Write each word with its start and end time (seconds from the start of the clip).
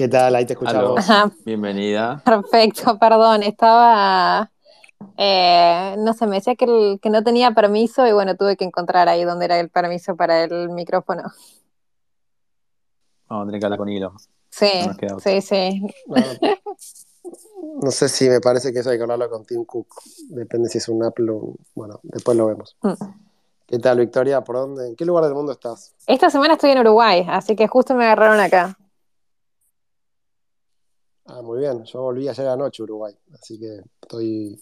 ¿Qué 0.00 0.08
tal? 0.08 0.34
Ahí 0.34 0.46
te 0.46 0.54
escuchamos. 0.54 1.04
Bienvenida. 1.44 2.22
Perfecto, 2.24 2.98
perdón, 2.98 3.42
estaba, 3.42 4.50
eh, 5.18 5.94
no 5.98 6.14
sé, 6.14 6.26
me 6.26 6.36
decía 6.36 6.54
que, 6.54 6.98
que 7.02 7.10
no 7.10 7.22
tenía 7.22 7.50
permiso 7.50 8.06
y 8.06 8.12
bueno, 8.12 8.34
tuve 8.34 8.56
que 8.56 8.64
encontrar 8.64 9.10
ahí 9.10 9.24
donde 9.24 9.44
era 9.44 9.60
el 9.60 9.68
permiso 9.68 10.16
para 10.16 10.42
el 10.44 10.70
micrófono. 10.70 11.24
Vamos 13.28 13.42
a 13.42 13.46
tener 13.48 13.60
que 13.60 13.66
hablar 13.66 13.78
con 13.78 13.90
hilo. 13.90 14.14
Sí, 14.48 14.70
sí, 15.22 15.42
sí. 15.42 15.86
No, 17.82 17.90
sé 17.90 18.08
si 18.08 18.30
me 18.30 18.40
parece 18.40 18.72
que 18.72 18.78
eso 18.78 18.88
hay 18.88 18.96
que 18.96 19.02
hablarlo 19.02 19.28
con 19.28 19.44
Tim 19.44 19.66
Cook. 19.66 19.86
Depende 20.30 20.70
si 20.70 20.78
es 20.78 20.88
un 20.88 21.04
Apple 21.04 21.30
o... 21.30 21.56
Bueno, 21.74 22.00
después 22.04 22.38
lo 22.38 22.46
vemos. 22.46 22.74
Mm. 22.80 22.94
¿Qué 23.66 23.78
tal, 23.78 23.98
Victoria? 23.98 24.42
¿Por 24.42 24.56
dónde? 24.56 24.88
¿En 24.88 24.96
qué 24.96 25.04
lugar 25.04 25.24
del 25.24 25.34
mundo 25.34 25.52
estás? 25.52 25.92
Esta 26.06 26.30
semana 26.30 26.54
estoy 26.54 26.70
en 26.70 26.78
Uruguay, 26.78 27.26
así 27.28 27.54
que 27.54 27.68
justo 27.68 27.94
me 27.94 28.06
agarraron 28.06 28.40
acá. 28.40 28.78
Ah, 31.32 31.42
muy 31.42 31.60
bien. 31.60 31.84
Yo 31.84 32.02
volví 32.02 32.28
ayer 32.28 32.48
anoche 32.48 32.82
a 32.82 32.84
Uruguay, 32.84 33.14
así 33.34 33.56
que 33.56 33.82
estoy 34.02 34.60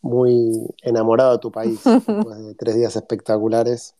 muy 0.00 0.66
enamorado 0.82 1.32
de 1.32 1.38
tu 1.40 1.52
país. 1.52 1.82
Después 2.06 2.38
de 2.38 2.54
tres 2.54 2.74
días 2.74 2.96
espectaculares, 2.96 3.94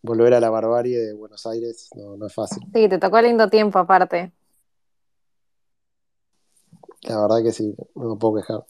volver 0.00 0.32
a 0.32 0.40
la 0.40 0.48
barbarie 0.48 0.98
de 0.98 1.12
Buenos 1.12 1.44
Aires 1.46 1.90
no, 1.94 2.26
es 2.26 2.32
fácil. 2.32 2.62
Sí, 2.72 2.88
te 2.88 2.96
tocó 2.96 3.20
lindo 3.20 3.50
tiempo 3.50 3.78
aparte. 3.78 4.32
La 7.02 7.20
verdad 7.20 7.42
que 7.42 7.52
sí, 7.52 7.74
no 7.94 8.14
me 8.14 8.16
puedo 8.16 8.36
quejar. 8.36 8.64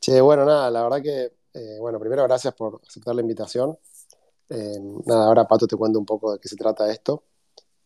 Che, 0.00 0.20
bueno, 0.20 0.44
nada, 0.44 0.70
la 0.70 0.82
verdad 0.82 1.00
que, 1.00 1.32
eh, 1.54 1.78
bueno, 1.80 1.98
primero 1.98 2.22
gracias 2.24 2.52
por 2.52 2.82
aceptar 2.86 3.14
la 3.14 3.22
invitación. 3.22 3.78
Eh, 4.50 4.78
nada, 5.06 5.26
ahora 5.26 5.48
Pato 5.48 5.66
te 5.66 5.76
cuento 5.76 5.98
un 5.98 6.06
poco 6.06 6.34
de 6.34 6.38
qué 6.38 6.48
se 6.48 6.56
trata 6.56 6.92
esto. 6.92 7.22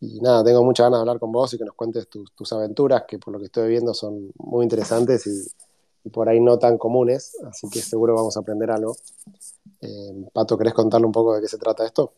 Y 0.00 0.18
nada, 0.20 0.42
tengo 0.42 0.64
muchas 0.64 0.86
ganas 0.86 0.98
de 0.98 1.00
hablar 1.02 1.18
con 1.18 1.30
vos 1.30 1.52
y 1.52 1.58
que 1.58 1.64
nos 1.64 1.74
cuentes 1.74 2.08
tus, 2.08 2.52
aventuras, 2.52 3.04
que 3.06 3.18
por 3.18 3.34
lo 3.34 3.38
que 3.38 3.46
estoy 3.46 3.68
viendo 3.68 3.92
son 3.92 4.32
muy 4.36 4.62
interesantes 4.62 5.26
y, 5.26 6.10
por 6.10 6.30
ahí 6.30 6.40
no 6.40 6.58
tan 6.58 6.78
comunes, 6.78 7.36
así 7.46 7.68
que 7.68 7.80
seguro 7.82 8.14
vamos 8.14 8.34
a 8.34 8.40
aprender 8.40 8.70
algo. 8.70 8.96
Eh, 9.82 10.30
Pato, 10.32 10.56
¿querés 10.56 10.72
contarle 10.72 11.06
un 11.06 11.12
poco 11.12 11.34
de 11.34 11.42
qué 11.42 11.48
se 11.48 11.58
trata 11.58 11.84
esto? 11.84 12.14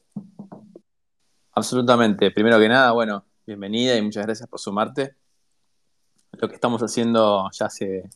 Absolutamente. 1.50 2.30
Primero 2.30 2.61
que 2.61 2.69
nada, 2.69 2.92
bueno, 2.92 3.24
bienvenida 3.44 3.96
y 3.96 4.02
muchas 4.02 4.24
gracias 4.24 4.48
por 4.48 4.61
sumarte. 4.61 5.17
Lo 6.30 6.48
que 6.48 6.55
estamos 6.55 6.80
haciendo 6.80 7.50
ya 7.50 7.67
hace 7.67 8.08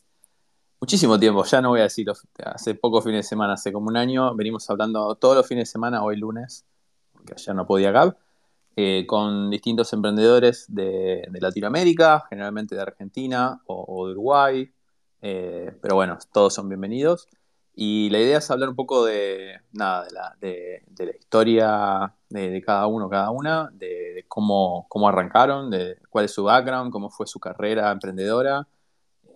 muchísimo 0.79 1.19
tiempo, 1.19 1.43
ya 1.43 1.61
no 1.61 1.69
voy 1.69 1.81
a 1.81 1.83
decir 1.83 2.07
hace 2.45 2.75
pocos 2.75 3.03
fines 3.03 3.25
de 3.25 3.29
semana, 3.29 3.53
hace 3.53 3.73
como 3.73 3.87
un 3.87 3.97
año, 3.97 4.33
venimos 4.35 4.69
hablando 4.69 5.15
todos 5.15 5.35
los 5.35 5.45
fines 5.45 5.67
de 5.67 5.71
semana, 5.73 6.01
hoy 6.01 6.15
lunes, 6.15 6.65
porque 7.11 7.33
ayer 7.33 7.53
no 7.53 7.67
podía 7.67 7.91
Gab, 7.91 8.17
eh, 8.79 9.07
con 9.07 9.49
distintos 9.49 9.91
emprendedores 9.93 10.65
de, 10.67 11.27
Latinoamérica, 11.41 12.27
generalmente 12.29 12.75
de 12.75 12.81
Argentina 12.83 13.59
o, 13.65 14.05
de 14.05 14.11
Uruguay, 14.11 14.71
eh, 15.23 15.75
pero 15.81 15.95
bueno, 15.95 16.19
todos 16.31 16.53
son 16.53 16.69
bienvenidos. 16.69 17.27
Y 17.73 18.11
la 18.11 18.19
idea 18.19 18.37
es 18.37 18.51
hablar 18.51 18.69
un 18.69 18.75
poco 18.75 19.03
de, 19.03 19.61
nada, 19.71 20.05
de, 20.39 20.83
la, 20.95 21.17
historia 21.17 22.13
de, 22.29 22.61
cada 22.61 22.85
uno, 22.85 23.09
cada 23.09 23.31
una, 23.31 23.71
de, 23.73 24.25
cómo, 24.27 24.85
cómo, 24.89 25.09
arrancaron, 25.09 25.71
de 25.71 25.97
cuál 26.11 26.25
es 26.25 26.31
su 26.31 26.43
background, 26.43 26.91
cómo 26.91 27.09
fue 27.09 27.25
su 27.25 27.39
carrera 27.39 27.91
emprendedora, 27.91 28.67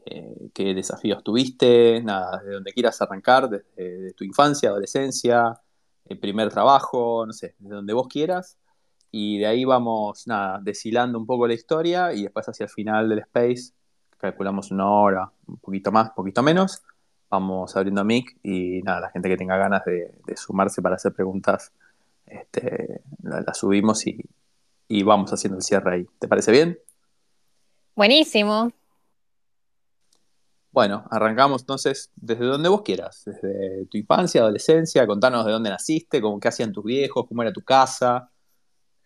eh, 0.06 0.52
qué 0.54 0.76
desafíos 0.76 1.24
tuviste, 1.24 2.00
nada, 2.04 2.44
de 2.44 2.54
donde 2.54 2.74
quieras 2.74 3.02
arrancar, 3.02 3.50
desde 3.50 4.14
tu 4.14 4.24
infancia, 4.24 4.70
adolescencia, 4.70 5.60
el 6.06 6.20
primer 6.20 6.50
trabajo, 6.50 7.26
no 7.26 7.34
sé, 7.34 7.56
de 7.58 7.74
donde 7.74 7.94
vos 7.94 8.08
quieras 8.08 8.60
y 9.12 9.40
de 9.40 9.46
ahí 9.46 9.66
vamos, 9.66 10.26
nada, 10.26 10.60
deshilando 10.62 11.20
un 11.20 11.26
poco 11.26 11.48
la 11.48 11.54
historia 11.54 12.14
y 12.14 12.24
después 12.24 12.48
hacia 12.48 12.64
el 12.64 12.70
final 12.70 13.10
del 13.10 13.20
space, 13.20 13.74
calculamos 14.18 14.72
una 14.72 14.90
hora, 14.90 15.32
un 15.48 15.58
poquito 15.58 15.92
más, 15.92 16.10
un 16.10 16.16
poquito 16.16 16.42
menos, 16.42 16.82
vamos 17.30 17.76
abriendo 17.76 18.04
mic 18.06 18.38
y 18.44 18.82
nada, 18.84 19.02
la 19.02 19.10
gente 19.10 19.28
que 19.28 19.38
tenga 19.38 19.58
ganas 19.58 19.84
de, 19.86 20.14
sumarse 20.36 20.82
para 20.82 20.96
hacer 20.96 21.14
preguntas, 21.14 21.74
este, 22.26 23.02
la, 23.24 23.54
subimos 23.54 24.08
y, 24.08 24.24
y 24.88 25.04
vamos 25.04 25.34
haciendo 25.34 25.58
el 25.58 25.64
cierre 25.64 25.96
ahí. 25.96 26.08
¿Te 26.18 26.30
parece 26.30 26.52
bien? 26.52 26.80
Buenísimo. 27.96 28.72
Bueno, 30.72 31.04
arrancamos 31.12 31.64
entonces 31.64 32.12
desde 32.16 32.46
donde 32.46 32.70
vos 32.70 32.82
quieras, 32.82 33.24
desde 33.26 33.86
tu 33.88 33.98
infancia, 33.98 34.40
adolescencia, 34.40 35.06
contanos 35.06 35.46
de 35.46 35.52
dónde 35.52 35.70
naciste, 35.70 36.22
cómo, 36.22 36.40
qué 36.40 36.48
hacían 36.48 36.72
tus 36.72 36.86
viejos, 36.86 37.26
cómo 37.28 37.42
era 37.42 37.52
tu 37.52 37.62
casa, 37.62 38.32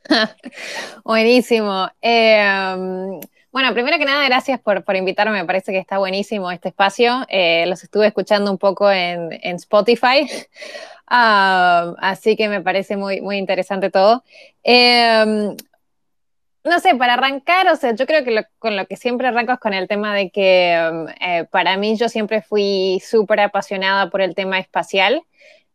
Buenísimo. 1.03 1.89
Em, 2.01 3.19
bueno, 3.51 3.73
primero 3.73 3.97
que 3.97 4.05
nada, 4.05 4.25
gracias 4.25 4.59
por, 4.59 4.83
invitarme. 4.95 5.39
Me 5.39 5.45
parece 5.45 5.71
que 5.71 5.79
está 5.79 5.97
buenísimo 5.97 6.51
este 6.51 6.69
espacio. 6.69 7.25
Eh, 7.29 7.65
los 7.67 7.83
estuve 7.83 8.07
escuchando 8.07 8.51
un 8.51 8.57
poco 8.57 8.91
en, 8.91 9.31
Spotify. 9.43 10.27
así 11.07 12.35
que 12.35 12.49
me 12.49 12.61
parece 12.61 12.97
muy, 12.97 13.21
muy 13.21 13.37
interesante 13.37 13.89
todo. 13.89 14.23
Em, 14.63 15.55
no 16.63 16.79
sé, 16.79 16.95
para 16.95 17.13
arrancar, 17.13 17.67
o 17.69 17.75
sea, 17.75 17.93
yo 17.93 18.07
creo 18.07 18.23
que 18.23 18.43
con 18.57 18.75
lo 18.75 18.87
que 18.87 18.95
siempre 18.97 19.27
arranco 19.27 19.53
es 19.53 19.59
con 19.59 19.73
el 19.73 19.87
tema 19.87 20.15
de 20.15 20.31
que 20.31 20.73
em, 20.73 21.07
eh, 21.21 21.45
para 21.51 21.77
mí 21.77 21.95
yo 21.95 22.09
siempre 22.09 22.41
fui 22.41 23.01
súper 23.05 23.39
apasionada 23.39 24.09
por 24.09 24.21
el 24.21 24.35
tema 24.35 24.59
espacial 24.59 25.23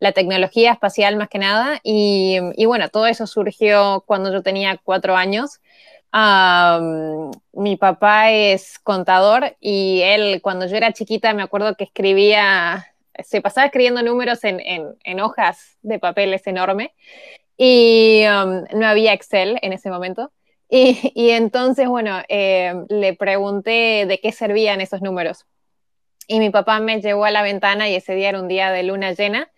la 0.00 0.12
tecnología 0.12 0.72
espacial 0.72 1.16
más 1.16 1.28
que 1.28 1.38
nada. 1.38 1.78
Y, 1.84 2.40
bueno, 2.66 2.88
todo 2.88 3.06
eso 3.06 3.26
surgió 3.26 4.02
cuando 4.06 4.32
yo 4.32 4.42
tenía 4.42 4.80
cuatro 4.82 5.14
años. 5.16 5.60
mi 7.52 7.76
papá 7.76 8.32
es 8.32 8.78
contador 8.80 9.56
y 9.60 10.00
él 10.02 10.40
cuando 10.42 10.66
yo 10.66 10.76
era 10.76 10.92
chiquita 10.92 11.32
me 11.34 11.42
acuerdo 11.42 11.76
que 11.76 11.84
escribía, 11.84 12.92
se 13.22 13.40
pasaba 13.40 13.66
escribiendo 13.66 14.02
números 14.02 14.40
en, 14.42 15.20
hojas 15.20 15.78
de 15.82 15.98
papeles 15.98 16.46
enorme 16.46 16.94
y 17.56 18.24
no 18.74 18.86
había 18.86 19.12
Excel 19.12 19.58
en 19.62 19.72
ese 19.72 19.90
momento. 19.90 20.32
Y, 20.72 21.30
entonces, 21.30 21.88
bueno, 21.88 22.22
eh, 22.28 22.74
le 22.88 23.14
pregunté 23.14 24.06
de 24.06 24.20
qué 24.22 24.32
servían 24.32 24.80
esos 24.80 25.02
números. 25.02 25.46
Y 26.28 26.38
mi 26.38 26.50
papá 26.50 26.78
me 26.78 27.00
llevó 27.02 27.24
a 27.24 27.32
la 27.32 27.42
ventana 27.42 27.88
y 27.88 27.96
ese 27.96 28.14
día 28.14 28.28
era 28.30 28.40
un 28.40 28.46
día 28.46 28.70
de 28.70 28.84
luna 28.84 29.12
llena 29.12 29.50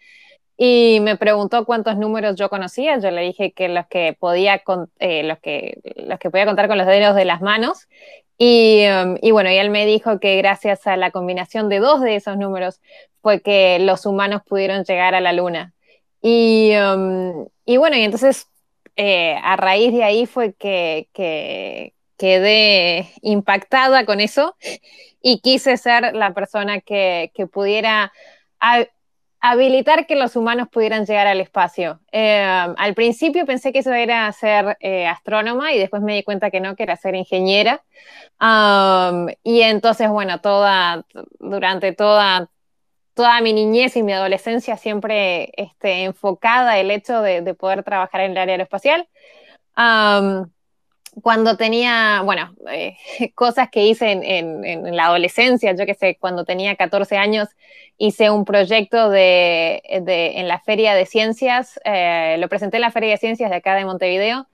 y 0.57 0.99
me 1.01 1.17
preguntó 1.17 1.65
cuántos 1.65 1.97
números 1.97 2.37
yo 2.37 2.49
conocía. 2.49 2.99
Yo 2.99 3.11
le 3.11 3.23
dije 3.23 3.53
que 3.53 3.69
los 3.69 3.87
que 3.87 4.17
podía, 4.19 4.63
eh, 4.99 5.23
los 5.23 5.39
que, 5.39 5.81
los 5.97 6.19
que 6.19 6.31
podía 6.31 6.47
contar 6.47 6.69
con 6.69 6.79
los 6.79 6.87
dedos 6.87 7.17
de 7.17 7.25
las 7.25 7.41
manos. 7.41 7.89
Y, 8.39 8.85
um, 8.89 9.17
y, 9.21 9.31
bueno, 9.31 9.51
y 9.51 9.57
él 9.57 9.71
me 9.71 9.87
dijo 9.87 10.19
que 10.19 10.37
gracias 10.37 10.87
a 10.87 10.97
la 10.97 11.11
combinación 11.11 11.69
de 11.69 11.79
dos 11.79 12.01
de 12.01 12.17
esos 12.17 12.37
números 12.37 12.81
fue 13.21 13.41
que 13.41 13.79
los 13.79 14.05
humanos 14.07 14.43
pudieron 14.47 14.85
llegar 14.85 15.15
a 15.15 15.21
la 15.21 15.33
luna. 15.33 15.75
Y, 16.21 16.73
um, 16.77 17.47
y 17.65 17.77
bueno, 17.77 17.97
y 17.97 18.03
entonces 18.03 18.49
eh, 18.97 19.37
a 19.43 19.57
raíz 19.57 19.93
de 19.93 20.05
ahí 20.05 20.27
fue 20.27 20.55
que, 20.55 21.09
que 21.13 21.95
quedé 22.19 23.09
impactada 23.23 24.05
con 24.05 24.21
eso 24.21 24.55
y 25.21 25.41
quise 25.41 25.77
ser 25.77 26.15
la 26.15 26.35
persona 26.35 26.81
que, 26.81 27.33
que 27.35 27.47
pudiera 27.47 28.13
habilitar 29.43 30.07
que 30.07 30.15
los 30.15 30.37
humanos 30.37 30.69
pudieran 30.71 31.05
llegar 31.05 31.27
al 31.27 31.41
espacio. 31.41 32.01
Eh, 32.13 32.41
al 32.43 32.95
principio 32.95 33.45
pensé 33.45 33.73
que 33.73 33.81
eso 33.81 33.93
era 33.93 34.31
ser 34.33 34.77
eh, 34.81 35.07
astrónoma 35.09 35.73
y 35.73 35.79
después 35.79 36.01
me 36.01 36.15
di 36.15 36.23
cuenta 36.23 36.51
que 36.51 36.61
no, 36.61 36.77
que 36.77 36.85
era 36.85 36.97
ser 36.97 37.17
ingeniera. 37.17 37.83
y 39.43 39.61
entonces, 39.63 40.09
bueno, 40.09 40.41
toda, 40.41 41.05
durante 41.41 41.93
toda, 41.93 42.51
toda 43.15 43.41
mi 43.41 43.53
niñez 43.53 43.97
y 43.97 44.05
mi 44.05 44.13
adolescencia 44.13 44.77
siempre 44.77 45.53
este, 45.57 46.05
enfocada 46.05 46.79
el 46.79 46.91
hecho 46.93 47.21
de, 47.21 47.55
poder 47.55 47.83
trabajar 47.83 48.23
en 48.23 48.33
el 48.33 48.39
área 48.39 48.55
aeroespacial 48.55 49.09
cuando 51.21 51.57
tenía, 51.57 52.23
bueno, 52.25 52.55
eh, 52.71 52.97
cosas 53.35 53.69
que 53.71 53.87
hice 53.87 54.11
en, 54.11 54.97
la 54.97 55.07
adolescencia, 55.07 55.75
yo 55.75 55.87
que 55.87 55.95
sé, 55.95 56.17
cuando 56.19 56.45
tenía 56.45 56.77
14 56.77 57.17
años, 57.17 57.49
hice 57.99 58.31
un 58.31 58.45
proyecto 58.45 59.11
de, 59.11 59.83
en 59.85 60.49
la 60.49 60.61
Feria 60.61 60.95
de 60.95 61.07
Ciencias, 61.07 61.79
eh, 61.85 62.37
lo 62.39 62.49
presenté 62.49 62.79
en 62.79 62.83
la 62.83 62.91
Feria 62.91 63.11
de 63.11 63.19
Ciencias 63.19 63.51
de 63.51 63.57
acá 63.57 63.75
de 63.75 63.85
Montevideo, 63.85 64.47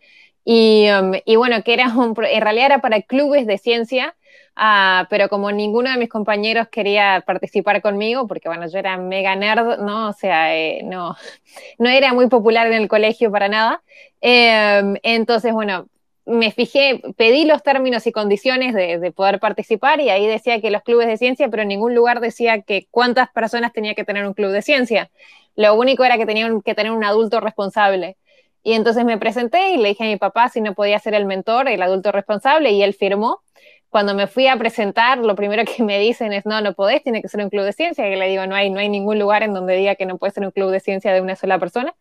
y, 0.44 0.88
um, 0.90 1.12
bueno, 1.38 1.62
que 1.62 1.74
era 1.74 1.88
un, 1.94 2.14
en 2.24 2.40
realidad 2.40 2.66
era 2.66 2.78
para 2.80 3.02
clubes 3.02 3.46
de 3.46 3.58
ciencia, 3.58 4.16
ah, 4.56 5.06
pero 5.10 5.28
como 5.28 5.52
ninguno 5.52 5.90
de 5.90 5.98
mis 5.98 6.08
compañeros 6.08 6.68
quería 6.68 7.22
participar 7.26 7.82
conmigo, 7.82 8.26
porque 8.26 8.48
bueno, 8.48 8.66
yo 8.66 8.78
era 8.78 8.96
mega 8.96 9.36
nerd, 9.36 9.78
¿no? 9.80 10.08
O 10.08 10.12
sea, 10.14 10.56
eh, 10.56 10.80
no, 10.84 11.16
no 11.78 11.88
era 11.90 12.14
muy 12.14 12.28
popular 12.28 12.66
en 12.66 12.72
el 12.74 12.88
colegio 12.88 13.30
para 13.30 13.48
nada. 13.48 13.82
entonces, 14.22 15.52
bueno, 15.52 15.88
me 16.28 16.52
fijé, 16.52 17.00
pedí 17.16 17.44
los 17.44 17.62
términos 17.62 18.06
y 18.06 18.12
condiciones 18.12 18.74
de, 18.74 19.12
poder 19.12 19.40
participar 19.40 20.00
y 20.00 20.10
ahí 20.10 20.26
decía 20.26 20.60
que 20.60 20.70
los 20.70 20.82
clubes 20.82 21.06
de 21.06 21.16
ciencia, 21.16 21.48
pero 21.48 21.62
en 21.62 21.68
ningún 21.68 21.94
lugar 21.94 22.20
decía 22.20 22.60
que 22.60 22.86
cuántas 22.90 23.30
personas 23.30 23.72
tenía 23.72 23.94
que 23.94 24.04
tener 24.04 24.26
un 24.26 24.34
club 24.34 24.50
de 24.50 24.60
ciencia. 24.60 25.10
Lo 25.56 25.74
único 25.74 26.04
era 26.04 26.18
que 26.18 26.26
tenían 26.26 26.60
que 26.60 26.74
tener 26.74 26.92
un 26.92 27.02
adulto 27.02 27.40
responsable. 27.40 28.16
Y 28.62 28.74
entonces 28.74 29.04
me 29.06 29.16
presenté 29.16 29.70
y 29.70 29.78
le 29.78 29.88
dije 29.88 30.04
a 30.04 30.08
mi 30.08 30.16
papá 30.16 30.50
si 30.50 30.60
no 30.60 30.74
podía 30.74 30.98
ser 30.98 31.14
el 31.14 31.24
mentor, 31.24 31.68
el 31.68 31.80
adulto 31.80 32.12
responsable, 32.12 32.72
y 32.72 32.82
él 32.82 32.92
firmó. 32.92 33.40
Cuando 33.90 34.14
me 34.14 34.26
fui 34.26 34.46
a 34.46 34.56
presentar, 34.56 35.18
lo 35.18 35.34
primero 35.34 35.64
que 35.64 35.82
me 35.82 35.98
dicen 35.98 36.32
es, 36.32 36.44
no, 36.44 36.60
no 36.60 36.74
podés, 36.74 37.02
tiene 37.02 37.22
que 37.22 37.28
ser 37.28 37.42
un 37.42 37.50
club 37.50 37.64
de 37.64 37.72
ciencia. 37.72 38.08
Y 38.08 38.16
le 38.16 38.28
digo, 38.28 38.46
no 38.46 38.54
hay, 38.54 38.70
no 38.70 38.80
hay 38.80 38.88
ningún 38.88 39.18
lugar 39.18 39.42
en 39.42 39.54
donde 39.54 39.76
diga 39.76 39.94
que 39.94 40.06
no 40.06 40.18
puede 40.18 40.32
ser 40.32 40.44
un 40.44 40.50
club 40.50 40.70
de 40.70 40.80
ciencia 40.80 41.12
de 41.12 41.20
una 41.20 41.36
sola 41.36 41.58
persona. 41.58 41.94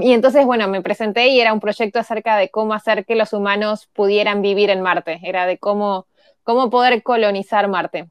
y 0.00 0.12
entonces, 0.12 0.44
bueno, 0.44 0.68
me 0.68 0.82
presenté 0.82 1.28
y 1.28 1.40
era 1.40 1.52
un 1.52 1.60
proyecto 1.60 1.98
acerca 1.98 2.36
de 2.36 2.50
cómo 2.50 2.74
hacer 2.74 3.04
que 3.04 3.14
los 3.14 3.32
humanos 3.32 3.88
pudieran 3.92 4.42
vivir 4.42 4.70
en 4.70 4.82
Marte. 4.82 5.20
Era 5.22 5.46
de 5.46 5.58
cómo, 5.58 6.06
cómo 6.42 6.70
poder 6.70 7.02
colonizar 7.02 7.68
Marte. 7.68 8.08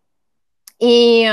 Y, 0.84 1.26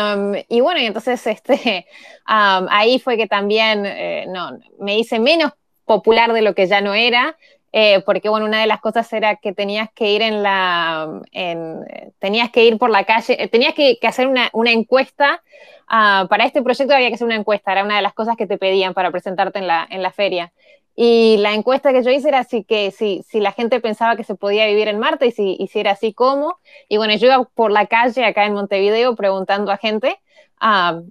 y, 0.49 0.61
bueno, 0.61 0.81
entonces 0.81 1.27
este, 1.27 1.87
ahí 2.27 2.99
fue 2.99 3.17
que 3.17 3.27
también 3.27 3.87
eh, 3.87 4.27
no, 4.29 4.59
me 4.79 4.99
hice 4.99 5.19
menos 5.19 5.53
popular 5.87 6.33
de 6.35 6.43
lo 6.43 6.55
que 6.55 6.67
ya 6.67 6.83
no 6.83 6.95
era, 6.95 7.37
eh, 7.73 8.03
porque 8.07 8.29
bueno, 8.29 8.47
una 8.47 8.61
de 8.61 8.67
las 8.67 8.81
cosas 8.81 9.13
era 9.13 9.37
que 9.37 9.53
tenías 9.53 9.91
que 9.95 10.13
ir 10.13 10.23
en 10.23 10.43
la, 10.43 11.21
en, 11.33 11.85
tenías 12.19 12.51
que 12.51 12.65
ir 12.65 12.79
por 12.79 12.91
la 12.91 13.05
calle, 13.05 13.43
eh, 13.43 13.49
tenías 13.49 13.75
que, 13.75 13.99
hacer 14.03 14.27
una, 14.27 14.51
encuesta, 14.71 15.43
uh, 15.91 16.27
para 16.29 16.45
este 16.45 16.63
proyecto 16.63 16.95
había 16.95 17.09
que 17.09 17.15
hacer 17.15 17.27
una 17.27 17.37
encuesta, 17.37 17.73
era 17.73 17.85
una 17.85 17.97
de 17.97 18.03
las 18.03 18.15
cosas 18.15 18.37
que 18.37 18.47
te 18.47 18.57
pedían 18.57 18.95
para 18.95 19.11
presentarte 19.11 19.59
en 19.59 19.67
la, 19.67 19.87
en 19.91 20.03
la 20.03 20.13
feria. 20.13 20.53
Y 20.97 21.37
la 21.39 21.55
encuesta 21.55 21.93
que 21.93 22.03
yo 22.03 22.11
hice 22.11 22.29
era 22.29 22.43
si, 22.43 22.65
que, 22.65 22.91
si, 22.91 23.23
si 23.29 23.39
la 23.39 23.53
gente 23.53 23.81
pensaba 23.81 24.17
que 24.17 24.25
se 24.25 24.35
podía 24.35 24.67
vivir 24.67 24.89
en 24.89 24.99
Marte 24.99 25.27
y 25.27 25.31
si, 25.31 25.57
y 25.57 25.69
si 25.69 25.79
era 25.79 25.93
así, 25.93 26.13
¿cómo? 26.13 26.59
Y 26.89 26.97
bueno, 26.97 27.15
yo 27.15 27.27
iba 27.27 27.45
por 27.55 27.71
la 27.71 27.87
calle 27.87 28.25
acá 28.25 28.47
en 28.47 28.55
Montevideo 28.55 29.15
preguntando 29.15 29.71
a 29.71 29.77
gente, 29.77 30.19
uh, 30.61 31.09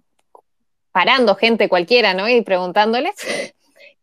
parando 0.92 1.36
gente 1.36 1.69
cualquiera, 1.69 2.13
¿no? 2.13 2.27
Y 2.27 2.42
preguntándoles. 2.42 3.13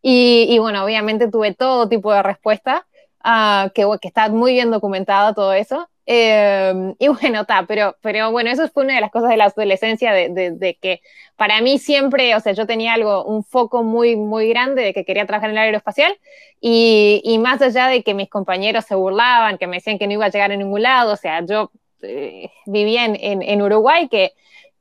Y, 0.06 0.58
bueno, 0.58 0.84
obviamente 0.84 1.30
tuve 1.30 1.54
todo 1.54 1.88
tipo 1.88 2.12
de 2.12 2.22
respuesta, 2.22 2.86
uh, 3.24 3.70
que, 3.70 3.86
que, 4.02 4.08
está 4.08 4.28
muy 4.28 4.52
bien 4.52 4.70
documentada 4.70 5.32
todo 5.32 5.54
eso. 5.54 5.88
Eh, 6.04 6.94
y 6.98 7.08
bueno, 7.08 7.40
está, 7.40 7.64
pero, 7.66 7.96
pero 8.02 8.30
bueno, 8.30 8.50
eso 8.50 8.68
fue 8.68 8.84
una 8.84 8.96
de 8.96 9.00
las 9.00 9.10
cosas 9.10 9.30
de 9.30 9.38
la 9.38 9.46
adolescencia, 9.46 10.12
de, 10.12 10.28
de, 10.28 10.50
de, 10.50 10.74
que 10.74 11.00
para 11.36 11.62
mí 11.62 11.78
siempre, 11.78 12.34
o 12.34 12.40
sea, 12.40 12.52
yo 12.52 12.66
tenía 12.66 12.92
algo, 12.92 13.24
un 13.24 13.44
foco 13.44 13.82
muy, 13.82 14.14
muy 14.14 14.46
grande 14.50 14.82
de 14.82 14.92
que 14.92 15.06
quería 15.06 15.24
trabajar 15.24 15.48
en 15.48 15.56
el 15.56 15.62
aeroespacial 15.62 16.14
y, 16.60 17.22
y 17.24 17.38
más 17.38 17.62
allá 17.62 17.88
de 17.88 18.02
que 18.02 18.12
mis 18.12 18.28
compañeros 18.28 18.84
se 18.84 18.94
burlaban, 18.94 19.56
que 19.56 19.66
me 19.66 19.76
decían 19.76 19.98
que 19.98 20.06
no 20.06 20.12
iba 20.12 20.26
a 20.26 20.30
llegar 20.30 20.52
a 20.52 20.56
ningún 20.56 20.82
lado, 20.82 21.14
o 21.14 21.16
sea, 21.16 21.42
yo 21.46 21.70
eh, 22.02 22.50
vivía 22.66 23.06
en, 23.06 23.16
en, 23.18 23.40
en 23.40 23.62
Uruguay, 23.62 24.08
que 24.08 24.32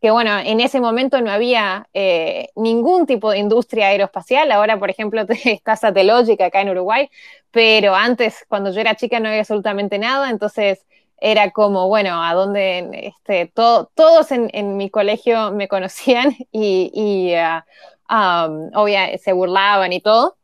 que 0.04 0.12
bueno, 0.12 0.38
en 0.38 0.60
ese 0.60 0.82
momento 0.82 1.22
no 1.22 1.32
había 1.32 1.88
eh, 1.94 2.50
ningún 2.58 3.06
tipo 3.06 3.32
de 3.32 3.38
industria 3.38 3.88
aeroespacial, 3.88 4.52
ahora 4.52 4.78
por 4.78 4.90
ejemplo 4.90 5.24
está 5.46 5.78
Satellogic 5.78 6.42
acá 6.42 6.60
en 6.60 6.72
Uruguay, 6.72 7.10
pero 7.52 7.96
antes 7.96 8.44
cuando 8.50 8.70
yo 8.72 8.82
era 8.82 8.98
chica 8.98 9.22
no 9.22 9.30
había 9.30 9.40
absolutamente 9.40 9.98
nada, 10.00 10.30
entonces 10.30 10.86
era 11.22 11.52
como, 11.52 11.88
bueno, 11.88 12.22
a 12.22 12.34
dónde, 12.34 13.14
este, 13.16 13.50
todos 13.56 14.32
en, 14.32 14.76
mi 14.76 14.90
colegio 14.90 15.54
me 15.54 15.70
conocían 15.70 16.36
y, 16.52 16.92
y 16.94 17.36
uh, 18.14 19.18
se 19.20 19.32
burlaban 19.32 19.94
y 19.94 20.02
todo, 20.02 20.36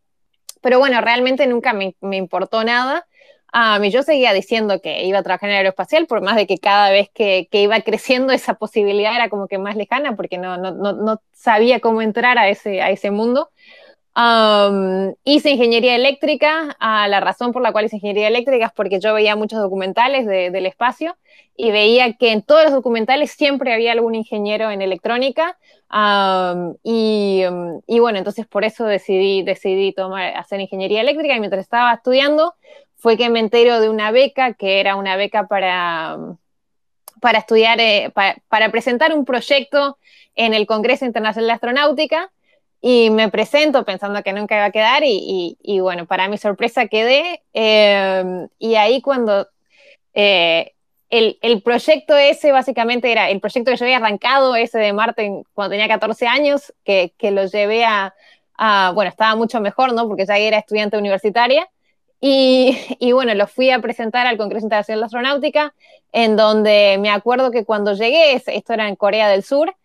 pero 0.62 0.80
bueno, 0.80 1.02
realmente 1.02 1.46
nunca 1.48 1.74
me 1.74 2.16
importó 2.16 2.64
nada 2.64 3.09
a 3.52 3.80
mí 3.80 3.90
yo 3.92 4.04
seguía 4.04 4.34
diciendo 4.34 4.80
que 4.82 5.06
iba 5.06 5.20
a 5.20 5.24
trabajar 5.24 5.50
en 5.50 5.56
aeroespacial, 5.56 6.08
por 6.08 6.22
más 6.22 6.36
de 6.36 6.48
que 6.48 6.58
cada 6.58 6.92
vez 6.92 7.10
que, 7.14 7.48
que 7.52 7.62
iba 7.62 7.80
creciendo 7.82 8.34
esa 8.34 8.56
posibilidad 8.56 9.16
era 9.16 9.30
como 9.30 9.48
que 9.48 9.58
más 9.58 9.76
lejana, 9.76 10.16
porque 10.16 10.38
no, 10.38 10.58
no, 10.58 10.72
no 10.72 11.22
sabía 11.34 11.80
cómo 11.80 12.02
entrar 12.02 12.38
a 12.38 12.50
ese, 12.50 12.82
a 12.82 12.90
ese 12.92 13.12
mundo. 13.12 13.50
Um, 14.16 15.14
hice 15.24 15.52
ingeniería 15.52 15.96
eléctrica, 15.96 16.76
uh, 16.82 17.10
la 17.10 17.22
razón 17.22 17.54
por 17.54 17.62
la 17.62 17.72
cual 17.72 17.86
hice 17.86 17.98
ingeniería 17.98 18.28
eléctrica 18.28 18.66
es 18.66 18.72
porque 18.74 19.00
yo 19.00 19.14
veía 19.14 19.38
muchos 19.38 19.60
documentales 19.60 20.26
de, 20.26 20.52
del 20.52 20.66
espacio 20.66 21.16
y 21.56 21.72
veía 21.72 22.14
que 22.14 22.32
en 22.32 22.42
todos 22.42 22.66
los 22.66 22.74
documentales 22.74 23.32
siempre 23.32 23.74
había 23.74 23.94
algún 23.94 24.16
ingeniero 24.16 24.72
en 24.72 24.82
electrónica 24.82 25.58
um, 25.90 26.76
y, 26.84 27.44
um, 27.50 27.82
y, 27.88 28.00
bueno, 28.00 28.18
entonces 28.18 28.46
por 28.46 28.66
eso 28.66 28.86
decidí, 28.86 29.44
decidí 29.44 29.94
tomar, 29.94 30.36
hacer 30.36 30.60
ingeniería 30.60 31.02
eléctrica 31.02 31.36
y 31.36 31.40
mientras 31.40 31.62
estaba 31.62 31.94
estudiando 31.94 32.56
fue 33.00 33.18
que 33.18 33.30
me 33.30 33.40
entero 33.40 33.80
de 33.80 33.90
una 33.90 34.12
beca, 34.12 34.54
que 34.54 34.80
era 34.80 34.96
una 34.96 35.16
beca 35.16 35.48
para, 35.48 36.18
para 37.22 37.40
estudiar, 37.40 37.80
eh, 37.80 38.12
para, 38.14 38.36
para, 38.50 38.70
presentar 38.70 39.14
un 39.14 39.26
proyecto 39.26 39.98
en 40.36 40.54
el 40.54 40.68
Congreso 40.68 41.06
Internacional 41.06 41.48
de 41.48 41.54
Astronáutica. 41.54 42.32
Y 42.82 43.10
me 43.10 43.30
presento 43.30 43.84
pensando 43.84 44.24
que 44.24 44.32
nunca 44.32 44.56
iba 44.56 44.66
a 44.66 44.72
quedar 44.72 45.04
y, 45.04 45.58
y, 45.62 45.76
y 45.76 45.80
bueno, 45.82 46.06
para 46.06 46.30
mi 46.30 46.38
sorpresa 46.38 46.88
quedé. 46.88 47.42
Eh, 47.54 48.48
y 48.58 48.76
ahí 48.76 49.02
cuando 49.02 49.48
eh, 50.14 50.74
el, 51.10 51.38
el, 51.42 51.62
proyecto 51.62 52.18
ese 52.18 52.52
básicamente 52.52 53.12
era 53.12 53.30
el 53.30 53.42
proyecto 53.42 53.72
que 53.72 53.78
yo 53.78 53.86
había 53.86 53.98
arrancado, 53.98 54.56
ese 54.56 54.80
de 54.80 54.94
Marte 54.94 55.44
cuando 55.54 55.72
tenía 55.72 55.88
14 55.88 56.28
años, 56.28 56.74
que, 56.86 57.14
que 57.18 57.32
lo 57.32 57.46
llevé 57.46 57.84
a, 57.84 58.14
a, 58.58 58.92
bueno, 58.94 59.10
estaba 59.10 59.36
mucho 59.36 59.60
mejor, 59.62 59.94
¿no? 59.94 60.08
Porque 60.08 60.26
ya 60.26 60.38
era 60.38 60.58
estudiante 60.58 60.98
universitaria. 60.98 61.70
Y, 62.22 62.78
y, 63.00 63.12
bueno, 63.14 63.34
lo 63.34 63.48
fui 63.48 63.72
a 63.72 63.80
presentar 63.80 64.28
al 64.28 64.38
Congreso 64.38 64.66
Internacional 64.66 65.00
de 65.02 65.06
Astronáutica, 65.06 65.74
en 66.12 66.36
donde 66.36 66.98
me 67.00 67.10
acuerdo 67.10 67.52
que 67.52 67.66
cuando 67.66 67.94
llegué, 67.94 68.34
esto 68.34 68.74
era 68.74 68.88
en 68.88 68.96
Corea 68.96 69.30
del 69.30 69.44
Sur, 69.44 69.76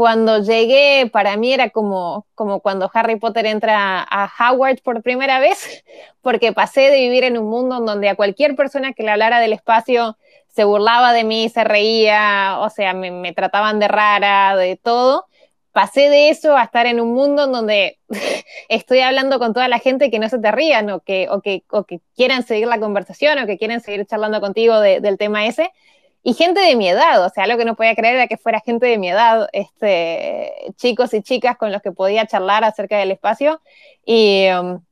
cuando 0.00 0.38
llegué, 0.38 1.10
para 1.12 1.36
mí 1.36 1.52
era 1.52 1.68
como, 1.68 2.26
como 2.34 2.60
cuando 2.60 2.90
Harry 2.94 3.16
Potter 3.16 3.44
entra 3.44 4.02
a 4.02 4.30
Howard 4.38 4.80
por 4.82 5.02
primera 5.02 5.40
vez, 5.40 5.84
porque 6.22 6.52
pasé 6.54 6.90
de 6.90 7.00
vivir 7.00 7.24
en 7.24 7.36
un 7.36 7.50
mundo 7.50 7.76
en 7.76 7.84
donde 7.84 8.08
a 8.08 8.14
cualquier 8.14 8.56
persona 8.56 8.94
que 8.94 9.02
le 9.02 9.10
hablara 9.10 9.40
del 9.40 9.52
espacio 9.52 10.16
se 10.48 10.64
burlaba 10.64 11.12
de 11.12 11.24
mí, 11.24 11.50
se 11.50 11.64
reía, 11.64 12.56
o 12.60 12.70
sea, 12.70 12.94
me, 12.94 13.10
me 13.10 13.34
trataban 13.34 13.78
de 13.78 13.88
rara, 13.88 14.56
de 14.56 14.76
todo, 14.76 15.26
pasé 15.72 16.08
de 16.10 16.30
eso 16.30 16.56
a 16.56 16.64
estar 16.64 16.86
en 16.86 17.00
un 17.00 17.14
mundo 17.14 17.44
en 17.44 17.52
donde 17.52 17.98
estoy 18.68 19.00
hablando 19.00 19.38
con 19.38 19.52
toda 19.52 19.68
la 19.68 19.78
gente 19.78 20.10
que 20.10 20.18
no 20.18 20.28
se 20.28 20.38
te 20.38 20.50
rían 20.50 20.90
o 20.90 21.00
que, 21.00 21.28
o 21.30 21.42
quieran 22.14 22.42
seguir 22.42 22.66
la 22.66 22.80
conversación 22.80 23.38
o 23.38 23.46
que 23.46 23.58
quieren 23.58 23.80
seguir 23.80 24.06
charlando 24.06 24.40
contigo 24.40 24.80
de, 24.80 25.00
del 25.00 25.18
tema 25.18 25.46
ese. 25.46 25.70
Y 26.22 26.34
gente 26.34 26.60
de 26.60 26.76
mi 26.76 26.86
edad, 26.86 27.24
o 27.24 27.30
sea, 27.30 27.46
lo 27.46 27.56
que 27.56 27.64
no 27.64 27.76
podía 27.76 27.94
creer 27.94 28.16
era 28.16 28.26
que 28.26 28.36
fuera 28.36 28.60
gente 28.60 28.86
de 28.86 28.98
mi 28.98 29.08
edad, 29.08 29.48
este, 29.52 30.52
chicos 30.76 31.14
y 31.14 31.22
chicas 31.22 31.56
con 31.56 31.72
los 31.72 31.80
que 31.80 31.92
podía 31.92 32.26
charlar 32.26 32.62
acerca 32.62 32.98
del 32.98 33.10
espacio 33.10 33.62
y, 34.04 34.48
um, 34.50 34.82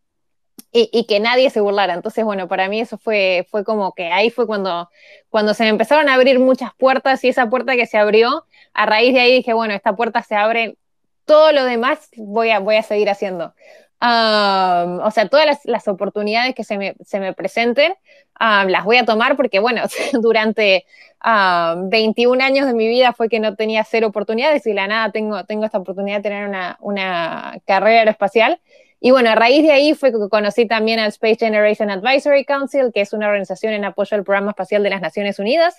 que 0.73 1.21
nadie 1.21 1.51
se 1.51 1.61
burlara. 1.61 1.93
Entonces, 1.93 2.25
bueno, 2.25 2.49
para 2.49 2.69
mí 2.69 2.81
eso 2.81 2.97
fue, 2.97 3.47
fue 3.51 3.63
como 3.63 3.93
que 3.93 4.07
ahí 4.07 4.31
fue 4.31 4.47
cuando, 4.47 4.89
cuando 5.29 5.53
se 5.53 5.65
me 5.65 5.69
empezaron 5.71 6.09
a 6.09 6.15
abrir 6.15 6.39
muchas 6.39 6.71
puertas 6.79 7.23
y 7.25 7.29
esa 7.29 7.51
puerta 7.51 7.77
que 7.77 7.87
se 7.87 7.99
abrió 7.99 8.47
a 8.79 8.87
raíz 8.87 9.13
de 9.13 9.19
ahí 9.19 9.33
dije, 9.33 9.53
bueno, 9.55 9.75
esta 9.75 9.97
puerta 9.97 10.23
se 10.23 10.37
abre, 10.37 10.77
todo 11.25 11.51
lo 11.51 11.65
demás 11.65 12.09
voy 12.17 12.51
a, 12.51 12.61
voy 12.61 12.77
a 12.77 12.83
seguir 12.85 13.11
haciendo. 13.11 13.53
Um, 14.01 15.01
o 15.01 15.11
sea, 15.11 15.29
todas 15.29 15.59
las, 15.65 15.89
oportunidades 15.89 16.55
que 16.55 16.63
se 16.63 16.79
me, 16.79 16.95
se 17.05 17.19
me 17.19 17.33
presenten, 17.33 17.95
las 18.39 18.85
voy 18.85 18.99
a 18.99 19.05
tomar 19.05 19.37
porque, 19.37 19.59
bueno, 19.59 19.83
durante 20.13 20.87
um, 21.25 21.91
21 21.91 22.41
años 22.45 22.69
de 22.69 22.75
mi 22.75 22.87
vida 22.87 23.13
fue 23.13 23.29
que 23.29 23.41
no 23.41 23.57
tenía 23.57 23.83
cero 23.83 24.07
oportunidades 24.07 24.65
y 24.69 24.75
la 24.75 24.87
nada 24.87 25.11
tengo, 25.11 25.45
tengo 25.45 25.65
esta 25.65 25.79
oportunidad 25.79 26.19
de 26.19 26.23
tener 26.23 26.49
una, 26.49 26.77
una 26.81 27.61
carrera 27.67 27.99
aeroespacial 27.99 28.61
y 29.01 29.11
bueno, 29.13 29.31
a 29.31 29.35
raíz 29.35 29.63
de 29.63 29.71
ahí 29.71 29.95
fue 29.95 30.11
que 30.11 30.19
conocí 30.29 30.67
también 30.67 30.99
al 30.99 31.09
Space 31.09 31.37
Generation 31.37 31.91
Advisory 31.91 32.45
Council, 32.45 32.91
que 32.93 33.01
es 33.01 33.13
una 33.13 33.27
organización 33.29 33.73
en 33.73 33.85
apoyo 33.85 34.17
al 34.17 34.25
programa 34.25 34.51
espacial 34.51 34.83
de 34.83 34.91
las 34.91 35.01
Naciones 35.01 35.39
Unidas. 35.39 35.77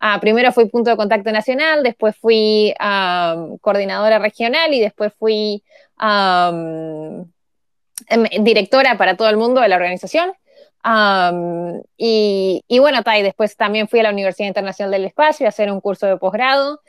Uh, 0.00 0.20
primero 0.20 0.52
fui 0.52 0.66
punto 0.66 0.90
de 0.90 0.96
contacto 0.96 1.32
nacional, 1.32 1.82
después 1.82 2.16
fui 2.16 2.72
um, 2.80 3.58
coordinadora 3.58 4.18
regional 4.20 4.72
y 4.72 4.80
después 4.80 5.12
fui 5.18 5.64
um, 6.00 7.24
directora 8.40 8.96
para 8.96 9.16
todo 9.16 9.28
el 9.28 9.36
mundo 9.36 9.60
de 9.60 9.68
la 9.68 9.76
organización. 9.76 10.32
Um, 10.82 11.82
y, 11.98 12.64
y, 12.66 12.78
bueno, 12.78 13.00
y 13.04 13.22
después 13.22 13.54
también 13.56 13.86
fui 13.86 14.00
a 14.00 14.04
la 14.04 14.10
Universidad 14.10 14.48
Internacional 14.48 14.90
del 14.90 15.04
Espacio 15.04 15.44
a 15.44 15.50
hacer 15.50 15.70
un 15.70 15.80
curso 15.80 16.06
de 16.06 16.16
posgrado, 16.16 16.80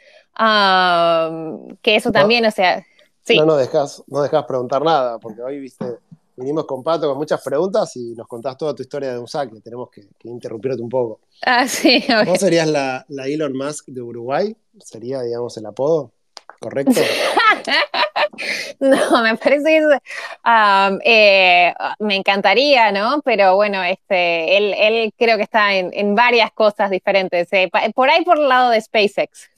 que 1.81 1.95
eso 1.95 2.11
también, 2.11 2.45
o 2.45 2.51
sea, 2.51 2.85
no 3.29 3.45
nos 3.45 3.59
dejas, 3.59 4.03
no 4.07 4.21
dejas 4.21 4.45
preguntar 4.45 4.83
nada, 4.83 5.19
porque 5.19 5.41
hoy 5.41 5.59
viste, 5.59 5.99
vinimos 6.35 6.65
con 6.65 6.83
Pato 6.83 7.07
con 7.07 7.17
muchas 7.17 7.41
preguntas 7.41 7.95
y 7.95 8.13
nos 8.15 8.27
contás 8.27 8.57
toda 8.57 8.75
tu 8.75 8.81
historia 8.81 9.13
de 9.13 9.19
un 9.19 9.27
saque. 9.27 9.59
Tenemos 9.61 9.89
que, 9.89 10.07
que 10.17 10.29
interrumpirte 10.29 10.81
un 10.81 10.89
poco. 10.89 11.21
Ah, 11.45 11.67
sí. 11.67 12.03
Okay. 12.11 12.25
¿Vos 12.25 12.39
serías 12.39 12.67
la, 12.67 13.05
la, 13.09 13.27
Elon 13.27 13.53
Musk 13.53 13.87
de 13.87 14.01
Uruguay? 14.01 14.55
¿Sería, 14.79 15.21
digamos, 15.21 15.55
el 15.57 15.65
apodo? 15.65 16.11
¿Correcto? 16.59 17.01
no, 18.79 19.23
me 19.23 19.35
parece 19.37 19.63
que 19.63 19.85
um, 19.85 20.99
eh, 21.03 21.73
me 21.99 22.15
encantaría, 22.15 22.91
¿no? 22.91 23.21
Pero 23.23 23.55
bueno, 23.55 23.83
este, 23.83 24.57
él, 24.57 24.75
él 24.77 25.13
creo 25.17 25.37
que 25.37 25.43
está 25.43 25.73
en, 25.73 25.89
en 25.93 26.13
varias 26.15 26.51
cosas 26.51 26.91
diferentes. 26.91 27.47
Eh, 27.51 27.69
por 27.95 28.09
ahí 28.09 28.23
por 28.23 28.37
el 28.37 28.47
lado 28.47 28.69
de 28.69 28.81
SpaceX. 28.81 29.50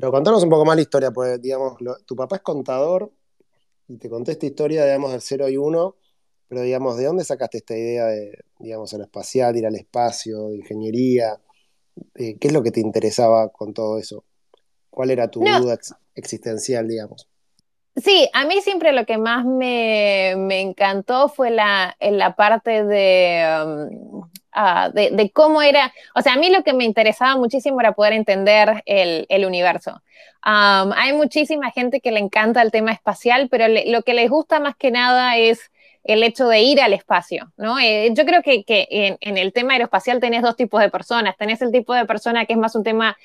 Pero 0.00 0.12
contanos 0.12 0.44
un 0.44 0.50
poco 0.50 0.64
más 0.64 0.76
la 0.76 0.82
historia, 0.82 1.10
pues, 1.10 1.40
digamos, 1.42 1.80
lo, 1.80 1.96
tu 2.04 2.14
papá 2.14 2.36
es 2.36 2.42
contador 2.42 3.10
y 3.88 3.96
te 3.96 4.08
conté 4.08 4.32
esta 4.32 4.46
historia, 4.46 4.84
digamos, 4.84 5.10
del 5.10 5.20
0 5.20 5.48
y 5.48 5.56
1, 5.56 5.96
pero 6.46 6.62
digamos, 6.62 6.96
¿de 6.96 7.04
dónde 7.04 7.24
sacaste 7.24 7.58
esta 7.58 7.76
idea 7.76 8.06
de, 8.06 8.38
digamos, 8.60 8.92
espacial, 8.92 9.56
ir 9.56 9.66
al 9.66 9.74
espacio, 9.74 10.48
de 10.48 10.56
ingeniería? 10.58 11.40
Eh, 12.14 12.36
¿Qué 12.38 12.48
es 12.48 12.54
lo 12.54 12.62
que 12.62 12.70
te 12.70 12.80
interesaba 12.80 13.48
con 13.48 13.74
todo 13.74 13.98
eso? 13.98 14.24
¿Cuál 14.88 15.10
era 15.10 15.28
tu 15.28 15.40
duda 15.40 15.76
existencial, 16.14 16.86
digamos? 16.86 17.28
Sí, 17.96 18.28
a 18.32 18.44
mí 18.44 18.60
siempre 18.60 18.92
lo 18.92 19.04
que 19.04 19.18
más 19.18 19.44
me, 19.44 20.60
encantó 20.60 21.28
fue 21.28 21.50
la, 21.50 21.96
en 21.98 22.18
la 22.18 22.36
parte 22.36 22.84
um, 23.64 24.30
de, 24.92 25.10
de, 25.10 25.30
cómo 25.30 25.62
era, 25.62 25.92
o 26.14 26.22
sea, 26.22 26.34
a 26.34 26.36
mí 26.36 26.50
lo 26.50 26.62
que 26.62 26.72
me 26.72 26.84
interesaba 26.84 27.36
muchísimo 27.36 27.80
era 27.80 27.92
poder 27.92 28.12
entender 28.12 28.82
el, 28.86 29.44
universo. 29.44 30.02
Um, 30.44 30.92
hay 30.96 31.12
muchísima 31.12 31.70
gente 31.70 32.00
que 32.00 32.10
le 32.10 32.20
encanta 32.20 32.62
el 32.62 32.70
tema 32.70 32.92
espacial, 32.92 33.48
pero 33.50 33.66
lo 33.68 34.02
que 34.02 34.14
les 34.14 34.30
gusta 34.30 34.60
más 34.60 34.76
que 34.76 34.90
nada 34.90 35.36
es 35.36 35.70
el 36.04 36.22
hecho 36.22 36.48
de 36.48 36.60
ir 36.60 36.80
al 36.80 36.92
espacio, 36.92 37.52
¿no? 37.56 37.78
Eh, 37.78 38.10
yo 38.14 38.24
creo 38.24 38.42
que, 38.42 38.64
en, 38.66 39.36
el 39.36 39.52
tema 39.52 39.74
aeroespacial 39.74 40.20
tenés 40.20 40.42
dos 40.42 40.56
tipos 40.56 40.80
de 40.80 40.90
personas. 40.90 41.36
Tenés 41.36 41.60
el 41.60 41.70
tipo 41.70 41.94
de 41.94 42.06
persona 42.06 42.46
que 42.46 42.54
es 42.54 42.58
más 42.58 42.74
un 42.74 42.84
tema 42.84 43.16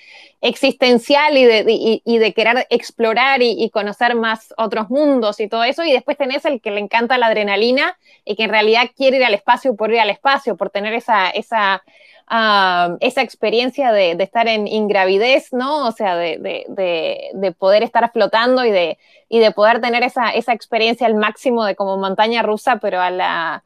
existencial 0.42 1.38
y 1.38 1.46
de, 1.46 2.34
querer 2.36 2.68
explorar 2.70 3.42
y, 3.42 3.70
conocer 3.70 4.16
más 4.16 4.54
otros 4.58 4.90
mundos 4.90 5.40
y 5.40 5.48
todo 5.48 5.64
eso, 5.64 5.84
y 5.84 5.94
después 5.94 6.18
tenés 6.18 6.46
el 6.46 6.62
que 6.62 6.72
le 6.72 6.80
encanta 6.80 7.18
la 7.18 7.28
adrenalina 7.28 7.98
y 8.26 8.36
que 8.36 8.44
en 8.44 8.50
realidad 8.50 8.90
quiere 8.96 9.18
ir 9.18 9.26
al 9.26 9.34
espacio 9.34 9.76
por 9.76 9.92
ir 9.92 10.00
al 10.00 10.10
espacio, 10.10 10.58
por 10.58 10.70
tener 10.70 10.94
esa, 10.94 11.30
esa 11.30 11.84
esa 12.30 13.22
experiencia 13.22 13.92
de, 13.92 14.12
estar 14.20 14.48
en 14.48 14.68
ingravidez, 14.68 15.54
¿no? 15.54 15.88
O 15.88 15.92
sea, 15.92 16.16
de, 16.16 17.56
poder 17.58 17.84
estar 17.84 18.12
flotando 18.12 18.66
y 18.66 18.72
de, 18.72 18.98
y 19.30 19.40
de 19.40 19.52
poder 19.52 19.82
tener 19.82 20.04
esa, 20.04 20.30
esa 20.30 20.54
experiencia 20.54 21.08
al 21.08 21.16
máximo 21.16 21.66
de 21.66 21.76
como 21.76 21.98
montaña 21.98 22.42
rusa, 22.42 22.78
pero 22.78 23.02
a 23.02 23.12
la 23.12 23.64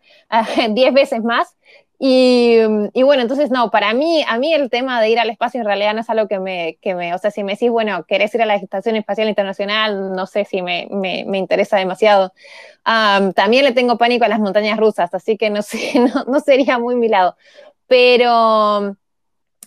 10 0.70 0.94
veces 0.94 1.24
más. 1.24 1.56
Y, 2.00 2.62
bueno, 2.94 3.24
entonces 3.24 3.50
no, 3.50 3.72
para 3.72 3.92
mí, 3.96 4.24
a 4.28 4.38
mí 4.38 4.54
el 4.54 4.70
tema 4.70 5.02
de 5.02 5.10
ir 5.10 5.18
al 5.20 5.32
espacio 5.32 5.60
en 5.60 5.66
realidad 5.66 5.96
no 5.96 6.02
es 6.02 6.10
algo 6.12 6.28
que 6.28 6.40
me, 6.40 6.78
que 6.80 6.94
me 6.94 7.16
o 7.16 7.18
sea, 7.18 7.32
si 7.32 7.44
me 7.44 7.54
decís, 7.54 7.72
bueno, 7.72 8.04
querés 8.04 8.36
ir 8.36 8.42
a 8.44 8.46
la 8.46 8.54
Estación 8.54 8.96
Espacial 8.98 9.28
Internacional, 9.28 10.14
no 10.14 10.28
sé 10.28 10.46
si 10.46 10.62
me, 10.62 10.88
me, 10.92 11.26
me 11.26 11.40
interesa 11.40 11.78
demasiado. 11.78 12.34
también 12.84 13.66
le 13.66 13.72
tengo 13.72 13.98
pánico 13.98 14.26
a 14.26 14.28
las 14.28 14.40
montañas 14.40 14.78
rusas, 14.78 15.12
así 15.12 15.38
que 15.38 15.50
no 15.50 15.64
sé, 15.64 16.00
no, 16.00 16.24
no 16.26 16.40
sería 16.40 16.78
muy 16.78 16.96
mi 16.96 17.08
lado 17.08 17.36
pero 17.88 18.96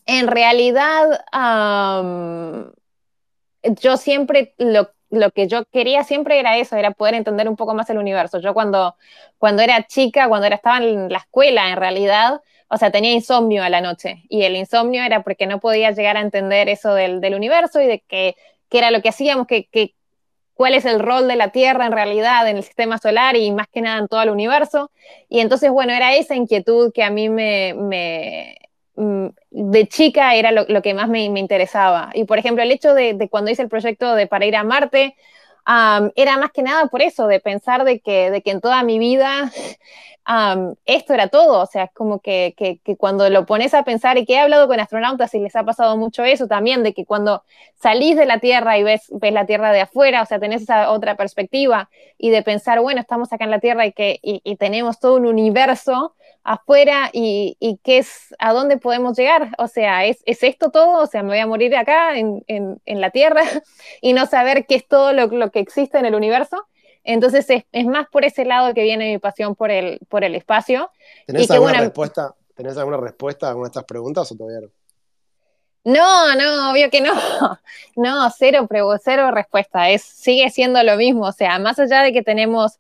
en 0.07 0.27
realidad 0.27 1.25
yo 3.81 3.97
siempre 3.97 4.55
lo, 4.59 4.93
que 5.33 5.49
yo 5.49 5.65
quería 5.67 6.05
siempre 6.05 6.39
era 6.39 6.59
eso, 6.59 6.77
era 6.77 6.93
poder 6.93 7.15
entender 7.15 7.49
un 7.49 7.57
poco 7.57 7.75
más 7.75 7.91
el 7.91 7.99
universo. 7.99 8.39
Yo 8.41 8.55
cuando, 8.55 8.97
cuando 9.39 9.63
era 9.63 9.87
chica, 9.87 10.29
cuando 10.29 10.47
era, 10.47 10.57
estaba 10.57 10.79
en 10.79 11.11
la 11.11 11.19
escuela 11.19 11.71
en 11.71 11.77
realidad, 11.77 12.41
o 12.69 12.77
sea, 12.77 12.91
tenía 12.91 13.13
insomnio 13.13 13.63
a 13.63 13.69
la 13.69 13.81
noche 13.81 14.23
y 14.29 14.43
el 14.43 14.57
insomnio 14.57 15.03
era 15.03 15.23
porque 15.23 15.47
no 15.47 15.61
podía 15.61 15.91
llegar 15.91 16.17
a 16.17 16.21
entender 16.21 16.69
eso 16.69 16.95
del, 16.95 17.35
universo 17.35 17.81
y 17.81 17.87
de 17.87 18.01
qué 18.07 18.37
era 18.71 18.91
lo 18.91 19.03
que 19.03 19.09
hacíamos, 19.09 19.47
que, 19.47 19.95
cuál 20.61 20.75
es 20.75 20.85
el 20.85 21.01
rol 21.01 21.27
de 21.27 21.37
la 21.37 21.49
Tierra 21.53 21.87
en 21.87 21.93
realidad 21.93 22.47
en 22.47 22.59
el 22.59 22.63
sistema 22.63 22.99
solar 22.99 23.35
y 23.35 23.51
más 23.51 23.67
que 23.69 23.81
nada 23.81 23.99
en 23.99 24.09
todo 24.09 24.21
el 24.21 24.29
universo. 24.29 24.91
Y 25.31 25.41
entonces, 25.41 25.71
bueno, 25.71 25.95
era 25.95 26.15
esa 26.15 26.35
inquietud 26.35 26.93
que 26.93 27.03
a 27.03 27.09
mí 27.09 27.31
me, 27.31 27.73
mm, 28.95 29.27
de 29.53 29.89
chica 29.89 30.35
era 30.35 30.53
lo, 30.53 30.83
que 30.83 30.93
más 30.93 31.09
me, 31.09 31.25
interesaba. 31.25 32.11
Y 32.13 32.25
por 32.25 32.39
ejemplo, 32.39 32.63
el 32.63 32.73
hecho 32.73 32.93
de, 32.93 33.27
cuando 33.31 33.51
hice 33.51 33.63
el 33.63 33.71
proyecto 33.71 34.15
de 34.15 34.27
para 34.27 34.45
ir 34.45 34.55
a 34.55 34.63
Marte, 34.63 35.17
era 36.15 36.37
más 36.37 36.51
que 36.53 36.63
nada 36.63 36.89
por 36.89 37.01
eso, 37.01 37.27
de 37.27 37.41
pensar 37.41 37.85
de 37.85 38.01
que, 38.01 38.31
de 38.31 38.43
que 38.43 38.51
en 38.51 38.61
toda 38.61 38.83
mi 38.83 38.99
vida 38.99 39.51
esto 40.85 41.15
era 41.15 41.29
todo, 41.29 41.61
o 41.63 41.67
sea, 41.67 41.85
es 41.85 41.91
como 41.93 42.21
que, 42.21 42.55
cuando 42.99 43.29
lo 43.31 43.47
pones 43.47 43.75
a 43.75 43.83
pensar, 43.83 44.17
y 44.19 44.25
que 44.25 44.35
he 44.35 44.39
hablado 44.39 44.69
con 44.69 44.79
astronautas 44.79 45.35
y 45.35 45.41
les 45.41 45.57
ha 45.57 45.65
pasado 45.65 45.97
mucho 45.97 46.25
eso 46.25 46.47
también, 46.47 46.83
de 46.83 46.95
que 46.95 47.05
cuando 47.05 47.43
salís 47.75 48.17
de 48.17 48.27
la 48.27 48.39
Tierra 48.39 48.79
y 48.79 48.85
ves, 48.85 49.07
ves 49.11 49.33
la 49.33 49.47
Tierra 49.47 49.73
de 49.73 49.81
afuera, 49.81 50.23
o 50.23 50.27
sea, 50.27 50.39
tenés 50.39 50.63
esa 50.63 50.91
otra 50.93 51.17
perspectiva, 51.17 51.91
y 52.17 52.31
de 52.31 52.43
pensar, 52.43 52.81
bueno, 52.81 53.01
estamos 53.01 53.33
acá 53.33 53.45
en 53.45 53.51
la 53.51 53.59
Tierra 53.59 53.87
y 53.87 53.93
que 53.93 54.21
y, 54.23 54.57
tenemos 54.57 55.01
todo 55.01 55.17
un 55.17 55.27
universo 55.27 56.15
afuera 56.45 57.11
y, 57.13 57.57
y 57.59 57.79
qué 57.83 57.99
es, 57.99 58.35
a 58.39 58.53
dónde 58.53 58.77
podemos 58.77 59.17
llegar, 59.17 59.51
o 59.59 59.67
sea, 59.69 60.05
¿es, 60.05 60.23
¿es, 60.27 60.43
esto 60.43 60.71
todo? 60.71 61.03
O 61.03 61.07
sea, 61.07 61.23
me 61.23 61.31
voy 61.31 61.39
a 61.39 61.47
morir 61.47 61.75
acá 61.77 62.17
en, 62.17 62.45
en, 62.47 62.81
en 62.87 63.01
la 63.01 63.11
Tierra 63.11 63.43
y 64.01 64.13
no 64.13 64.27
saber 64.27 64.67
qué 64.67 64.77
es 64.77 64.87
todo 64.87 65.13
lo, 65.13 65.27
lo 65.27 65.51
que 65.51 65.61
existe 65.61 65.99
en 65.99 66.07
el 66.07 66.15
universo. 66.15 66.67
Entonces 67.05 67.47
es, 67.49 67.87
más 67.87 68.07
por 68.09 68.25
ese 68.25 68.45
lado 68.45 68.75
que 68.75 68.83
viene 68.83 69.13
mi 69.13 69.19
pasión 69.19 69.55
por 69.55 69.71
el, 69.71 70.01
por 70.09 70.25
el 70.25 70.35
espacio. 70.35 70.91
¿Tenés, 71.27 71.51
alguna, 71.51 71.81
respuesta, 71.81 72.35
¿Tenés 72.55 72.77
alguna 72.77 72.99
respuesta 72.99 73.47
a 73.47 73.51
alguna 73.51 73.67
de 73.67 73.71
estas 73.71 73.85
preguntas 73.85 74.31
o 74.33 74.37
todavía 74.37 74.61
no? 74.61 74.69
No, 75.83 76.35
no, 76.35 76.71
obvio 76.71 76.91
que 76.91 77.01
no. 77.01 77.13
No, 77.97 78.31
cero, 78.37 78.69
cero 79.03 79.31
respuesta. 79.31 79.91
Es, 79.91 80.03
sigue 80.03 80.51
siendo 80.51 80.83
lo 80.83 80.97
mismo. 80.97 81.23
O 81.23 81.33
sea, 81.33 81.59
más 81.59 81.79
allá 81.79 82.03
de 82.03 82.13
que 82.13 82.23
tenemos 82.23 82.79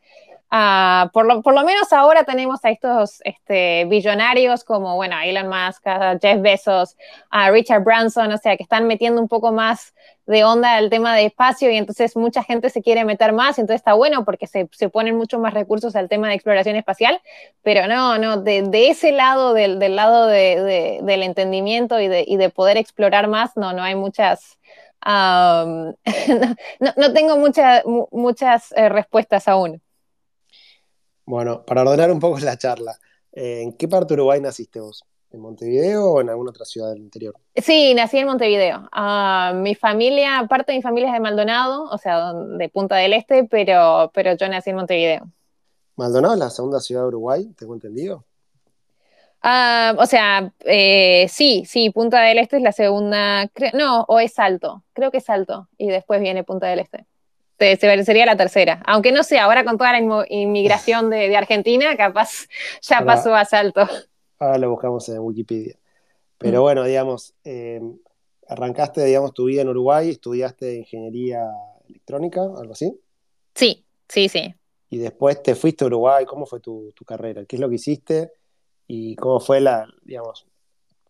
por, 1.13 1.27
lo, 1.27 1.43
por, 1.43 1.55
lo, 1.55 1.65
menos 1.65 1.93
ahora 1.93 2.25
tenemos 2.25 2.65
a 2.65 2.71
estos 2.71 3.21
este, 3.25 3.85
billonarios 3.85 4.65
como, 4.65 4.97
bueno, 4.97 5.17
Elon 5.23 5.49
Musk, 5.49 5.85
Jeff 6.21 6.41
Bezos, 6.41 6.97
a 7.31 7.51
Richard 7.51 7.85
Branson, 7.85 8.33
o 8.33 8.39
sea, 8.39 8.57
que 8.57 8.65
están 8.65 8.87
metiendo 8.89 9.23
un 9.23 9.29
poco 9.29 9.53
más 9.53 9.95
de 10.31 10.45
onda 10.45 10.77
al 10.77 10.91
tema 10.91 11.17
de 11.17 11.27
espacio 11.27 11.73
y 11.73 11.77
entonces 11.77 12.17
mucha 12.17 12.45
gente 12.45 12.71
se 12.71 12.83
quiere 12.83 13.05
meter 13.05 13.33
más, 13.33 13.59
entonces 13.59 13.81
está 13.81 13.95
bueno 13.95 14.25
porque 14.25 14.47
se, 14.47 14.69
se 14.71 14.89
ponen 14.89 15.17
mucho 15.17 15.41
más 15.41 15.53
recursos 15.53 15.97
al 15.97 16.09
tema 16.09 16.29
de 16.29 16.35
exploración 16.35 16.77
espacial, 16.77 17.21
pero 17.63 17.89
no, 17.89 18.17
no, 18.17 18.41
de, 18.41 18.63
de 18.63 18.91
ese 18.91 19.11
lado, 19.11 19.55
del, 19.55 19.81
del 19.81 19.97
lado 19.97 20.29
de, 20.29 21.01
del 21.03 21.23
entendimiento 21.25 21.99
y 21.99 22.07
de, 22.07 22.25
y 22.25 22.37
de 22.37 22.49
poder 22.49 22.77
explorar 22.77 23.27
más, 23.27 23.57
no, 23.57 23.73
no 23.73 23.83
hay 23.83 23.97
muchas... 23.97 24.57
no, 25.07 25.95
no, 26.79 27.13
tengo 27.15 27.39
muchas 27.39 27.83
muchas 28.13 28.71
eh, 28.73 28.91
respuestas 28.91 29.49
aún. 29.49 29.81
Bueno, 31.25 31.65
para 31.65 31.81
ordenar 31.81 32.11
un 32.11 32.21
poco 32.21 32.39
la 32.41 32.59
charla, 32.59 32.99
eh, 33.33 33.63
¿en 33.63 33.73
qué 33.73 33.89
parte 33.89 34.09
de 34.09 34.21
Uruguay 34.21 34.43
naciste 34.43 34.79
vos? 34.79 35.03
¿En 35.33 35.41
Montevideo 35.41 36.13
o 36.13 36.21
en 36.21 36.29
alguna 36.29 36.51
otra 36.51 36.65
ciudad 36.65 36.91
del 36.91 37.03
interior? 37.03 37.37
Sí, 37.55 37.95
nací 37.95 38.19
en 38.19 38.27
Montevideo. 38.27 38.89
Ah, 38.91 39.53
mi 39.55 39.75
familia, 39.75 40.47
parte 40.49 40.73
de 40.73 40.79
mi 40.79 40.83
familia 40.83 41.09
es 41.09 41.15
de 41.15 41.21
Maldonado, 41.21 41.85
o 41.85 41.99
sea, 41.99 42.33
de 42.33 42.69
Punta 42.69 42.97
del 42.97 43.13
Este, 43.13 43.45
pero, 43.45 44.11
pero 44.13 44.35
yo 44.35 44.49
nací 44.49 44.71
en 44.71 44.77
Montevideo. 44.77 45.29
¿Maldonado 45.95 46.35
es 46.35 46.41
la 46.41 46.51
segunda 46.51 46.81
ciudad 46.81 47.03
de 47.03 47.09
Uruguay, 47.09 47.49
tengo 47.57 47.75
entendido? 47.75 48.25
Ah, 49.43 49.95
o 49.99 50.07
sea, 50.07 50.53
eh, 50.65 51.27
sí, 51.29 51.65
sí, 51.65 51.91
Punta 51.91 52.21
del 52.23 52.39
Este 52.39 52.57
es 52.57 52.63
la 52.63 52.73
segunda, 52.73 53.49
no, 53.73 54.05
o 54.09 54.19
es 54.19 54.35
Salto, 54.35 54.83
creo 54.93 55.13
que 55.13 55.19
es 55.19 55.25
Salto, 55.25 55.69
y 55.79 55.89
después 55.89 56.21
viene 56.21 56.43
Punta 56.43 56.67
del 56.67 56.81
Este 56.81 57.07
sería 58.05 58.27
la 58.27 58.37
tercera. 58.37 58.83
Aunque 58.87 59.13
no 59.13 59.23
sé, 59.23 59.39
ahora 59.39 59.65
con 59.65 59.77
toda 59.77 59.93
la 59.93 60.27
inmigración 60.29 61.11
de, 61.11 61.37
Argentina, 61.37 61.97
capaz 61.97 62.47
ya 62.83 63.03
pasó 63.03 63.35
a 63.35 63.45
salto. 63.45 63.89
Ahora 64.41 64.59
lo 64.59 64.71
buscamos 64.71 65.09
en 65.11 65.19
Wikipedia. 65.19 65.79
Pero 66.39 66.61
mm. 66.61 66.63
bueno, 66.63 66.85
digamos, 66.85 67.35
em, 67.45 67.99
arrancaste, 68.49 69.05
digamos, 69.05 69.35
tu 69.35 69.45
vida 69.45 69.63
en 69.63 69.69
Uruguay, 69.69 70.09
estudiaste 70.09 70.77
ingeniería 70.77 71.47
electrónica, 71.87 72.43
algo 72.43 72.73
así. 72.73 72.99
Sí, 73.55 73.85
sí, 74.09 74.29
sí. 74.31 74.55
Y 74.89 74.99
después 74.99 75.43
te 75.43 75.55
fuiste 75.55 75.85
a 75.85 75.89
Uruguay, 75.89 76.25
¿cómo 76.25 76.47
fue 76.47 76.61
tu, 76.61 76.93
carrera? 77.07 77.45
¿Qué 77.45 77.57
es 77.57 77.61
lo 77.61 77.69
que 77.69 77.75
hiciste? 77.75 78.33
¿Y 78.87 79.15
cómo 79.17 79.39
fue 79.41 79.61
la, 79.61 79.87
digamos, 80.03 80.47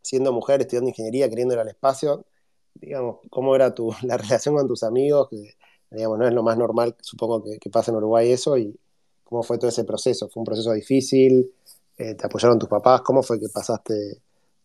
siendo 0.03 0.33
mujer, 0.33 0.61
estudiando 0.61 0.91
ingeniería, 0.91 1.29
queriendo 1.29 1.55
ir 1.55 1.61
al 1.61 1.69
espacio? 1.69 2.27
Digamos, 2.75 3.21
¿cómo 3.31 3.55
era 3.55 3.73
tu, 3.75 3.95
la 4.03 4.17
relación 4.17 4.57
con 4.57 4.67
tus 4.67 4.83
amigos? 4.83 5.29
Que, 5.31 5.55
digamos, 5.93 6.19
no 6.19 6.27
es 6.27 6.35
lo 6.35 6.43
más 6.43 6.59
normal, 6.59 6.97
supongo, 7.01 7.45
que, 7.45 7.59
que 7.59 7.71
pasa 7.71 7.93
en 7.93 7.99
Uruguay 7.99 8.33
eso, 8.33 8.59
y 8.59 8.77
cómo 9.23 9.45
fue 9.45 9.57
todo 9.57 9.69
ese 9.69 9.85
proceso. 9.85 10.29
¿Fue 10.29 10.41
un 10.41 10.45
proceso 10.45 10.73
difícil? 10.73 11.53
Eh, 12.01 12.15
¿Te 12.15 12.27
apoyaron 12.27 12.59
tus 12.59 12.69
papás? 12.69 13.03
¿Cómo 13.03 13.23
fue 13.23 13.39
que 13.39 13.49
pasaste 13.53 13.93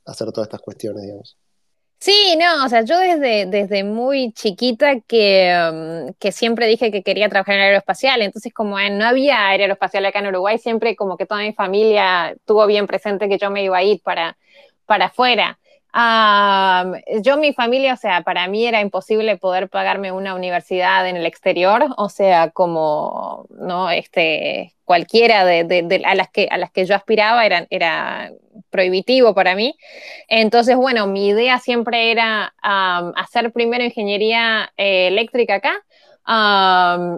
a 0.05 0.11
hacer 0.11 0.31
todas 0.31 0.47
estas 0.47 0.61
cuestiones, 0.61 1.03
digamos? 1.03 1.37
Sí, 1.99 2.37
no, 2.39 2.63
o 2.63 2.69
sea, 2.69 2.83
yo 2.83 2.97
desde, 2.97 3.45
desde 3.45 3.83
muy 3.83 4.31
chiquita 4.31 5.01
que, 5.01 5.53
um, 5.69 6.13
que 6.17 6.31
siempre 6.31 6.65
dije 6.67 6.91
que 6.91 7.03
quería 7.03 7.27
trabajar 7.27 7.55
en 7.55 7.61
aeroespacial, 7.61 8.21
entonces 8.21 8.53
como 8.53 8.79
no 8.79 9.05
había 9.05 9.47
aeroespacial 9.47 10.05
acá 10.05 10.19
en 10.19 10.27
Uruguay, 10.27 10.57
siempre 10.59 10.95
como 10.95 11.17
que 11.17 11.25
toda 11.25 11.41
mi 11.41 11.51
familia 11.51 12.35
tuvo 12.45 12.67
bien 12.67 12.87
presente 12.87 13.27
que 13.27 13.37
yo 13.37 13.49
me 13.51 13.63
iba 13.63 13.77
a 13.77 13.83
ir 13.83 14.01
para, 14.01 14.37
para 14.85 15.07
afuera 15.07 15.59
yo, 17.21 17.37
mi 17.37 17.53
familia, 17.53 17.93
o 17.93 17.97
sea, 17.97 18.21
para 18.21 18.47
mí 18.49 18.65
era 18.65 18.81
imposible 18.81 19.37
poder 19.37 19.69
pagarme 19.69 20.11
una 20.11 20.35
universidad 20.35 21.07
en 21.07 21.15
el 21.15 21.25
exterior, 21.25 21.85
o 21.95 22.09
sea, 22.09 22.49
como, 22.49 23.47
¿no? 23.49 23.89
Este, 23.89 24.75
cualquiera 24.83 25.45
de, 25.45 26.01
a, 26.05 26.15
las 26.15 26.29
que, 26.29 26.49
a 26.51 26.57
las 26.57 26.71
que 26.71 26.85
yo 26.85 26.95
aspiraba 26.95 27.45
era, 27.45 28.31
prohibitivo 28.69 29.33
para 29.33 29.55
mí. 29.55 29.77
Entonces, 30.27 30.75
bueno, 30.75 31.07
mi 31.07 31.27
idea 31.27 31.59
siempre 31.59 32.11
era 32.11 32.53
hacer 32.61 33.53
primero 33.53 33.83
ingeniería 33.83 34.73
eh, 34.75 35.07
eléctrica 35.07 35.55
acá, 35.55 35.81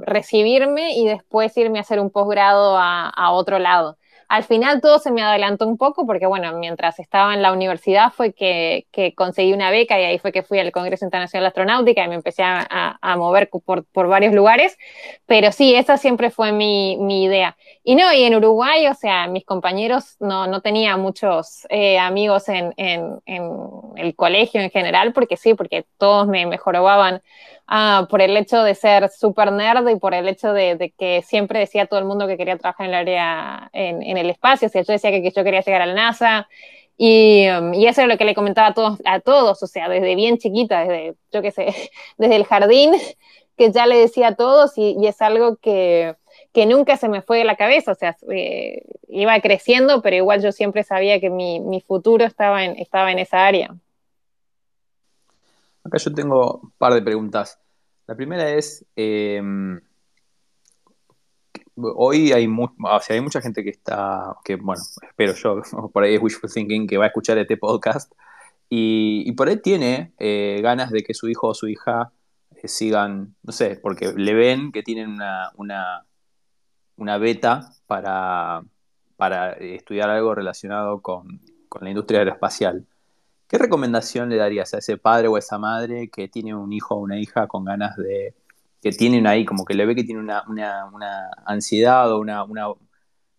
recibirme 0.06 0.94
y 0.94 1.08
después 1.08 1.56
irme 1.58 1.80
a 1.80 1.82
hacer 1.82 2.00
un 2.00 2.12
posgrado 2.12 2.78
a 2.78 3.32
otro 3.32 3.58
lado. 3.58 3.97
Al 4.28 4.44
final 4.44 4.82
todo 4.82 5.00
se 5.00 5.12
me 5.12 5.22
adelantó 5.22 5.66
un 5.66 5.78
poco 5.78 6.06
porque, 6.06 6.26
bueno, 6.26 6.52
mientras 6.58 7.00
estaba 7.00 7.34
en 7.34 7.42
la 7.42 7.54
universidad 7.54 8.12
fue 8.12 8.34
que, 8.34 8.86
conseguí 9.16 9.54
una 9.54 9.72
beca 9.72 10.00
y 10.00 10.04
ahí 10.04 10.20
fue 10.20 10.32
que 10.32 10.44
fui 10.44 10.60
al 10.60 10.72
Congreso 10.72 11.06
Internacional 11.06 11.44
de 11.44 11.48
Astronáutica 11.48 12.04
y 12.04 12.08
me 12.10 12.16
empecé 12.16 12.44
a, 12.44 13.16
mover 13.18 13.50
por, 13.50 14.08
varios 14.08 14.34
lugares. 14.34 14.78
Pero 15.26 15.52
sí, 15.52 15.76
esa 15.76 15.98
siempre 15.98 16.30
fue 16.30 16.52
mi, 16.52 17.24
idea. 17.24 17.56
Y 17.84 17.96
no, 17.96 18.12
y 18.14 18.24
en 18.24 18.36
Uruguay, 18.36 18.88
o 18.88 18.94
sea, 18.94 19.28
mis 19.28 19.46
compañeros 19.46 20.18
no, 20.20 20.46
no 20.48 20.62
tenía 20.62 20.98
muchos 20.98 21.66
eh, 21.70 21.98
amigos 21.98 22.50
en, 22.50 22.74
el 23.26 24.16
colegio 24.16 24.62
en 24.62 24.70
general, 24.70 25.14
porque 25.14 25.38
sí, 25.38 25.54
porque 25.54 25.86
todos 25.98 26.28
me, 26.28 26.46
me 26.46 26.58
Ah, 27.70 28.08
por 28.10 28.22
el 28.22 28.38
hecho 28.38 28.64
de 28.64 28.76
ser 28.76 29.10
súper 29.10 29.52
nerd 29.52 29.88
y 29.90 29.98
por 29.98 30.14
el 30.14 30.30
hecho 30.30 30.54
de, 30.54 30.94
que 30.98 31.22
siempre 31.22 31.60
decía 31.60 31.86
todo 31.86 32.00
el 32.00 32.06
mundo 32.06 32.26
que 32.26 32.38
quería 32.38 32.58
trabajar 32.58 32.86
en 32.88 32.94
el 32.94 33.00
área, 33.00 33.70
en, 33.74 34.18
el 34.18 34.30
espacio, 34.30 34.68
o 34.68 34.72
sea, 34.72 34.84
yo 34.84 34.94
decía 34.94 35.12
que, 35.12 35.32
yo 35.32 35.44
quería 35.44 35.60
llegar 35.62 35.82
a 35.82 35.86
la 35.86 35.94
NASA, 35.94 36.48
y, 36.98 37.48
um, 37.50 37.74
y, 37.74 37.88
eso 37.88 38.02
es 38.02 38.08
lo 38.08 38.18
que 38.18 38.24
le 38.26 38.36
comentaba 38.36 38.70
a 38.70 38.74
todos, 38.74 39.00
a 39.06 39.20
todos, 39.20 39.62
o 39.64 39.68
sea, 39.68 39.90
desde 39.90 40.16
bien 40.16 40.38
chiquita, 40.38 40.82
desde, 40.82 41.16
yo 41.32 41.42
qué 41.42 41.52
sé, 41.52 41.68
desde 42.18 42.36
el 42.38 42.46
jardín, 42.46 42.94
que 43.58 43.72
ya 43.72 43.86
le 43.86 43.98
decía 43.98 44.30
a 44.30 44.36
todos, 44.36 44.78
y, 44.78 44.96
es 45.06 45.22
algo 45.22 45.58
que, 45.58 46.16
que, 46.54 46.66
nunca 46.68 46.96
se 46.98 47.10
me 47.10 47.22
fue 47.22 47.40
de 47.40 47.46
la 47.46 47.58
cabeza, 47.58 47.92
o 47.92 47.96
sea, 47.96 48.16
eh, 48.32 48.84
iba 49.10 49.40
creciendo, 49.42 50.02
pero 50.02 50.16
igual 50.16 50.42
yo 50.42 50.52
siempre 50.54 50.84
sabía 50.84 51.20
que 51.20 51.30
mi, 51.30 51.60
mi 51.60 51.82
futuro 51.82 52.26
estaba 52.26 52.64
en, 52.64 52.78
estaba 52.80 53.12
en 53.12 53.20
esa 53.20 53.46
área. 53.46 53.76
Acá 55.88 55.98
yo 56.00 56.14
tengo 56.14 56.60
un 56.64 56.72
par 56.78 56.94
de 56.94 57.02
preguntas. 57.02 57.60
La 58.08 58.16
primera 58.16 58.50
es, 58.50 58.86
em, 58.96 59.80
hoy 61.76 62.34
hay, 62.34 62.48
mucha 62.48 63.42
gente 63.42 63.64
que 63.64 63.70
está, 63.70 64.36
que 64.44 64.58
bueno, 64.58 64.82
espero 65.02 65.34
yo, 65.34 65.62
por 65.94 66.04
ahí 66.04 66.16
es 66.16 66.22
wishful 66.22 66.52
thinking, 66.52 66.88
que 66.88 66.98
va 66.98 67.06
a 67.06 67.08
escuchar 67.08 67.38
este 67.38 67.56
podcast 67.56 68.12
y, 68.70 69.32
por 69.34 69.48
ahí 69.48 69.62
tiene 69.62 70.14
eh, 70.20 70.60
ganas 70.62 70.92
de 70.92 71.04
que 71.04 71.14
su 71.14 71.30
hijo 71.30 71.48
o 71.48 71.54
su 71.54 71.70
hija 71.70 72.12
eh, 72.52 72.68
sigan, 72.68 73.36
no 73.44 73.54
sé, 73.54 73.80
porque 73.82 74.12
le 74.14 74.34
ven 74.34 74.74
que 74.74 74.84
tienen 74.84 75.12
una, 75.12 75.52
una, 75.56 76.06
una 76.98 77.18
beta 77.18 77.72
para, 77.86 78.62
para 79.16 79.54
estudiar 79.54 80.10
algo 80.10 80.36
relacionado 80.36 81.02
con, 81.02 81.42
con 81.70 81.86
la 81.86 81.92
industria 81.92 82.20
aeroespacial. 82.20 82.86
¿Qué 83.48 83.58
recomendación 83.58 84.30
le 84.30 84.36
darías 84.36 84.74
a 84.74 84.80
ese 84.80 84.98
padre 84.98 85.30
o 85.30 85.38
a 85.38 85.40
esa 85.40 85.58
madre 85.58 86.10
que 86.10 86.28
tiene 86.28 86.54
un 86.54 86.74
hijo 86.74 86.96
o 86.96 87.00
una 87.00 87.18
hija 87.18 87.48
con 87.48 87.64
ganas 87.64 87.96
de, 87.96 88.36
que 88.82 88.92
tienen 88.92 89.26
ahí, 89.26 89.46
como 89.46 89.64
que 89.64 89.74
le 89.74 89.86
ve 89.86 89.96
que 89.96 90.04
tiene 90.04 90.22
una, 90.22 90.44
ansiedad 91.46 92.12
o 92.12 92.20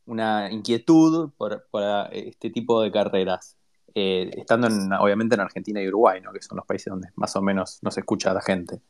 una, 0.07 0.50
inquietud 0.50 1.31
por, 1.37 1.67
este 2.12 2.50
tipo 2.50 2.81
de 2.81 2.91
carreras? 2.91 3.57
Eh, 3.95 4.31
estando 4.37 4.69
obviamente 5.00 5.35
en 5.35 5.41
Argentina 5.41 5.83
y 5.83 5.88
Uruguay, 5.88 6.21
¿no? 6.23 6.33
que 6.33 6.41
son 6.41 6.57
los 6.57 6.67
países 6.67 6.91
donde 6.91 7.09
más 7.17 7.35
o 7.37 7.43
menos 7.43 7.79
nos 7.83 7.99
escucha 7.99 8.33
la 8.33 8.41
gente. 8.41 8.81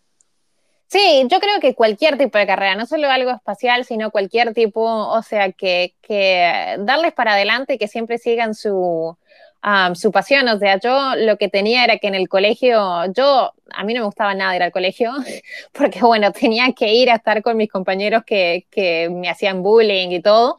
Sí, 0.87 1.27
yo 1.29 1.41
creo 1.41 1.61
que 1.61 1.75
cualquier 1.75 2.17
tipo 2.17 2.39
de 2.39 2.47
carrera, 2.47 2.75
no 2.75 2.87
solo 2.87 3.11
algo 3.11 3.31
espacial, 3.31 3.85
sino 3.85 4.11
cualquier 4.11 4.55
tipo, 4.55 4.83
o 4.83 5.23
sea, 5.23 5.53
que 5.53 5.95
darles 6.79 7.13
para 7.13 7.33
adelante 7.33 7.75
y 7.75 7.79
que 7.79 7.89
siempre 7.89 8.19
sigan 8.19 8.55
su, 8.55 9.17
su 9.95 10.13
pasión. 10.13 10.49
O 10.49 10.59
sea, 10.59 10.79
yo 10.79 11.15
lo 11.17 11.37
que 11.37 11.49
tenía 11.49 11.85
era 11.85 11.99
que 11.99 12.09
en 12.09 12.15
el 12.15 12.29
colegio, 12.29 13.05
yo, 13.13 13.53
a 13.71 13.85
mí 13.85 13.95
no 13.95 14.01
me 14.01 14.07
gustaba 14.07 14.35
nada 14.35 14.57
ir 14.57 14.63
al 14.63 14.73
colegio, 14.73 15.13
porque 15.73 16.01
bueno, 16.01 16.33
tenía 16.33 16.73
que 16.73 16.93
ir 16.95 17.11
a 17.11 17.17
estar 17.17 17.43
con 17.43 17.57
mis 17.57 17.71
compañeros 17.71 18.23
que, 18.25 18.67
que 18.71 19.09
me 19.11 19.29
hacían 19.29 19.63
bullying 19.63 20.11
y 20.11 20.23
todo. 20.23 20.59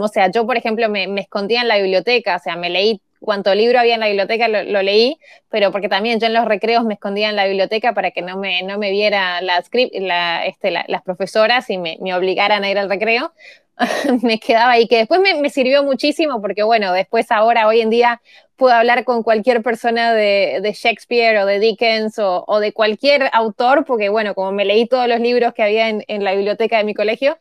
o 0.00 0.08
sea, 0.08 0.30
yo, 0.30 0.46
por 0.46 0.56
ejemplo, 0.56 0.88
me, 0.88 1.08
escondía 1.20 1.62
en 1.62 1.68
la 1.68 1.78
biblioteca, 1.78 2.36
o 2.36 2.38
sea, 2.38 2.56
me 2.56 2.70
leí 2.70 3.00
cuánto 3.20 3.54
libro 3.54 3.78
había 3.78 3.94
en 3.94 4.00
la 4.00 4.08
biblioteca, 4.08 4.48
lo, 4.48 4.82
leí, 4.82 5.16
pero 5.48 5.70
porque 5.70 5.88
también 5.88 6.18
yo 6.18 6.26
en 6.26 6.34
los 6.34 6.44
recreos 6.44 6.84
me 6.84 6.94
escondía 6.94 7.30
en 7.30 7.36
la 7.36 7.46
biblioteca 7.46 7.94
para 7.94 8.10
que 8.10 8.20
no 8.20 8.36
me, 8.36 8.62
no 8.62 8.78
me 8.78 8.90
viera 8.90 9.40
la, 9.40 9.62
la, 9.92 10.46
este, 10.46 10.70
las 10.72 11.02
profesoras 11.02 11.70
y 11.70 11.78
me, 11.78 11.98
me 12.00 12.14
obligaran 12.14 12.64
a 12.64 12.70
ir 12.70 12.78
al 12.78 12.90
recreo. 12.90 13.32
me 14.22 14.38
quedaba 14.38 14.72
ahí, 14.72 14.86
que 14.86 14.98
después 14.98 15.20
me, 15.20 15.50
sirvió 15.50 15.82
muchísimo 15.82 16.40
porque, 16.40 16.62
bueno, 16.62 16.92
después 16.92 17.30
ahora, 17.30 17.66
hoy 17.66 17.80
en 17.80 17.90
día, 17.90 18.20
puedo 18.56 18.74
hablar 18.74 19.04
con 19.04 19.22
cualquier 19.22 19.62
persona 19.62 20.12
de, 20.12 20.72
Shakespeare 20.74 21.38
o 21.38 21.46
de 21.46 21.58
Dickens 21.58 22.18
o, 22.18 22.60
de 22.60 22.72
cualquier 22.72 23.28
autor, 23.32 23.84
porque, 23.84 24.08
bueno, 24.08 24.34
como 24.34 24.52
me 24.52 24.64
leí 24.64 24.86
todos 24.86 25.08
los 25.08 25.20
libros 25.20 25.54
que 25.54 25.62
había 25.62 25.88
en, 25.88 26.24
la 26.24 26.34
biblioteca 26.34 26.78
de 26.78 26.84
mi 26.84 26.94
colegio, 26.94 27.38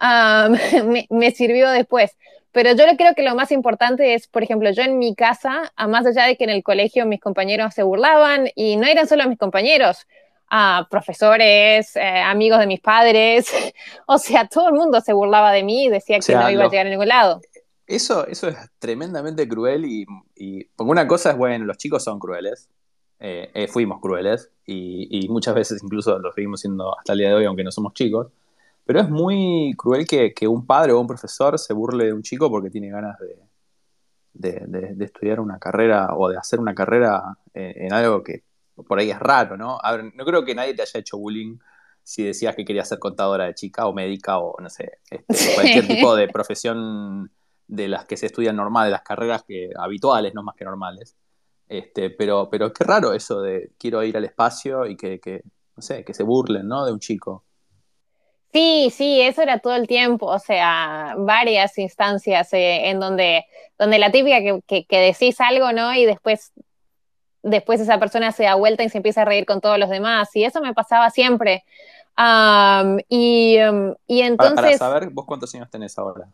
me, 1.10 1.30
sirvió 1.30 1.70
después. 1.70 2.16
Pero 2.52 2.72
yo 2.72 2.84
creo 2.96 3.14
que 3.14 3.22
lo 3.22 3.34
más 3.34 3.52
importante 3.52 4.14
es, 4.14 4.26
por 4.26 4.42
ejemplo, 4.42 4.70
yo 4.70 4.82
en 4.82 4.98
mi 4.98 5.14
casa, 5.14 5.72
a 5.76 5.86
más 5.86 6.06
allá 6.06 6.24
de 6.24 6.36
que 6.36 6.44
en 6.44 6.50
el 6.50 6.62
colegio 6.62 7.06
mis 7.06 7.20
compañeros 7.20 7.74
se 7.74 7.82
burlaban, 7.82 8.48
y 8.54 8.76
no 8.76 8.86
eran 8.86 9.06
solo 9.06 9.28
mis 9.28 9.38
compañeros, 9.38 10.06
a 10.50 10.86
profesores, 10.90 11.94
eh, 11.96 12.20
amigos 12.20 12.58
de 12.60 12.66
mis 12.66 12.80
padres, 12.80 13.46
o 14.06 14.18
sea, 14.18 14.48
todo 14.48 14.68
el 14.68 14.74
mundo 14.74 15.00
se 15.00 15.12
burlaba 15.12 15.52
de 15.52 15.62
mí 15.62 15.84
y 15.84 15.88
decía 15.88 16.18
que 16.18 16.34
no 16.34 16.50
iba 16.50 16.64
a 16.64 16.68
llegar 16.68 16.86
a 16.86 16.90
ningún 16.90 17.08
lado. 17.08 17.40
Eso, 17.86 18.26
eso 18.26 18.48
es 18.48 18.56
tremendamente 18.78 19.48
cruel 19.48 19.86
y, 19.86 20.06
y 20.36 20.68
una 20.76 21.06
cosa 21.06 21.30
es, 21.30 21.36
bueno, 21.38 21.64
los 21.64 21.78
chicos 21.78 22.04
son 22.04 22.18
crueles, 22.18 22.68
eh, 23.20 23.50
eh, 23.52 23.66
fuimos 23.66 24.00
crueles 24.00 24.50
y, 24.64 25.26
muchas 25.28 25.54
veces 25.54 25.82
incluso 25.82 26.18
lo 26.20 26.32
seguimos 26.32 26.60
siendo 26.60 26.96
hasta 26.96 27.12
el 27.14 27.18
día 27.18 27.28
de 27.30 27.34
hoy, 27.34 27.44
aunque 27.46 27.64
no 27.64 27.72
somos 27.72 27.92
chicos, 27.94 28.28
pero 28.84 29.00
es 29.00 29.10
muy 29.10 29.74
cruel 29.76 30.06
que, 30.06 30.32
un 30.48 30.66
padre 30.66 30.92
o 30.92 31.00
un 31.00 31.06
profesor 31.06 31.58
se 31.58 31.72
burle 31.74 32.06
de 32.06 32.12
un 32.12 32.22
chico 32.22 32.48
porque 32.50 32.70
tiene 32.70 32.90
ganas 32.90 33.18
de, 34.32 34.60
de, 34.66 35.04
estudiar 35.04 35.40
una 35.40 35.58
carrera 35.58 36.14
o 36.16 36.28
de 36.28 36.36
hacer 36.36 36.60
una 36.60 36.74
carrera 36.74 37.38
en 37.54 37.92
algo 37.92 38.22
que 38.22 38.44
por 38.86 38.98
ahí 38.98 39.10
es 39.10 39.18
raro, 39.18 39.56
¿no? 39.56 39.78
A 39.82 39.92
ver, 39.92 40.14
no 40.14 40.24
creo 40.24 40.44
que 40.44 40.54
nadie 40.54 40.74
te 40.74 40.82
haya 40.82 41.00
hecho 41.00 41.18
bullying 41.18 41.58
si 42.02 42.24
decías 42.24 42.56
que 42.56 42.64
querías 42.64 42.88
ser 42.88 42.98
contadora 42.98 43.44
de 43.44 43.54
chica 43.54 43.86
o 43.86 43.92
médica 43.92 44.38
o 44.38 44.56
no 44.60 44.70
sé, 44.70 44.98
este, 45.10 45.54
cualquier 45.54 45.86
tipo 45.86 46.16
de 46.16 46.28
profesión 46.28 47.30
de 47.66 47.86
las 47.86 48.06
que 48.06 48.16
se 48.16 48.26
estudian 48.26 48.56
normal, 48.56 48.86
de 48.86 48.92
las 48.92 49.02
carreras 49.02 49.44
que, 49.46 49.70
habituales, 49.78 50.32
no 50.34 50.42
más 50.42 50.56
que 50.56 50.64
normales. 50.64 51.16
Este, 51.68 52.08
pero, 52.08 52.48
pero 52.50 52.72
qué 52.72 52.84
raro 52.84 53.12
eso 53.12 53.42
de 53.42 53.72
quiero 53.78 54.02
ir 54.02 54.16
al 54.16 54.24
espacio 54.24 54.86
y 54.86 54.96
que, 54.96 55.20
que, 55.20 55.42
no 55.76 55.82
sé, 55.82 56.02
que 56.02 56.14
se 56.14 56.22
burlen, 56.22 56.66
¿no? 56.66 56.86
De 56.86 56.92
un 56.92 56.98
chico. 56.98 57.44
Sí, 58.52 58.90
sí, 58.90 59.20
eso 59.20 59.42
era 59.42 59.58
todo 59.58 59.74
el 59.74 59.86
tiempo, 59.86 60.26
o 60.26 60.38
sea, 60.38 61.14
varias 61.18 61.76
instancias 61.76 62.50
eh, 62.54 62.88
en 62.88 62.98
donde, 62.98 63.44
donde 63.78 63.98
la 63.98 64.10
típica 64.10 64.38
que, 64.66 64.86
que, 64.86 64.98
decís 64.98 65.38
algo, 65.42 65.72
¿no? 65.72 65.94
Y 65.94 66.06
después 66.06 66.52
después 67.48 67.80
esa 67.80 67.98
persona 67.98 68.32
se 68.32 68.44
da 68.44 68.54
vuelta 68.54 68.84
y 68.84 68.88
se 68.88 68.98
empieza 68.98 69.22
a 69.22 69.24
reír 69.24 69.46
con 69.46 69.60
todos 69.60 69.78
los 69.78 69.90
demás. 69.90 70.34
Y 70.34 70.44
eso 70.44 70.60
me 70.60 70.74
pasaba 70.74 71.10
siempre. 71.10 71.64
y, 73.08 73.56
entonces... 74.08 74.54
Para, 74.54 74.78
saber, 74.78 75.10
¿vos 75.10 75.26
cuántos 75.26 75.54
años 75.54 75.70
tenés 75.70 75.98
ahora? 75.98 76.28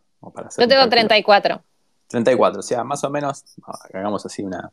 yo 0.57 0.67
tengo 0.67 0.89
34. 0.89 1.63
34, 2.07 2.59
o 2.59 2.63
sea, 2.63 2.83
más 2.83 3.03
o 3.03 3.09
menos, 3.09 3.43
hagamos 3.93 4.25
así 4.25 4.43
una... 4.43 4.71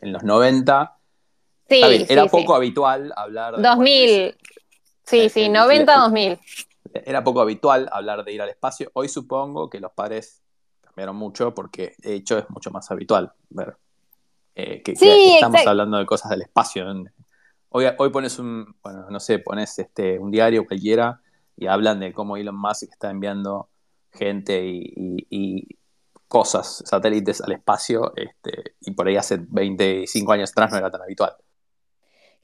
En 0.00 0.12
los 0.12 0.22
90... 0.22 0.98
Sí, 1.68 2.06
era 2.08 2.26
poco 2.26 2.54
habitual 2.54 3.12
hablar... 3.16 3.56
De 3.56 3.62
2000. 3.62 4.36
Sí, 5.04 5.28
sí, 5.28 5.48
90, 5.48 5.96
2000. 5.96 6.38
Era 6.92 7.24
poco 7.24 7.40
habitual 7.40 7.88
hablar 7.90 8.24
de 8.24 8.32
ir 8.32 8.42
al 8.42 8.48
espacio. 8.50 8.90
Hoy 8.94 9.08
supongo 9.08 9.70
que 9.70 9.80
los 9.80 9.92
padres 9.92 10.42
cambiaron 10.80 11.16
mucho 11.16 11.54
porque 11.54 11.94
de 11.98 12.14
hecho 12.14 12.38
es 12.38 12.50
mucho 12.50 12.70
más 12.70 12.90
habitual 12.90 13.32
ver 13.48 13.78
eh, 14.54 14.82
que, 14.82 14.92
estamos 14.92 15.66
hablando 15.66 15.98
de 15.98 16.06
cosas 16.06 16.30
del 16.30 16.42
espacio. 16.42 16.86
Hoy, 17.70 17.86
hoy 17.98 18.10
pones 18.10 18.38
un, 18.38 18.76
bueno, 18.82 19.06
no 19.10 19.20
sé, 19.20 19.38
pones 19.38 19.78
este, 19.78 20.18
un 20.18 20.30
diario 20.30 20.66
cualquiera 20.66 21.20
y 21.56 21.66
hablan 21.66 22.00
de 22.00 22.12
cómo 22.12 22.36
Elon 22.36 22.56
Musk 22.56 22.84
está 22.90 23.10
enviando 23.10 23.68
gente 24.12 24.62
y, 24.64 25.78
cosas, 26.28 26.82
satélites 26.86 27.42
al 27.42 27.52
espacio, 27.52 28.14
este, 28.16 28.76
y 28.80 28.92
por 28.92 29.06
ahí 29.06 29.16
hace 29.16 29.36
25 29.38 30.32
años 30.32 30.50
atrás 30.52 30.70
no 30.72 30.78
era 30.78 30.90
tan 30.90 31.02
habitual. 31.02 31.34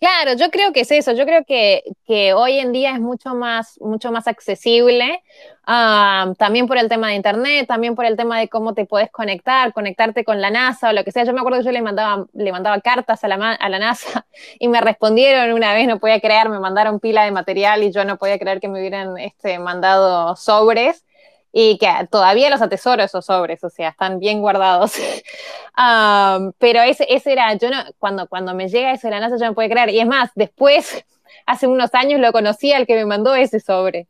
Claro, 0.00 0.34
yo 0.34 0.50
creo 0.52 0.72
que 0.72 0.80
es 0.82 0.92
eso, 0.92 1.10
yo 1.12 1.24
creo 1.26 1.44
que, 1.44 1.82
que 2.06 2.32
hoy 2.32 2.60
en 2.60 2.70
día 2.70 2.92
es 2.92 3.00
mucho 3.00 3.34
más, 3.34 3.80
mucho 3.80 4.12
más 4.12 4.28
accesible, 4.28 5.24
ah, 5.66 6.34
también 6.38 6.68
por 6.68 6.78
el 6.78 6.88
tema 6.88 7.08
de 7.08 7.14
Internet, 7.16 7.66
también 7.66 7.96
por 7.96 8.04
el 8.04 8.16
tema 8.16 8.38
de 8.38 8.48
cómo 8.48 8.74
te 8.74 8.86
puedes 8.86 9.10
conectar, 9.10 9.72
conectarte 9.72 10.22
con 10.24 10.40
la 10.40 10.50
NASA 10.50 10.90
o 10.90 10.92
lo 10.92 11.02
que 11.02 11.10
sea. 11.10 11.24
Yo 11.24 11.32
me 11.32 11.40
acuerdo 11.40 11.58
que 11.58 11.64
yo 11.64 11.72
le 11.72 11.82
mandaba, 11.82 12.26
le 12.32 12.52
mandaba 12.52 12.80
cartas 12.80 13.24
a 13.24 13.28
la, 13.28 13.34
a 13.54 13.68
la 13.68 13.78
NASA 13.80 14.24
y 14.60 14.68
me 14.68 14.80
respondieron 14.80 15.52
una 15.52 15.74
vez, 15.74 15.88
no 15.88 15.98
podía 15.98 16.20
creer, 16.20 16.48
me 16.48 16.60
mandaron 16.60 17.00
pila 17.00 17.24
de 17.24 17.32
material 17.32 17.82
y 17.82 17.90
yo 17.90 18.04
no 18.04 18.18
podía 18.18 18.38
creer 18.38 18.60
que 18.60 18.68
me 18.68 18.78
hubieran 18.78 19.18
este, 19.18 19.58
mandado 19.58 20.36
sobres 20.36 21.04
y 21.52 21.78
que 21.78 21.88
todavía 22.10 22.50
los 22.50 22.62
atesoro 22.62 23.02
esos 23.02 23.26
sobres, 23.26 23.64
o 23.64 23.70
sea, 23.70 23.90
están 23.90 24.18
bien 24.18 24.40
guardados. 24.40 24.92
pero 26.58 26.82
ese, 26.82 27.06
ese 27.08 27.32
era, 27.32 27.54
yo 27.54 27.70
no, 27.70 27.76
cuando, 27.98 28.28
cuando 28.28 28.54
me 28.54 28.68
llega 28.68 28.92
eso 28.92 29.08
de 29.08 29.12
la 29.12 29.20
NASA, 29.20 29.36
yo 29.38 29.46
no 29.46 29.54
puedo 29.54 29.68
creer. 29.68 29.90
Y 29.90 30.00
es 30.00 30.06
más, 30.06 30.30
después, 30.34 31.04
hace 31.46 31.66
unos 31.66 31.94
años 31.94 32.20
lo 32.20 32.32
conocí 32.32 32.72
al 32.72 32.86
que 32.86 32.94
me 32.94 33.06
mandó 33.06 33.34
ese 33.34 33.60
sobre 33.60 34.08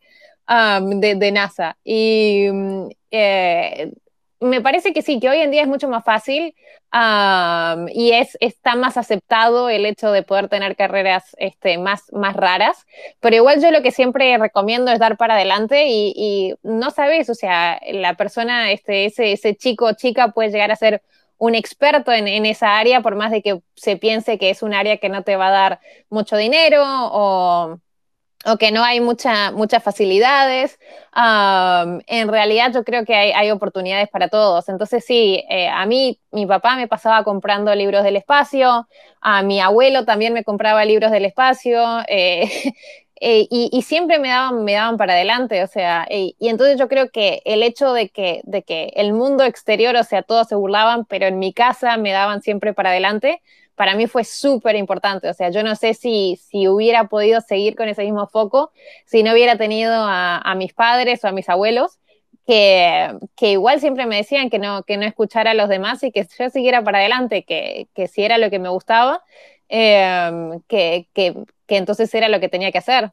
de, 0.49 1.15
de, 1.15 1.33
NASA. 1.33 1.77
Y 1.85 2.49
mm, 2.51 2.89
eh, 3.11 3.93
me 4.41 4.61
parece 4.61 4.93
que 4.93 5.03
sí, 5.03 5.19
que 5.21 5.29
hoy 5.29 5.39
en 5.39 5.51
día 5.51 5.63
es 5.63 5.69
mucho 5.69 5.89
más 5.89 6.05
fácil 6.05 6.55
y 7.93 8.13
es, 8.13 8.37
está 8.41 8.77
más 8.77 8.97
aceptado 8.97 9.69
el 9.69 9.85
hecho 9.85 10.11
de 10.13 10.23
poder 10.23 10.49
tener 10.49 10.77
carreras 10.77 11.37
este, 11.39 11.79
más, 11.79 12.13
más 12.13 12.35
raras, 12.37 12.87
pero 13.21 13.37
igual 13.37 13.61
yo 13.61 13.71
lo 13.71 13.83
que 13.83 13.91
siempre 13.91 14.37
recomiendo 14.39 14.91
es 14.91 14.99
dar 14.99 15.17
para 15.17 15.35
adelante 15.35 15.87
y, 15.89 16.55
no 16.63 16.91
sabes, 16.91 17.29
o 17.31 17.35
sea, 17.35 17.81
la 17.93 18.15
persona, 18.15 18.71
este, 18.73 19.07
ese, 19.07 19.33
ese 19.33 19.55
chico 19.57 19.87
o 19.87 19.93
chica 19.93 20.29
puede 20.29 20.51
llegar 20.51 20.71
a 20.71 20.77
ser 20.77 21.03
un 21.37 21.55
experto 21.55 22.13
en, 22.13 22.27
en, 22.27 22.47
esa 22.47 22.79
área, 22.79 23.01
por 23.01 23.17
más 23.17 23.31
de 23.31 23.43
que 23.43 23.61
se 23.77 23.97
piense 23.97 24.39
que 24.39 24.51
es 24.51 24.63
un 24.63 24.75
área 24.75 24.97
que 24.97 25.09
no 25.09 25.23
te 25.23 25.37
va 25.37 25.49
a 25.49 25.51
dar 25.51 25.81
mucho 26.11 26.37
dinero 26.37 26.83
o 26.85 27.79
o 28.45 28.57
que 28.57 28.71
no 28.71 28.85
hay 28.85 29.01
mucha, 29.01 29.51
muchas 29.53 29.83
facilidades. 29.83 30.79
en 31.15 32.29
realidad 32.29 32.73
yo 32.73 32.85
creo 32.85 33.05
que 33.05 33.15
hay, 33.15 33.51
oportunidades 33.51 34.09
para 34.09 34.29
todos. 34.29 34.69
Entonces 34.69 35.05
sí, 35.05 35.45
eh, 35.49 35.69
a 35.69 35.87
mí 35.87 36.21
mi 36.31 36.47
papá 36.47 36.77
me 36.77 36.89
pasaba 36.89 37.25
comprando 37.25 37.75
libros 37.75 38.05
del 38.05 38.17
espacio, 38.17 38.89
a 39.21 39.43
mi 39.43 39.61
abuelo 39.61 40.05
también 40.05 40.33
me 40.35 40.45
compraba 40.45 40.85
libros 40.85 41.11
del 41.11 41.25
espacio. 41.25 41.83
Eh, 42.09 42.49
eh, 43.21 43.47
y, 43.51 43.83
siempre 43.83 44.19
me 44.19 44.29
daban, 44.29 44.65
me 44.65 44.75
daban 44.75 44.97
para 44.97 45.15
adelante, 45.15 45.63
o 45.65 45.67
sea, 45.67 46.07
y, 46.09 46.37
y 46.39 46.49
entonces 46.49 46.79
yo 46.79 46.89
creo 46.89 47.11
que 47.11 47.43
el 47.45 47.63
hecho 47.65 47.93
de 47.93 48.11
que, 48.11 48.41
de 48.45 48.63
que 48.63 48.93
el 48.95 49.13
mundo 49.13 49.45
exterior, 49.45 49.97
o 49.97 50.05
sea, 50.05 50.23
todos 50.23 50.49
se 50.49 50.55
burlaban, 50.55 51.05
pero 51.07 51.27
en 51.27 51.39
mi 51.41 51.53
casa 51.53 51.97
me 51.97 52.13
daban 52.13 52.43
siempre 52.43 52.75
para 52.75 52.91
adelante, 52.91 53.43
para 53.79 53.95
mí 53.95 54.09
fue 54.09 54.25
súper 54.25 54.77
importante. 54.77 55.31
O 55.31 55.35
sea, 55.35 55.51
yo 55.51 55.63
no 55.63 55.77
sé 55.77 55.95
si, 55.95 56.39
si 56.51 56.69
hubiera 56.69 57.09
podido 57.09 57.41
seguir 57.41 57.77
con 57.77 57.89
ese 57.89 58.03
mismo 58.03 58.27
foco 58.27 58.73
si 59.07 59.23
no 59.23 59.33
hubiera 59.33 59.57
tenido 59.57 59.95
a, 59.97 60.55
mis 60.57 60.75
padres 60.75 61.25
o 61.25 61.29
a 61.29 61.33
mis 61.33 61.49
abuelos. 61.49 61.99
Que, 62.45 63.15
que, 63.37 63.53
igual 63.53 63.79
siempre 63.79 64.07
me 64.07 64.17
decían 64.17 64.49
que 64.49 64.59
no, 64.59 64.83
que 64.83 64.97
no 64.97 65.05
escuchara 65.05 65.51
a 65.51 65.55
los 65.55 65.69
demás 65.69 66.03
y 66.03 66.11
que 66.11 66.27
yo 66.39 66.49
siguiera 66.49 66.83
para 66.83 66.99
adelante, 66.99 67.45
que, 67.45 67.89
que 67.95 68.09
si 68.09 68.23
era 68.23 68.39
lo 68.39 68.49
que 68.49 68.59
me 68.59 68.71
gustaba, 68.71 69.23
em, 69.69 70.59
que, 70.67 71.09
que, 71.13 71.35
entonces 71.69 72.13
era 72.15 72.31
lo 72.31 72.41
que 72.41 72.49
tenía 72.49 72.73
que 72.73 72.79
hacer. 72.79 73.13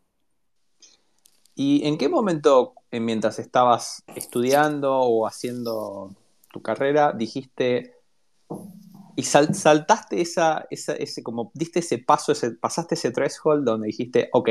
¿Y 1.53 1.85
en 1.85 1.97
qué 1.97 2.07
momento, 2.07 2.75
eh, 2.91 3.01
mientras 3.01 3.37
estabas 3.37 4.03
estudiando 4.15 4.99
o 4.99 5.27
haciendo 5.27 6.15
tu 6.53 6.61
carrera, 6.61 7.11
dijiste, 7.11 7.93
y 9.15 9.23
saltaste 9.23 10.21
esa, 10.21 10.65
ese, 10.69 11.23
como 11.23 11.51
diste 11.53 11.79
ese 11.79 11.99
paso, 11.99 12.31
ese, 12.31 12.51
pasaste 12.51 12.95
ese 12.95 13.11
threshold 13.11 13.63
donde 13.63 13.87
dijiste, 13.87 14.29
ok, 14.33 14.49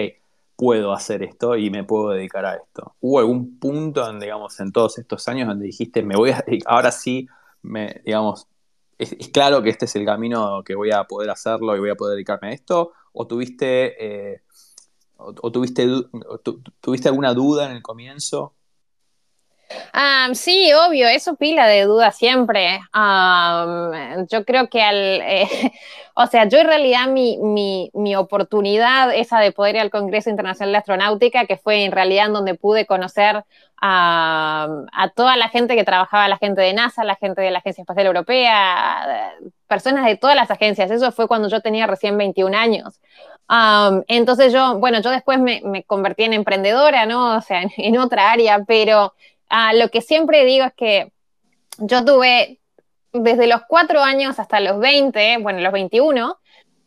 puedo 0.57 0.93
hacer 0.93 1.23
esto 1.23 1.57
y 1.57 1.71
me 1.71 1.85
puedo 1.85 2.11
dedicar 2.11 2.47
a 2.47 2.55
esto. 2.55 2.95
¿Hubo 3.01 3.19
algún 3.19 3.59
punto, 3.59 4.01
donde, 4.01 4.27
digamos, 4.27 4.59
en 4.61 4.73
todos 4.73 4.99
estos 4.99 5.29
años 5.29 5.49
donde 5.49 5.67
dijiste, 5.67 6.03
me 6.03 6.17
voy 6.17 6.31
a 6.31 6.45
ahora 6.67 6.93
sí, 6.93 7.27
me, 7.63 8.01
digamos, 8.05 8.47
es, 8.99 9.15
claro 9.33 9.63
que 9.63 9.71
este 9.71 9.87
es 9.87 9.97
el 9.97 10.05
camino 10.05 10.63
que 10.65 10.75
voy 10.75 10.93
a 10.93 11.05
poder 11.05 11.31
hacerlo 11.31 11.77
y 11.77 11.81
voy 11.81 11.91
a 11.91 11.97
poder 11.97 12.15
dedicarme 12.17 12.49
a 12.49 12.53
esto? 12.53 12.93
¿O 13.13 13.27
tuviste, 13.27 14.33
eh, 14.33 14.43
o, 15.17 15.51
tuviste, 15.53 15.87
tuviste 16.81 17.09
alguna 17.09 17.35
duda 17.35 17.67
en 17.67 17.73
el 17.73 17.83
comienzo? 17.83 18.55
Sí, 20.35 20.73
obvio, 20.73 21.09
eso 21.09 21.37
pila 21.37 21.67
de 21.67 21.85
duda 21.85 22.11
siempre. 22.11 22.81
yo 22.93 24.45
creo 24.45 24.69
que 24.69 24.83
al, 24.83 24.97
eh, 25.23 25.49
o 26.15 26.27
sea, 26.27 26.49
yo 26.49 26.59
en 26.59 26.67
realidad 26.67 27.07
mi, 27.09 27.39
mi, 27.39 27.91
mi, 27.95 28.17
oportunidad 28.17 29.15
esa 29.15 29.39
de 29.39 29.53
poder 29.53 29.77
ir 29.77 29.81
al 29.81 29.91
Congreso 29.91 30.31
Internacional 30.31 30.73
de 30.73 30.79
Astronáutica, 30.79 31.47
que 31.47 31.57
fue 31.57 31.85
en 31.85 31.93
realidad 31.93 32.27
en 32.27 32.33
donde 32.33 32.55
pude 32.55 32.87
conocer 32.87 33.45
a, 33.87 35.13
toda 35.15 35.37
la 35.37 35.49
gente 35.49 35.77
que 35.77 35.85
trabajaba, 35.85 36.29
la 36.29 36.39
gente 36.39 36.63
de 36.63 36.73
NASA, 36.73 37.05
la 37.05 37.17
gente 37.17 37.43
de 37.43 37.51
la 37.51 37.59
Agencia 37.59 37.83
Espacial 37.83 38.07
Europea, 38.07 39.35
personas 39.69 40.07
de 40.07 40.17
todas 40.17 40.37
las 40.37 40.51
agencias, 40.51 40.91
eso 40.91 41.13
fue 41.13 41.29
cuando 41.29 41.49
yo 41.49 41.61
tenía 41.61 41.87
recién 41.87 42.17
21 42.17 42.57
años. 42.57 43.01
entonces 44.09 44.53
yo, 44.53 44.79
bueno, 44.79 45.01
yo 45.01 45.11
después 45.11 45.39
me, 45.39 45.85
convertí 45.85 46.25
en 46.25 46.33
emprendedora, 46.33 47.07
¿no? 47.07 47.37
O 47.37 47.41
sea, 47.43 47.63
en 47.77 47.99
otra 47.99 48.33
área, 48.33 48.65
pero 48.67 49.15
Ah, 49.49 49.73
lo 49.73 49.89
que 49.91 50.01
siempre 50.01 50.45
digo 50.45 50.65
es 50.65 50.75
que 50.75 51.13
yo 51.79 52.05
tuve 52.05 52.61
desde 53.13 53.47
los 53.47 53.63
cuatro 53.69 54.01
años 54.01 54.39
hasta 54.39 54.61
los 54.61 54.79
20, 54.79 55.39
bueno, 55.39 55.61
los 55.61 55.73
21, 55.73 56.39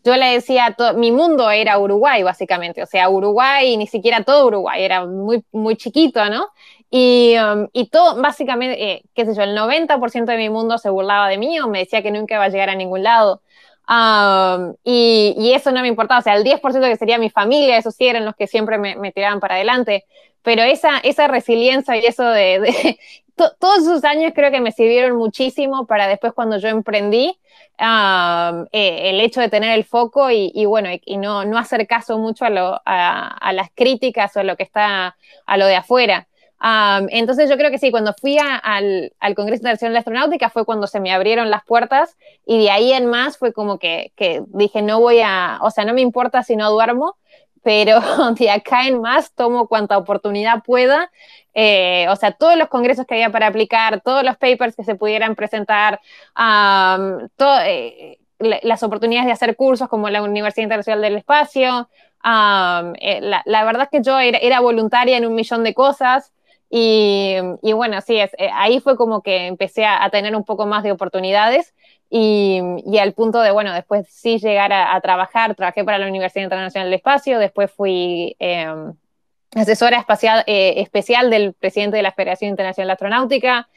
yo 0.03 0.15
le 0.15 0.27
decía, 0.27 0.75
mi 0.95 1.11
mundo 1.11 1.51
era 1.51 1.77
Uruguay, 1.79 2.23
básicamente. 2.23 2.81
O 2.81 2.85
sea, 2.85 3.09
Uruguay, 3.09 3.75
ni 3.75 3.87
siquiera 3.87 4.23
todo 4.23 4.47
Uruguay, 4.47 4.81
era 4.83 5.05
muy, 5.05 5.43
muy 5.51 5.75
chiquito, 5.75 6.29
¿no? 6.29 6.47
Y, 6.89 7.35
um, 7.37 7.67
todo, 7.91 8.21
básicamente, 8.21 8.81
eh, 8.81 9.03
qué 9.13 9.25
sé 9.25 9.35
yo, 9.35 9.43
el 9.43 9.53
90% 9.53 10.31
de 10.31 10.37
mi 10.37 10.49
mundo 10.49 10.77
se 10.77 10.89
burlaba 10.89 11.27
de 11.27 11.37
mí 11.37 11.59
o 11.59 11.67
me 11.67 11.79
decía 11.79 12.01
que 12.01 12.11
nunca 12.11 12.35
iba 12.35 12.45
a 12.45 12.49
llegar 12.49 12.69
a 12.69 12.75
ningún 12.75 13.03
lado. 13.03 13.41
Um, 13.89 14.75
y, 14.83 15.35
y, 15.37 15.53
eso 15.53 15.71
no 15.71 15.81
me 15.81 15.87
importaba, 15.87 16.19
o 16.19 16.23
sea, 16.23 16.35
el 16.35 16.43
10% 16.43 16.87
que 16.87 16.97
sería 16.97 17.17
mi 17.17 17.29
familia, 17.29 17.77
esos 17.77 17.95
sí 17.95 18.07
eran 18.07 18.25
los 18.25 18.35
que 18.35 18.47
siempre 18.47 18.77
me, 18.77 18.95
me 18.97 19.11
tiraban 19.11 19.39
para 19.39 19.55
adelante 19.55 20.05
pero 20.43 20.63
esa, 20.63 20.97
esa 20.99 21.27
resiliencia 21.27 21.97
y 21.97 22.05
eso 22.05 22.23
de, 22.23 22.97
todos 23.59 23.79
esos 23.79 24.03
años 24.03 24.31
creo 24.35 24.51
que 24.51 24.61
me 24.61 24.71
sirvieron 24.71 25.17
muchísimo 25.17 25.85
para 25.85 26.07
después 26.07 26.33
cuando 26.33 26.57
yo 26.57 26.69
emprendí, 26.69 27.37
eh, 27.79 29.09
el 29.09 29.21
hecho 29.21 29.39
de 29.39 29.49
tener 29.49 29.77
el 29.77 29.83
foco 29.83 30.31
y, 30.31 30.65
bueno, 30.65 30.89
y, 31.05 31.17
no, 31.17 31.45
no, 31.45 31.57
hacer 31.59 31.85
caso 31.85 32.17
mucho 32.17 32.45
a, 32.45 32.49
lo, 32.49 32.81
a, 32.85 33.53
las 33.53 33.69
críticas 33.75 34.35
o 34.35 34.39
a 34.39 34.43
lo 34.43 34.57
que 34.57 34.63
está 34.63 35.15
a 35.45 35.57
lo 35.57 35.67
de 35.67 35.75
afuera. 35.75 36.27
entonces 37.09 37.49
yo 37.49 37.57
creo 37.57 37.69
que 37.69 37.77
sí, 37.77 37.91
cuando 37.91 38.13
fui 38.19 38.37
al, 38.39 39.13
al, 39.19 39.35
Congreso 39.35 39.61
Internacional 39.61 39.93
de 39.93 39.99
Astronáutica 39.99 40.49
fue 40.49 40.65
cuando 40.65 40.87
se 40.87 40.99
me 40.99 41.11
abrieron 41.11 41.51
las 41.51 41.63
puertas 41.63 42.17
y 42.47 42.57
de 42.63 42.71
ahí 42.71 42.93
en 42.93 43.05
más 43.05 43.37
fue 43.37 43.53
como 43.53 43.77
que, 43.77 44.11
que 44.15 44.41
dije, 44.47 44.81
no 44.81 44.99
voy 44.99 45.19
a, 45.23 45.59
o 45.61 45.69
sea, 45.69 45.85
no 45.85 45.93
me 45.93 46.01
importa 46.01 46.41
si 46.41 46.55
no 46.55 46.71
duermo, 46.71 47.15
pero 47.67 47.99
de 48.39 48.49
acá 48.49 48.87
en 48.87 49.01
más 49.01 49.33
tomo 49.33 49.67
cuanta 49.67 49.97
oportunidad 49.97 50.63
pueda. 50.63 51.11
Eh, 51.53 52.07
o 52.09 52.15
sea, 52.15 52.31
todos 52.31 52.57
los 52.57 52.69
congresos 52.69 53.05
que 53.05 53.15
había 53.15 53.29
para 53.29 53.47
aplicar, 53.47 53.99
todos 53.99 54.23
los 54.23 54.37
papers 54.37 54.73
que 54.73 54.85
se 54.85 54.95
pudieran 54.95 55.35
presentar, 55.35 55.99
eh, 56.39 58.19
las 58.39 58.83
oportunidades 58.83 59.25
de 59.25 59.33
hacer 59.33 59.57
cursos 59.57 59.89
como 59.89 60.09
la 60.09 60.21
Universidad 60.23 60.63
Internacional 60.63 61.01
del 61.01 61.17
Espacio. 61.17 61.89
Eh, 62.23 63.19
la, 63.21 63.63
verdad 63.65 63.83
es 63.83 63.89
que 63.89 64.01
yo 64.01 64.17
era, 64.17 64.61
voluntaria 64.61 65.17
en 65.17 65.25
un 65.25 65.35
millón 65.35 65.65
de 65.65 65.73
cosas. 65.73 66.31
Y, 66.69 67.39
bueno, 67.73 68.01
sí, 68.01 68.19
es, 68.19 68.31
ahí 68.53 68.79
fue 68.79 68.97
como 68.97 69.21
que 69.21 69.47
empecé 69.47 69.85
a, 69.85 70.09
tener 70.09 70.35
un 70.35 70.43
poco 70.43 70.65
más 70.65 70.83
de 70.83 70.91
oportunidades. 70.91 71.73
Y, 72.09 72.61
al 72.99 73.13
punto 73.13 73.41
de, 73.41 73.51
bueno, 73.51 73.73
después 73.73 74.07
sí 74.09 74.37
llegar 74.39 74.71
a, 74.73 74.99
trabajar, 75.01 75.55
trabajé 75.55 75.83
para 75.83 75.97
la 75.97 76.07
Universidad 76.07 76.43
Internacional 76.43 76.87
del 76.87 76.95
Espacio, 76.95 77.39
después 77.39 77.71
fui 77.71 78.35
em, 78.39 78.93
asesora 79.55 79.97
espacial, 79.97 80.43
eh, 80.47 80.75
especial 80.77 81.29
del 81.29 81.53
presidente 81.53 81.97
de 81.97 82.03
la 82.03 82.11
Federación 82.11 82.49
Internacional 82.49 82.87
de 82.87 82.93
Astronáutica, 82.93 83.69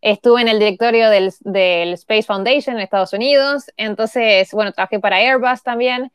estuve 0.00 0.40
en 0.40 0.48
el 0.48 0.58
directorio 0.58 1.10
del, 1.10 1.28
Space 1.94 2.22
Foundation 2.22 2.76
en 2.76 2.82
Estados 2.82 3.12
Unidos, 3.12 3.70
entonces, 3.76 4.52
bueno, 4.52 4.72
trabajé 4.72 5.00
para 5.00 5.16
Airbus 5.16 5.62
también. 5.62 6.12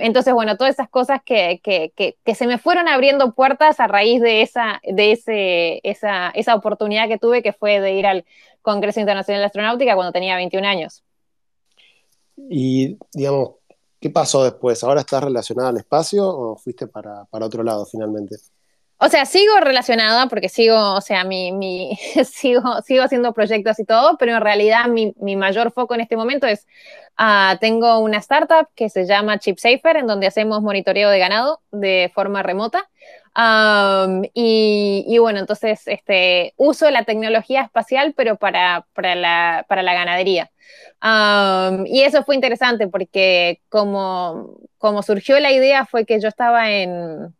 entonces, 0.00 0.34
bueno, 0.34 0.56
todas 0.56 0.74
esas 0.74 0.88
cosas 0.88 1.20
que, 1.24 1.60
que, 1.62 1.92
que, 1.96 2.16
que, 2.24 2.34
se 2.34 2.46
me 2.46 2.58
fueron 2.58 2.88
abriendo 2.88 3.32
puertas 3.34 3.80
a 3.80 3.86
raíz 3.86 4.20
de, 4.20 4.42
esa, 4.42 4.80
de 4.84 5.12
ese, 5.12 5.80
esa, 5.82 6.30
esa 6.30 6.54
oportunidad 6.54 7.08
que 7.08 7.18
tuve, 7.18 7.42
que 7.42 7.52
fue 7.52 7.80
de 7.80 7.94
ir 7.94 8.06
al 8.06 8.24
Congreso 8.62 9.00
Internacional 9.00 9.42
de 9.42 9.46
Astronáutica 9.46 9.94
cuando 9.94 10.12
tenía 10.12 10.36
21 10.36 10.66
años. 10.66 11.02
Y, 12.36 12.98
digamos, 13.12 13.50
¿qué 14.00 14.10
pasó 14.10 14.44
después? 14.44 14.82
¿Ahora 14.82 15.00
estás 15.00 15.22
relacionada 15.22 15.68
al 15.68 15.76
espacio 15.76 16.26
o 16.26 16.56
fuiste 16.56 16.86
para, 16.86 17.26
otro 17.30 17.62
lado 17.62 17.86
finalmente? 17.86 18.36
O 18.98 19.08
sea, 19.08 19.26
sigo 19.26 19.58
relacionada 19.60 20.28
porque 20.28 20.48
sigo, 20.48 20.94
o 20.94 21.00
sea, 21.00 21.24
mi, 21.24 21.52
mi 21.52 21.98
sigo, 22.24 22.80
sigo 22.82 23.02
haciendo 23.02 23.32
proyectos 23.32 23.78
y 23.78 23.84
todo, 23.84 24.16
pero 24.18 24.36
en 24.36 24.40
realidad 24.40 24.86
mi, 24.86 25.14
mayor 25.36 25.72
foco 25.72 25.94
en 25.94 26.00
este 26.00 26.16
momento 26.16 26.46
es, 26.46 26.66
uh, 27.18 27.58
tengo 27.60 27.98
una 27.98 28.18
startup 28.18 28.68
que 28.74 28.88
se 28.88 29.06
llama 29.06 29.38
ChipSafer, 29.38 29.96
en 29.96 30.06
donde 30.06 30.26
hacemos 30.26 30.62
monitoreo 30.62 31.10
de 31.10 31.18
ganado 31.18 31.60
de 31.70 32.10
forma 32.14 32.42
remota 32.42 32.88
y, 34.32 35.18
bueno, 35.18 35.40
entonces 35.40 35.82
este, 35.86 36.54
uso 36.56 36.90
la 36.90 37.04
tecnología 37.04 37.62
espacial, 37.62 38.14
pero 38.16 38.36
para, 38.36 38.86
para, 38.94 39.14
la, 39.14 39.66
para 39.68 39.82
la 39.82 39.94
ganadería. 39.94 40.50
y 41.86 42.02
eso 42.02 42.24
fue 42.24 42.34
interesante 42.34 42.88
porque 42.88 43.60
como, 43.68 44.58
como 44.78 45.02
surgió 45.02 45.38
la 45.40 45.52
idea 45.52 45.86
fue 45.86 46.06
que 46.06 46.20
yo 46.20 46.28
estaba 46.28 46.70
en... 46.70 47.34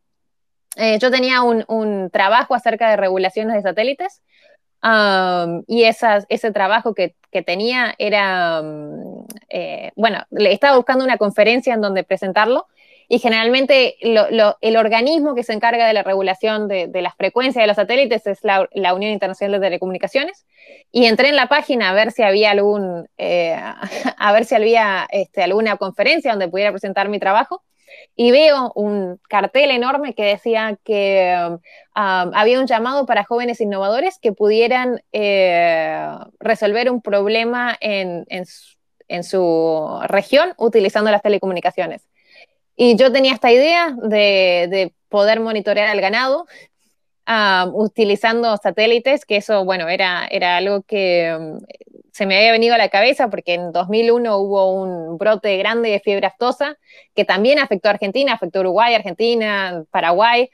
Eh, 0.77 0.99
yo 0.99 1.11
tenía 1.11 1.43
un, 1.43 1.65
un, 1.69 2.11
trabajo 2.11 2.55
acerca 2.55 2.91
de 2.91 2.97
regulaciones 2.97 3.55
de 3.55 3.63
satélites 3.63 4.23
y 5.67 5.85
esas, 5.85 6.27
ese 6.29 6.51
trabajo 6.53 6.95
que, 6.95 7.15
que 7.31 7.43
tenía 7.43 7.95
era, 7.99 8.63
eh, 9.49 9.93
bueno, 9.97 10.25
le 10.31 10.53
estaba 10.53 10.77
buscando 10.77 11.05
una 11.05 11.17
conferencia 11.17 11.75
en 11.75 11.81
donde 11.81 12.05
presentarlo 12.05 12.67
y 13.09 13.19
generalmente 13.19 13.97
el 14.01 14.77
organismo 14.77 15.35
que 15.35 15.43
se 15.43 15.53
encarga 15.53 15.87
de 15.87 15.93
la 15.93 16.03
regulación 16.03 16.69
de, 16.69 16.89
las 17.03 17.15
frecuencias 17.17 17.63
de 17.63 17.67
los 17.67 17.77
satélites 17.77 18.27
es 18.27 18.41
la, 18.43 18.95
Unión 18.95 19.13
Internacional 19.13 19.61
de 19.61 19.67
Telecomunicaciones. 19.67 20.47
Y 20.91 21.05
entré 21.05 21.29
en 21.29 21.37
la 21.37 21.49
página 21.49 21.91
a 21.91 21.95
ver 21.95 22.13
si 22.13 22.23
había 22.23 22.51
algún, 22.51 23.09
eh, 23.19 23.57
a 24.19 24.33
ver 24.33 24.47
si 24.47 24.55
había 24.55 25.07
este, 25.11 25.43
alguna 25.43 25.77
conferencia 25.77 26.31
donde 26.31 26.49
pudiera 26.49 26.71
presentar 26.71 27.09
mi 27.09 27.19
trabajo. 27.19 27.63
Y 28.16 28.30
veo 28.30 28.72
un 28.74 29.20
cartel 29.28 29.70
enorme 29.70 30.14
que 30.14 30.24
decía 30.24 30.78
que 30.85 31.37
um, 31.48 31.59
había 31.94 32.61
un 32.61 32.66
llamado 32.66 33.07
para 33.07 33.24
jóvenes 33.24 33.61
innovadores 33.61 34.18
que 34.18 34.33
pudieran 34.33 35.02
eh, 35.12 36.09
resolver 36.38 36.90
un 36.90 37.02
problema 37.02 37.76
en, 37.80 38.24
su 39.22 40.00
región 40.04 40.54
utilizando 40.57 41.11
las 41.11 41.22
telecomunicaciones. 41.22 42.07
Y 42.76 42.96
yo 42.96 43.12
tenía 43.12 43.35
esta 43.35 43.52
idea 43.52 43.94
de, 44.02 44.92
poder 45.09 45.38
monitorear 45.38 45.87
al 45.88 46.00
ganado 46.00 46.46
utilizando 47.72 48.57
satélites, 48.57 49.24
que 49.24 49.37
eso, 49.37 49.64
bueno, 49.64 49.88
era, 49.88 50.26
era 50.30 50.57
algo 50.57 50.83
que 50.83 51.35
um, 51.38 51.61
se 52.14 52.27
me 52.27 52.37
había 52.37 52.53
venido 52.53 52.77
a 52.77 52.79
la 52.79 52.90
cabeza 52.90 53.29
porque 53.29 53.55
en 53.55 53.72
2001 53.72 54.38
hubo 54.38 54.72
un 54.72 55.18
brote 55.18 55.57
grande 55.57 55.90
de 55.90 55.98
fiebre 55.98 56.29
aftosa 56.29 56.79
que 57.12 57.24
también 57.24 57.59
afectó 57.59 57.88
a 57.88 57.92
Argentina, 57.92 58.35
afectó 58.35 58.61
Uruguay, 58.61 58.94
Argentina, 58.94 59.85
Paraguay. 59.90 60.48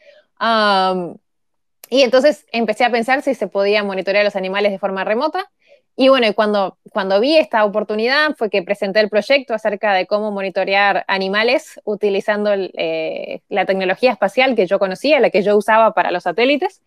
y 1.91 2.03
entonces 2.03 2.47
empecé 2.51 2.85
a 2.85 2.91
pensar 2.91 3.21
si 3.21 3.35
se 3.35 3.47
podía 3.47 3.85
monitorear 3.85 4.25
los 4.25 4.37
animales 4.37 4.73
de 4.73 4.79
forma 4.79 5.05
remota. 5.05 5.51
Y 5.97 6.09
bueno, 6.09 6.33
cuando, 6.35 6.79
cuando 6.93 7.21
vi 7.21 7.37
esta 7.37 7.63
oportunidad 7.67 8.35
fue 8.39 8.49
que 8.49 8.63
presenté 8.63 9.01
el 9.01 9.11
proyecto 9.11 9.53
acerca 9.53 9.93
de 9.93 10.07
cómo 10.07 10.31
monitorear 10.31 11.05
animales 11.09 11.79
utilizando 11.85 12.55
eh, 12.55 13.43
la 13.51 13.67
tecnología 13.67 14.13
espacial 14.13 14.57
que 14.57 14.67
yo 14.67 14.79
conocía, 14.79 15.21
la 15.21 15.29
que 15.29 15.43
yo 15.43 15.59
usaba 15.59 15.93
para 15.93 16.11
los 16.11 16.23
satélites 16.23 16.81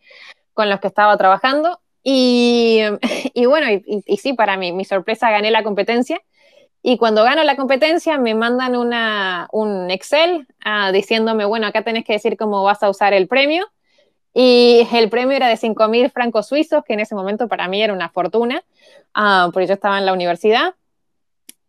con 0.55 0.67
los 0.67 0.79
que 0.79 0.88
estaba 0.88 1.15
trabajando. 1.15 1.79
Y, 3.35 3.45
bueno, 3.45 3.67
y, 3.85 4.17
sí, 4.17 4.33
para 4.33 4.57
mí, 4.57 4.71
mi 4.71 4.85
sorpresa, 4.85 5.31
gané 5.31 5.51
la 5.51 5.63
competencia. 5.63 6.21
Y 6.81 6.97
cuando 6.97 7.23
gano 7.23 7.43
la 7.43 7.55
competencia, 7.55 8.17
me 8.17 8.35
mandan 8.35 8.75
una, 8.75 9.47
un 9.53 9.89
Excel 9.89 10.47
ah, 10.65 10.91
diciéndome, 10.91 11.45
bueno, 11.45 11.65
acá 11.67 11.83
tenés 11.83 12.03
que 12.05 12.13
decir 12.13 12.35
cómo 12.37 12.63
vas 12.63 12.83
a 12.83 12.89
usar 12.89 13.13
el 13.13 13.27
premio. 13.27 13.65
Y 14.33 14.87
el 14.93 15.09
premio 15.09 15.35
era 15.37 15.47
de 15.47 15.57
5.000 15.57 16.11
francos 16.11 16.47
suizos, 16.47 16.83
que 16.83 16.93
en 16.93 16.99
ese 16.99 17.15
momento 17.15 17.47
para 17.47 17.67
mí 17.67 17.81
era 17.81 17.93
una 17.93 18.09
fortuna, 18.09 18.63
ah, 19.13 19.49
porque 19.53 19.67
yo 19.67 19.75
estaba 19.75 19.97
en 19.97 20.05
la 20.05 20.13
universidad. 20.13 20.75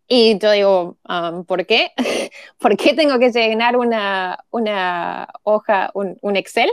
Y 0.06 0.38
yo 0.38 0.50
digo, 0.50 0.96
ah, 1.04 1.42
¿por 1.46 1.66
qué? 1.66 1.92
¿Por 2.58 2.76
qué 2.76 2.94
tengo 2.94 3.18
que 3.18 3.30
llenar 3.30 3.76
una, 3.76 4.38
una 4.50 5.28
hoja, 5.42 5.90
un, 5.94 6.36
Excel? 6.36 6.70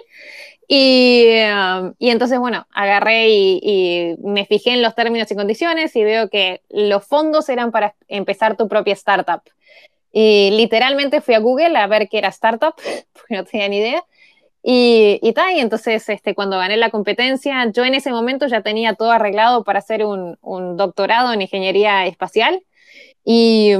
Y, 0.67 1.25
um, 1.53 1.93
y, 1.99 2.09
entonces, 2.09 2.39
bueno, 2.39 2.67
agarré 2.71 3.29
y, 3.29 4.15
me 4.19 4.45
fijé 4.45 4.71
en 4.71 4.81
los 4.81 4.95
términos 4.95 5.31
y 5.31 5.35
condiciones 5.35 5.95
y 5.95 6.03
veo 6.03 6.29
que 6.29 6.61
los 6.69 7.05
fondos 7.05 7.49
eran 7.49 7.71
para 7.71 7.95
empezar 8.07 8.57
tu 8.57 8.67
propia 8.67 8.93
startup. 8.93 9.41
Y 10.13 10.51
literalmente 10.51 11.21
fui 11.21 11.35
a 11.35 11.39
Google 11.39 11.77
a 11.77 11.87
ver 11.87 12.09
qué 12.09 12.17
era 12.17 12.29
startup, 12.29 12.75
porque 13.13 13.35
no 13.35 13.45
tenía 13.45 13.69
ni 13.69 13.77
idea. 13.77 14.03
Y, 14.63 15.33
tal, 15.33 15.55
y 15.55 15.59
entonces 15.59 16.07
este, 16.09 16.35
cuando 16.35 16.57
gané 16.57 16.77
la 16.77 16.91
competencia, 16.91 17.71
yo 17.71 17.83
en 17.83 17.95
ese 17.95 18.11
momento 18.11 18.45
ya 18.47 18.61
tenía 18.61 18.93
todo 18.93 19.11
arreglado 19.11 19.63
para 19.63 19.79
hacer 19.79 20.05
un 20.05 20.77
doctorado 20.77 21.33
en 21.33 21.41
ingeniería 21.41 22.05
espacial. 22.05 22.61
Y, 23.23 23.71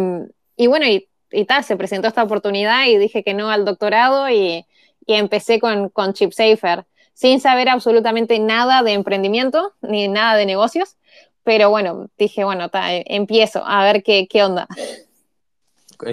y 0.56 0.68
bueno, 0.68 0.86
y, 0.88 1.08
y 1.32 1.46
tal, 1.46 1.64
se 1.64 1.78
presentó 1.78 2.08
esta 2.08 2.24
oportunidad 2.24 2.86
y 2.88 2.98
dije 2.98 3.24
que 3.24 3.34
no 3.34 3.50
al 3.50 3.66
doctorado 3.66 4.30
y, 4.30 4.66
y 5.06 5.14
empecé 5.14 5.60
con, 5.60 5.90
con 5.90 6.14
ChipSafer, 6.14 6.86
sin 7.14 7.40
saber 7.40 7.70
absolutamente 7.70 8.40
nada 8.40 8.84
de 8.84 8.94
emprendimiento 8.94 9.74
ni 9.82 10.08
nada 10.08 10.36
de 10.36 10.46
negocios, 10.46 10.98
pero 11.44 11.70
bueno, 11.70 12.10
dije, 12.18 12.44
bueno, 12.44 12.70
eh, 12.74 13.04
empiezo 13.08 13.64
a 13.66 13.84
ver 13.84 14.04
qué, 14.04 14.28
qué 14.28 14.44
onda. 14.44 14.68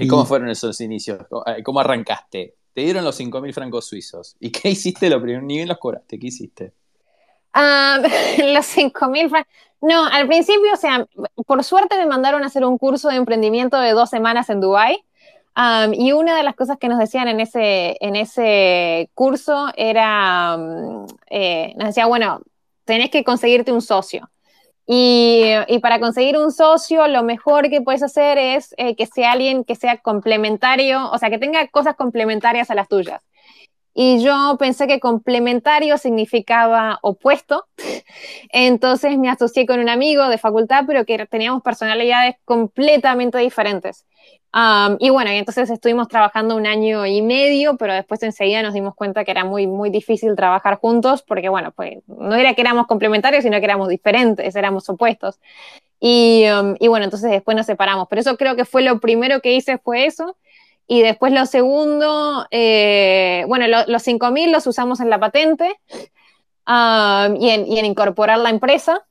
¿Y 0.01 0.07
cómo 0.07 0.25
fueron 0.27 0.51
esos 0.51 0.81
inicios? 0.81 1.19
¿Cómo 1.65 1.81
arrancaste? 1.81 2.55
Te 2.75 2.81
dieron 2.83 3.05
los 3.05 3.19
5.000 3.19 3.53
francos 3.53 3.87
suizos. 3.87 4.37
¿Y 4.39 4.51
qué 4.51 4.71
hiciste 4.71 5.09
lo 5.09 5.21
primero? 5.21 5.43
Ni 5.43 5.57
bien 5.57 5.69
los 5.69 5.79
cobraste. 5.79 6.19
¿Qué 6.19 6.27
hiciste? 6.27 6.73
Ah, 7.61 7.99
los 8.55 8.67
5.000 8.67 9.29
francos. 9.29 9.53
No, 9.81 10.05
al 10.07 10.29
principio, 10.29 10.73
o 10.73 10.77
sea, 10.77 11.07
por 11.47 11.63
suerte 11.65 11.97
me 11.99 12.07
mandaron 12.07 12.45
a 12.45 12.47
hacer 12.47 12.65
un 12.65 12.79
curso 12.79 13.09
de 13.09 13.17
emprendimiento 13.17 13.79
de 13.81 13.93
dos 13.93 14.11
semanas 14.11 14.49
en 14.51 14.61
Dubái 14.61 15.05
y 15.93 16.13
una 16.13 16.37
de 16.37 16.45
las 16.45 16.55
cosas 16.55 16.79
que 16.79 16.89
nos 16.89 16.99
decían 16.99 17.27
en 17.27 17.41
ese, 17.41 17.97
en 18.01 18.15
ese 18.15 19.11
curso 19.15 19.69
era, 19.77 20.57
eh, 21.31 21.75
nos 21.77 21.89
decía, 21.89 22.07
bueno, 22.07 22.41
tenés 22.85 23.11
que 23.11 23.25
conseguirte 23.25 23.73
un 23.73 23.83
socio. 23.83 24.31
Y, 24.87 25.53
y, 25.67 25.81
para 25.81 26.01
conseguir 26.01 26.39
un 26.39 26.51
socio, 26.51 27.09
lo 27.09 27.23
mejor 27.23 27.69
que 27.69 27.83
puedes 27.83 28.03
hacer 28.03 28.39
es 28.39 28.75
eh, 28.79 28.97
que 28.97 29.07
sea 29.07 29.33
alguien 29.33 29.65
que 29.65 29.75
sea 29.75 29.99
complementario, 29.99 31.11
o 31.11 31.19
sea, 31.19 31.29
que 31.29 31.39
tenga 31.39 31.67
cosas 31.69 31.95
complementarias 31.97 32.71
a 32.71 32.75
las 32.75 32.89
tuyas. 32.89 33.21
Y 34.01 34.23
yo 34.23 34.55
pensé 34.61 34.87
que 34.87 35.01
complementario 35.01 35.99
significaba 35.99 37.01
opuesto. 37.03 37.67
Entonces 38.53 39.19
me 39.19 39.29
asocié 39.29 39.67
con 39.67 39.81
un 39.81 39.89
amigo 39.89 40.29
de 40.29 40.39
facultad, 40.39 40.85
pero 40.87 41.05
que 41.05 41.27
teníamos 41.27 41.63
personalidades 41.63 42.37
completamente 42.45 43.39
diferentes 43.39 44.07
y 44.99 45.11
bueno, 45.11 45.31
y 45.33 45.37
entonces 45.37 45.71
estuvimos 45.71 46.09
trabajando 46.09 46.57
un 46.57 46.67
año 46.67 47.07
y 47.07 47.23
medio, 47.23 47.77
pero 47.77 47.93
después 47.93 48.23
enseguida 48.23 48.63
nos 48.63 48.75
dimos 48.75 48.95
cuenta 48.95 49.25
que 49.25 49.31
era 49.31 49.45
muy, 49.45 49.67
muy 49.67 49.91
difícil 49.91 50.35
trabajar 50.37 50.79
juntos, 50.79 51.23
porque 51.23 51.49
bueno, 51.49 51.73
pues 51.73 51.99
no 52.07 52.35
era 52.35 52.55
que 52.55 52.63
éramos 52.63 52.87
complementarios, 52.87 53.45
sino 53.45 53.59
que 53.59 53.65
éramos 53.65 53.89
diferentes, 53.89 54.57
éramos 54.57 54.89
opuestos. 54.89 55.39
Y, 56.01 56.45
y 56.81 56.89
bueno, 56.89 57.05
entonces 57.05 57.31
después 57.31 57.57
nos 57.57 57.67
separamos. 57.67 58.07
Pero 58.09 58.21
eso 58.21 58.37
creo 58.37 58.57
que 58.57 58.65
fue 58.65 58.83
lo 58.83 59.01
primero 59.01 59.41
que 59.41 59.53
hice, 59.53 59.79
fue 59.79 60.07
eso. 60.07 60.37
Y 60.91 61.03
después 61.03 61.33
lo 61.35 61.45
segundo, 61.45 62.47
eh, 62.51 63.45
bueno, 63.47 63.67
los 63.87 64.03
5.000 64.03 64.51
los 64.51 64.67
usamos 64.67 65.01
en 65.01 65.11
la 65.11 65.21
patente 65.21 65.79
y, 66.67 67.51
en, 67.51 67.67
y, 67.67 67.79
en, 67.79 67.85
incorporar 67.85 68.39
la 68.39 68.49
empresa. 68.49 69.07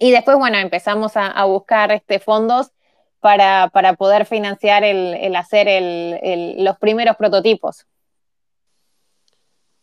Y 0.00 0.10
después, 0.10 0.36
bueno, 0.38 0.58
empezamos 0.58 1.12
a, 1.14 1.44
buscar 1.44 1.92
este, 1.92 2.18
fondos 2.18 2.72
para, 3.20 3.70
para 3.72 3.94
poder 3.94 4.26
financiar 4.26 4.82
el, 4.82 5.14
el 5.14 5.36
hacer 5.36 5.68
el, 5.68 6.64
los 6.64 6.76
primeros 6.78 7.14
prototipos. 7.16 7.86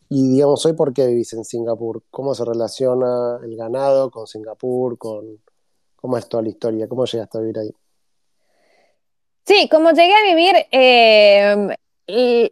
Y 0.10 0.34
digamos, 0.34 0.65
hoy, 0.65 0.73
¿por 0.73 0.93
qué 0.93 1.08
vivís 1.08 1.32
en 1.32 1.45
Singapur? 1.45 2.04
¿Cómo 2.12 2.36
se 2.36 2.43
relaciona 2.43 3.39
el 3.41 3.56
ganado 3.56 4.12
con 4.12 4.28
Singapur? 4.28 4.97
Con, 4.97 5.41
¿Cómo 5.95 6.17
es 6.17 6.28
toda 6.28 6.43
la 6.43 6.49
historia? 6.49 6.89
¿Cómo 6.89 7.06
llegaste 7.06 7.38
a 7.38 7.41
vivir 7.41 7.60
ahí? 7.60 7.73
Sí, 9.45 9.69
como 9.69 9.91
llegué 9.91 10.13
a 10.13 10.23
vivir, 10.23 10.55
eh, 10.71 12.51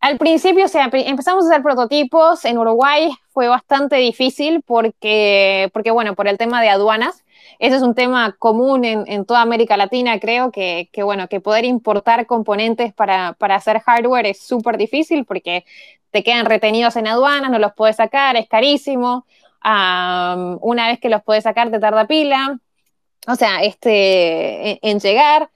al 0.00 0.18
principio, 0.18 0.64
o 0.64 0.68
sea, 0.68 0.90
empezamos 0.92 1.44
a 1.44 1.48
hacer 1.48 1.62
prototipos 1.62 2.44
en 2.44 2.58
Uruguay, 2.58 3.10
fue 3.30 3.48
bastante 3.48 3.96
difícil 3.96 4.62
porque, 4.62 5.70
porque 5.72 5.90
bueno, 5.90 6.14
por 6.14 6.26
el 6.28 6.38
tema 6.38 6.60
de 6.60 6.70
aduanas. 6.70 7.24
Ese 7.58 7.76
es 7.76 7.82
un 7.82 7.94
tema 7.94 8.34
común 8.38 8.84
en, 8.84 9.24
toda 9.24 9.42
América 9.42 9.76
Latina, 9.76 10.18
creo 10.18 10.50
que, 10.50 10.88
bueno, 11.04 11.28
que 11.28 11.40
poder 11.40 11.64
importar 11.64 12.26
componentes 12.26 12.92
para, 12.92 13.36
hacer 13.38 13.80
hardware 13.80 14.26
es 14.26 14.40
súper 14.40 14.76
difícil 14.76 15.24
porque 15.24 15.64
te 16.10 16.24
quedan 16.24 16.46
retenidos 16.46 16.96
en 16.96 17.06
aduanas, 17.06 17.50
no 17.50 17.60
los 17.60 17.72
puedes 17.74 17.96
sacar, 17.96 18.36
es 18.36 18.48
carísimo. 18.48 19.26
una 19.62 20.88
vez 20.88 20.98
que 20.98 21.08
los 21.08 21.22
puedes 21.22 21.44
sacar 21.44 21.70
te 21.70 21.78
tarda 21.78 22.06
pila, 22.08 22.58
o 23.28 23.36
sea, 23.36 23.62
este, 23.62 24.80
en, 24.88 24.98
llegar. 24.98 25.50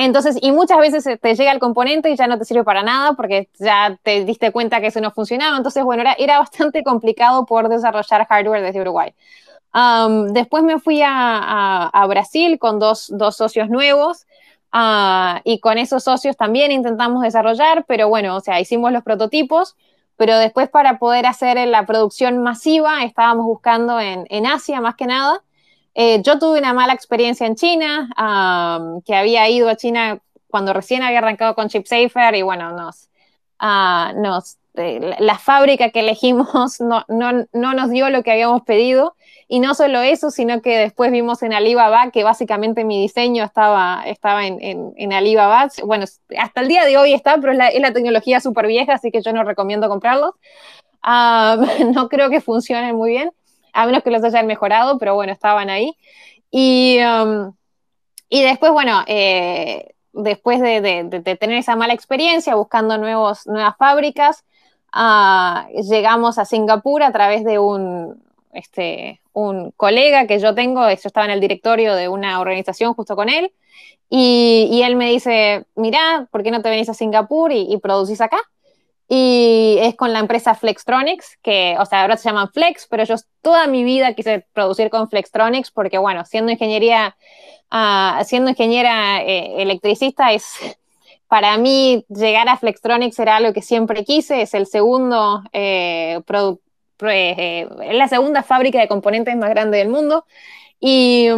Entonces, 0.00 0.38
y 0.40 0.52
muchas 0.52 0.78
veces 0.78 1.20
te 1.20 1.34
llega 1.34 1.52
el 1.52 1.58
componente 1.58 2.08
y 2.10 2.16
ya 2.16 2.26
no 2.26 2.38
te 2.38 2.44
sirve 2.44 2.64
para 2.64 2.82
nada 2.82 3.14
porque 3.14 3.48
ya 3.58 3.98
te 4.02 4.24
diste 4.24 4.52
cuenta 4.52 4.80
que 4.80 4.88
eso 4.88 5.00
no 5.00 5.10
funcionaba. 5.10 5.56
Entonces, 5.56 5.82
bueno, 5.84 6.02
era, 6.02 6.14
era 6.18 6.38
bastante 6.38 6.82
complicado 6.84 7.46
poder 7.46 7.68
desarrollar 7.68 8.26
hardware 8.26 8.62
desde 8.62 8.80
Uruguay 8.80 9.12
después 10.30 10.62
me 10.62 10.78
fui 10.78 11.02
a, 11.04 12.06
Brasil 12.08 12.58
con 12.58 12.78
dos, 12.78 13.12
socios 13.32 13.68
nuevos 13.68 14.26
ah, 14.72 15.40
y 15.44 15.60
con 15.60 15.78
esos 15.78 16.04
socios 16.04 16.36
también 16.36 16.72
intentamos 16.72 17.22
desarrollar, 17.22 17.84
pero 17.86 18.08
bueno, 18.08 18.36
o 18.36 18.40
sea, 18.40 18.60
hicimos 18.60 18.92
los 18.92 19.02
prototipos, 19.02 19.76
pero 20.16 20.36
después 20.38 20.68
para 20.68 20.98
poder 20.98 21.26
hacer 21.26 21.66
la 21.68 21.86
producción 21.86 22.38
masiva 22.38 23.04
estábamos 23.04 23.46
buscando 23.46 24.00
en, 24.00 24.46
Asia 24.46 24.80
más 24.80 24.96
que 24.96 25.06
nada. 25.06 25.42
Eh, 26.00 26.22
yo 26.22 26.38
tuve 26.38 26.60
una 26.60 26.72
mala 26.72 26.92
experiencia 26.92 27.44
en 27.44 27.56
China, 27.56 28.08
que 29.04 29.16
había 29.16 29.48
ido 29.48 29.68
a 29.68 29.74
China 29.74 30.20
cuando 30.46 30.72
recién 30.72 31.02
había 31.02 31.18
arrancado 31.18 31.56
con 31.56 31.68
ChipSafer 31.68 32.36
y 32.36 32.42
bueno, 32.42 32.70
nos, 32.70 33.08
ah, 33.58 34.12
nos 34.14 34.58
eh, 34.76 35.16
la, 35.18 35.38
fábrica 35.38 35.90
que 35.90 35.98
elegimos 35.98 36.80
no, 36.80 37.04
no, 37.08 37.46
no, 37.52 37.74
nos 37.74 37.90
dio 37.90 38.10
lo 38.10 38.22
que 38.22 38.30
habíamos 38.30 38.62
pedido 38.62 39.16
Y 39.48 39.58
no 39.58 39.74
solo 39.74 40.00
eso, 40.00 40.30
sino 40.30 40.62
que 40.62 40.78
después 40.78 41.10
vimos 41.10 41.42
en 41.42 41.52
Alibaba 41.52 42.12
que 42.12 42.22
básicamente 42.22 42.84
mi 42.84 43.02
diseño 43.02 43.42
estaba, 43.44 44.04
estaba 44.06 44.46
en, 44.46 44.92
en, 44.96 45.12
Alibaba. 45.12 45.68
Bueno, 45.84 46.04
hasta 46.38 46.60
el 46.60 46.68
día 46.68 46.84
de 46.84 46.96
hoy 46.96 47.12
está, 47.12 47.38
pero 47.40 47.50
es 47.50 47.58
la, 47.58 47.68
es 47.70 47.80
la 47.80 47.92
tecnología 47.92 48.38
súper 48.38 48.68
vieja, 48.68 48.94
así 48.94 49.10
que 49.10 49.20
yo 49.20 49.32
no 49.32 49.42
recomiendo 49.42 49.88
comprarlos. 49.88 50.36
No 51.94 52.08
creo 52.08 52.30
que 52.30 52.40
funcionen 52.40 52.94
muy 52.94 53.10
bien, 53.10 53.32
a 53.78 53.86
menos 53.86 54.02
que 54.02 54.10
los 54.10 54.24
hayan 54.24 54.46
mejorado, 54.48 54.98
pero 54.98 55.14
bueno, 55.14 55.32
estaban 55.32 55.70
ahí. 55.70 55.96
Y, 56.50 56.98
um, 57.00 57.52
y 58.28 58.42
después, 58.42 58.72
bueno, 58.72 59.04
eh, 59.06 59.94
después 60.12 60.60
de, 60.60 61.36
tener 61.38 61.58
esa 61.58 61.76
mala 61.76 61.94
experiencia 61.94 62.56
buscando 62.56 62.98
nuevos, 62.98 63.46
nuevas 63.46 63.76
fábricas, 63.78 64.44
ah, 64.92 65.68
llegamos 65.88 66.38
a 66.38 66.44
Singapur 66.44 67.04
a 67.04 67.12
través 67.12 67.44
de 67.44 67.60
un, 67.60 68.20
este, 68.52 69.20
un 69.32 69.70
colega 69.76 70.26
que 70.26 70.40
yo 70.40 70.56
tengo, 70.56 70.88
yo 70.88 70.94
estaba 70.94 71.26
en 71.26 71.32
el 71.32 71.40
directorio 71.40 71.94
de 71.94 72.08
una 72.08 72.40
organización 72.40 72.94
justo 72.94 73.14
con 73.14 73.28
él, 73.28 73.52
y, 74.10 74.68
y 74.72 74.82
él 74.82 74.96
me 74.96 75.10
dice, 75.10 75.66
mira, 75.76 76.26
¿por 76.32 76.42
qué 76.42 76.50
no 76.50 76.62
te 76.62 76.70
venís 76.70 76.88
a 76.88 76.94
Singapur 76.94 77.52
y, 77.52 77.72
y 77.72 77.78
producís 77.78 78.20
acá? 78.20 78.40
Y 79.08 79.78
es 79.80 79.94
con 79.96 80.12
la 80.12 80.18
empresa 80.18 80.54
Flextronics, 80.54 81.38
que, 81.42 81.76
o 81.78 81.86
sea, 81.86 82.02
ahora 82.02 82.18
se 82.18 82.28
llaman 82.28 82.50
Flex, 82.52 82.86
pero 82.90 83.04
yo 83.04 83.14
toda 83.40 83.66
mi 83.66 83.82
vida 83.82 84.12
quise 84.14 84.46
producir 84.52 84.90
con 84.90 85.08
Flextronics 85.08 85.70
porque, 85.70 85.96
bueno, 85.96 86.26
siendo 86.26 86.52
ingeniería, 86.52 87.16
uh, 87.72 88.22
siendo 88.24 88.50
ingeniera 88.50 89.22
eh, 89.22 89.62
electricista 89.62 90.32
es, 90.32 90.44
para 91.26 91.56
mí, 91.56 92.04
llegar 92.08 92.48
a 92.50 92.58
Flextronics 92.58 93.18
era 93.18 93.36
algo 93.36 93.54
que 93.54 93.62
siempre 93.62 94.04
quise, 94.04 94.42
es 94.42 94.52
el 94.52 94.66
segundo 94.66 95.42
eh, 95.52 96.20
eh, 97.00 97.68
la 97.92 98.08
segunda 98.08 98.42
fábrica 98.42 98.80
de 98.80 98.88
componentes 98.88 99.36
más 99.36 99.50
grande 99.50 99.78
del 99.78 99.88
mundo. 99.88 100.26
Y, 100.80 101.28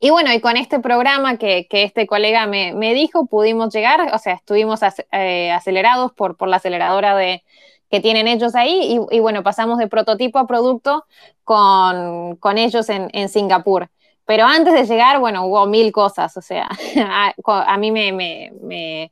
y 0.00 0.10
bueno, 0.10 0.32
y 0.32 0.40
con 0.40 0.56
este 0.56 0.80
programa 0.80 1.36
que, 1.36 1.66
que 1.68 1.82
este 1.82 2.06
colega 2.06 2.46
me, 2.46 2.72
me, 2.72 2.94
dijo, 2.94 3.26
pudimos 3.26 3.72
llegar, 3.72 4.12
o 4.14 4.18
sea, 4.18 4.34
estuvimos 4.34 4.80
eh, 5.12 5.50
acelerados 5.52 6.12
por, 6.12 6.36
por 6.36 6.48
la 6.48 6.56
aceleradora 6.56 7.16
de, 7.16 7.42
que 7.90 8.00
tienen 8.00 8.26
ellos 8.28 8.54
ahí 8.54 8.98
y, 9.10 9.20
bueno, 9.20 9.42
pasamos 9.42 9.78
de 9.78 9.88
prototipo 9.88 10.38
a 10.38 10.46
producto 10.46 11.06
con, 11.44 12.36
con 12.36 12.58
ellos 12.58 12.88
en, 12.88 13.08
en, 13.12 13.28
Singapur. 13.28 13.88
Pero 14.24 14.46
antes 14.46 14.74
de 14.74 14.86
llegar, 14.86 15.20
bueno, 15.20 15.46
hubo 15.46 15.66
mil 15.66 15.92
cosas, 15.92 16.36
o 16.36 16.42
sea, 16.42 16.68
a, 17.46 17.76
mí 17.76 17.90
me 17.90 19.10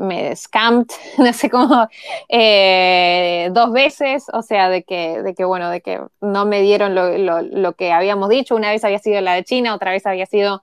me 0.00 0.34
scammed, 0.36 0.86
no 1.18 1.32
sé 1.32 1.50
cómo, 1.50 1.88
eh, 2.28 3.48
dos 3.52 3.72
veces, 3.72 4.26
o 4.32 4.42
sea, 4.42 4.68
de 4.68 4.82
que, 4.82 5.22
de 5.22 5.34
que, 5.34 5.44
bueno, 5.44 5.70
de 5.70 5.80
que 5.80 6.00
no 6.20 6.46
me 6.46 6.62
dieron 6.62 6.94
lo, 6.94 7.42
lo, 7.42 7.72
que 7.74 7.92
habíamos 7.92 8.28
dicho, 8.28 8.54
una 8.54 8.70
vez 8.70 8.84
había 8.84 8.98
sido 8.98 9.20
la 9.20 9.34
de 9.34 9.44
China, 9.44 9.74
otra 9.74 9.90
vez 9.90 10.06
había 10.06 10.26
sido 10.26 10.62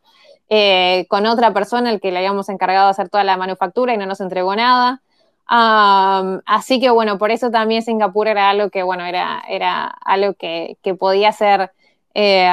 eh, 0.49 1.05
con 1.09 1.25
otra 1.25 1.53
persona 1.53 1.91
el 1.91 1.99
que 1.99 2.11
le 2.11 2.17
habíamos 2.17 2.49
encargado 2.49 2.85
de 2.87 2.91
hacer 2.91 3.09
toda 3.09 3.23
la 3.23 3.37
manufactura 3.37 3.93
y 3.93 3.97
no 3.97 4.05
nos 4.05 4.21
entregó 4.21 4.55
nada. 4.55 5.01
Así 5.45 6.79
que 6.79 6.89
bueno, 6.89 7.17
por 7.17 7.29
eso 7.29 7.51
también 7.51 7.83
Singapur 7.83 8.27
era 8.27 8.49
algo 8.49 8.69
que, 8.69 8.81
bueno, 8.81 9.05
era, 9.05 9.43
era 9.47 9.85
algo 9.85 10.33
que, 10.33 10.77
que 10.81 10.95
podía 10.95 11.31
ser... 11.31 11.71
Eh, 12.15 12.47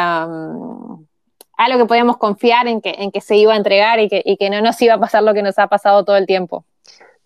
algo 1.60 1.78
que 1.78 1.86
podíamos 1.86 2.16
confiar 2.16 2.66
en 2.68 2.80
que, 2.80 2.94
en 2.98 3.10
que 3.10 3.20
se 3.20 3.36
iba 3.36 3.52
a 3.52 3.56
entregar 3.56 4.00
y 4.00 4.08
que, 4.08 4.22
y 4.24 4.38
que 4.38 4.48
no 4.48 4.62
nos 4.62 4.80
iba 4.80 4.94
a 4.94 5.00
pasar 5.00 5.22
lo 5.22 5.34
que 5.34 5.42
nos 5.42 5.58
ha 5.58 5.68
pasado 5.68 6.04
todo 6.04 6.16
el 6.16 6.26
tiempo. 6.26 6.64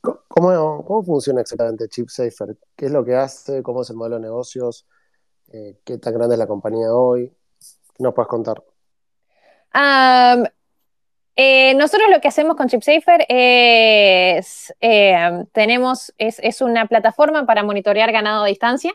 ¿Cómo, 0.01 0.85
cómo 0.85 1.03
funciona 1.05 1.40
exactamente 1.40 1.88
ChipSafer? 1.88 2.57
¿Qué 2.77 2.87
es 2.87 2.92
lo 2.92 3.05
que 3.05 3.14
hace? 3.14 3.62
¿Cómo 3.62 3.83
es 3.83 3.90
el 3.90 3.97
modelo 3.97 4.16
de 4.16 4.23
negocios? 4.23 4.87
Eh, 5.53 5.79
¿Qué 5.85 5.99
tan 5.99 6.14
grande 6.14 6.35
es 6.35 6.38
la 6.40 6.49
compañía 6.49 6.92
hoy? 6.92 7.33
¿Qué 7.94 8.03
nos 8.03 8.12
puedes 8.12 8.29
contar? 8.29 8.62
eh, 11.37 11.75
nosotros 11.75 12.09
lo 12.11 12.20
que 12.20 12.29
hacemos 12.29 12.55
con 12.55 12.68
ChipSafer 12.68 13.27
es, 13.29 14.73
eh, 14.81 15.44
tenemos, 15.53 16.12
es, 16.18 16.38
es, 16.40 16.61
una 16.61 16.87
plataforma 16.87 17.44
para 17.44 17.64
monitorear 17.64 18.12
ganado 18.12 18.44
a 18.44 18.47
distancia. 18.47 18.92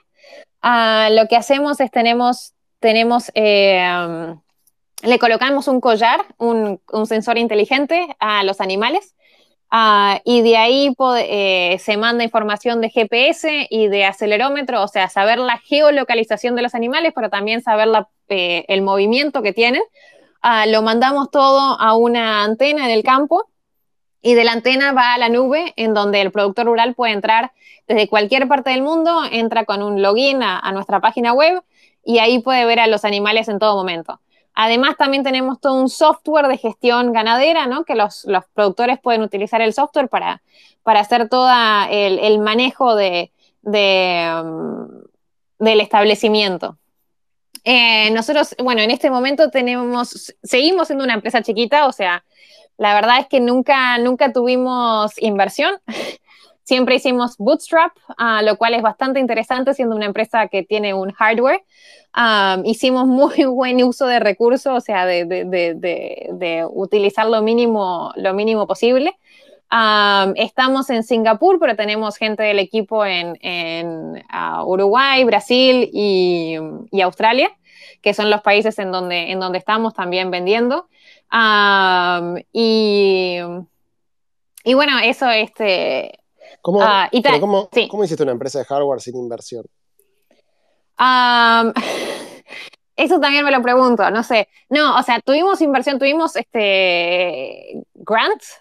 Uh, 0.64 1.14
lo 1.14 1.28
que 1.28 1.36
hacemos 1.36 1.82
es 1.82 1.92
tenemos, 1.92 2.54
tenemos 2.80 3.30
eh, 3.36 4.36
le 5.04 5.20
colocamos 5.20 5.68
un 5.68 5.80
collar, 5.80 6.26
un, 6.38 6.80
sensor 7.06 7.38
inteligente 7.38 8.16
a 8.20 8.44
los 8.44 8.62
animales. 8.62 9.16
Uh, 9.72 10.18
y 10.26 10.42
de 10.42 10.58
ahí 10.58 10.96
eh, 11.20 11.78
se 11.80 11.96
manda 11.96 12.24
información 12.24 12.82
de 12.82 12.90
GPS 12.90 13.68
y 13.70 13.88
de 13.88 14.04
acelerómetro, 14.06 14.82
o 14.82 14.88
sea, 14.88 15.10
saber 15.10 15.38
la 15.38 15.60
geolocalización 15.60 16.56
de 16.56 16.64
los 16.64 16.74
animales, 16.74 17.14
pero 17.14 17.30
también 17.30 17.62
saber 17.62 17.88
eh, 18.30 18.66
el 18.68 18.82
movimiento 18.82 19.44
que 19.44 19.54
tienen. 19.54 19.84
Uh, 20.44 20.70
lo 20.70 20.82
mandamos 20.82 21.30
todo 21.30 21.80
a 21.80 21.96
una 21.96 22.44
antena 22.44 22.86
en 22.86 22.92
el 22.92 23.04
campo 23.04 23.46
y 24.24 24.34
de 24.34 24.44
la 24.44 24.54
antena 24.54 24.92
va 24.92 25.14
a 25.14 25.18
la 25.20 25.30
nube 25.30 25.74
en 25.76 25.94
donde 25.94 26.22
el 26.22 26.32
productor 26.32 26.66
rural 26.66 26.96
puede 26.96 27.14
entrar 27.14 27.52
desde 27.88 28.08
cualquier 28.08 28.48
parte 28.48 28.72
del 28.72 28.82
mundo, 28.82 29.22
entra 29.32 29.66
con 29.66 29.84
un 29.84 30.02
login 30.02 30.42
a 30.42 30.72
nuestra 30.72 31.00
página 31.00 31.34
web 31.34 31.62
y 32.04 32.20
ahí 32.20 32.40
puede 32.40 32.66
ver 32.66 32.80
a 32.80 32.88
los 32.88 33.06
animales 33.06 33.48
en 33.50 33.60
todo 33.60 33.76
momento. 33.76 34.20
Además, 34.62 34.98
también 34.98 35.24
tenemos 35.24 35.62
todo 35.62 35.76
un 35.76 35.88
software 35.88 36.50
de 36.50 36.58
gestión 36.58 37.14
ganadera, 37.14 37.66
¿no? 37.66 37.86
Que 37.86 37.96
los, 37.96 38.28
productores 38.54 39.00
pueden 39.00 39.22
utilizar 39.22 39.62
el 39.62 39.72
software 39.72 40.10
para, 40.10 40.42
para 40.84 41.00
hacer 41.00 41.30
todo 41.30 41.50
el, 41.90 42.40
manejo 42.40 42.94
de, 42.94 43.32
um, 43.64 44.90
del 45.60 45.80
establecimiento. 45.80 46.78
Eh, 47.64 48.12
nosotros, 48.12 48.54
bueno, 48.62 48.82
en 48.82 48.92
este 48.92 49.10
momento 49.10 49.50
tenemos, 49.50 50.36
seguimos 50.44 50.88
siendo 50.88 51.06
una 51.06 51.14
empresa 51.14 51.42
chiquita, 51.42 51.88
o 51.88 51.94
sea, 51.94 52.26
la 52.76 52.94
verdad 52.94 53.20
es 53.20 53.28
que 53.28 53.40
nunca, 53.40 53.98
nunca 54.00 54.34
tuvimos 54.34 55.14
inversión. 55.22 55.76
Siempre 56.70 56.94
hicimos 56.94 57.36
bootstrap, 57.40 57.98
uh, 58.10 58.46
lo 58.46 58.56
cual 58.56 58.76
es 58.76 58.84
bastante 58.84 59.20
interesante 59.20 59.74
siendo 59.74 59.96
una 59.96 60.06
empresa 60.06 60.50
que 60.50 60.62
tiene 60.62 60.94
un 60.94 61.12
hardware. 61.12 61.64
Hicimos 62.64 63.08
muy 63.08 63.44
buen 63.46 63.84
uso 63.84 64.06
de 64.06 64.20
recursos, 64.20 64.78
o 64.78 64.80
sea, 64.80 65.08
de, 65.08 66.68
utilizar 66.72 67.26
lo 67.26 67.42
mínimo, 67.42 68.12
lo 68.18 68.36
mínimo 68.36 68.68
posible. 68.68 69.18
Um, 69.72 70.34
estamos 70.36 70.92
en 70.92 71.02
Singapur, 71.02 71.58
pero 71.60 71.76
tenemos 71.76 72.18
gente 72.18 72.44
del 72.44 72.60
equipo 72.60 73.04
en, 73.04 74.24
uh, 74.32 74.64
Uruguay, 74.64 75.24
Brasil 75.24 75.90
y, 75.92 76.56
Australia, 77.02 77.50
que 78.04 78.14
son 78.14 78.30
los 78.30 78.42
países 78.42 78.78
en 78.78 78.92
donde, 78.92 79.32
en 79.32 79.40
donde 79.40 79.58
estamos 79.58 79.96
también 79.96 80.30
vendiendo. 80.30 80.88
Y, 82.54 83.40
y 84.64 84.74
bueno, 84.76 85.00
eso, 85.00 85.28
este, 85.32 86.19
¿Cómo, 86.70 86.84
ah, 86.84 87.10
cómo, 87.40 87.68
¿Cómo, 87.90 88.04
hiciste 88.04 88.22
una 88.22 88.32
empresa 88.32 88.60
de 88.60 88.66
hardware 88.66 89.02
sin 89.02 89.18
inversión? 89.18 89.66
eso 92.96 93.20
también 93.20 93.44
me 93.44 93.50
lo 93.50 93.60
pregunto, 93.64 94.08
no 94.12 94.22
sé. 94.22 94.50
No, 94.70 95.00
o 95.00 95.02
sea, 95.02 95.20
tuvimos 95.20 95.62
inversión, 95.62 95.98
tuvimos 95.98 96.36
este 96.36 97.82
grants. 97.96 98.60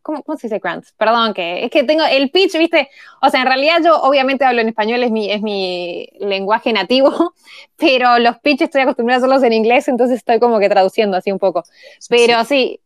¿cómo, 0.00 0.22
se 0.38 0.46
dice 0.46 0.60
grants? 0.60 0.92
Perdón, 0.96 1.34
que 1.34 1.64
es 1.64 1.72
que 1.72 1.82
tengo 1.82 2.04
el 2.08 2.30
pitch, 2.30 2.56
¿viste? 2.56 2.88
O 3.20 3.28
sea, 3.30 3.40
en 3.40 3.48
realidad 3.48 3.78
yo 3.82 4.00
obviamente 4.00 4.44
hablo 4.44 4.60
en 4.60 4.68
español, 4.68 5.02
es 5.02 5.10
mi, 5.10 5.28
es 5.28 5.42
mi 5.42 6.06
lenguaje 6.20 6.72
nativo, 6.72 7.34
pero 7.76 8.20
los 8.20 8.38
pitches 8.38 8.66
estoy 8.68 8.82
acostumbrada 8.82 9.16
a 9.16 9.18
hacerlos 9.24 9.42
en 9.42 9.54
inglés, 9.54 9.88
entonces 9.88 10.18
estoy 10.18 10.38
como 10.38 10.60
que 10.60 10.68
traduciendo 10.68 11.16
así 11.16 11.32
un 11.32 11.40
poco. 11.40 11.64
Pero 12.08 12.44
sí. 12.44 12.78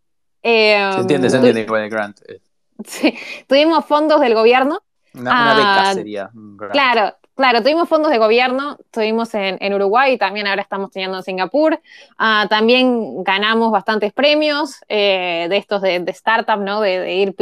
Eh, 0.43 0.91
se 0.95 1.01
entiende, 1.01 1.29
se 1.29 1.37
entiende 1.37 1.67
el 1.69 1.91
grant. 1.91 2.19
Sí, 2.85 3.15
tuvimos 3.47 3.85
fondos 3.85 4.21
del 4.21 4.35
gobierno. 4.35 4.81
Una, 5.15 5.55
beca 5.55 5.81
ah, 5.81 5.95
sería. 5.95 6.31
Claro, 6.71 7.17
claro, 7.35 7.63
tuvimos 7.63 7.89
fondos 7.89 8.11
de 8.11 8.19
gobierno, 8.19 8.79
tuvimos 8.91 9.35
en, 9.35 9.75
Uruguay 9.75 10.13
y 10.13 10.19
también 10.19 10.47
ahora 10.47 10.63
estamos 10.63 10.91
teniendo 10.91 11.17
en 11.17 11.23
Singapur. 11.23 11.81
Ah, 12.19 12.47
también 12.49 13.25
ganamos 13.25 13.73
bastantes 13.73 14.13
premios 14.13 14.77
eh, 14.89 15.47
de 15.49 15.57
estos 15.57 15.83
de, 15.83 15.99
de 15.99 16.13
startup, 16.13 16.61
¿no? 16.61 16.81
De, 16.81 17.15
ir 17.15 17.35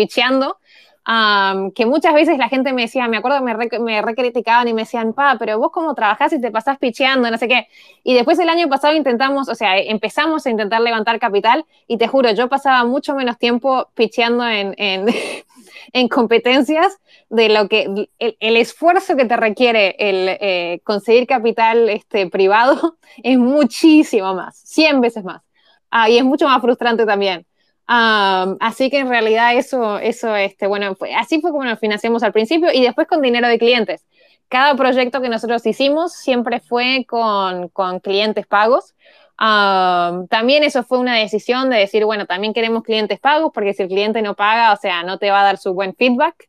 pitcheando. 1.07 1.73
que 1.75 1.87
muchas 1.87 2.15
veces 2.15 2.39
la 2.39 2.49
gente 2.49 2.73
me 2.73 2.83
decía, 2.83 3.09
me 3.09 3.17
acuerdo 3.17 3.41
me, 3.43 3.55
me 3.81 4.03
recriticaban 4.03 4.69
y 4.69 4.75
me 4.75 4.83
decían, 4.83 5.13
pa, 5.13 5.37
pero 5.39 5.59
vos 5.59 5.71
cómo 5.73 5.95
trabajás 5.95 6.33
y 6.33 6.41
te 6.41 6.51
pasás 6.51 6.79
picheando, 6.79 7.31
no 7.31 7.39
sé 7.39 7.49
qué. 7.49 7.69
Y 8.03 8.15
después 8.15 8.39
el 8.39 8.49
año 8.49 8.69
pasado 8.69 8.95
intentamos, 8.95 9.49
o 9.49 9.55
sea, 9.55 9.79
empezamos 9.79 10.47
a 10.47 10.51
intentar 10.51 10.81
levantar 10.81 11.19
capital 11.19 11.65
y 11.87 11.99
te 11.99 12.09
juro, 12.09 12.31
yo 12.33 12.49
pasaba 12.49 12.85
mucho 12.85 13.15
menos 13.15 13.39
tiempo 13.39 13.89
picheando 13.95 14.47
en, 14.47 14.75
en, 14.79 15.07
en 15.93 16.09
competencias 16.09 16.99
de 17.29 17.49
lo 17.49 17.69
que 17.69 18.09
el, 18.19 18.57
esfuerzo 18.57 19.17
que 19.17 19.25
te 19.25 19.37
requiere 19.37 19.97
el 19.99 20.29
eh, 20.41 20.81
conseguir 20.85 21.27
capital 21.27 21.89
este, 21.89 22.29
privado 22.29 22.99
es 23.23 23.39
muchísimo 23.39 24.35
más, 24.35 24.57
100 24.59 25.01
veces 25.01 25.25
más. 25.25 25.43
Ah, 25.91 26.11
y 26.11 26.19
es 26.19 26.25
mucho 26.25 26.47
más 26.47 26.61
frustrante 26.61 27.07
también. 27.07 27.47
Así 27.87 28.91
que 28.91 28.99
en 28.99 29.09
realidad 29.09 29.55
eso, 29.57 29.99
eso 29.99 30.35
este, 30.35 30.67
bueno, 30.67 30.97
así 31.17 31.41
fue 31.41 31.51
como 31.51 31.65
nos 31.65 31.79
financiamos 31.79 32.23
al 32.23 32.33
principio 32.33 32.71
y 32.73 32.83
después 32.83 33.07
con 33.07 33.23
dinero 33.23 33.49
de 33.49 33.59
clientes. 33.59 34.05
Cada 34.49 34.77
proyecto 34.77 35.21
que 35.21 35.29
nosotros 35.29 35.67
hicimos 35.67 36.13
siempre 36.13 36.61
fue 36.61 37.05
con, 37.09 37.69
con 37.69 38.01
clientes 38.01 38.47
pagos. 38.47 38.95
también 39.37 40.65
eso 40.65 40.83
fue 40.85 40.99
una 40.99 41.17
decisión 41.17 41.69
de 41.71 41.79
decir, 41.79 42.05
bueno, 42.05 42.27
también 42.27 42.55
queremos 42.55 42.83
clientes 42.83 43.19
pagos 43.21 43.51
porque 43.53 43.75
si 43.75 43.83
el 43.83 43.89
cliente 43.89 44.23
no 44.23 44.35
paga, 44.35 44.73
o 44.73 44.77
sea, 44.77 45.03
no 45.03 45.19
te 45.19 45.31
va 45.31 45.41
a 45.41 45.45
dar 45.45 45.59
su 45.59 45.75
buen 45.75 45.95
feedback, 45.95 46.49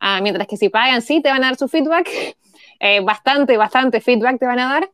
uh, 0.00 0.22
mientras 0.22 0.46
que 0.46 0.56
si 0.56 0.68
pagan, 0.68 1.02
sí 1.02 1.22
te 1.22 1.30
van 1.30 1.42
a 1.44 1.48
dar 1.48 1.56
su 1.56 1.68
feedback. 1.68 2.08
Eh, 2.80 3.00
bastante, 3.00 3.56
bastante 3.56 4.00
feedback 4.00 4.38
te 4.38 4.46
van 4.46 4.58
a 4.60 4.68
dar. 4.68 4.90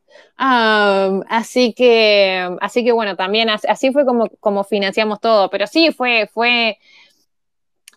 así 1.29 1.73
que, 1.73 2.57
así 2.61 2.83
que 2.83 2.91
bueno, 2.91 3.15
también 3.15 3.49
así 3.49 3.91
fue 3.91 4.05
como, 4.05 4.63
financiamos 4.63 5.19
todo, 5.19 5.49
pero 5.49 5.67
sí 5.67 5.91
fue, 5.91 6.27
fue, 6.33 6.79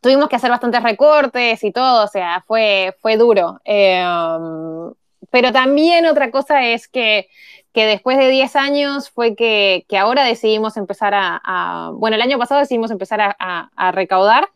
tuvimos 0.02 0.28
que 0.28 0.36
hacer 0.36 0.50
bastantes 0.50 0.82
recortes 0.82 1.64
y 1.64 1.72
todo, 1.72 2.04
o 2.04 2.08
sea, 2.08 2.44
fue, 2.46 2.94
fue 3.00 3.16
duro. 3.16 3.60
Em, 3.64 4.92
pero 5.30 5.52
también 5.52 6.06
otra 6.06 6.30
cosa 6.30 6.64
es 6.66 6.88
que, 6.88 7.28
que 7.72 7.86
después 7.86 8.18
de 8.18 8.30
10 8.30 8.56
años 8.56 9.10
fue 9.10 9.34
que, 9.36 9.84
que 9.88 9.98
ahora 9.98 10.24
decidimos 10.24 10.76
empezar 10.76 11.14
a, 11.16 11.90
bueno, 11.94 12.16
el 12.16 12.22
año 12.22 12.38
pasado 12.38 12.60
decidimos 12.60 12.90
empezar 12.90 13.20
a, 13.20 13.70
a 13.74 13.92
recaudar 13.92 14.48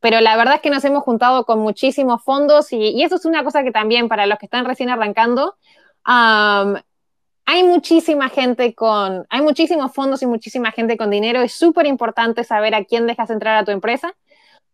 pero 0.00 0.20
la 0.20 0.36
verdad 0.36 0.56
es 0.56 0.60
que 0.60 0.70
nos 0.70 0.84
hemos 0.84 1.02
juntado 1.02 1.44
con 1.44 1.60
muchísimos 1.60 2.22
fondos 2.22 2.72
y, 2.72 3.02
eso 3.02 3.16
es 3.16 3.24
una 3.24 3.44
cosa 3.44 3.62
que 3.62 3.70
también 3.70 4.08
para 4.08 4.26
los 4.26 4.38
que 4.38 4.46
están 4.46 4.64
recién 4.64 4.90
arrancando, 4.90 5.56
hay 6.04 7.64
muchísima 7.64 8.28
gente 8.28 8.74
con, 8.74 9.26
hay 9.28 9.42
muchísimos 9.42 9.92
fondos 9.92 10.22
y 10.22 10.26
muchísima 10.26 10.72
gente 10.72 10.96
con 10.96 11.10
dinero, 11.10 11.40
es 11.42 11.52
súper 11.52 11.86
importante 11.86 12.44
saber 12.44 12.74
a 12.74 12.84
quién 12.84 13.06
dejas 13.06 13.30
entrar 13.30 13.56
a 13.56 13.64
tu 13.64 13.70
empresa. 13.72 14.14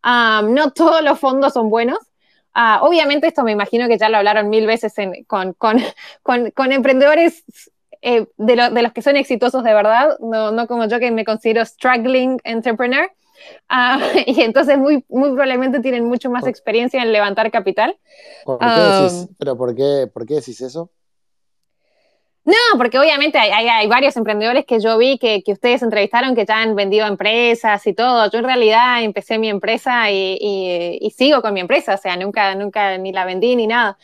no 0.02 0.70
todos 0.72 1.02
los 1.02 1.18
fondos 1.18 1.52
son 1.54 1.70
buenos. 1.70 1.98
Ah, 2.58 2.80
obviamente 2.82 3.26
esto 3.26 3.44
me 3.44 3.52
imagino 3.52 3.86
que 3.86 3.98
ya 3.98 4.08
lo 4.08 4.16
hablaron 4.16 4.48
mil 4.48 4.66
veces 4.66 4.94
con, 5.26 5.52
con, 6.22 6.50
con, 6.54 6.72
emprendedores 6.72 7.44
eh, 8.00 8.26
de, 8.38 8.70
de, 8.70 8.82
los 8.82 8.92
que 8.92 9.02
son 9.02 9.16
exitosos 9.16 9.62
de 9.62 9.74
verdad, 9.74 10.16
no, 10.20 10.52
no 10.52 10.66
como 10.66 10.86
yo 10.86 10.98
que 10.98 11.10
me 11.10 11.24
considero 11.24 11.64
struggling 11.66 12.40
entrepreneur. 12.44 13.10
Ah, 13.68 13.98
y 14.26 14.40
entonces 14.42 14.78
muy, 14.78 15.04
muy 15.08 15.30
probablemente 15.30 15.80
tienen 15.80 16.04
mucho 16.04 16.30
más 16.30 16.46
experiencia 16.46 17.02
en 17.02 17.12
levantar 17.12 17.50
capital. 17.50 17.98
¿Por 18.44 18.58
qué 18.58 18.66
decís, 18.66 19.28
¿Pero 19.38 19.56
por 19.56 19.74
qué, 19.74 20.08
por 20.12 20.26
qué 20.26 20.34
decís 20.34 20.60
eso? 20.60 20.90
No, 22.44 22.78
porque 22.78 22.96
obviamente 22.96 23.38
hay, 23.38 23.50
hay, 23.50 23.88
varios 23.88 24.16
emprendedores 24.16 24.64
que 24.66 24.78
yo 24.78 24.96
vi 24.98 25.18
que, 25.18 25.42
que, 25.42 25.50
ustedes 25.50 25.82
entrevistaron 25.82 26.36
que 26.36 26.46
ya 26.46 26.62
han 26.62 26.76
vendido 26.76 27.04
empresas 27.04 27.84
y 27.88 27.92
todo. 27.92 28.30
Yo 28.30 28.38
en 28.38 28.44
realidad 28.44 29.02
empecé 29.02 29.36
mi 29.36 29.48
empresa 29.48 30.12
y, 30.12 30.38
y, 31.00 31.10
sigo 31.10 31.42
con 31.42 31.52
mi 31.54 31.58
empresa, 31.58 31.94
o 31.94 31.98
sea, 31.98 32.16
nunca, 32.16 32.54
nunca 32.54 32.98
ni 32.98 33.12
la 33.12 33.24
vendí 33.24 33.56
ni 33.56 33.66
nada. 33.66 33.98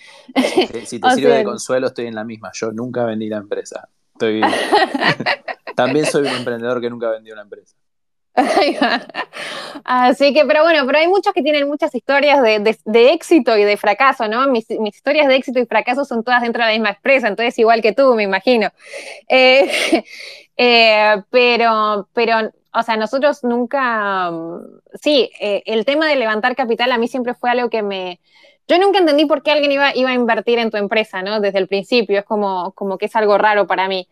Si, 0.84 0.98
te 0.98 1.10
sirve 1.14 1.36
de 1.36 1.44
consuelo, 1.44 1.86
estoy 1.86 2.06
en 2.06 2.16
la 2.16 2.24
misma. 2.24 2.50
Yo 2.52 2.72
nunca 2.72 3.04
vendí 3.04 3.28
la 3.28 3.36
empresa. 3.36 3.88
Estoy... 4.14 4.40
También 5.76 6.06
soy 6.06 6.22
un 6.22 6.34
emprendedor 6.34 6.80
que 6.80 6.90
nunca 6.90 7.10
vendió 7.10 7.34
una 7.34 7.42
empresa. 7.42 7.76
Así 9.84 10.32
que, 10.32 10.44
pero 10.46 10.62
bueno, 10.62 10.86
pero 10.86 10.98
hay 10.98 11.08
muchos 11.08 11.32
que 11.34 11.42
tienen 11.42 11.68
muchas 11.68 11.94
historias 11.94 12.42
de, 12.42 12.76
de, 12.84 13.12
éxito 13.12 13.56
y 13.56 13.64
de 13.64 13.76
fracaso, 13.76 14.26
¿no? 14.26 14.46
Mis, 14.48 14.70
historias 14.70 15.28
de 15.28 15.36
éxito 15.36 15.58
y 15.58 15.66
fracaso 15.66 16.04
son 16.04 16.24
todas 16.24 16.42
dentro 16.42 16.62
de 16.62 16.68
la 16.68 16.72
misma 16.72 16.90
empresa, 16.90 17.28
entonces 17.28 17.58
igual 17.58 17.82
que 17.82 17.92
tú, 17.92 18.14
me 18.14 18.22
imagino. 18.22 18.70
Eh, 19.28 20.04
eh, 20.56 21.22
pero, 21.30 22.08
pero, 22.14 22.50
o 22.72 22.82
sea, 22.82 22.96
nosotros 22.96 23.44
nunca, 23.44 24.30
sí, 24.94 25.30
eh, 25.38 25.62
el 25.66 25.84
tema 25.84 26.08
de 26.08 26.16
levantar 26.16 26.56
capital 26.56 26.90
a 26.92 26.98
mí 26.98 27.08
siempre 27.08 27.34
fue 27.34 27.50
algo 27.50 27.68
que 27.68 27.82
me... 27.82 28.20
Yo 28.68 28.78
nunca 28.78 28.98
entendí 28.98 29.26
por 29.26 29.42
qué 29.42 29.50
alguien 29.50 29.72
iba, 29.72 29.94
iba 29.94 30.10
a 30.10 30.14
invertir 30.14 30.58
en 30.58 30.70
tu 30.70 30.76
empresa, 30.78 31.20
¿no? 31.20 31.40
Desde 31.40 31.58
el 31.58 31.68
principio, 31.68 32.20
es 32.20 32.24
como, 32.24 32.72
como 32.72 32.96
que 32.96 33.06
es 33.06 33.16
algo 33.16 33.36
raro 33.36 33.66
para 33.66 33.88
mí. 33.88 34.08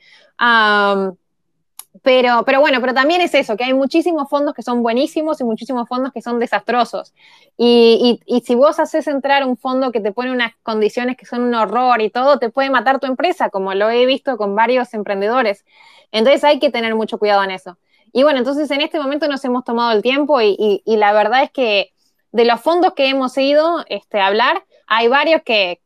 Pero, 2.03 2.45
pero 2.47 2.61
bueno, 2.61 2.81
pero 2.81 2.95
también 2.95 3.21
es 3.21 3.35
eso, 3.35 3.57
que 3.57 3.65
hay 3.65 3.75
muchísimos 3.75 4.29
fondos 4.31 4.55
que 4.55 4.63
son 4.63 4.83
buenísimos 4.83 5.41
y 5.41 5.45
muchísimos 5.45 5.89
fondos 5.89 6.13
que 6.13 6.23
son 6.23 6.39
desastrosos. 6.39 7.13
Y, 7.57 8.21
si 8.45 8.55
vos 8.55 8.79
haces 8.79 9.07
entrar 9.09 9.45
un 9.45 9.57
fondo 9.57 9.91
que 9.91 10.01
te 10.01 10.13
pone 10.13 10.31
unas 10.31 10.55
condiciones 10.63 11.17
que 11.17 11.27
son 11.27 11.43
un 11.43 11.55
horror 11.55 12.01
y 12.01 12.09
todo, 12.09 12.39
te 12.39 12.49
puede 12.49 12.71
matar 12.71 13.01
tu 13.01 13.07
empresa, 13.07 13.51
como 13.51 13.75
lo 13.75 13.91
he 13.91 14.07
visto 14.07 14.37
con 14.37 14.55
varios 14.55 14.95
emprendedores. 14.95 15.65
Entonces 16.13 16.45
hay 16.45 16.61
que 16.61 16.71
tener 16.71 16.95
mucho 16.95 17.19
cuidado 17.19 17.43
en 17.43 17.51
eso. 17.51 17.77
Y 18.13 18.23
bueno, 18.23 18.39
entonces 18.39 18.71
en 18.71 18.81
este 18.81 18.99
momento 18.99 19.29
nos 19.29 19.45
hemos 19.45 19.65
tomado 19.65 19.93
el 19.93 20.03
tiempo 20.03 20.41
y, 20.41 20.83
la 20.87 21.13
verdad 21.13 21.43
es 21.43 21.51
que 21.51 21.93
de 22.33 22.45
los 22.45 22.61
fondos 22.61 22.95
que 22.95 23.09
hemos 23.09 23.37
ido 23.37 23.85
este, 23.89 24.21
a 24.21 24.29
hablar, 24.29 24.65
hay 24.87 25.09
varios 25.09 25.43
que 25.43 25.81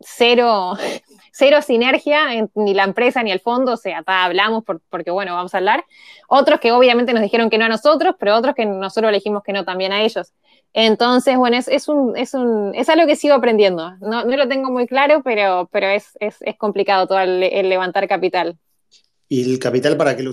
cero, 0.00 0.76
cero 1.36 1.60
sinergia, 1.62 2.28
ni 2.54 2.74
la 2.74 2.84
empresa 2.84 3.20
ni 3.24 3.32
el 3.32 3.40
fondo, 3.40 3.72
o 3.72 3.76
sea, 3.76 4.04
hablamos 4.06 4.62
porque, 4.88 5.10
bueno, 5.10 5.34
vamos 5.34 5.52
a 5.52 5.58
hablar. 5.58 5.84
Otros 6.28 6.60
que 6.60 6.70
obviamente 6.70 7.12
nos 7.12 7.22
dijeron 7.22 7.50
que 7.50 7.58
no 7.58 7.64
a 7.64 7.68
nosotros, 7.68 8.14
pero 8.20 8.36
otros 8.36 8.54
que 8.54 8.64
nosotros 8.64 9.08
elegimos 9.08 9.42
que 9.42 9.52
no 9.52 9.64
también 9.64 9.92
a 9.92 10.02
ellos. 10.02 10.32
Entonces, 10.72 11.36
bueno, 11.36 11.56
es, 11.56 11.66
es, 11.66 11.88
un, 11.88 12.16
es, 12.16 12.34
un, 12.34 12.72
es 12.76 12.88
algo 12.88 13.08
que 13.08 13.16
sigo 13.16 13.34
aprendiendo. 13.34 13.96
No, 13.96 14.24
no 14.24 14.36
lo 14.36 14.46
tengo 14.46 14.70
muy 14.70 14.86
claro, 14.86 15.22
pero, 15.24 15.68
pero 15.72 15.88
es, 15.88 16.16
es, 16.20 16.36
es 16.40 16.56
complicado 16.56 17.08
todo 17.08 17.18
el, 17.18 17.42
el 17.42 17.68
levantar 17.68 18.06
capital. 18.06 18.56
¿Y 19.28 19.52
el 19.52 19.58
capital 19.58 19.96
para 19.96 20.16
qué 20.16 20.22
lo 20.22 20.32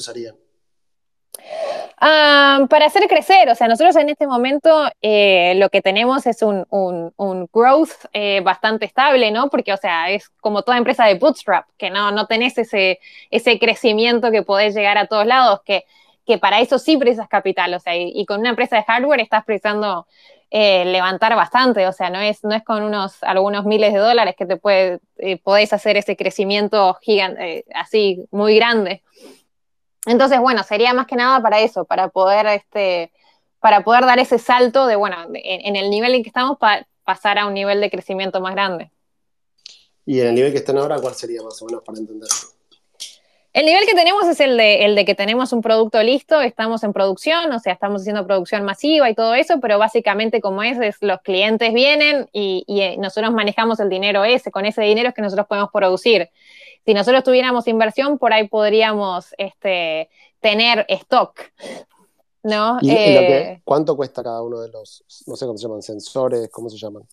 usarían? 2.02 2.68
para 2.68 2.86
hacer 2.86 3.08
crecer, 3.08 3.50
o 3.50 3.56
sea, 3.56 3.68
nosotros 3.68 3.96
en 3.96 4.10
este 4.10 4.28
momento 4.28 4.90
eh, 5.02 5.54
lo 5.58 5.70
que 5.70 5.82
tenemos 5.82 6.26
es 6.26 6.42
un, 6.42 6.66
un, 6.70 7.50
growth 7.54 7.92
eh, 8.14 8.42
bastante 8.42 8.86
estable, 8.86 9.32
¿no? 9.32 9.50
Porque, 9.50 9.74
o 9.74 9.78
sea, 9.78 10.10
es 10.10 10.30
como 10.42 10.64
toda 10.64 10.78
empresa 10.78 11.06
de 11.06 11.16
bootstrap, 11.16 11.68
que 11.78 11.90
no, 11.90 12.12
no 12.12 12.26
tenés 12.26 12.58
ese, 12.58 13.00
ese 13.30 13.60
crecimiento 13.60 14.32
que 14.32 14.44
podés 14.44 14.74
llegar 14.74 14.98
a 14.98 15.08
todos 15.08 15.26
lados, 15.26 15.62
que, 15.64 15.86
que 16.26 16.38
para 16.38 16.60
eso 16.60 16.80
sí 16.80 16.98
precisas 16.98 17.28
capital, 17.28 17.74
o 17.74 17.80
sea, 17.80 17.96
y, 17.96 18.26
con 18.26 18.40
una 18.40 18.50
empresa 18.50 18.78
de 18.78 18.84
hardware 18.84 19.20
estás 19.22 19.46
precisando 19.46 20.08
eh, 20.50 20.86
levantar 20.86 21.36
bastante, 21.36 21.88
o 21.88 21.94
sea, 21.94 22.10
no 22.10 22.20
es, 22.20 22.44
no 22.44 22.54
es 22.54 22.64
con 22.64 22.84
unos 22.84 23.22
algunos 23.24 23.66
miles 23.66 23.94
de 23.94 24.00
dólares 24.00 24.36
que 24.38 24.46
te 24.46 24.58
puede, 24.58 25.00
podés 25.44 25.72
hacer 25.72 25.98
ese 25.98 26.18
crecimiento 26.18 26.96
gigante, 27.02 27.66
así 27.74 28.26
muy 28.32 28.56
grande. 28.56 29.04
Entonces, 30.06 30.40
bueno, 30.40 30.64
sería 30.64 30.94
más 30.94 31.08
que 31.08 31.16
nada 31.16 31.42
para 31.42 31.60
eso, 31.60 31.86
para 31.86 32.10
poder, 32.10 32.48
este, 32.48 33.12
para 33.60 33.84
poder 33.84 34.06
dar 34.06 34.20
ese 34.20 34.40
salto 34.40 34.88
de, 34.88 34.96
bueno, 34.96 35.18
en, 35.34 35.76
el 35.76 35.90
nivel 35.90 36.16
en 36.16 36.24
que 36.24 36.30
estamos, 36.30 36.58
para 36.58 36.88
pasar 37.04 37.38
a 37.38 37.46
un 37.46 37.54
nivel 37.54 37.82
de 37.82 37.92
crecimiento 37.92 38.42
más 38.42 38.54
grande. 38.54 38.92
¿Y 40.06 40.20
en 40.20 40.28
el 40.28 40.36
nivel 40.36 40.52
que 40.52 40.58
están 40.58 40.78
ahora, 40.78 41.00
cuál 41.00 41.14
sería 41.14 41.42
más 41.44 41.62
o 41.62 41.66
menos 41.66 41.84
para 41.84 42.00
entender? 42.00 42.28
El 43.54 43.66
nivel 43.66 43.86
que 43.86 43.94
tenemos 43.94 44.26
es 44.28 44.40
el 44.40 44.56
de, 44.56 44.86
el 44.86 44.96
de 44.96 45.04
que 45.04 45.14
tenemos 45.14 45.52
un 45.52 45.62
producto 45.62 46.02
listo, 46.02 46.42
estamos 46.42 46.84
en 46.84 46.94
producción, 46.94 47.52
o 47.52 47.60
sea, 47.60 47.74
estamos 47.74 48.02
haciendo 48.02 48.26
producción 48.26 48.64
masiva 48.64 49.10
y 49.10 49.14
todo 49.14 49.36
eso, 49.36 49.60
pero 49.60 49.78
básicamente 49.78 50.40
como 50.40 50.64
es, 50.64 50.80
es 50.80 50.96
los 51.02 51.20
clientes 51.20 51.74
vienen 51.74 52.30
y, 52.32 52.64
y 52.66 52.80
eh, 52.80 52.96
nosotros 52.98 53.34
manejamos 53.34 53.82
el 53.82 53.90
dinero 53.90 54.24
ese, 54.24 54.52
con 54.52 54.66
ese 54.66 54.82
dinero 54.84 55.10
es 55.10 55.16
que 55.16 55.22
nosotros 55.22 55.48
podemos 55.48 55.70
producir 55.70 56.30
si 56.86 56.94
nosotros 56.94 57.24
tuviéramos 57.24 57.68
inversión, 57.68 58.18
por 58.18 58.34
ahí 58.34 58.48
podríamos 58.48 59.34
este, 59.38 60.10
tener 60.40 60.86
stock. 60.90 61.40
¿no? 62.44 62.80
Eh, 62.82 63.62
¿Cuánto 63.64 63.96
cuesta 63.96 64.24
cada 64.24 64.42
uno 64.42 64.62
de 64.62 64.70
los, 64.70 65.04
no 65.28 65.36
sé 65.36 65.46
cómo 65.46 65.58
se 65.58 65.64
llaman, 65.64 65.82
sensores, 65.82 66.50
cómo 66.50 66.70
se 66.70 66.78
llaman? 66.78 67.04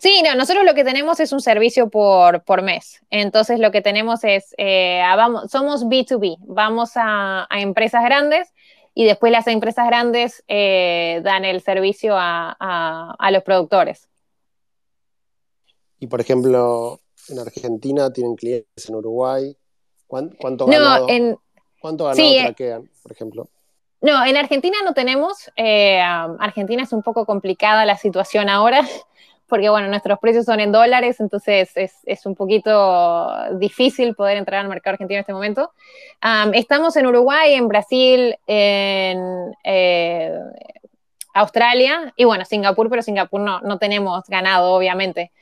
Sí, 0.00 0.22
no, 0.22 0.34
nosotros 0.34 0.64
lo 0.64 0.74
que 0.74 0.84
tenemos 0.84 1.18
es 1.20 1.32
un 1.32 1.40
servicio 1.40 1.88
por, 1.88 2.42
por 2.42 2.62
mes. 2.62 3.00
Entonces 3.10 3.58
lo 3.58 3.70
que 3.70 3.80
tenemos 3.80 4.22
es, 4.24 4.54
eh, 4.58 5.00
vamos, 5.16 5.50
somos 5.50 5.86
B2B, 5.86 6.36
vamos 6.40 6.92
a, 6.96 7.46
empresas 7.50 8.04
grandes 8.04 8.52
y 8.94 9.04
después 9.04 9.32
las 9.32 9.46
empresas 9.46 9.86
grandes 9.86 10.44
eh, 10.48 11.20
dan 11.22 11.44
el 11.44 11.62
servicio 11.62 12.16
a, 12.16 12.56
a, 13.18 13.30
los 13.30 13.42
productores. 13.44 14.08
Y 16.00 16.06
por 16.06 16.20
ejemplo, 16.20 17.00
en 17.30 17.38
Argentina, 17.38 18.10
tienen 18.12 18.34
clientes 18.34 18.88
en 18.88 18.94
Uruguay. 18.94 19.56
¿Cuánto, 20.06 20.66
ganado, 20.66 21.06
¿cuánto 21.80 22.04
ganado 22.04 22.22
eh, 22.22 22.42
traquean, 22.44 22.90
por 23.02 23.12
ejemplo? 23.12 23.48
No, 24.00 24.24
en 24.24 24.36
Argentina 24.36 24.78
no 24.84 24.94
tenemos. 24.94 25.50
Eh, 25.56 26.00
Argentina 26.00 26.82
es 26.82 26.92
un 26.92 27.02
poco 27.02 27.26
complicada 27.26 27.84
la 27.84 27.96
situación 27.96 28.48
ahora, 28.48 28.80
porque 29.48 29.68
bueno, 29.68 29.88
nuestros 29.88 30.18
precios 30.18 30.44
son 30.44 30.60
en 30.60 30.72
dólares, 30.72 31.20
entonces 31.20 31.70
es, 31.74 32.26
un 32.26 32.34
poquito 32.34 33.30
difícil 33.58 34.14
poder 34.14 34.36
entrar 34.36 34.60
al 34.60 34.68
mercado 34.68 34.94
argentino 34.94 35.18
en 35.18 35.20
este 35.20 35.32
momento. 35.32 35.72
estamos 36.52 36.96
en 36.96 37.06
Uruguay, 37.06 37.54
en 37.54 37.68
Brasil, 37.68 38.36
en 38.46 39.54
eh, 39.64 40.38
Australia 41.34 42.12
y 42.16 42.24
bueno, 42.24 42.44
Singapur, 42.44 42.88
pero 42.88 43.02
Singapur 43.02 43.40
no, 43.40 43.60
no 43.60 43.78
tenemos 43.78 44.24
ganado, 44.28 44.72
obviamente. 44.72 45.32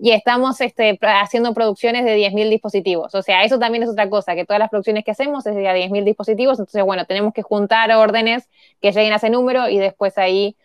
Y 0.00 0.12
estamos 0.12 0.60
este, 0.60 0.98
haciendo 1.02 1.54
producciones 1.54 2.04
de 2.04 2.16
10.000 2.16 2.50
dispositivos. 2.50 3.14
O 3.14 3.22
sea, 3.22 3.42
eso 3.42 3.58
también 3.58 3.82
es 3.82 3.88
otra 3.88 4.08
cosa, 4.08 4.34
que 4.34 4.44
todas 4.44 4.60
las 4.60 4.70
producciones 4.70 5.04
que 5.04 5.10
hacemos 5.10 5.44
es 5.46 5.56
de 5.56 5.62
10.000 5.62 6.04
dispositivos, 6.04 6.58
entonces, 6.60 6.84
bueno, 6.84 7.04
tenemos 7.04 7.34
que 7.34 7.42
juntar 7.42 7.90
órdenes 7.92 8.48
que 8.80 8.92
lleguen 8.92 9.12
a 9.12 9.16
ese 9.16 9.30
número 9.30 9.68
y 9.68 9.78
después 9.78 10.18
ahí 10.18 10.56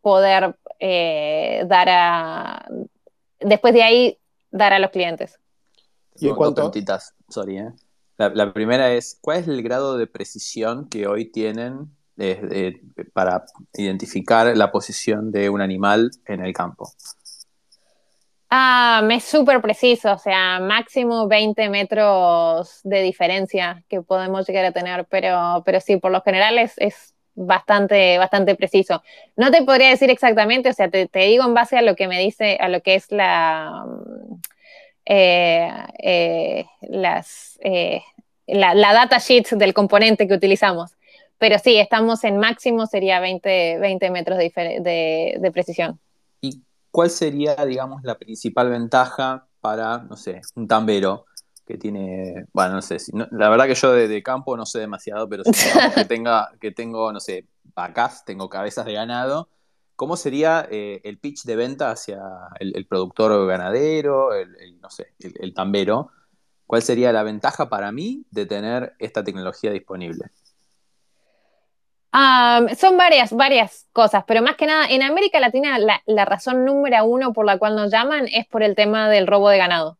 poder 0.00 0.56
eh, 0.80 1.64
dar 1.66 1.88
a, 1.88 2.68
después 3.38 3.72
de 3.74 3.82
ahí, 3.82 4.18
dar 4.50 4.72
a 4.72 4.80
los 4.80 4.90
clientes. 4.90 5.38
Y 6.20 6.30
cuánto? 6.30 6.72
sorry, 7.28 7.58
¿eh? 7.58 7.72
la, 8.16 8.52
primera 8.52 8.92
es, 8.92 9.16
¿cuál 9.20 9.38
es 9.38 9.46
el 9.46 9.62
grado 9.62 9.96
de 9.96 10.08
precisión 10.08 10.88
que 10.88 11.06
hoy 11.06 11.26
tienen 11.26 11.96
para 13.12 13.44
identificar 13.74 14.56
la 14.56 14.70
posición 14.70 15.30
de 15.30 15.48
un 15.48 15.60
animal 15.60 16.10
en 16.26 16.44
el 16.44 16.52
campo? 16.52 16.90
Ah, 18.50 19.06
es 19.10 19.24
súper 19.24 19.60
preciso, 19.60 20.12
o 20.12 20.18
sea, 20.18 20.58
máximo 20.58 21.28
20 21.28 21.68
metros 21.68 22.80
de 22.82 23.02
diferencia 23.02 23.84
que 23.88 24.00
podemos 24.00 24.46
llegar 24.46 24.64
a 24.64 24.72
tener, 24.72 25.04
pero, 25.04 25.62
pero 25.66 25.80
sí, 25.80 25.98
por 25.98 26.10
lo 26.10 26.22
general 26.22 26.58
es, 26.58 27.14
bastante, 27.34 28.18
bastante 28.18 28.54
preciso. 28.56 29.02
No 29.36 29.50
te 29.50 29.62
podría 29.62 29.90
decir 29.90 30.10
exactamente, 30.10 30.70
o 30.70 30.72
sea, 30.72 30.88
te, 30.90 31.08
digo 31.12 31.44
en 31.44 31.54
base 31.54 31.76
a 31.76 31.82
lo 31.82 31.94
que 31.94 32.08
me 32.08 32.18
dice, 32.18 32.56
a 32.58 32.68
lo 32.68 32.80
que 32.80 32.96
es 32.96 33.12
la, 33.12 33.84
eh, 35.04 35.70
eh, 35.98 36.64
eh, 37.60 38.02
la, 38.46 38.92
data 38.92 39.18
sheet 39.18 39.50
del 39.50 39.74
componente 39.74 40.26
que 40.26 40.34
utilizamos. 40.34 40.97
Pero 41.38 41.58
sí, 41.58 41.76
estamos 41.76 42.24
en 42.24 42.38
máximo, 42.38 42.86
sería 42.86 43.20
20, 43.20 43.78
20 43.78 44.10
metros 44.10 44.38
de, 44.38 45.38
de, 45.40 45.50
precisión. 45.52 46.00
¿Y 46.40 46.62
cuál 46.90 47.10
sería, 47.10 47.54
digamos, 47.64 48.02
la 48.02 48.18
principal 48.18 48.70
ventaja 48.70 49.46
para, 49.60 49.98
no 49.98 50.16
sé, 50.16 50.40
un 50.56 50.66
tambero 50.66 51.26
que 51.64 51.78
tiene, 51.78 52.46
bueno, 52.52 52.74
no 52.74 52.82
sé, 52.82 52.98
si, 52.98 53.12
la 53.14 53.48
verdad 53.50 53.66
que 53.66 53.74
yo 53.74 53.92
de, 53.92 54.22
campo 54.22 54.56
no 54.56 54.64
sé 54.64 54.80
demasiado, 54.80 55.28
pero 55.28 55.44
si 55.44 55.52
que, 55.94 56.04
tenga, 56.06 56.50
que 56.60 56.72
tengo, 56.72 57.12
no 57.12 57.20
sé, 57.20 57.46
vacas, 57.74 58.24
tengo 58.24 58.48
cabezas 58.48 58.86
de 58.86 58.94
ganado, 58.94 59.48
¿cómo 59.94 60.16
sería 60.16 60.66
eh, 60.70 61.00
el 61.04 61.18
pitch 61.18 61.44
de 61.44 61.56
venta 61.56 61.90
hacia 61.90 62.20
el, 62.58 62.86
productor 62.86 63.46
ganadero, 63.46 64.34
el, 64.34 64.80
no 64.80 64.90
sé, 64.90 65.12
el 65.18 65.54
tambero? 65.54 66.10
¿Cuál 66.66 66.82
sería 66.82 67.12
la 67.12 67.22
ventaja 67.22 67.68
para 67.68 67.92
mí 67.92 68.26
de 68.30 68.44
tener 68.44 68.94
esta 68.98 69.24
tecnología 69.24 69.70
disponible? 69.70 70.26
Son 72.12 72.96
varias, 72.96 73.32
varias 73.32 73.86
cosas, 73.92 74.24
pero 74.26 74.42
más 74.42 74.56
que 74.56 74.66
nada, 74.66 74.86
en 74.88 75.02
América 75.02 75.40
Latina 75.40 75.78
la, 75.78 76.24
razón 76.24 76.64
número 76.64 77.04
uno 77.04 77.32
por 77.32 77.44
la 77.44 77.58
cual 77.58 77.76
nos 77.76 77.90
llaman 77.90 78.26
es 78.32 78.46
por 78.46 78.62
el 78.62 78.74
tema 78.74 79.08
del 79.08 79.26
robo 79.26 79.50
de 79.50 79.58
ganado. 79.58 79.98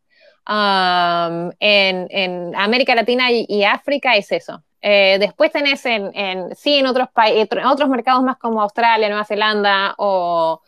en, 1.59 2.55
América 2.55 2.95
Latina 2.95 3.31
y, 3.31 3.63
África 3.63 4.15
es 4.15 4.31
eso. 4.31 4.63
Eh, 4.81 5.17
después 5.19 5.51
tenés 5.51 5.85
en, 5.85 6.55
sí 6.55 6.77
en 6.77 6.87
otros, 6.87 7.09
otros 7.65 7.89
mercados 7.89 8.23
más 8.23 8.37
como 8.37 8.61
Australia, 8.61 9.09
Nueva 9.09 9.25
Zelanda 9.25 9.93
o 9.97 10.61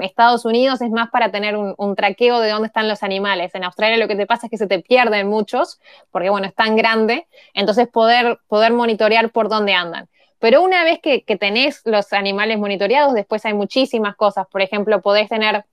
Estados 0.00 0.44
Unidos 0.44 0.80
es 0.80 0.90
más 0.90 1.10
para 1.10 1.30
tener 1.30 1.56
un, 1.56 1.74
un, 1.76 1.94
traqueo 1.94 2.40
de 2.40 2.50
dónde 2.50 2.68
están 2.68 2.88
los 2.88 3.02
animales. 3.02 3.54
En 3.54 3.64
Australia 3.64 3.98
lo 3.98 4.08
que 4.08 4.16
te 4.16 4.26
pasa 4.26 4.46
es 4.46 4.50
que 4.50 4.56
se 4.58 4.66
te 4.66 4.80
pierden 4.80 5.28
muchos, 5.28 5.80
porque 6.10 6.30
bueno, 6.30 6.46
es 6.46 6.54
tan 6.54 6.76
grande, 6.76 7.26
entonces 7.54 7.86
poder, 7.88 8.40
poder 8.48 8.72
monitorear 8.72 9.30
por 9.30 9.48
dónde 9.48 9.74
andan. 9.74 10.08
Pero 10.40 10.62
una 10.62 10.84
vez 10.84 10.98
que, 11.00 11.20
tenés 11.38 11.82
los 11.84 12.12
animales 12.12 12.58
monitoreados, 12.58 13.14
después 13.14 13.44
hay 13.44 13.54
muchísimas 13.54 14.16
cosas. 14.16 14.46
Por 14.50 14.62
ejemplo, 14.62 15.02
podés 15.02 15.28
tener 15.28 15.66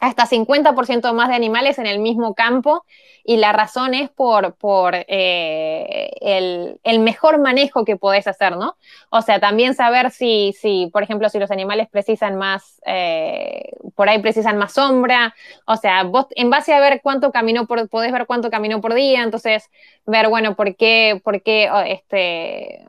hasta 0.00 0.26
50% 0.26 1.12
más 1.12 1.28
de 1.28 1.34
animales 1.34 1.78
en 1.78 1.86
el 1.86 2.00
mismo 2.00 2.34
campo 2.34 2.84
y 3.22 3.36
la 3.36 3.52
razón 3.52 3.92
es 3.94 4.10
por, 4.10 4.56
eh, 5.06 6.10
el, 6.82 6.98
mejor 7.00 7.38
manejo 7.38 7.84
que 7.84 7.96
podés 7.96 8.26
hacer, 8.26 8.56
¿no? 8.56 8.76
O 9.10 9.20
sea, 9.22 9.38
también 9.40 9.74
saber 9.74 10.10
si, 10.10 10.54
si 10.58 10.88
por 10.92 11.02
ejemplo, 11.02 11.28
si 11.28 11.38
los 11.38 11.50
animales 11.50 11.86
precisan 11.88 12.36
más, 12.36 12.80
eh, 12.86 13.72
por 13.94 14.08
ahí 14.08 14.18
precisan 14.20 14.56
más 14.56 14.72
sombra, 14.72 15.34
o 15.66 15.76
sea, 15.76 16.02
vos 16.04 16.26
en 16.30 16.50
base 16.50 16.72
a 16.72 16.80
ver 16.80 17.00
cuánto 17.02 17.30
caminó 17.30 17.66
por, 17.66 17.88
podés 17.90 18.10
ver 18.10 18.26
cuánto 18.26 18.50
caminó 18.50 18.80
por 18.80 18.94
día, 18.94 19.22
entonces 19.22 19.68
ver, 20.06 20.28
bueno, 20.28 20.56
por 20.56 20.74
qué, 20.76 21.20
por 21.22 21.42
qué, 21.42 21.70
este, 21.86 22.86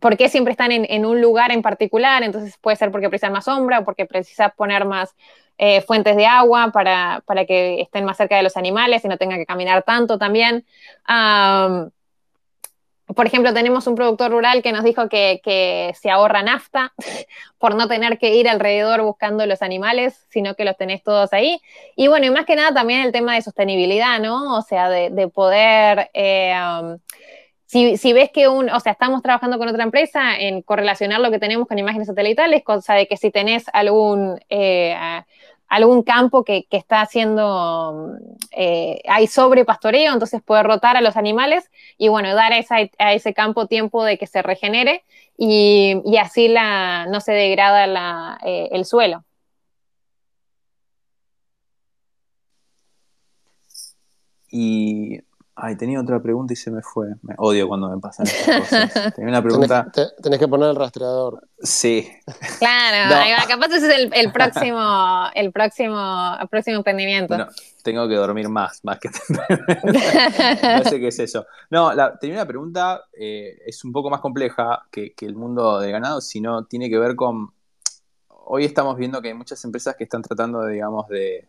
por 0.00 0.16
qué 0.16 0.28
siempre 0.28 0.52
están 0.52 0.72
en, 0.72 1.06
un 1.06 1.20
lugar 1.20 1.52
en 1.52 1.62
particular, 1.62 2.22
entonces 2.22 2.56
puede 2.58 2.76
ser 2.76 2.90
porque 2.90 3.08
precisan 3.08 3.32
más 3.32 3.44
sombra 3.44 3.80
o 3.80 3.84
porque 3.84 4.06
precisas 4.06 4.52
poner 4.54 4.84
más 4.84 5.14
eh, 5.58 5.82
fuentes 5.82 6.16
de 6.16 6.26
agua 6.26 6.70
para, 6.72 7.22
que 7.46 7.82
estén 7.82 8.04
más 8.04 8.16
cerca 8.16 8.36
de 8.36 8.42
los 8.42 8.56
animales 8.56 9.04
y 9.04 9.08
no 9.08 9.18
tengan 9.18 9.38
que 9.38 9.46
caminar 9.46 9.82
tanto 9.82 10.18
también. 10.18 10.64
por 13.14 13.26
ejemplo, 13.26 13.52
tenemos 13.52 13.86
un 13.86 13.94
productor 13.94 14.30
rural 14.30 14.62
que 14.62 14.72
nos 14.72 14.84
dijo 14.84 15.08
que, 15.08 15.92
se 16.00 16.10
ahorra 16.10 16.42
nafta 16.42 16.94
por 17.58 17.74
no 17.74 17.86
tener 17.86 18.18
que 18.18 18.34
ir 18.34 18.48
alrededor 18.48 19.02
buscando 19.02 19.44
los 19.46 19.60
animales, 19.60 20.26
sino 20.30 20.54
que 20.54 20.64
los 20.64 20.76
tenés 20.76 21.02
todos 21.02 21.32
ahí. 21.32 21.60
Y 21.96 22.08
bueno, 22.08 22.26
y 22.26 22.30
más 22.30 22.46
que 22.46 22.56
nada 22.56 22.72
también 22.72 23.02
el 23.02 23.12
tema 23.12 23.34
de 23.34 23.42
sostenibilidad, 23.42 24.18
¿no? 24.20 24.56
O 24.56 24.62
sea, 24.62 24.88
de, 24.88 25.28
poder... 25.28 26.10
Eh, 26.14 26.54
si, 27.72 28.12
ves 28.12 28.30
que 28.30 28.48
un, 28.48 28.68
o 28.68 28.80
sea, 28.80 28.92
estamos 28.92 29.22
trabajando 29.22 29.58
con 29.58 29.66
otra 29.68 29.82
empresa 29.82 30.36
en 30.36 30.60
correlacionar 30.60 31.20
lo 31.20 31.30
que 31.30 31.38
tenemos 31.38 31.66
con 31.66 31.78
imágenes 31.78 32.06
satelitales, 32.06 32.62
cosa 32.64 32.92
de 32.94 33.06
que 33.06 33.16
si 33.16 33.30
tenés 33.30 33.64
algún, 33.72 34.38
eh, 34.50 34.94
algún 35.68 36.02
campo 36.02 36.44
que, 36.44 36.66
está 36.70 37.00
haciendo, 37.00 38.18
eh, 38.50 39.00
hay 39.08 39.26
sobrepastoreo, 39.26 40.12
entonces 40.12 40.42
puede 40.42 40.62
rotar 40.64 40.98
a 40.98 41.00
los 41.00 41.16
animales 41.16 41.70
y 41.96 42.08
bueno, 42.08 42.34
dar 42.34 42.52
a, 42.52 43.12
ese 43.12 43.32
campo 43.32 43.66
tiempo 43.66 44.04
de 44.04 44.18
que 44.18 44.26
se 44.26 44.42
regenere 44.42 45.04
y, 45.38 45.96
así 46.20 46.48
la, 46.48 47.06
no 47.06 47.20
se 47.20 47.32
degrada 47.32 48.38
eh, 48.44 48.68
el 48.72 48.84
suelo. 48.84 49.24
Y 54.50 55.22
Ay, 55.54 55.76
tenía 55.76 56.00
otra 56.00 56.20
pregunta 56.22 56.54
y 56.54 56.56
se 56.56 56.70
me 56.70 56.80
fue. 56.80 57.08
Me 57.20 57.34
odio 57.36 57.68
cuando 57.68 57.90
me 57.90 58.00
pasan 58.00 58.26
estas 58.26 58.60
cosas. 58.60 59.14
Tenía 59.14 59.28
una 59.28 59.42
pregunta. 59.42 59.86
Tenés, 60.22 60.38
que 60.38 60.48
poner 60.48 60.70
el 60.70 60.76
rastreador. 60.76 61.46
Sí. 61.60 62.10
Claro, 62.58 63.14
capaz 63.46 63.66
ese 63.66 63.86
es 63.86 64.10
el, 64.12 64.32
próximo, 64.32 65.26
el 65.34 65.52
próximo, 65.52 66.36
el 66.40 66.48
próximo 66.48 66.78
emprendimiento. 66.78 67.36
No, 67.36 67.48
tengo 67.82 68.08
que 68.08 68.14
dormir 68.14 68.48
más, 68.48 68.82
más 68.82 68.98
que 68.98 69.10
No 69.28 70.84
sé 70.84 70.98
qué 70.98 71.08
es 71.08 71.18
eso. 71.18 71.46
No, 71.68 71.92
tenía 72.18 72.36
una 72.36 72.46
pregunta, 72.46 73.04
eh, 73.12 73.58
es 73.66 73.84
un 73.84 73.92
poco 73.92 74.08
más 74.08 74.20
compleja 74.20 74.86
que, 74.90 75.14
el 75.20 75.36
mundo 75.36 75.80
del 75.80 75.92
ganado, 75.92 76.22
sino 76.22 76.64
tiene 76.64 76.88
que 76.88 76.98
ver 76.98 77.14
con. 77.14 77.52
Hoy 78.28 78.64
estamos 78.64 78.96
viendo 78.96 79.20
que 79.20 79.28
hay 79.28 79.34
muchas 79.34 79.62
empresas 79.64 79.96
que 79.96 80.04
están 80.04 80.22
tratando, 80.22 80.66
digamos, 80.66 81.08
de, 81.08 81.46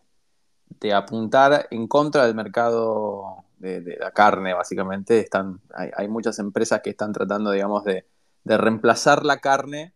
de 0.78 0.92
apuntar 0.92 1.68
en 1.70 1.88
contra 1.88 2.26
del 2.26 2.34
mercado 2.34 3.43
de, 3.64 3.96
la 3.98 4.10
carne, 4.10 4.54
básicamente. 4.54 5.20
Están, 5.20 5.60
hay, 5.74 6.08
muchas 6.08 6.38
empresas 6.38 6.80
que 6.82 6.90
están 6.90 7.12
tratando, 7.12 7.50
digamos, 7.50 7.84
de, 7.84 8.04
reemplazar 8.44 9.24
la 9.24 9.38
carne. 9.38 9.94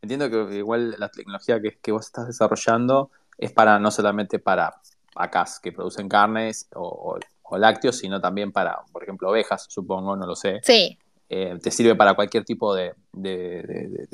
Entiendo 0.00 0.30
que 0.30 0.56
igual 0.56 0.96
la 0.98 1.10
tecnología 1.10 1.60
que, 1.60 1.92
vos 1.92 2.06
estás 2.06 2.26
desarrollando 2.26 3.10
es 3.38 3.52
para 3.52 3.78
no 3.78 3.90
solamente 3.90 4.38
para 4.38 4.74
vacas 5.14 5.60
que 5.60 5.72
producen 5.72 6.08
carnes 6.08 6.68
o, 6.74 7.18
lácteos, 7.52 7.98
sino 7.98 8.18
también 8.18 8.50
para, 8.50 8.78
por 8.92 9.02
ejemplo, 9.02 9.28
ovejas, 9.28 9.66
supongo, 9.68 10.16
no 10.16 10.26
lo 10.26 10.34
sé. 10.34 10.60
Sí. 10.62 10.98
Eh, 11.28 11.58
te 11.62 11.70
sirve 11.70 11.94
para 11.94 12.14
cualquier 12.14 12.46
tipo 12.46 12.74
de, 12.74 12.94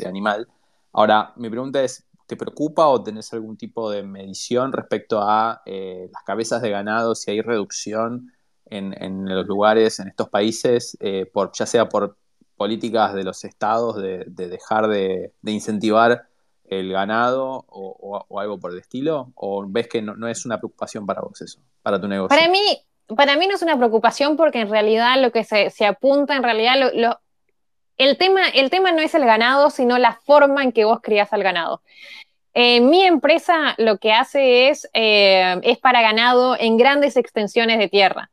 animal. 0.05 0.49
Ahora, 0.93 1.33
mi 1.37 1.49
pregunta 1.49 1.81
es, 1.81 2.05
¿te 2.27 2.37
preocupa 2.37 2.89
o 2.89 3.01
tenés 3.01 3.33
algún 3.33 3.57
tipo 3.57 3.93
de 3.93 4.03
medición 4.03 4.73
respecto 4.73 5.23
a 5.23 5.63
eh, 5.67 6.11
las 6.13 6.25
cabezas 6.25 6.61
de 6.63 6.71
ganado, 6.71 7.15
si 7.15 7.31
hay 7.31 7.41
reducción 7.41 8.33
en, 8.71 9.25
los 9.27 9.47
lugares, 9.47 9.99
en 10.01 10.09
estos 10.09 10.29
países, 10.29 10.97
eh, 11.01 11.27
por, 11.33 11.53
ya 11.53 11.67
sea 11.67 11.89
por 11.89 12.17
políticas 12.57 13.15
de 13.15 13.25
los 13.25 13.45
estados 13.45 13.97
de, 13.97 14.25
dejar 14.27 14.89
de, 14.89 15.33
incentivar 15.45 16.25
el 16.69 16.93
ganado 16.93 17.65
o, 17.69 18.39
algo 18.39 18.59
por 18.59 18.73
el 18.73 18.79
estilo? 18.79 19.33
¿O 19.35 19.65
ves 19.67 19.89
que 19.89 20.03
no, 20.03 20.29
es 20.29 20.45
una 20.45 20.59
preocupación 20.59 21.07
para 21.07 21.23
vos 21.23 21.41
eso, 21.41 21.61
para 21.83 21.99
tu 21.99 22.09
negocio? 22.09 22.37
Para 22.37 22.51
mí, 22.51 22.83
para 23.17 23.37
mí 23.37 23.47
no 23.47 23.55
es 23.55 23.63
una 23.63 23.79
preocupación 23.79 24.37
porque 24.37 24.61
en 24.61 24.71
realidad 24.71 25.21
lo 25.21 25.33
que 25.33 25.45
se, 25.45 25.87
apunta, 25.87 26.37
en 26.37 26.43
realidad 26.43 26.75
el, 27.97 28.19
tema, 28.19 28.49
el 28.49 28.69
tema 28.69 28.93
no 28.93 29.01
es 29.01 29.15
el 29.15 29.25
ganado, 29.25 29.71
sino 29.71 29.97
la 29.97 30.13
forma 30.13 30.63
en 30.63 30.73
que 30.73 30.85
vos 30.85 31.01
crías 31.03 31.33
al 31.33 31.43
ganado. 31.43 31.81
Eh, 32.55 32.81
mi 32.81 33.05
empresa 33.05 33.75
lo 33.79 33.99
que 33.99 34.13
hace 34.13 34.69
es, 34.69 34.91
eh, 34.93 35.61
es 35.63 35.79
para 35.79 36.03
ganado 36.03 36.57
en 36.59 36.77
grandes 36.77 37.17
extensiones 37.17 37.79
de 37.79 37.89
tierra. 37.89 38.31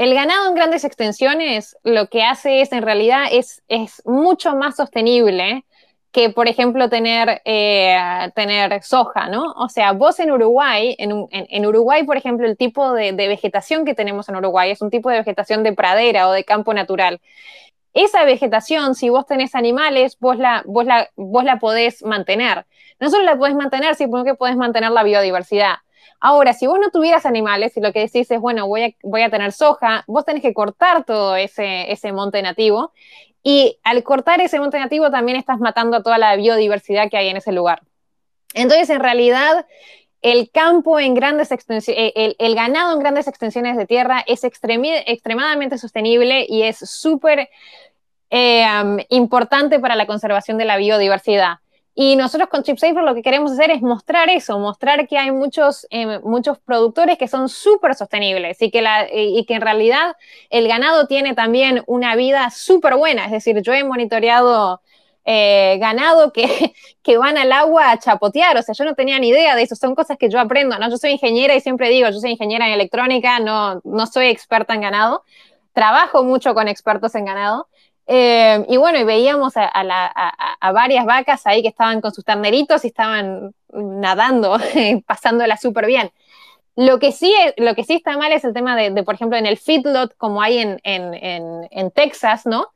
El 0.00 0.14
ganado 0.14 0.48
en 0.48 0.54
grandes 0.54 0.84
extensiones 0.84 1.76
lo 1.84 2.08
que 2.08 2.22
hace 2.22 2.62
es, 2.62 2.72
en 2.72 2.80
realidad, 2.80 3.24
es, 3.30 3.62
mucho 4.06 4.56
más 4.56 4.76
sostenible 4.76 5.66
que, 6.10 6.30
por 6.30 6.48
ejemplo, 6.48 6.88
tener, 6.88 7.42
eh, 7.44 7.98
tener 8.34 8.82
soja, 8.82 9.28
¿no? 9.28 9.52
O 9.58 9.68
sea, 9.68 9.92
vos 9.92 10.18
en 10.18 10.30
Uruguay, 10.30 10.96
en, 10.98 11.66
Uruguay, 11.66 12.04
por 12.04 12.16
ejemplo, 12.16 12.46
el 12.46 12.56
tipo 12.56 12.94
de, 12.94 13.12
vegetación 13.12 13.84
que 13.84 13.94
tenemos 13.94 14.26
en 14.30 14.36
Uruguay 14.36 14.70
es 14.70 14.80
un 14.80 14.88
tipo 14.88 15.10
de 15.10 15.18
vegetación 15.18 15.62
de 15.62 15.74
pradera 15.74 16.28
o 16.28 16.32
de 16.32 16.44
campo 16.44 16.72
natural. 16.72 17.20
Esa 17.92 18.24
vegetación, 18.24 18.94
si 18.94 19.10
vos 19.10 19.26
tenés 19.26 19.54
animales, 19.54 20.16
vos 20.18 20.38
la, 20.38 20.62
vos 20.64 20.86
vos 21.14 21.44
la 21.44 21.58
podés 21.58 22.02
mantener. 22.04 22.64
No 23.00 23.10
solo 23.10 23.24
la 23.24 23.36
podés 23.36 23.54
mantener, 23.54 23.96
sino 23.96 24.24
que 24.24 24.34
podés 24.34 24.56
mantener 24.56 24.92
la 24.92 25.02
biodiversidad. 25.02 25.74
Ahora, 26.20 26.52
si 26.52 26.66
vos 26.66 26.78
no 26.78 26.90
tuvieras 26.90 27.24
animales 27.24 27.76
y 27.76 27.80
lo 27.80 27.92
que 27.92 28.00
decís 28.00 28.30
es, 28.30 28.40
bueno, 28.40 28.66
voy 28.66 28.82
a, 28.82 28.90
voy 29.02 29.22
a 29.22 29.30
tener 29.30 29.52
soja, 29.52 30.04
vos 30.06 30.24
tenés 30.24 30.42
que 30.42 30.52
cortar 30.52 31.04
todo 31.04 31.34
ese, 31.36 31.90
ese 31.90 32.12
monte 32.12 32.42
nativo 32.42 32.92
y 33.42 33.78
al 33.84 34.02
cortar 34.02 34.40
ese 34.40 34.60
monte 34.60 34.78
nativo 34.78 35.10
también 35.10 35.38
estás 35.38 35.58
matando 35.60 35.96
a 35.96 36.02
toda 36.02 36.18
la 36.18 36.36
biodiversidad 36.36 37.08
que 37.10 37.16
hay 37.16 37.28
en 37.28 37.38
ese 37.38 37.52
lugar. 37.52 37.82
Entonces, 38.52 38.90
en 38.90 39.00
realidad, 39.00 39.66
el 40.22 40.50
campo 40.50 41.00
en 41.00 41.14
grandes 41.14 41.50
extensiones, 41.52 42.12
eh, 42.14 42.36
el, 42.38 42.54
ganado 42.54 42.92
en 42.92 42.98
grandes 42.98 43.26
extensiones 43.26 43.76
de 43.76 43.86
tierra 43.86 44.22
es 44.26 44.44
extremadamente 44.44 45.78
sostenible 45.78 46.44
y 46.46 46.62
es 46.62 46.78
súper 46.78 47.48
eh, 48.28 48.66
importante 49.08 49.78
para 49.80 49.96
la 49.96 50.06
conservación 50.06 50.58
de 50.58 50.66
la 50.66 50.76
biodiversidad. 50.76 51.60
Y 51.94 52.16
nosotros 52.16 52.48
con 52.48 52.62
ChipSafer 52.62 53.02
lo 53.02 53.14
que 53.14 53.22
queremos 53.22 53.52
hacer 53.52 53.70
es 53.70 53.82
mostrar 53.82 54.30
eso, 54.30 54.58
mostrar 54.58 55.08
que 55.08 55.18
hay 55.18 55.32
muchos, 55.32 55.86
eh, 55.90 56.20
muchos 56.20 56.58
productores 56.58 57.18
que 57.18 57.28
son 57.28 57.48
súper 57.48 57.94
sostenibles 57.94 58.62
y 58.62 58.70
que, 58.70 58.80
la, 58.80 59.08
y 59.12 59.44
que 59.44 59.54
en 59.54 59.60
realidad 59.60 60.16
el 60.50 60.68
ganado 60.68 61.06
tiene 61.06 61.34
también 61.34 61.82
una 61.86 62.14
vida 62.14 62.50
súper 62.50 62.96
buena. 62.96 63.24
Es 63.24 63.32
decir, 63.32 63.60
yo 63.62 63.72
he 63.72 63.82
monitoreado 63.84 64.80
eh, 65.24 65.76
ganado 65.78 66.32
que, 66.32 66.72
que, 67.02 67.18
van 67.18 67.36
al 67.38 67.52
agua 67.52 67.90
a 67.90 67.98
chapotear, 67.98 68.56
o 68.56 68.62
sea, 68.62 68.74
yo 68.74 68.84
no 68.84 68.94
tenía 68.94 69.18
ni 69.18 69.28
idea 69.28 69.54
de 69.54 69.62
eso, 69.62 69.76
son 69.76 69.94
cosas 69.94 70.16
que 70.16 70.30
yo 70.30 70.40
aprendo, 70.40 70.78
¿no? 70.78 70.88
Yo 70.90 70.96
soy 70.96 71.12
ingeniera 71.12 71.54
y 71.54 71.60
siempre 71.60 71.88
digo, 71.88 72.08
yo 72.08 72.18
soy 72.18 72.30
ingeniera 72.30 72.66
en 72.66 72.72
electrónica, 72.72 73.38
no, 73.38 73.80
no 73.84 74.06
soy 74.06 74.28
experta 74.28 74.74
en 74.74 74.80
ganado, 74.80 75.22
trabajo 75.72 76.24
mucho 76.24 76.54
con 76.54 76.68
expertos 76.68 77.14
en 77.14 77.26
ganado, 77.26 77.68
eh, 78.06 78.64
y 78.68 78.76
bueno, 78.76 78.98
y 78.98 79.04
veíamos 79.04 79.54
a, 79.56 80.72
varias 80.72 81.04
vacas 81.04 81.46
ahí 81.46 81.62
que 81.62 81.68
estaban 81.68 82.00
con 82.00 82.12
sus 82.12 82.24
terneritos 82.24 82.84
y 82.84 82.88
estaban 82.88 83.54
nadando, 83.72 84.58
pasándola 85.06 85.56
súper 85.56 85.86
bien. 85.86 86.10
Lo 86.76 86.98
que, 86.98 87.12
sí, 87.12 87.34
lo 87.56 87.74
que 87.74 87.84
sí 87.84 87.94
está 87.94 88.16
mal 88.16 88.32
es 88.32 88.44
el 88.44 88.54
tema 88.54 88.76
de, 88.76 89.02
por 89.02 89.14
ejemplo, 89.14 89.36
en 89.36 89.46
el 89.46 89.58
feedlot, 89.58 90.16
como 90.16 90.40
hay 90.40 90.58
en, 90.58 90.80
en, 90.82 91.90
Texas, 91.90 92.46
¿no? 92.46 92.68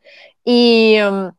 Y, 0.44 0.98
um, 1.00 1.32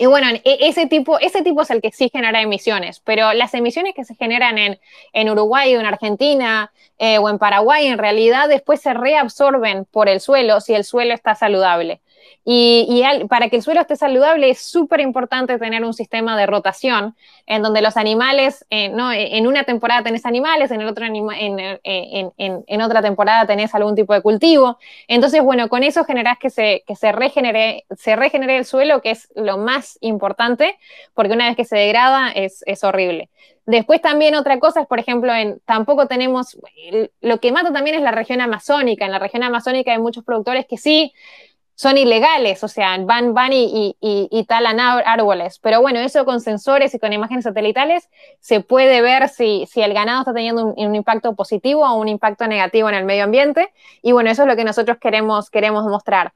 y 0.00 0.06
bueno, 0.06 0.28
e, 0.30 0.40
ese 0.60 0.86
tipo, 0.86 1.18
ese 1.18 1.42
tipo 1.42 1.62
es 1.62 1.70
el 1.70 1.82
que 1.82 1.90
sí 1.90 2.08
genera 2.10 2.40
emisiones, 2.40 3.00
pero 3.00 3.32
las 3.32 3.52
emisiones 3.54 3.94
que 3.94 4.04
se 4.04 4.14
generan 4.14 4.56
en, 4.56 4.80
en 5.12 5.28
Uruguay 5.28 5.74
o 5.74 5.80
en 5.80 5.86
Argentina 5.86 6.72
eh, 6.98 7.18
o 7.18 7.28
en 7.28 7.38
Paraguay 7.38 7.86
en 7.88 7.98
realidad 7.98 8.48
después 8.48 8.80
se 8.80 8.94
reabsorben 8.94 9.86
por 9.86 10.08
el 10.08 10.20
suelo 10.20 10.60
si 10.60 10.72
el 10.74 10.84
suelo 10.84 11.14
está 11.14 11.34
saludable. 11.34 12.00
Y, 12.44 13.02
para 13.28 13.50
que 13.50 13.56
el 13.56 13.62
suelo 13.62 13.82
esté 13.82 13.94
saludable 13.96 14.48
es 14.48 14.60
súper 14.60 15.00
importante 15.00 15.58
tener 15.58 15.84
un 15.84 15.92
sistema 15.92 16.36
de 16.36 16.46
rotación 16.46 17.14
en 17.46 17.62
donde 17.62 17.82
los 17.82 17.96
animales, 17.96 18.64
eh, 18.70 18.88
¿no? 18.88 19.12
en 19.12 19.46
una 19.46 19.64
temporada 19.64 20.02
tenés 20.02 20.24
animales, 20.24 20.70
en, 20.70 20.80
el 20.80 20.88
otro 20.88 21.04
en, 21.04 21.58
en, 21.84 22.80
otra 22.80 23.02
temporada 23.02 23.46
tenés 23.46 23.74
algún 23.74 23.94
tipo 23.94 24.14
de 24.14 24.22
cultivo. 24.22 24.78
Entonces, 25.08 25.42
bueno, 25.42 25.68
con 25.68 25.82
eso 25.82 26.04
generás 26.04 26.38
que 26.38 26.48
se, 26.48 26.84
que 26.86 26.96
se, 26.96 27.12
regenere, 27.12 27.84
se 27.96 28.16
regenere 28.16 28.56
el 28.56 28.64
suelo, 28.64 29.02
que 29.02 29.10
es 29.10 29.28
lo 29.34 29.58
más 29.58 29.98
importante, 30.00 30.78
porque 31.14 31.34
una 31.34 31.48
vez 31.48 31.56
que 31.56 31.64
se 31.64 31.76
degrada 31.76 32.30
es, 32.30 32.62
es 32.66 32.82
horrible. 32.82 33.28
Después 33.68 34.00
también 34.00 34.34
otra 34.34 34.58
cosa 34.58 34.80
es, 34.80 34.86
por 34.86 34.98
ejemplo, 34.98 35.30
en, 35.34 35.60
tampoco 35.66 36.06
tenemos, 36.06 36.58
lo 37.20 37.38
que 37.38 37.52
mata 37.52 37.70
también 37.70 37.96
es 37.96 38.02
la 38.02 38.12
región 38.12 38.40
amazónica. 38.40 39.04
En 39.04 39.12
la 39.12 39.18
región 39.18 39.42
amazónica 39.42 39.92
hay 39.92 39.98
muchos 39.98 40.24
productores 40.24 40.64
que 40.64 40.78
sí 40.78 41.12
son 41.78 41.96
ilegales, 41.96 42.64
o 42.64 42.68
sea, 42.68 42.98
van, 42.98 43.34
van 43.34 43.52
y, 43.52 43.96
y, 44.00 44.44
talan 44.48 44.80
árboles. 44.80 45.60
Pero 45.60 45.80
bueno, 45.80 46.00
eso 46.00 46.24
con 46.24 46.40
sensores 46.40 46.92
y 46.92 46.98
con 46.98 47.12
imágenes 47.12 47.44
satelitales 47.44 48.10
se 48.40 48.58
puede 48.58 49.00
ver 49.00 49.28
si, 49.28 49.64
si 49.70 49.80
el 49.80 49.94
ganado 49.94 50.22
está 50.22 50.34
teniendo 50.34 50.74
un, 50.74 50.94
impacto 50.96 51.36
positivo 51.36 51.88
o 51.88 51.94
un 51.94 52.08
impacto 52.08 52.48
negativo 52.48 52.88
en 52.88 52.96
el 52.96 53.04
medio 53.04 53.22
ambiente. 53.22 53.72
Y 54.02 54.10
bueno, 54.10 54.28
eso 54.28 54.42
es 54.42 54.48
lo 54.48 54.56
que 54.56 54.64
nosotros 54.64 54.98
queremos, 55.00 55.50
queremos 55.50 55.84
mostrar. 55.84 56.32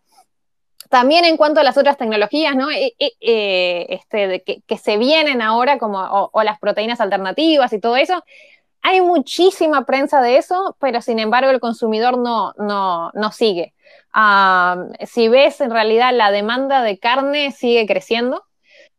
También 0.88 1.24
en 1.24 1.36
cuanto 1.36 1.58
a 1.58 1.64
las 1.64 1.76
otras 1.76 1.96
tecnologías, 1.96 2.54
¿no? 2.54 2.70
Eh, 2.70 2.94
eh, 3.00 3.10
eh, 3.20 3.86
este, 3.88 4.44
que, 4.44 4.78
se 4.78 4.96
vienen 4.96 5.42
ahora, 5.42 5.76
como 5.76 6.30
o, 6.32 6.42
las 6.44 6.60
proteínas 6.60 7.00
alternativas 7.00 7.72
y 7.72 7.80
todo 7.80 7.96
eso, 7.96 8.22
hay 8.80 9.00
muchísima 9.00 9.86
prensa 9.86 10.20
de 10.20 10.36
eso, 10.36 10.76
pero 10.78 11.02
sin 11.02 11.18
embargo 11.18 11.50
el 11.50 11.58
consumidor 11.58 12.16
no, 12.16 12.52
no, 12.58 13.10
no 13.14 13.32
sigue 13.32 13.74
si 15.06 15.28
ves, 15.28 15.60
en 15.60 15.70
realidad 15.70 16.12
la 16.14 16.30
demanda 16.30 16.82
de 16.82 16.98
carne 16.98 17.52
sigue 17.52 17.86
creciendo. 17.86 18.44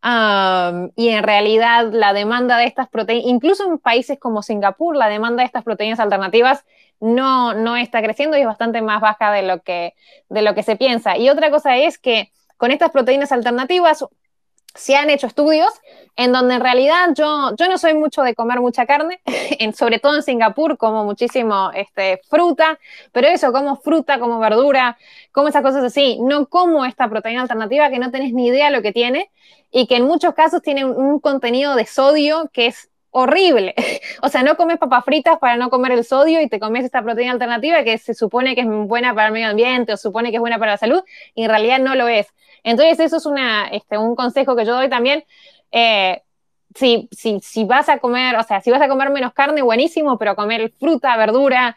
y 0.03 1.09
en 1.09 1.23
realidad 1.23 1.89
la 1.91 2.13
demanda 2.13 2.57
de 2.57 2.65
estas 2.65 2.89
proteínas, 2.89 3.27
incluso 3.27 3.65
en 3.65 3.79
países 3.79 4.19
como 4.19 4.41
Singapur, 4.41 4.95
la 4.97 5.07
demanda 5.07 5.41
de 5.41 5.45
estas 5.47 5.63
proteínas 5.63 5.99
alternativas 5.99 6.65
no, 6.99 7.53
no 7.53 7.75
está 7.75 8.01
creciendo 8.01 8.37
y 8.37 8.41
es 8.41 8.47
bastante 8.47 8.81
más 8.81 9.01
baja 9.01 9.31
de 9.31 9.43
lo, 9.43 9.61
que, 9.61 9.93
de 10.29 10.41
lo 10.41 10.55
que 10.55 10.63
se 10.63 10.75
piensa. 10.75 11.17
Y 11.17 11.29
otra 11.29 11.51
cosa 11.51 11.77
es 11.77 11.97
que 11.97 12.31
con 12.57 12.71
estas 12.71 12.91
proteínas 12.91 13.31
alternativas 13.31 14.05
se 14.75 14.95
han 14.95 15.09
hecho 15.09 15.27
estudios 15.27 15.69
en 16.15 16.31
donde 16.31 16.55
en 16.55 16.61
realidad 16.61 17.09
yo, 17.15 17.55
yo 17.57 17.67
no 17.67 17.77
soy 17.77 17.93
mucho 17.93 18.21
de 18.21 18.35
comer 18.35 18.59
mucha 18.59 18.85
carne, 18.85 19.21
en, 19.25 19.73
sobre 19.73 19.99
todo 19.99 20.15
en 20.15 20.23
Singapur 20.23 20.77
como 20.77 21.05
muchísimo 21.05 21.71
este, 21.73 22.21
fruta, 22.29 22.79
pero 23.11 23.27
eso, 23.27 23.51
como 23.51 23.77
fruta, 23.77 24.19
como 24.19 24.39
verdura, 24.39 24.97
como 25.31 25.47
esas 25.47 25.63
cosas 25.63 25.83
así, 25.83 26.19
no 26.21 26.47
como 26.47 26.85
esta 26.85 27.09
proteína 27.09 27.41
alternativa 27.41 27.89
que 27.89 27.99
no 27.99 28.11
tenés 28.11 28.33
ni 28.33 28.47
idea 28.47 28.69
lo 28.69 28.81
que 28.81 28.91
tiene 28.91 29.31
y 29.71 29.87
que 29.87 29.97
en 29.97 30.05
muchos 30.05 30.33
casos 30.35 30.61
tiene 30.61 30.85
un, 30.85 31.19
contenido 31.19 31.75
de 31.75 31.85
sodio 31.85 32.49
que 32.53 32.67
es 32.67 32.89
horrible. 33.13 33.73
O 34.21 34.29
sea, 34.29 34.41
no 34.41 34.55
comes 34.55 34.77
papas 34.77 35.03
fritas 35.03 35.37
para 35.39 35.57
no 35.57 35.69
comer 35.69 35.91
el 35.91 36.05
sodio 36.05 36.41
y 36.41 36.47
te 36.47 36.59
comes 36.59 36.85
esta 36.85 37.01
proteína 37.01 37.33
alternativa 37.33 37.83
que 37.83 37.97
se 37.97 38.13
supone 38.13 38.55
que 38.55 38.61
es 38.61 38.67
buena 38.67 39.13
para 39.13 39.27
el 39.27 39.33
medio 39.33 39.49
ambiente 39.49 39.91
o 39.93 39.97
supone 39.97 40.29
que 40.29 40.37
es 40.37 40.39
buena 40.39 40.59
para 40.59 40.73
la 40.73 40.77
salud 40.77 41.03
y 41.35 41.43
en 41.43 41.49
realidad 41.49 41.79
no 41.79 41.93
lo 41.95 42.07
es. 42.07 42.27
Entonces, 42.63 42.99
eso 42.99 43.17
es 43.17 43.25
una, 43.25 43.67
este, 43.67 43.97
un 43.97 44.15
consejo 44.15 44.55
que 44.55 44.65
yo 44.65 44.75
doy 44.75 44.89
también. 44.89 45.25
Eh, 45.71 46.21
si, 46.75 47.09
si, 47.11 47.39
si, 47.41 47.65
vas 47.65 47.89
a 47.89 47.99
comer, 47.99 48.37
o 48.37 48.43
sea, 48.43 48.61
si 48.61 48.71
vas 48.71 48.81
a 48.81 48.87
comer 48.87 49.09
menos 49.09 49.33
carne, 49.33 49.61
buenísimo, 49.61 50.17
pero 50.17 50.35
comer 50.35 50.71
fruta, 50.79 51.17
verdura, 51.17 51.75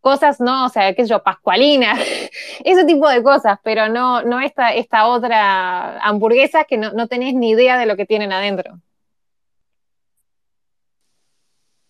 cosas, 0.00 0.40
no, 0.40 0.66
o 0.66 0.68
sea, 0.68 0.92
qué 0.94 1.02
sé 1.04 1.10
yo, 1.10 1.22
pascualina, 1.22 1.94
ese 2.64 2.84
tipo 2.84 3.08
de 3.08 3.22
cosas, 3.22 3.58
pero 3.62 3.88
no, 3.88 4.22
no 4.22 4.40
esta, 4.40 4.74
esta 4.74 5.06
otra 5.06 5.98
hamburguesa 6.00 6.64
que 6.64 6.76
no, 6.76 6.92
no 6.92 7.06
tenés 7.08 7.34
ni 7.34 7.50
idea 7.50 7.78
de 7.78 7.86
lo 7.86 7.96
que 7.96 8.06
tienen 8.06 8.32
adentro. 8.32 8.80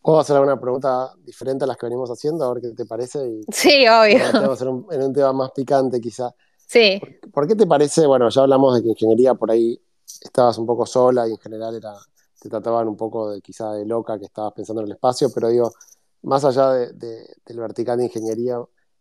¿Puedo 0.05 0.21
hacer 0.21 0.37
alguna 0.37 0.61
pregunta 0.61 1.15
diferente 1.25 1.65
a 1.65 1.67
las 1.67 1.79
que 1.79 1.87
venimos 1.87 2.11
haciendo? 2.11 2.45
A 2.45 2.53
ver 2.53 2.63
qué 2.63 2.73
te 2.73 2.85
parece. 2.85 3.41
sí, 3.51 3.89
obvio. 3.89 4.19
Vamos 4.35 4.61
a 4.61 4.69
un, 4.69 4.87
en 4.91 5.03
un 5.03 5.15
tema 5.15 5.33
más 5.33 5.51
picante, 5.53 5.99
quizá. 5.99 6.31
Sí. 6.59 7.01
¿Por, 7.33 7.49
qué 7.49 7.55
te 7.55 7.67
parece, 7.67 8.07
bueno, 8.07 8.29
ya 8.29 8.43
hablamos 8.43 8.75
de 8.75 8.83
que 8.83 8.91
ingeniería 8.91 9.33
por 9.33 9.51
ahí 9.51 9.81
estabas 10.21 10.59
un 10.59 10.67
poco 10.67 10.85
sola 10.85 11.27
y 11.27 11.31
en 11.31 11.39
general 11.39 11.75
era, 11.75 11.95
te 12.39 12.51
trataban 12.51 12.87
un 12.87 12.99
poco 12.99 13.31
de 13.31 13.41
quizá 13.41 13.73
de 13.73 13.87
loca 13.87 14.19
que 14.19 14.27
estabas 14.27 14.53
pensando 14.53 14.83
en 14.83 14.89
el 14.89 14.93
espacio, 14.93 15.31
pero 15.33 15.49
digo, 15.49 15.73
más 16.21 16.45
allá 16.45 16.73
de, 16.73 17.27
del 17.47 17.61
vertical 17.61 17.97
de 17.97 18.05
ingeniería 18.05 18.59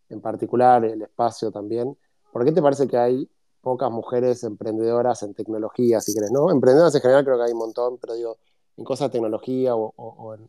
en 0.07 0.21
particular, 0.21 0.85
el 0.85 1.01
espacio 1.01 1.51
también, 1.51 1.97
¿por 2.31 2.45
qué 2.45 2.53
te 2.53 2.61
parece 2.61 2.87
que 2.87 2.95
hay 2.95 3.29
pocas 3.59 3.91
mujeres 3.91 4.41
emprendedoras 4.45 5.21
en 5.23 5.33
tecnología, 5.33 5.99
si 5.99 6.13
querés, 6.13 6.31
¿no? 6.31 6.49
Emprendedoras 6.49 6.95
en 6.95 7.01
general 7.01 7.25
creo 7.25 7.37
que 7.39 7.43
hay 7.43 7.51
un 7.51 7.59
montón, 7.59 7.97
pero 7.97 8.13
digo, 8.13 8.37
en 8.77 8.85
cosas 8.85 9.09
de 9.09 9.11
tecnología 9.11 9.75
o, 9.75 10.33
en, 10.33 10.47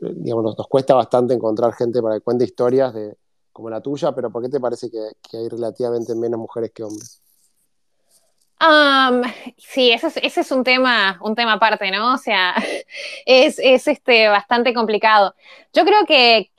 digamos, 0.00 0.56
nos 0.56 0.66
cuesta 0.68 0.94
bastante 0.94 1.34
encontrar 1.34 1.72
gente 1.74 2.00
para 2.02 2.16
que 2.16 2.20
cuente 2.22 2.44
historias 2.44 2.94
de, 2.94 3.16
como 3.52 3.70
la 3.70 3.80
tuya, 3.80 4.12
pero 4.12 4.30
¿por 4.30 4.42
qué 4.42 4.48
te 4.48 4.60
parece 4.60 4.90
que, 4.90 5.36
hay 5.36 5.48
relativamente 5.48 6.14
menos 6.14 6.40
mujeres 6.40 6.72
que 6.72 6.82
hombres? 6.82 7.22
sí, 9.56 9.90
ese 9.90 10.40
es, 10.40 10.52
un 10.52 10.62
tema, 10.62 11.18
un 11.22 11.34
tema 11.34 11.54
aparte, 11.54 11.90
¿no? 11.90 12.12
O 12.14 12.18
sea, 12.18 12.54
es, 13.26 13.58
este, 13.58 14.28
bastante 14.28 14.74
complicado. 14.74 15.34
Yo 15.72 15.84
creo 15.84 16.04
que, 16.04 16.50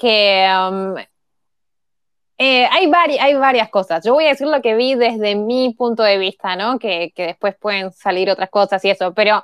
eh, 2.39 2.67
hay, 2.71 2.91
hay 3.19 3.35
varias 3.35 3.69
cosas. 3.69 4.03
Yo 4.03 4.13
voy 4.15 4.25
a 4.25 4.29
decir 4.29 4.47
lo 4.47 4.63
que 4.63 4.73
vi 4.73 4.95
desde 4.95 5.35
mi 5.35 5.75
punto 5.75 6.01
de 6.01 6.17
vista, 6.17 6.55
¿no? 6.55 6.79
Que, 6.79 7.11
que 7.15 7.27
después 7.27 7.55
pueden 7.55 7.91
salir 7.91 8.31
otras 8.31 8.49
cosas 8.49 8.83
y 8.83 8.89
eso. 8.89 9.13
Pero 9.13 9.43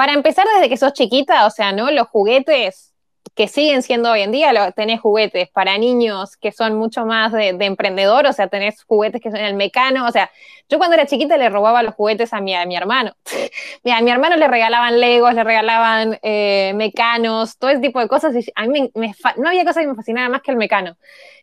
para 0.00 0.14
empezar, 0.14 0.46
desde 0.54 0.70
que 0.70 0.78
sos 0.78 0.94
chiquita, 0.94 1.44
o 1.44 1.50
sea, 1.50 1.72
¿no? 1.72 1.90
Los 1.90 2.08
juguetes 2.08 2.94
que 3.34 3.48
siguen 3.48 3.82
siendo 3.82 4.10
hoy 4.10 4.22
en 4.22 4.32
día, 4.32 4.72
tenés 4.72 4.98
juguetes 4.98 5.50
para 5.50 5.76
niños 5.76 6.38
que 6.38 6.52
son 6.52 6.74
mucho 6.74 7.04
más 7.04 7.32
de, 7.32 7.48
emprendedor, 7.50 8.24
o 8.24 8.32
sea, 8.32 8.48
tenés 8.48 8.82
juguetes 8.84 9.20
que 9.20 9.30
son 9.30 9.40
el 9.40 9.52
mecano, 9.52 10.06
o 10.06 10.10
sea, 10.10 10.30
yo 10.70 10.78
cuando 10.78 10.94
era 10.94 11.04
chiquita 11.04 11.36
le 11.36 11.50
robaba 11.50 11.82
los 11.82 11.94
juguetes 11.94 12.32
a 12.32 12.40
mi, 12.40 12.54
a 12.54 12.64
mi 12.64 12.76
hermano. 12.76 13.14
a 13.92 14.00
mi 14.00 14.10
hermano 14.10 14.36
le 14.36 14.48
regalaban 14.48 14.98
legos, 15.00 15.34
le 15.34 15.44
regalaban 15.44 16.18
eh, 16.22 16.72
mecanos, 16.76 17.58
todo 17.58 17.68
ese 17.68 17.82
tipo 17.82 18.00
de 18.00 18.08
cosas, 18.08 18.34
y 18.34 18.50
a 18.54 18.66
mí 18.68 18.90
no 18.94 19.48
había 19.48 19.66
cosa 19.66 19.82
que 19.82 19.86
me 19.86 19.96
fascinara 19.96 20.30
más 20.30 20.40
que 20.40 20.52
el 20.52 20.56
mecano. 20.56 20.96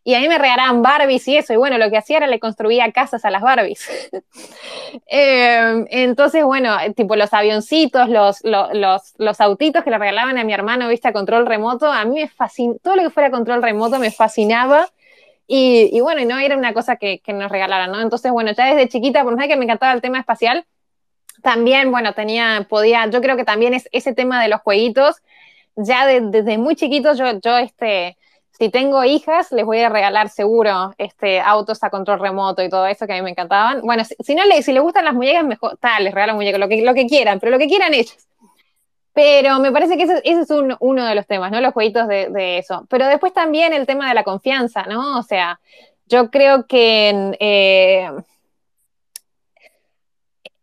Y 0.08 0.16
a 0.16 0.22
mí 0.22 0.30
me 0.30 0.38
regalaban 0.38 0.82
Barbies 0.82 1.28
y 1.28 1.36
eso, 1.36 1.51
y 1.51 1.58
bueno, 1.58 1.78
lo 1.78 1.89
que 1.89 1.97
hacía 1.97 2.16
era 2.16 2.28
le 2.28 2.39
construía 2.39 2.89
casas 2.93 3.26
a 3.26 3.30
las 3.30 3.41
Barbies. 3.41 3.89
Em, 5.05 5.86
entonces, 5.89 6.45
bueno, 6.45 6.78
tipo 6.95 7.18
los 7.18 7.34
avioncitos, 7.34 8.08
los, 8.08 8.41
los, 8.45 9.14
los, 9.18 9.41
autitos 9.41 9.84
que 9.84 9.89
le 9.89 9.97
regalaban 9.97 10.38
a 10.38 10.45
mi 10.45 10.53
hermano, 10.53 10.88
viste, 10.88 11.10
a 11.10 11.12
control 11.12 11.45
remoto, 11.45 11.91
a 11.91 12.05
mí 12.05 12.22
me 12.22 12.30
fascinaba, 12.30 12.80
todo 12.82 12.95
lo 12.95 13.03
que 13.03 13.10
fuera 13.10 13.32
control 13.32 13.62
remoto 13.62 13.99
me 13.99 14.10
fascinaba. 14.10 14.88
Y, 15.45 15.99
bueno, 15.99 16.22
y 16.22 16.26
no 16.26 16.39
era 16.39 16.55
una 16.55 16.74
cosa 16.74 16.95
que, 16.95 17.22
nos 17.28 17.51
regalaran, 17.51 17.91
¿no? 17.91 17.99
Entonces, 17.99 18.32
bueno, 18.32 18.53
ya 18.53 18.68
desde 18.68 18.88
chiquita, 18.88 19.26
por 19.26 19.36
más 19.36 19.47
que 19.49 19.58
me 19.58 19.66
encantaba 19.66 19.91
el 19.91 19.99
tema 20.01 20.20
espacial, 20.20 20.66
también, 21.43 21.91
bueno, 21.91 22.14
tenía, 22.14 22.66
podía, 22.70 23.08
yo 23.08 23.20
creo 23.20 23.36
que 23.36 23.43
también 23.43 23.74
es 23.74 23.89
ese 23.91 24.14
tema 24.14 24.41
de 24.41 24.47
los 24.47 24.62
jueguitos, 24.62 25.18
ya 25.76 26.08
desde 26.08 26.58
muy 26.58 26.78
chiquitos 26.78 27.18
yo, 27.18 27.26
yo, 27.41 27.58
este, 27.58 28.16
si 28.58 28.70
tengo 28.70 29.03
hijas, 29.03 29.51
les 29.51 29.66
voy 29.66 29.80
a 29.80 29.89
regalar 29.89 30.30
seguro 30.30 30.93
este, 30.97 31.39
autos 31.39 31.84
a 31.84 31.91
control 31.91 32.20
remoto 32.20 32.64
y 32.64 32.70
todo 32.70 32.88
eso 32.88 33.05
que 33.05 33.14
a 33.14 33.16
mí 33.18 33.22
me 33.22 33.30
encantaban. 33.30 33.82
Bueno, 33.82 34.03
si, 34.03 34.34
no 34.34 34.45
le, 34.45 34.64
si 34.64 34.74
les 34.74 34.82
gustan 34.82 35.05
las 35.05 35.14
muñecas, 35.14 35.45
mejor, 35.45 35.78
tal, 35.78 36.03
les 36.03 36.14
regalo 36.14 36.34
muñecas, 36.34 36.60
lo 36.60 36.68
que, 36.68 36.82
lo 36.82 36.93
que 36.95 37.05
quieran, 37.05 37.39
pero 37.39 37.51
lo 37.51 37.60
que 37.60 37.68
quieran 37.68 37.93
ellos. 37.93 38.18
Pero 39.14 39.60
me 39.60 39.72
parece 39.72 39.95
que 39.95 40.03
ese, 40.03 40.22
es 40.24 40.49
uno 40.80 41.05
de 41.05 41.16
los 41.16 41.28
temas, 41.28 41.51
¿no? 41.51 41.62
Los 41.62 41.74
jueguitos 41.74 42.08
de, 42.08 42.58
eso. 42.58 42.86
Pero 42.89 43.05
después 43.05 43.34
también 43.34 43.74
el 43.74 43.86
tema 43.86 44.08
de 44.10 44.16
la 44.16 44.24
confianza, 44.24 44.84
¿no? 44.84 45.20
O 45.20 45.24
sea, 45.24 45.60
yo 46.08 46.32
creo 46.32 46.66
que 46.66 47.36
eh, 47.39 48.10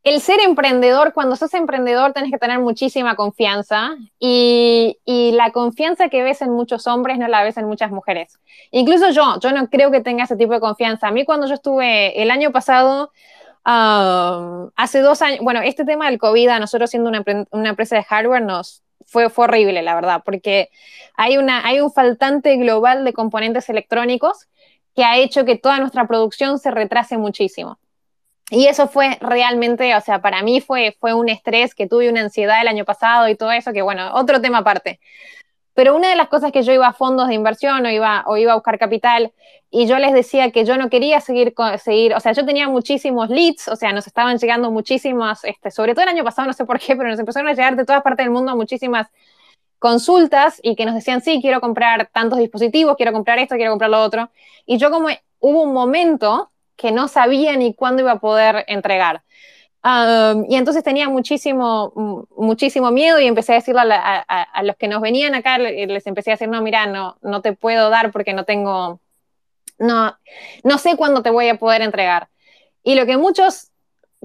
el 0.05 0.21
ser 0.21 0.39
emprendedor, 0.41 1.15
cuando 1.15 1.35
sos 1.35 1.55
emprendedor 1.55 2.13
tenés 2.13 2.31
que 2.31 2.39
tener 2.39 2.59
muchísima 2.59 3.17
confianza 3.17 3.97
y, 4.21 4.99
la 5.07 5.51
confianza 5.51 6.09
que 6.11 6.23
ves 6.23 6.43
en 6.43 6.51
muchos 6.51 6.87
hombres 6.87 7.19
no 7.19 7.27
la 7.27 7.43
ves 7.43 7.57
en 7.57 7.67
muchas 7.67 7.91
mujeres. 7.91 8.39
Incluso 8.71 9.11
yo, 9.11 9.41
yo 9.41 9.51
no 9.53 9.69
creo 9.69 9.91
que 9.91 10.01
tenga 10.01 10.25
ese 10.25 10.37
tipo 10.37 10.53
de 10.53 10.61
confianza. 10.61 11.09
A 11.09 11.11
mí 11.11 11.25
cuando 11.25 11.47
yo 11.47 11.55
estuve 11.55 12.23
el 12.23 12.31
año 12.31 12.53
pasado, 12.53 13.11
um, 13.67 14.71
hace 14.77 15.01
dos 15.01 15.23
años, 15.23 15.41
bueno, 15.43 15.61
este 15.63 15.85
tema 15.85 16.09
del 16.11 16.19
COVID, 16.19 16.49
a 16.49 16.61
nosotros 16.61 16.91
siendo 16.91 17.11
una, 17.11 17.69
empresa 17.69 17.97
de 17.97 18.05
hardware, 18.05 18.43
nos 18.43 18.83
fue, 19.07 19.27
horrible, 19.35 19.83
la 19.83 19.95
verdad, 19.95 20.23
porque 20.25 20.69
hay, 21.17 21.39
una, 21.39 21.67
hay 21.67 21.81
un 21.81 21.91
faltante 21.91 22.57
global 22.57 23.05
de 23.05 23.15
componentes 23.15 23.69
electrónicos 23.71 24.49
que 24.95 25.05
ha 25.05 25.17
hecho 25.17 25.45
que 25.45 25.57
toda 25.57 25.79
nuestra 25.79 26.07
producción 26.07 26.59
se 26.59 26.71
retrase 26.71 27.17
muchísimo. 27.17 27.79
Y 28.55 28.69
eso 28.69 28.87
fue 28.87 29.19
realmente, 29.21 29.97
o 29.97 30.01
sea, 30.01 30.21
para 30.21 30.43
mí 30.43 30.61
fue, 30.61 30.97
fue 31.01 31.13
un 31.13 31.29
estrés 31.29 31.75
que 31.75 31.89
tuve, 31.89 32.09
una 32.09 32.21
ansiedad 32.21 32.61
el 32.63 32.69
año 32.69 32.85
pasado 32.85 33.29
y 33.29 33.35
todo 33.35 33.51
eso, 33.51 33.73
que 33.73 33.83
bueno, 33.83 34.15
otro 34.15 34.41
tema 34.41 34.59
aparte. 34.59 35.01
Pero 35.75 35.97
una 35.97 36.09
de 36.09 36.15
las 36.15 36.29
cosas 36.29 36.53
que 36.53 36.63
yo 36.63 36.73
iba 36.73 36.87
a 36.87 36.93
fondos 36.93 37.27
de 37.27 37.35
inversión 37.35 37.85
o 37.85 37.91
iba, 37.91 38.23
o 38.29 38.37
iba 38.37 38.53
a 38.53 38.55
buscar 38.55 38.79
capital 38.79 39.33
y 39.71 39.89
yo 39.89 39.99
les 39.99 40.13
decía 40.13 40.53
que 40.53 40.65
yo 40.65 40.77
no 40.77 40.89
quería 40.89 41.21
seguir, 41.21 41.53
seguir, 41.83 42.15
o 42.15 42.21
sea, 42.21 42.31
yo 42.31 42.47
tenía 42.47 42.69
muchísimos 42.69 43.29
leads, 43.29 43.67
o 43.67 43.75
sea, 43.75 43.93
nos 43.93 44.07
estaban 44.07 44.39
llegando 44.39 44.71
muchísimas, 44.71 45.45
este, 45.45 45.73
sobre 45.73 45.95
todo 45.95 46.05
el 46.05 46.11
año 46.11 46.23
pasado, 46.23 46.47
no 46.47 46.53
sé 46.53 46.65
por 46.65 46.79
qué, 46.79 46.95
pero 46.95 47.11
nos 47.11 47.19
empezaron 47.19 47.49
a 47.49 47.55
llegar 47.55 47.75
de 47.75 47.85
todas 47.85 48.03
partes 48.03 48.25
del 48.25 48.33
mundo 48.33 48.55
muchísimas 48.57 49.09
consultas 49.81 50.61
y 50.63 50.77
que 50.77 50.87
nos 50.87 50.95
decían, 50.95 51.23
sí, 51.23 51.41
quiero 51.43 51.61
comprar 51.61 52.09
tantos 52.13 52.39
dispositivos, 52.39 52.97
quiero 52.97 53.13
comprar 53.13 53.41
esto, 53.41 53.57
quiero 53.57 53.73
comprar 53.73 53.91
lo 53.91 54.01
otro. 54.01 54.31
Y 54.65 54.79
yo 54.79 54.93
como 54.93 55.09
hubo 55.41 55.63
un 55.63 55.73
momento 55.73 56.53
que 56.77 56.93
no 56.93 57.09
sabía 57.09 57.57
ni 57.57 57.75
cuándo 57.75 58.03
iba 58.03 58.13
a 58.13 58.21
poder 58.21 58.65
entregar. 58.69 59.23
y 60.49 60.57
entonces 60.57 60.83
tenía 60.83 61.09
muchísimo, 61.09 62.27
muchísimo 62.37 62.91
miedo 62.91 63.21
y 63.21 63.27
empecé 63.27 63.53
a 63.53 63.57
decirle 63.57 63.83
a, 63.83 64.63
los 64.63 64.77
que 64.77 64.89
nos 64.89 65.01
venían 65.01 65.35
acá, 65.35 65.59
les 65.59 66.07
empecé 66.07 66.31
a 66.31 66.35
decir, 66.35 66.49
no, 66.49 66.63
mira, 66.63 66.87
no, 66.87 67.17
no 67.23 67.43
te 67.43 67.53
puedo 67.53 67.91
dar 67.91 68.11
porque 68.11 68.33
no 68.33 68.45
tengo, 68.45 69.01
no, 69.79 70.17
no 70.63 70.79
sé 70.79 70.97
cuándo 70.97 71.23
te 71.23 71.31
voy 71.31 71.49
a 71.49 71.59
poder 71.59 71.83
entregar. 71.83 72.29
Y 72.83 72.95
lo 72.95 73.07
que 73.07 73.17
muchos 73.17 73.71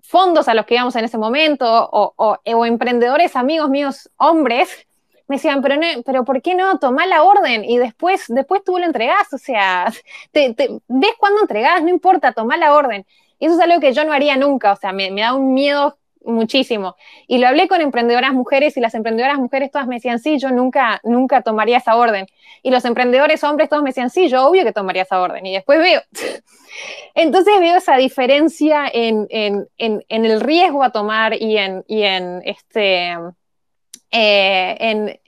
fondos 0.02 0.48
a 0.48 0.54
los 0.54 0.66
que 0.66 0.76
íbamos 0.76 0.96
en 0.96 1.06
ese 1.06 1.18
momento 1.18 1.66
o, 1.68 2.14
o 2.16 2.66
emprendedores 2.66 3.36
amigos 3.36 3.70
míos, 3.70 4.10
hombres, 4.18 4.88
me 5.30 5.36
decían, 5.36 5.62
pero, 5.62 5.78
no, 5.78 5.86
pero 6.04 6.26
¿por 6.26 6.42
qué 6.42 6.56
no? 6.56 6.80
Tomá 6.80 7.06
la 7.06 7.24
orden 7.24 7.64
y 7.64 7.78
después, 7.78 8.26
después 8.28 8.64
tú 8.64 8.80
lo 8.80 8.86
entregás, 8.86 9.32
o 9.32 9.38
sea, 9.38 9.94
te, 10.32 10.56
ves 10.88 11.12
cuándo 11.20 11.42
entregás, 11.42 11.84
no 11.84 11.90
importa, 11.90 12.34
tomá 12.34 12.58
la 12.58 12.74
orden. 12.74 13.06
Y 13.38 13.46
eso 13.46 13.56
es 13.56 13.62
algo 13.62 13.80
que 13.80 13.94
yo 13.94 14.04
no 14.04 14.12
haría 14.12 14.36
nunca, 14.36 14.74
o 14.74 14.76
sea, 14.76 14.92
me, 14.92 15.12
da 15.12 15.36
un 15.36 15.54
miedo 15.54 15.98
muchísimo. 16.26 16.96
Y 17.28 17.38
lo 17.38 17.48
hablé 17.48 17.68
con 17.68 17.80
emprendedoras 17.80 18.34
mujeres 18.34 18.76
y 18.76 18.82
las 18.82 18.96
emprendedoras 18.96 19.38
mujeres 19.38 19.70
todas 19.70 19.88
me 19.88 19.96
decían, 19.96 20.18
sí, 20.18 20.40
yo 20.40 20.50
nunca, 20.50 21.00
nunca 21.04 21.44
tomaría 21.44 21.78
esa 21.78 21.96
orden. 21.96 22.26
Y 22.64 22.72
los 22.72 22.84
emprendedores 22.86 23.44
hombres 23.44 23.70
todos 23.70 23.84
me 23.84 23.92
decían, 23.92 24.10
sí, 24.10 24.30
yo 24.30 24.48
obvio 24.48 24.64
que 24.64 24.74
tomaría 24.74 25.04
esa 25.04 25.22
orden. 25.22 25.46
Y 25.46 25.54
después 25.54 25.80
veo. 25.80 26.02
Entonces 27.14 27.60
veo 27.60 27.78
esa 27.78 27.98
diferencia 27.98 28.90
en, 28.92 29.28
en, 29.30 29.68
en, 29.78 30.04
en, 30.10 30.26
el 30.26 30.42
riesgo 30.42 30.84
a 30.84 30.92
tomar 30.92 31.40
y 31.40 31.58
en, 31.58 31.86
y 31.88 32.02
en 32.02 32.42
este 32.46 33.16
eh, 34.12 35.20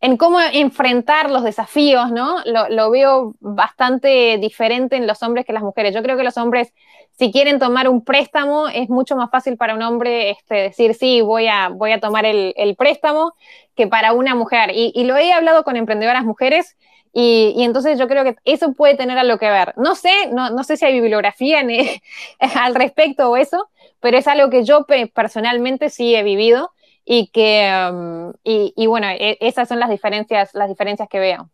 en, 0.00 0.16
cómo 0.16 0.40
enfrentar 0.40 1.30
los 1.30 1.42
desafíos, 1.42 2.10
¿no? 2.10 2.36
Lo, 2.44 2.90
veo 2.90 3.34
bastante 3.40 4.38
diferente 4.38 4.96
en 4.96 5.06
los 5.06 5.22
hombres 5.22 5.44
que 5.44 5.52
las 5.52 5.62
mujeres. 5.62 5.94
Yo 5.94 6.02
creo 6.02 6.16
que 6.16 6.22
los 6.22 6.36
hombres, 6.36 6.72
si 7.18 7.32
quieren 7.32 7.58
tomar 7.58 7.88
un 7.88 8.04
préstamo, 8.04 8.68
es 8.68 8.88
mucho 8.88 9.16
más 9.16 9.30
fácil 9.30 9.56
para 9.56 9.74
un 9.74 9.82
hombre 9.82 10.30
este, 10.30 10.54
decir, 10.54 10.94
sí, 10.94 11.22
voy 11.22 11.48
a, 11.48 11.68
voy 11.68 11.92
a 11.92 12.00
tomar 12.00 12.24
el, 12.24 12.76
préstamo, 12.76 13.32
que 13.74 13.86
para 13.88 14.12
una 14.12 14.34
mujer. 14.34 14.70
Y, 14.74 15.04
lo 15.04 15.16
he 15.16 15.32
hablado 15.32 15.64
con 15.64 15.76
emprendedoras 15.76 16.24
mujeres. 16.24 16.76
Y, 17.12 17.54
entonces 17.64 17.98
yo 17.98 18.06
creo 18.06 18.22
que 18.24 18.36
eso 18.44 18.74
puede 18.74 18.94
tener 18.94 19.18
algo 19.18 19.38
que 19.38 19.50
ver. 19.50 19.74
No 19.76 19.94
sé, 19.94 20.28
no, 20.32 20.50
no 20.50 20.62
sé 20.62 20.76
si 20.76 20.84
hay 20.84 20.94
bibliografía 21.00 21.62
al 22.54 22.74
respecto 22.74 23.30
o 23.30 23.36
eso, 23.36 23.70
pero 24.00 24.18
es 24.18 24.28
algo 24.28 24.50
que 24.50 24.64
yo 24.64 24.86
personalmente 25.14 25.90
sí 25.90 26.14
he 26.14 26.22
vivido 26.22 26.70
y 27.08 27.28
que, 27.28 27.70
um, 27.92 28.32
y, 28.42 28.86
bueno, 28.88 29.06
e, 29.08 29.38
esas 29.40 29.68
son 29.68 29.78
las 29.78 29.88
diferencias, 29.88 30.50
las 30.54 30.68
diferencias 30.68 31.08
que 31.08 31.20
veo. 31.20 31.48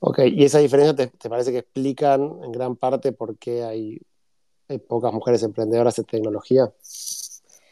Ok, 0.00 0.18
¿y 0.26 0.44
esas 0.44 0.60
diferencias 0.60 1.10
te, 1.16 1.30
parece 1.30 1.52
que 1.52 1.58
explican 1.58 2.20
en 2.42 2.50
gran 2.50 2.74
parte 2.74 3.12
por 3.12 3.38
qué 3.38 3.62
hay, 3.62 4.00
pocas 4.88 5.12
mujeres 5.12 5.44
emprendedoras 5.44 5.96
en 6.00 6.04
tecnología? 6.04 6.70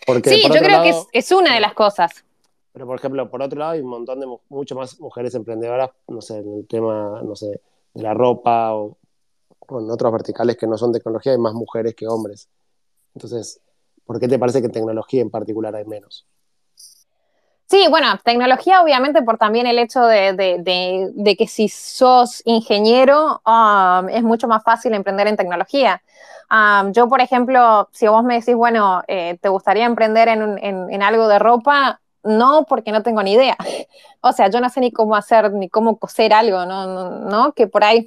Porque, 0.07 0.31
sí, 0.31 0.43
yo 0.43 0.61
creo 0.61 0.83
que 0.83 0.95
es, 1.19 1.33
una 1.33 1.53
de 1.53 1.61
las 1.61 1.75
cosas. 1.75 2.25
Pero, 2.73 2.87
por 2.87 2.97
ejemplo, 2.97 3.29
por 3.29 3.43
otro 3.43 3.59
lado, 3.59 3.73
hay 3.73 3.81
un 3.81 3.91
montón 3.91 4.21
de, 4.21 4.27
mucho 4.49 4.77
más 4.77 5.01
mujeres 5.01 5.35
emprendedoras, 5.35 5.91
no 6.07 6.23
sé, 6.23 6.39
en 6.39 6.59
el 6.59 6.67
tema, 6.69 7.21
no 7.25 7.35
sé, 7.35 7.61
de 7.93 8.03
la 8.03 8.15
ropa 8.15 8.73
o, 8.75 8.97
o 9.59 9.81
en 9.81 9.91
otros 9.91 10.13
verticales 10.13 10.57
que 10.57 10.69
no 10.69 10.79
son 10.79 10.93
tecnología, 10.93 11.33
hay 11.33 11.39
más 11.39 11.55
mujeres 11.55 11.95
que 11.97 12.07
hombres. 12.07 12.49
Entonces, 13.15 13.61
¿Por 14.13 14.21
qué 14.21 14.29
te 14.29 14.39
parece 14.39 14.61
que 14.61 14.67
en 14.67 14.73
tecnología 14.73 15.23
en 15.23 15.31
particular 15.31 15.75
hay 15.75 15.87
menos? 15.87 16.27
Sí, 17.65 17.87
bueno, 17.89 18.09
tecnología 18.23 18.83
obviamente 18.83 19.23
por 19.23 19.39
también 19.39 19.67
el 19.67 19.79
hecho 19.79 20.05
de, 20.05 21.35
que 21.39 21.47
si 21.49 21.71
sos 21.71 22.43
ingeniero 22.45 23.41
um, 23.47 24.11
es 24.11 24.23
mucho 24.23 24.49
más 24.49 24.63
fácil 24.63 24.93
emprender 24.93 25.29
en 25.29 25.39
tecnología. 25.39 26.03
Um, 26.51 26.93
yo, 26.93 27.09
por 27.09 27.23
ejemplo, 27.23 27.89
si 27.91 28.07
vos 28.07 28.23
me 28.23 28.35
decís, 28.35 28.55
bueno, 28.55 29.03
eh, 29.09 29.39
¿te 29.41 29.49
gustaría 29.49 29.87
emprender 29.87 30.29
en, 30.29 31.03
algo 31.03 31.27
de 31.27 31.39
ropa? 31.39 32.03
No, 32.23 32.67
porque 32.69 32.93
no 32.93 33.03
tengo 33.03 33.23
ni 33.23 33.33
idea. 33.33 33.57
O 34.25 34.33
sea, 34.33 34.49
yo 34.51 34.61
no 34.61 34.69
sé 34.69 34.79
ni 34.79 34.93
cómo 34.93 35.17
hacer, 35.17 35.53
ni 35.53 35.69
cómo 35.69 35.97
coser 35.99 36.33
algo, 36.33 36.65
¿no? 36.65 36.87
no, 36.87 37.11
no 37.29 37.53
que 37.55 37.67
por 37.67 37.83
ahí 37.83 38.07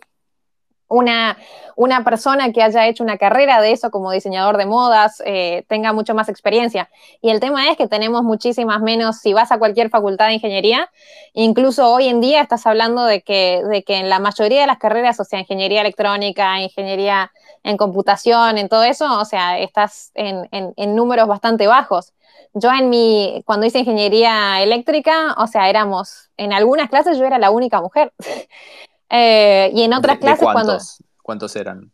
una, 0.87 1.37
una, 1.75 2.03
persona 2.03 2.51
que 2.51 2.61
haya 2.61 2.87
hecho 2.87 3.03
una 3.03 3.17
carrera 3.17 3.61
de 3.61 3.71
eso 3.71 3.91
como 3.91 4.11
diseñador 4.11 4.57
de 4.57 4.65
modas 4.65 5.21
eh, 5.25 5.65
tenga 5.67 5.93
mucho 5.93 6.13
más 6.13 6.29
experiencia. 6.29 6.89
Y 7.21 7.29
el 7.29 7.39
tema 7.39 7.69
es 7.69 7.77
que 7.77 7.87
tenemos 7.87 8.23
muchísimas 8.23 8.81
menos, 8.81 9.17
si 9.17 9.33
vas 9.33 9.51
a 9.51 9.57
cualquier 9.57 9.89
facultad 9.89 10.27
de 10.27 10.33
ingeniería, 10.33 10.89
incluso 11.33 11.91
hoy 11.91 12.07
en 12.07 12.21
día 12.21 12.41
estás 12.41 12.65
hablando 12.67 13.05
de 13.05 13.21
que, 13.21 13.63
de 13.67 13.83
que 13.83 13.97
en 13.97 14.09
la 14.09 14.19
mayoría 14.19 14.61
de 14.61 14.67
las 14.67 14.77
carreras, 14.77 15.19
o 15.19 15.23
sea, 15.23 15.39
ingeniería 15.39 15.81
electrónica, 15.81 16.59
ingeniería 16.59 17.31
en 17.63 17.77
computación, 17.77 18.57
en 18.57 18.69
todo 18.69 18.83
eso, 18.83 19.19
o 19.19 19.25
sea, 19.25 19.59
estás 19.59 20.11
en, 20.13 20.47
en 20.51 20.95
números 20.95 21.27
bastante 21.27 21.67
bajos. 21.67 22.13
Yo 22.57 22.71
en 22.71 22.89
mi, 22.89 23.43
cuando 23.45 23.65
hice 23.65 23.79
ingeniería 23.79 24.61
eléctrica, 24.63 25.35
o 25.37 25.45
sea, 25.45 25.69
éramos, 25.69 26.29
en 26.37 26.53
algunas 26.53 26.89
clases 26.89 27.17
yo 27.17 27.25
era 27.25 27.37
la 27.37 27.51
única 27.51 27.81
mujer. 27.81 28.13
Eh, 29.09 29.71
y 29.73 29.83
en 29.83 29.93
otras 29.93 30.17
clases 30.17 30.43
cuántos, 30.43 30.63
cuando... 30.63 31.13
¿Cuántos 31.21 31.55
eran? 31.55 31.91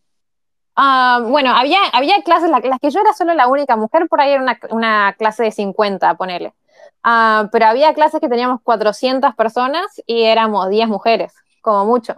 Ah, 0.76 1.20
bueno, 1.24 1.52
había, 1.56 1.80
había 1.92 2.22
clases, 2.24 2.50
las 2.50 2.80
que 2.80 2.90
yo 2.90 3.02
era 3.02 3.14
solo 3.14 3.34
la 3.34 3.48
única 3.48 3.76
mujer, 3.76 4.08
por 4.08 4.22
ahí 4.22 4.32
era 4.32 4.58
una, 4.72 5.14
clase 5.14 5.44
de 5.44 5.52
50, 5.52 6.16
ponele. 6.16 6.54
Ah, 7.04 7.50
pero 7.52 7.66
había 7.66 7.94
clases 7.94 8.22
que 8.22 8.30
teníamos 8.30 8.62
400 8.64 9.36
personas 9.36 9.86
y 10.06 10.24
éramos 10.24 10.70
10 10.70 10.88
mujeres, 10.88 11.34
como 11.62 11.86
mucho. 11.86 12.16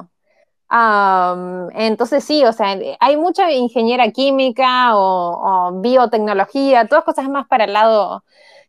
entonces 1.76 2.24
sí, 2.24 2.44
o 2.46 2.54
sea, 2.54 2.78
hay 3.00 3.18
mucha 3.18 3.52
ingeniera 3.52 4.10
química 4.12 4.92
o, 4.96 5.72
biotecnología, 5.82 6.88
todas 6.88 7.04
cosas 7.04 7.30
más 7.30 7.48
para 7.48 7.66
el 7.66 7.74
lado 7.74 8.24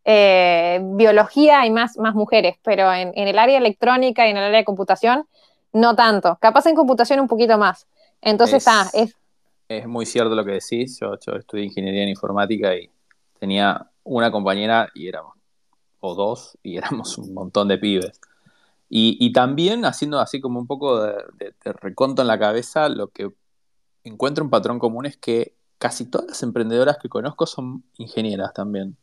eh, 0.05 0.81
biología 0.83 1.67
y 1.67 1.71
más, 1.71 1.97
más 1.99 2.15
mujeres, 2.15 2.57
pero 2.63 2.93
en, 2.93 3.13
el 3.17 3.39
área 3.39 3.59
electrónica 3.59 4.27
y 4.27 4.31
en 4.31 4.37
el 4.37 4.45
área 4.45 4.59
de 4.59 4.65
computación, 4.65 5.27
no 5.75 5.95
tanto. 5.95 6.39
Capaz 6.41 6.67
en 6.67 6.75
computación 6.75 7.21
un 7.21 7.29
poquito 7.29 7.59
más. 7.59 7.87
Entonces, 8.23 8.63
es, 8.63 8.69
ah, 8.69 8.91
es... 8.95 9.15
Es 9.69 9.87
muy 9.87 10.07
cierto 10.07 10.35
lo 10.35 10.45
que 10.45 10.53
decís. 10.53 10.99
Yo, 11.01 11.19
yo 11.21 11.35
estudié 11.35 11.65
ingeniería 11.65 12.03
en 12.03 12.09
informática 12.09 12.75
y 12.75 12.91
tenía 13.39 13.91
una 14.05 14.31
compañera 14.31 14.89
y 14.95 15.09
éramos, 15.09 15.35
o 16.01 16.15
dos, 16.15 16.57
y 16.63 16.77
éramos 16.79 17.19
un 17.19 17.35
montón 17.35 17.69
de 17.69 17.79
pibes. 17.79 18.21
Y, 18.97 19.33
también 19.33 19.85
haciendo 19.87 20.21
así 20.21 20.41
como 20.41 20.61
un 20.61 20.69
poco 20.69 21.03
de, 21.03 21.25
reconto 21.81 22.23
en 22.23 22.29
la 22.29 22.39
cabeza, 22.39 22.89
lo 22.89 23.09
que 23.09 23.33
encuentro 24.05 24.45
un 24.45 24.51
patrón 24.51 24.79
común 24.79 25.05
es 25.07 25.17
que 25.17 25.57
casi 25.79 26.09
todas 26.09 26.29
las 26.29 26.43
emprendedoras 26.45 26.99
que 26.99 27.09
conozco 27.09 27.45
son 27.47 27.83
ingenieras 27.99 28.53
también. 28.53 28.97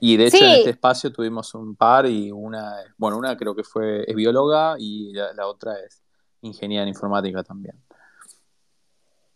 Y 0.00 0.16
de 0.16 0.26
hecho 0.26 0.44
en 0.44 0.50
este 0.50 0.70
espacio 0.70 1.12
tuvimos 1.12 1.54
un 1.54 1.74
par 1.74 2.06
y 2.06 2.30
una, 2.30 2.76
bueno, 2.96 3.18
una 3.18 3.36
creo 3.36 3.54
que 3.54 3.64
fue, 3.64 4.04
es 4.08 4.14
bióloga 4.14 4.76
y 4.78 5.12
la, 5.12 5.46
otra 5.46 5.74
es 5.80 6.02
ingeniera 6.42 6.84
en 6.84 6.88
informática 6.88 7.42
también. 7.42 7.74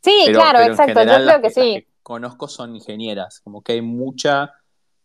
Sí, 0.00 0.26
claro, 0.32 0.60
exacto, 0.60 1.02
yo 1.02 1.24
creo 1.24 1.42
que, 1.42 1.50
sí. 1.50 1.86
conozco 2.02 2.48
son 2.48 2.74
ingenieras, 2.74 3.40
como 3.40 3.62
que 3.62 3.72
hay 3.72 3.82
mucha, 3.82 4.52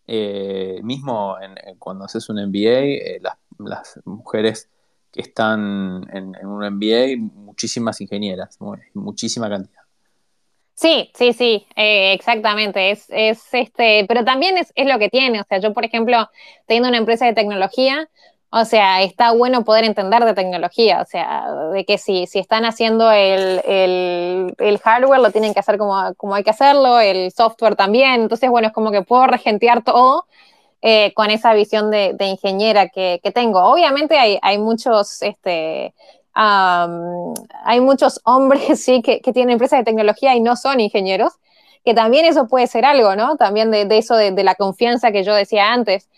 eh, 0.06 0.80
mismo 0.84 1.38
cuando 1.80 2.06
haces 2.06 2.30
un 2.30 2.38
MBA, 2.38 2.60
eh, 2.60 3.22
las, 3.60 4.00
mujeres 4.06 4.70
que 5.12 5.22
están 5.22 6.08
en, 6.12 6.36
en, 6.36 6.48
un 6.48 6.64
MBA, 6.66 7.18
muchísimas 7.18 8.00
ingenieras, 8.02 8.60
muchísima 8.94 9.50
cantidad. 9.50 9.77
Sí, 10.78 11.10
sí, 11.16 11.34
sí, 11.34 11.66
eh, 11.76 12.14
exactamente. 12.14 12.92
Es, 12.92 13.06
es 13.10 13.52
este, 13.52 14.06
pero 14.08 14.24
también 14.24 14.58
es, 14.58 14.72
es, 14.76 14.86
lo 14.88 15.00
que 15.00 15.10
tiene. 15.10 15.42
O 15.42 15.44
sea, 15.44 15.58
yo, 15.60 15.74
por 15.74 15.84
ejemplo, 15.86 16.30
teniendo 16.68 16.90
una 16.90 17.00
empresa 17.00 17.26
de 17.26 17.34
tecnología, 17.34 18.08
o 18.52 18.64
sea, 18.64 19.02
está 19.02 19.32
bueno 19.32 19.64
poder 19.64 19.86
entender 19.86 20.24
de 20.24 20.36
tecnología. 20.36 21.02
O 21.02 21.06
sea, 21.06 21.52
de 21.74 21.84
que 21.84 21.98
si, 21.98 22.28
si 22.28 22.38
están 22.38 22.64
haciendo 22.64 23.12
el, 23.12 23.60
el, 23.66 24.54
el 24.60 24.78
hardware, 24.78 25.20
lo 25.20 25.32
tienen 25.32 25.56
que 25.56 25.62
hacer 25.62 25.80
como, 25.80 26.14
como, 26.16 26.36
hay 26.36 26.44
que 26.44 26.52
hacerlo, 26.52 27.00
el 27.00 27.32
software 27.32 27.76
también. 27.76 28.22
Entonces, 28.22 28.48
bueno, 28.52 28.68
es 28.68 28.74
como 28.74 28.92
que 28.92 29.02
puedo 29.02 29.26
regentear 29.26 29.84
todo. 29.84 30.28
Eh, 30.84 31.12
con 31.16 31.32
esa 31.32 31.56
visión 31.56 31.90
de, 31.90 32.14
de 32.14 32.26
ingeniera 32.28 32.90
que, 32.90 33.20
que, 33.24 33.32
tengo. 33.32 33.62
Obviamente 33.64 34.20
hay, 34.20 34.38
hay 34.44 34.60
muchos 34.60 35.24
este, 35.24 35.96
hay 36.38 37.80
muchos 37.82 38.22
hombres, 38.24 38.80
sí, 38.84 39.02
que, 39.02 39.20
tienen 39.34 39.52
empresas 39.52 39.80
de 39.80 39.86
tecnología 39.86 40.36
y 40.36 40.40
no 40.40 40.56
son 40.56 40.80
ingenieros, 40.80 41.34
que 41.84 41.94
también 41.94 42.26
eso 42.26 42.48
puede 42.48 42.68
ser 42.68 42.86
algo, 42.86 43.16
¿no? 43.16 43.38
También 43.38 43.72
de, 43.72 43.88
eso 43.98 44.16
de, 44.16 44.44
la 44.44 44.56
confianza 44.56 45.12
que 45.12 45.24
yo 45.24 45.34
decía 45.34 45.72
antes, 45.72 46.10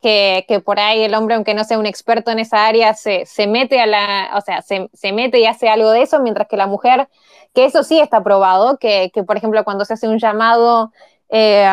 que, 0.00 0.62
por 0.64 0.80
ahí 0.80 1.02
el 1.02 1.14
hombre, 1.14 1.34
aunque 1.34 1.54
no 1.54 1.64
sea 1.64 1.78
un 1.78 1.86
experto 1.86 2.30
en 2.30 2.38
esa 2.38 2.66
área, 2.66 2.94
se, 2.94 3.26
mete 3.46 3.80
a 3.80 3.86
la, 3.86 4.30
o 4.34 4.40
sea, 4.40 4.62
se, 4.62 5.12
mete 5.12 5.40
y 5.40 5.46
hace 5.46 5.68
algo 5.68 5.90
de 5.90 6.02
eso, 6.02 6.20
mientras 6.20 6.48
que 6.48 6.56
la 6.56 6.66
mujer, 6.66 7.08
que 7.54 7.64
eso 7.64 7.82
sí 7.82 8.00
está 8.00 8.22
probado, 8.22 8.78
que, 8.78 9.10
por 9.26 9.36
ejemplo 9.36 9.64
cuando 9.64 9.84
se 9.84 9.94
hace 9.94 10.08
un 10.08 10.18
llamado, 10.18 10.92
eh, 11.28 11.68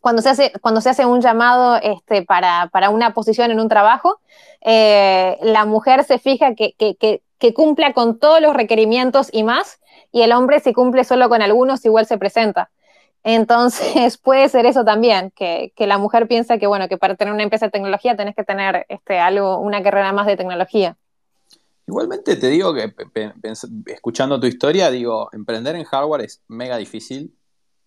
cuando 0.00 0.22
se 0.22 0.30
hace, 0.30 0.52
cuando 0.60 0.80
se 0.80 0.90
hace 0.90 1.04
un 1.06 1.20
llamado 1.20 1.76
este, 1.76 2.22
para, 2.22 2.70
una 2.90 3.14
posición 3.14 3.50
en 3.50 3.60
un 3.60 3.68
trabajo, 3.68 4.20
eh, 4.70 5.38
la 5.42 5.64
mujer 5.64 6.04
se 6.04 6.18
fija 6.18 6.54
que, 6.54 7.22
cumpla 7.54 7.92
con 7.92 8.18
todos 8.18 8.40
los 8.40 8.54
requerimientos 8.54 9.28
y 9.32 9.42
más, 9.42 9.80
y 10.12 10.22
el 10.22 10.32
hombre 10.32 10.60
si 10.60 10.72
cumple 10.72 11.04
solo 11.04 11.28
con 11.28 11.42
algunos 11.42 11.84
igual 11.84 12.06
se 12.06 12.18
presenta. 12.18 12.70
Entonces 13.24 14.18
puede 14.22 14.48
ser 14.48 14.66
eso 14.66 14.84
también, 14.84 15.32
que, 15.34 15.72
la 15.78 15.98
mujer 15.98 16.28
piensa 16.28 16.58
que 16.58 16.66
bueno, 16.66 16.88
que 16.88 16.98
para 16.98 17.14
tener 17.14 17.32
una 17.32 17.42
empresa 17.42 17.66
de 17.66 17.72
tecnología 17.72 18.16
tenés 18.16 18.34
que 18.34 18.44
tener 18.44 18.84
este, 18.88 19.18
algo, 19.18 19.58
una 19.58 19.82
carrera 19.82 20.12
más 20.12 20.26
de 20.26 20.36
tecnología. 20.36 20.96
Igualmente 21.86 22.36
te 22.36 22.48
digo 22.48 22.74
que 22.74 22.92
escuchando 23.86 24.38
tu 24.38 24.46
historia, 24.46 24.90
digo, 24.90 25.30
emprender 25.32 25.74
en 25.76 25.84
hardware 25.84 26.20
es 26.20 26.42
mega 26.46 26.76
difícil 26.76 27.34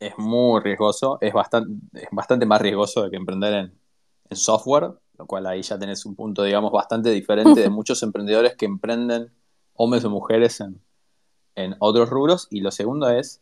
es 0.01 0.17
muy 0.17 0.59
riesgoso, 0.61 1.19
es 1.21 1.31
bastante, 1.31 2.45
más 2.45 2.59
riesgoso 2.59 3.09
que 3.09 3.15
emprender 3.15 3.53
en, 3.53 4.35
software, 4.35 4.93
lo 5.21 5.27
cual 5.27 5.45
ahí 5.45 5.61
ya 5.61 5.77
tenés 5.77 6.03
un 6.07 6.15
punto, 6.15 6.41
digamos, 6.41 6.71
bastante 6.71 7.11
diferente 7.11 7.61
de 7.61 7.69
muchos 7.69 8.01
emprendedores 8.01 8.55
que 8.55 8.65
emprenden, 8.65 9.31
hombres 9.75 10.03
o 10.03 10.09
mujeres, 10.09 10.59
en, 10.61 11.75
otros 11.77 12.09
rubros. 12.09 12.47
Y 12.49 12.61
lo 12.61 12.71
segundo 12.71 13.07
es, 13.07 13.39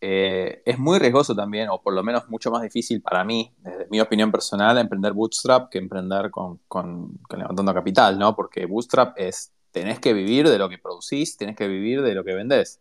eh, 0.00 0.62
es 0.64 0.78
muy 0.78 1.00
riesgoso 1.00 1.34
también, 1.34 1.68
o 1.68 1.82
por 1.82 1.94
lo 1.94 2.04
menos 2.04 2.28
mucho 2.28 2.52
más 2.52 2.62
difícil 2.62 3.02
para 3.02 3.24
mí, 3.24 3.52
desde 3.58 3.88
mi 3.90 4.00
opinión 4.00 4.30
personal, 4.30 4.78
emprender 4.78 5.14
bootstrap 5.14 5.68
que 5.68 5.78
emprender 5.78 6.30
con, 6.30 6.60
con 6.68 7.18
levantando 7.36 7.74
capital, 7.74 8.16
¿no? 8.16 8.36
Porque 8.36 8.66
bootstrap 8.66 9.18
es, 9.18 9.50
tenés 9.72 9.98
que 9.98 10.12
vivir 10.12 10.48
de 10.48 10.58
lo 10.58 10.68
que 10.68 10.78
producís, 10.78 11.36
tenés 11.36 11.56
que 11.56 11.66
vivir 11.66 12.02
de 12.02 12.14
lo 12.14 12.22
que 12.22 12.34
vendés. 12.34 12.78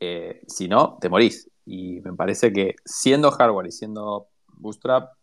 Eh, 0.00 0.42
si 0.48 0.66
no, 0.66 0.98
te 1.00 1.08
morís. 1.08 1.48
Y 1.64 2.00
me 2.00 2.12
parece 2.12 2.52
que 2.52 2.74
siendo 2.84 3.30
hardware 3.30 3.68
y 3.68 3.72
siendo 3.72 4.26
Bootstrap, 4.58 5.15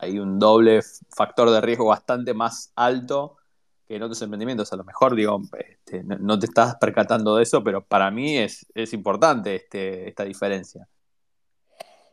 hay 0.00 0.18
un 0.18 0.38
doble 0.38 0.80
factor 1.14 1.50
de 1.50 1.60
riesgo 1.60 1.86
bastante 1.86 2.34
más 2.34 2.72
alto 2.74 3.36
que 3.86 3.96
en 3.96 4.02
otros 4.02 4.20
emprendimientos. 4.22 4.72
A 4.72 4.76
lo 4.76 4.84
mejor, 4.84 5.14
digo, 5.14 5.40
este, 5.58 6.02
no, 6.04 6.38
te 6.38 6.46
estás 6.46 6.76
percatando 6.76 7.36
de 7.36 7.42
eso, 7.42 7.62
pero 7.62 7.84
para 7.84 8.10
mí 8.10 8.38
es, 8.38 8.66
importante 8.92 9.56
este, 9.56 10.08
esta 10.08 10.24
diferencia. 10.24 10.88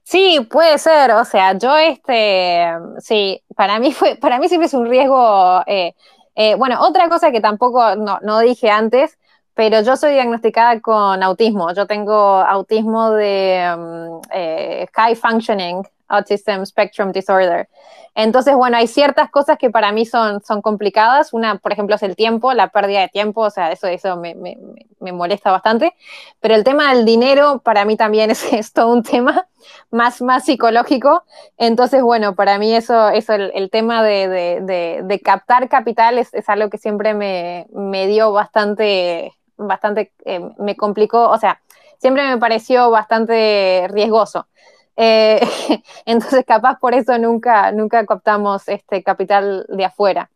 Sí, 0.04 0.46
puede 0.50 0.78
ser. 0.78 1.12
O 1.12 1.26
sea, 1.26 1.58
yo 1.58 1.78
este, 1.78 2.68
sí, 3.00 3.42
para 3.56 3.80
mí 3.80 3.92
fue, 3.94 4.16
para 4.16 4.40
mí 4.40 4.48
siempre 4.48 4.68
es 4.68 4.74
un 4.74 4.88
riesgo. 4.88 5.62
Eh, 5.66 5.96
eh, 6.36 6.56
bueno, 6.56 6.82
otra 6.82 7.10
cosa 7.10 7.32
que 7.32 7.42
tampoco 7.42 7.96
no 7.96 8.40
dije 8.40 8.70
antes 8.70 9.18
pero 9.54 9.82
yo 9.82 9.96
soy 9.96 10.14
diagnosticada 10.14 10.80
con 10.82 11.22
autismo. 11.24 11.74
Yo 11.74 11.86
tengo 11.86 12.14
autismo 12.14 13.12
de 13.12 13.76
mm, 13.78 14.22
eh, 14.32 14.88
High 14.94 15.16
Functioning 15.16 15.84
Autism 16.12 16.66
Spectrum 16.66 17.12
Disorder. 17.12 17.68
Entonces, 18.14 18.56
bueno, 18.56 18.76
hay 18.78 18.88
ciertas 18.88 19.30
cosas 19.32 19.58
que 19.58 19.70
para 19.70 19.92
mí 19.94 20.06
son, 20.06 20.42
son 20.44 20.62
complicadas. 20.62 21.34
Una, 21.34 21.58
por 21.60 21.72
ejemplo, 21.72 21.96
es 21.96 22.04
el 22.04 22.16
tiempo, 22.16 22.54
la 22.54 22.68
pérdida 22.68 23.00
de 23.00 23.08
tiempo, 23.08 23.42
o 23.42 23.50
sea, 23.50 23.72
eso, 23.72 23.88
eso 23.88 24.18
me, 24.18 24.36
me, 24.36 25.12
molesta 25.14 25.50
bastante. 25.50 25.96
Pero 26.42 26.56
el 26.56 26.64
tema 26.66 26.94
del 26.94 27.06
dinero 27.06 27.60
para 27.60 27.86
mí 27.86 27.96
también 27.96 28.30
es, 28.32 28.52
es, 28.52 28.74
todo 28.74 28.92
un 28.92 29.04
tema 29.04 29.48
más, 29.92 30.22
más 30.22 30.46
psicológico. 30.46 31.24
Entonces, 31.58 32.02
bueno, 32.02 32.36
para 32.36 32.58
mí 32.60 32.76
eso, 32.76 33.10
eso 33.10 33.34
el, 33.34 33.52
el 33.54 33.70
tema 33.70 34.04
de, 34.04 34.28
de, 34.28 35.02
de, 35.04 35.20
captar 35.22 35.70
capital 35.70 36.18
es, 36.18 36.34
es, 36.34 36.50
algo 36.50 36.70
que 36.70 36.78
siempre 36.78 37.14
me, 37.14 37.68
me 37.72 38.08
dio 38.08 38.32
bastante 38.34 39.34
bastante, 39.68 40.12
eh, 40.26 40.42
me 40.58 40.76
complicó, 40.76 41.30
o 41.30 41.38
sea, 41.38 41.62
siempre 42.00 42.28
me 42.28 42.38
pareció 42.38 42.90
bastante 42.90 43.88
riesgoso. 43.90 44.48
Eh, 44.96 45.40
entonces, 46.06 46.44
capaz 46.46 46.80
por 46.80 46.94
eso 46.94 47.18
nunca, 47.18 47.72
nunca 47.72 48.06
captamos 48.06 48.68
este 48.68 49.04
capital 49.04 49.66
de 49.70 49.86
afuera. 49.86 50.30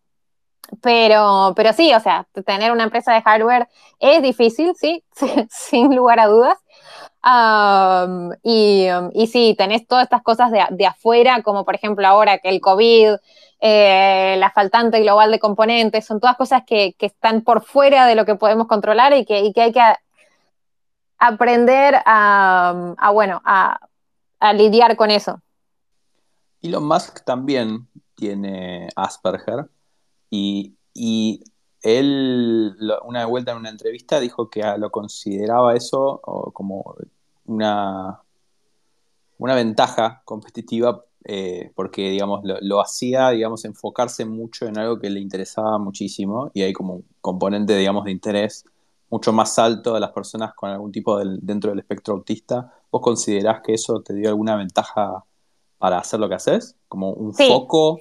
Pero, 0.82 1.54
pero 1.56 1.74
sí, 1.74 1.94
o 1.94 2.00
sea, 2.00 2.28
tener 2.46 2.72
una 2.72 2.84
empresa 2.84 3.14
de 3.14 3.22
hardware 3.22 3.68
es 4.00 4.22
difícil, 4.24 4.74
sí, 4.76 5.04
sin 5.50 5.96
lugar 5.96 6.20
a 6.20 6.28
dudas. 6.28 6.58
y, 8.44 8.88
y, 9.14 9.28
sí, 9.28 9.56
tenés 9.58 9.88
todas 9.88 10.04
estas 10.06 10.24
cosas 10.24 10.52
de, 10.52 10.64
de, 10.72 10.86
afuera, 10.86 11.42
como 11.44 11.66
por 11.66 11.76
ejemplo 11.76 12.08
ahora 12.08 12.40
que 12.40 12.50
el 12.50 12.62
COVID, 12.62 13.16
eh, 13.68 14.36
la 14.38 14.52
faltante 14.52 15.00
global 15.02 15.32
de 15.32 15.40
componentes, 15.40 16.06
son 16.06 16.20
todas 16.20 16.36
cosas 16.38 16.64
que, 16.68 16.96
están 17.00 17.42
por 17.42 17.64
fuera 17.64 18.06
de 18.06 18.16
lo 18.16 18.26
que 18.26 18.36
podemos 18.36 18.68
controlar 18.68 19.14
y 19.14 19.26
que, 19.26 19.52
hay 19.56 19.72
que 19.72 19.82
aprender 21.18 21.96
a, 22.06 22.96
bueno, 23.14 23.42
a, 23.46 23.80
lidiar 24.54 24.96
con 24.96 25.12
eso. 25.12 25.42
Elon 26.62 26.86
Musk 26.88 27.24
también 27.24 27.88
tiene 28.16 28.90
Asperger 28.96 29.70
y, 30.30 30.74
él 31.82 32.76
una 33.04 33.28
vuelta 33.28 33.52
en 33.52 33.58
una 33.60 33.70
entrevista 33.70 34.20
dijo 34.20 34.50
que 34.50 34.64
lo 34.80 34.90
consideraba 34.90 35.76
eso 35.76 36.20
como 36.54 36.96
una, 37.46 38.22
una 39.38 39.54
ventaja 39.54 40.24
competitiva 40.26 41.06
eh, 41.28 41.72
porque, 41.74 42.12
digamos, 42.12 42.42
lo, 42.44 42.82
hacía, 42.82 43.30
digamos, 43.32 43.66
enfocarse 43.66 44.26
mucho 44.26 44.68
en 44.68 44.78
algo 44.78 45.00
que 45.00 45.10
le 45.10 45.20
interesaba 45.20 45.80
muchísimo 45.80 46.52
y 46.54 46.62
hay 46.62 46.72
como 46.72 46.98
un 46.98 47.06
componente, 47.20 47.76
digamos, 47.76 48.06
de 48.06 48.12
interés 48.12 48.64
mucho 49.10 49.32
más 49.32 49.58
alto 49.60 49.94
de 49.94 50.00
las 50.00 50.12
personas 50.12 50.54
con 50.54 50.70
algún 50.70 50.92
tipo 50.92 51.18
del, 51.18 51.40
dentro 51.42 51.70
del 51.70 51.80
espectro 51.80 52.16
autista. 52.16 52.72
¿Vos 52.92 53.02
considerás 53.02 53.62
que 53.62 53.74
eso 53.74 54.02
te 54.02 54.14
dio 54.14 54.30
alguna 54.30 54.56
ventaja 54.56 55.24
para 55.78 56.00
hacer 56.00 56.20
lo 56.20 56.28
que 56.28 56.36
haces? 56.36 56.76
¿Como 56.88 57.12
un 57.12 57.34
foco? 57.34 57.98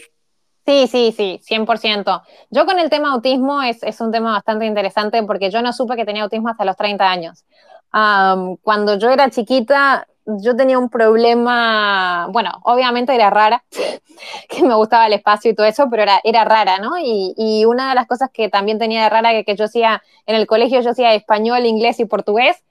Sí, 0.66 0.86
sí, 0.86 1.12
sí, 1.14 1.40
100%. 1.46 2.22
Yo 2.50 2.64
con 2.64 2.78
el 2.78 2.88
tema 2.88 3.12
autismo 3.12 3.62
es, 3.62 3.82
es, 3.82 4.00
un 4.00 4.10
tema 4.10 4.32
bastante 4.32 4.64
interesante 4.64 5.22
porque 5.22 5.50
yo 5.50 5.60
no 5.60 5.72
supe 5.74 5.94
que 5.94 6.06
tenía 6.06 6.22
autismo 6.22 6.48
hasta 6.48 6.64
los 6.64 6.76
30 6.76 7.10
años. 7.10 7.44
cuando 7.90 8.98
yo 8.98 9.10
era 9.10 9.30
chiquita, 9.30 10.06
yo 10.26 10.56
tenía 10.56 10.78
un 10.78 10.88
problema, 10.88 12.28
bueno, 12.30 12.50
obviamente 12.64 13.14
era 13.14 13.30
rara, 13.30 13.64
que 14.48 14.62
me 14.62 14.74
gustaba 14.74 15.06
el 15.06 15.12
espacio 15.12 15.50
y 15.50 15.54
todo 15.54 15.66
eso, 15.66 15.88
pero 15.90 16.02
era, 16.02 16.20
era 16.24 16.44
rara, 16.44 16.78
¿no? 16.78 16.98
Y, 16.98 17.34
y, 17.36 17.64
una 17.64 17.90
de 17.90 17.94
las 17.94 18.06
cosas 18.06 18.30
que 18.32 18.48
también 18.48 18.78
tenía 18.78 19.04
de 19.04 19.10
rara, 19.10 19.32
que, 19.32 19.44
que 19.44 19.56
yo 19.56 19.64
hacía 19.64 20.02
en 20.26 20.36
el 20.36 20.46
colegio, 20.46 20.80
yo 20.80 20.90
hacía 20.90 21.14
español, 21.14 21.66
inglés 21.66 22.00
y 22.00 22.04
portugués, 22.04 22.64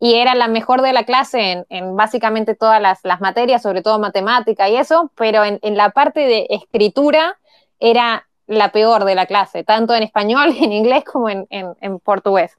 y 0.00 0.14
era 0.14 0.34
la 0.34 0.48
mejor 0.48 0.82
de 0.82 0.92
la 0.92 1.04
clase 1.04 1.66
en, 1.68 1.96
básicamente 1.96 2.54
todas 2.54 2.80
las, 2.80 3.20
materias, 3.20 3.62
sobre 3.62 3.82
todo 3.82 3.98
matemática 3.98 4.68
y 4.68 4.76
eso, 4.76 5.10
pero 5.16 5.44
en, 5.44 5.76
la 5.76 5.90
parte 5.90 6.20
de 6.20 6.46
escritura 6.50 7.38
era 7.80 8.28
la 8.46 8.70
peor 8.70 9.04
de 9.04 9.14
la 9.14 9.26
clase, 9.26 9.64
tanto 9.64 9.94
en 9.94 10.02
español, 10.04 10.54
en 10.60 10.72
inglés 10.72 11.04
como 11.04 11.28
en, 11.28 11.98
portugués. 12.04 12.56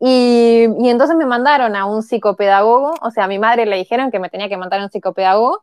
Y, 0.00 0.64
entonces 0.88 1.16
me 1.16 1.26
mandaron 1.26 1.76
a 1.76 1.84
un 1.86 2.02
psicopedagogo, 2.02 2.94
o 3.02 3.10
sea, 3.10 3.24
a 3.24 3.28
mi 3.28 3.38
madre 3.38 3.66
le 3.66 3.76
dijeron 3.76 4.10
que 4.10 4.18
me 4.18 4.30
tenía 4.30 4.48
que 4.48 4.56
mandar 4.56 4.80
a 4.80 4.84
un 4.84 4.90
psicopedagogo, 4.90 5.62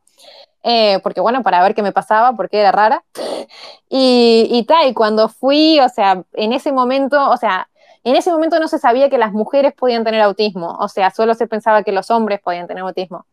eh, 0.63 0.99
porque 1.03 1.21
bueno, 1.21 1.43
para 1.43 1.61
ver 1.63 1.73
qué 1.75 1.81
me 1.81 1.91
pasaba, 1.91 2.33
porque 2.33 2.59
era 2.59 2.71
rara. 2.71 3.03
Y, 3.89 4.49
y 4.51 4.65
tal, 4.65 4.89
y 4.89 4.93
cuando 4.93 5.29
fui, 5.29 5.79
o 5.79 5.87
sea, 5.87 6.21
en 6.33 6.51
ese 6.51 6.73
momento, 6.73 7.29
o 7.29 7.37
sea, 7.37 7.69
en 8.03 8.17
ese 8.17 8.31
momento 8.31 8.59
no 8.59 8.67
se 8.67 8.79
sabía 8.79 9.09
que 9.09 9.17
las 9.17 9.31
mujeres 9.31 9.73
podían 9.73 10.03
tener 10.03 10.21
autismo, 10.21 10.77
o 10.79 10.89
sea, 10.89 11.09
solo 11.11 11.33
se 11.35 11.47
pensaba 11.47 11.83
que 11.83 11.93
los 11.93 12.11
hombres 12.11 12.41
podían 12.41 12.67
tener 12.67 12.83
autismo. 12.83 13.25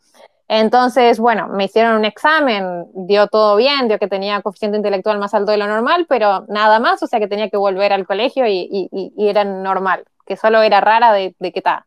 Entonces, 0.48 1.18
bueno, 1.18 1.48
me 1.48 1.64
hicieron 1.64 1.96
un 1.96 2.04
examen, 2.04 2.86
dio 2.94 3.28
todo 3.28 3.56
bien, 3.56 3.88
dio 3.88 3.98
que 3.98 4.08
tenía 4.08 4.42
coeficiente 4.42 4.76
intelectual 4.76 5.18
más 5.18 5.32
alto 5.32 5.52
de 5.52 5.58
lo 5.58 5.66
normal, 5.66 6.06
pero 6.08 6.44
nada 6.48 6.80
más, 6.80 7.02
o 7.02 7.06
sea 7.06 7.18
que 7.18 7.28
tenía 7.28 7.48
que 7.48 7.56
volver 7.56 7.92
al 7.92 8.06
colegio 8.06 8.46
y, 8.46 8.90
era 9.16 9.44
normal, 9.44 10.04
que 10.26 10.36
solo 10.36 10.62
era 10.62 10.80
rara 10.80 11.12
de, 11.12 11.34
que 11.38 11.52
está, 11.54 11.86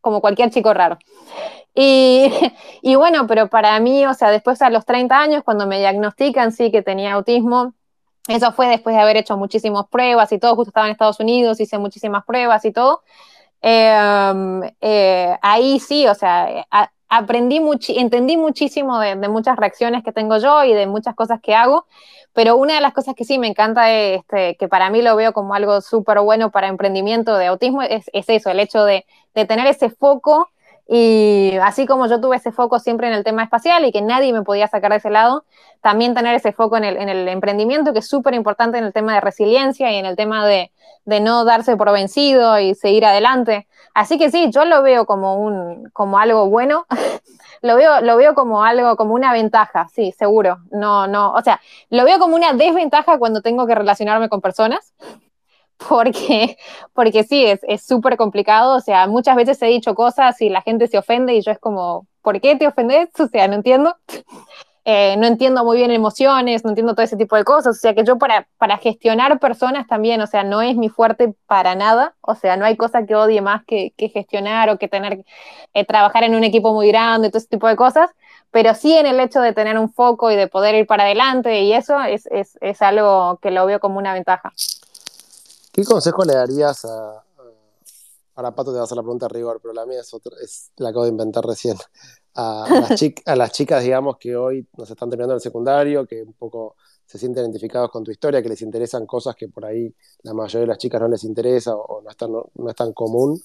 como 0.00 0.20
cualquier 0.20 0.50
chico 0.50 0.74
raro. 0.74 0.98
Y, 1.74 2.30
y, 2.82 2.94
bueno, 2.96 3.26
pero 3.26 3.48
para 3.48 3.78
mí, 3.80 4.06
o 4.06 4.14
sea, 4.14 4.30
después 4.30 4.60
a 4.62 4.70
los 4.70 4.84
30 4.84 5.18
años, 5.18 5.42
cuando 5.44 5.66
me 5.66 5.78
diagnostican, 5.78 6.52
sí 6.52 6.70
que 6.70 6.82
tenía 6.82 7.14
autismo, 7.14 7.74
eso 8.28 8.52
fue 8.52 8.68
después 8.68 8.94
de 8.94 9.02
haber 9.02 9.16
hecho 9.16 9.36
muchísimas 9.36 9.86
pruebas 9.88 10.30
y 10.32 10.38
todo, 10.38 10.54
justo 10.54 10.70
estaba 10.70 10.86
en 10.86 10.92
Estados 10.92 11.18
Unidos, 11.18 11.60
hice 11.60 11.78
muchísimas 11.78 12.24
pruebas 12.24 12.64
y 12.64 12.72
todo. 12.72 13.02
Em, 13.60 14.62
eh, 14.80 15.36
ahí 15.42 15.80
sí, 15.80 16.06
o 16.06 16.14
sea, 16.14 16.66
aprendí 17.08 17.60
mucho, 17.60 17.92
entendí 17.94 18.36
muchísimo 18.36 18.98
de, 18.98 19.16
muchas 19.28 19.56
reacciones 19.56 20.02
que 20.04 20.12
tengo 20.12 20.38
yo 20.38 20.64
y 20.64 20.72
de 20.72 20.86
muchas 20.86 21.14
cosas 21.14 21.40
que 21.40 21.54
hago, 21.54 21.86
pero 22.32 22.56
una 22.56 22.74
de 22.74 22.80
las 22.80 22.92
cosas 22.92 23.14
que 23.14 23.24
sí 23.24 23.38
me 23.38 23.46
encanta, 23.46 23.92
este, 23.92 24.56
que 24.56 24.68
para 24.68 24.90
mí 24.90 25.02
lo 25.02 25.16
veo 25.16 25.32
como 25.32 25.54
algo 25.54 25.80
súper 25.80 26.20
bueno 26.20 26.50
para 26.50 26.68
emprendimiento 26.68 27.36
de 27.36 27.46
autismo, 27.46 27.82
es, 27.82 28.10
eso, 28.12 28.50
el 28.50 28.60
hecho 28.60 28.84
de, 28.84 29.04
de 29.34 29.44
tener 29.44 29.66
ese 29.66 29.90
foco 29.90 30.50
y 30.94 31.56
así 31.62 31.86
como 31.86 32.06
yo 32.06 32.20
tuve 32.20 32.36
ese 32.36 32.52
foco 32.52 32.78
siempre 32.78 33.06
en 33.06 33.14
el 33.14 33.24
tema 33.24 33.42
espacial 33.42 33.82
y 33.86 33.92
que 33.92 34.02
nadie 34.02 34.30
me 34.34 34.42
podía 34.42 34.68
sacar 34.68 34.90
de 34.90 34.98
ese 34.98 35.08
lado, 35.08 35.46
también 35.80 36.12
tener 36.12 36.34
ese 36.34 36.52
foco 36.52 36.76
en 36.76 36.84
el, 36.84 36.98
en 36.98 37.08
el 37.08 37.26
emprendimiento, 37.28 37.94
que 37.94 38.00
es 38.00 38.06
súper 38.06 38.34
importante 38.34 38.76
en 38.76 38.84
el 38.84 38.92
tema 38.92 39.14
de 39.14 39.22
resiliencia 39.22 39.90
y 39.90 39.96
en 39.96 40.04
el 40.04 40.16
tema 40.16 40.46
de, 40.46 40.70
de, 41.06 41.20
no 41.20 41.46
darse 41.46 41.78
por 41.78 41.90
vencido 41.92 42.60
y 42.60 42.74
seguir 42.74 43.06
adelante. 43.06 43.66
Así 43.94 44.18
que 44.18 44.30
sí, 44.30 44.50
yo 44.50 44.66
lo 44.66 44.82
veo 44.82 45.06
como, 45.06 45.36
un, 45.36 45.88
como 45.94 46.18
algo 46.18 46.50
bueno, 46.50 46.84
lo, 47.62 47.76
veo, 47.76 48.02
lo 48.02 48.18
veo 48.18 48.34
como 48.34 48.62
algo, 48.62 48.94
como 48.96 49.14
una 49.14 49.32
ventaja, 49.32 49.88
sí, 49.94 50.12
seguro. 50.12 50.58
No, 50.72 51.06
no, 51.06 51.32
o 51.32 51.40
sea, 51.40 51.58
lo 51.88 52.04
veo 52.04 52.18
como 52.18 52.36
una 52.36 52.52
desventaja 52.52 53.16
cuando 53.16 53.40
tengo 53.40 53.66
que 53.66 53.74
relacionarme 53.74 54.28
con 54.28 54.42
personas, 54.42 54.92
porque, 55.88 56.56
porque 56.94 57.24
sí, 57.24 57.44
es 57.44 57.86
súper 57.86 58.16
complicado, 58.16 58.76
o 58.76 58.80
sea, 58.80 59.06
muchas 59.06 59.36
veces 59.36 59.60
he 59.62 59.66
dicho 59.66 59.94
cosas 59.94 60.40
y 60.40 60.48
la 60.48 60.62
gente 60.62 60.86
se 60.88 60.98
ofende 60.98 61.34
y 61.34 61.42
yo 61.42 61.52
es 61.52 61.58
como, 61.58 62.06
¿por 62.22 62.40
qué 62.40 62.56
te 62.56 62.66
ofendes? 62.66 63.08
O 63.18 63.26
sea, 63.28 63.48
no 63.48 63.54
entiendo. 63.54 63.96
Eh, 64.84 65.16
no 65.16 65.28
entiendo 65.28 65.64
muy 65.64 65.76
bien 65.76 65.92
emociones, 65.92 66.64
no 66.64 66.70
entiendo 66.70 66.94
todo 66.94 67.04
ese 67.04 67.16
tipo 67.16 67.36
de 67.36 67.44
cosas, 67.44 67.76
o 67.76 67.80
sea 67.80 67.94
que 67.94 68.02
yo 68.02 68.18
para, 68.18 68.48
para 68.58 68.78
gestionar 68.78 69.38
personas 69.38 69.86
también, 69.86 70.20
o 70.20 70.26
sea, 70.26 70.42
no 70.42 70.60
es 70.60 70.74
mi 70.76 70.88
fuerte 70.88 71.34
para 71.46 71.76
nada, 71.76 72.16
o 72.20 72.34
sea, 72.34 72.56
no 72.56 72.64
hay 72.64 72.76
cosa 72.76 73.06
que 73.06 73.14
odie 73.14 73.40
más 73.40 73.62
que, 73.64 73.92
que 73.96 74.08
gestionar 74.08 74.70
o 74.70 74.78
que 74.78 74.88
tener, 74.88 75.24
eh, 75.74 75.84
trabajar 75.84 76.24
en 76.24 76.34
un 76.34 76.42
equipo 76.42 76.74
muy 76.74 76.88
grande, 76.88 77.28
todo 77.30 77.38
ese 77.38 77.46
tipo 77.46 77.68
de 77.68 77.76
cosas, 77.76 78.10
pero 78.50 78.74
sí 78.74 78.96
en 78.96 79.06
el 79.06 79.20
hecho 79.20 79.40
de 79.40 79.52
tener 79.52 79.78
un 79.78 79.88
foco 79.92 80.32
y 80.32 80.36
de 80.36 80.48
poder 80.48 80.74
ir 80.74 80.88
para 80.88 81.04
adelante 81.04 81.60
y 81.60 81.72
eso 81.74 82.00
es, 82.00 82.26
es, 82.26 82.58
es 82.60 82.82
algo 82.82 83.38
que 83.40 83.52
lo 83.52 83.66
veo 83.66 83.78
como 83.78 83.98
una 83.98 84.14
ventaja. 84.14 84.52
¿Qué 85.72 85.84
consejo 85.84 86.24
le 86.24 86.34
darías 86.34 86.84
a, 86.84 87.24
Ahora 88.34 88.54
Pato 88.54 88.70
te 88.70 88.76
va 88.76 88.82
a 88.82 88.84
hacer 88.84 88.96
la 88.96 89.02
pregunta 89.02 89.26
a 89.26 89.28
rigor, 89.28 89.60
pero 89.60 89.74
la 89.74 89.84
mía 89.84 90.00
es 90.00 90.14
otra, 90.14 90.32
es, 90.42 90.70
la 90.76 90.88
acabo 90.88 91.04
de 91.04 91.10
inventar 91.10 91.44
recién. 91.44 91.76
A, 92.34 92.64
las 93.36 93.52
chicas, 93.52 93.82
digamos, 93.84 94.16
que 94.16 94.34
hoy 94.36 94.66
nos 94.78 94.90
están 94.90 95.10
terminando 95.10 95.34
el 95.34 95.40
secundario, 95.40 96.06
que 96.06 96.22
un 96.22 96.32
poco 96.32 96.76
se 97.04 97.18
sienten 97.18 97.44
identificados 97.44 97.90
con 97.90 98.02
tu 98.04 98.10
historia, 98.10 98.42
que 98.42 98.48
les 98.48 98.62
interesan 98.62 99.04
cosas 99.04 99.36
que 99.36 99.48
por 99.48 99.66
ahí 99.66 99.94
la 100.22 100.32
mayoría 100.32 100.60
de 100.62 100.66
las 100.68 100.78
chicas 100.78 101.00
no 101.00 101.08
les 101.08 101.24
interesa 101.24 101.76
o, 101.76 102.00
no, 102.00 102.10
es 102.70 102.74
tan, 102.74 102.92
común. 102.94 103.38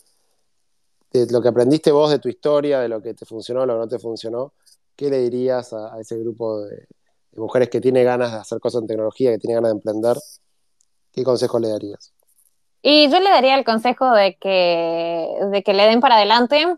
De 1.12 1.26
lo 1.28 1.42
que 1.42 1.50
aprendiste 1.50 1.92
vos 1.92 2.10
de 2.12 2.20
tu 2.20 2.30
historia, 2.30 2.80
de 2.80 2.88
lo 2.88 3.02
que 3.02 3.14
te 3.14 3.26
funcionó, 3.26 3.66
lo 3.66 3.74
que 3.74 3.80
no 3.80 3.88
te 3.90 4.00
funcionó, 4.00 4.54
¿qué 4.96 5.10
le 5.10 5.20
dirías 5.20 5.74
a, 5.74 6.00
ese 6.00 6.18
grupo 6.18 6.62
de, 6.62 6.76
de, 6.78 7.42
mujeres 7.42 7.70
que 7.70 7.82
tiene 7.82 8.04
ganas 8.04 8.32
de 8.32 8.38
hacer 8.38 8.60
cosas 8.62 8.82
en 8.82 8.88
tecnología, 8.88 9.32
que 9.32 9.38
tiene 9.38 9.56
ganas 9.56 9.72
de 9.72 9.78
emprender? 9.78 10.18
¿Qué 11.12 11.24
consejo 11.24 11.60
le 11.60 11.70
darías? 11.70 12.14
Y 12.90 13.10
yo 13.10 13.20
le 13.20 13.30
daría 13.30 13.56
el 13.56 13.66
consejo 13.66 14.12
de 14.12 14.38
que, 14.38 15.28
de 15.52 15.62
que 15.62 15.74
le 15.74 15.88
den 15.88 16.00
para 16.00 16.16
adelante, 16.16 16.78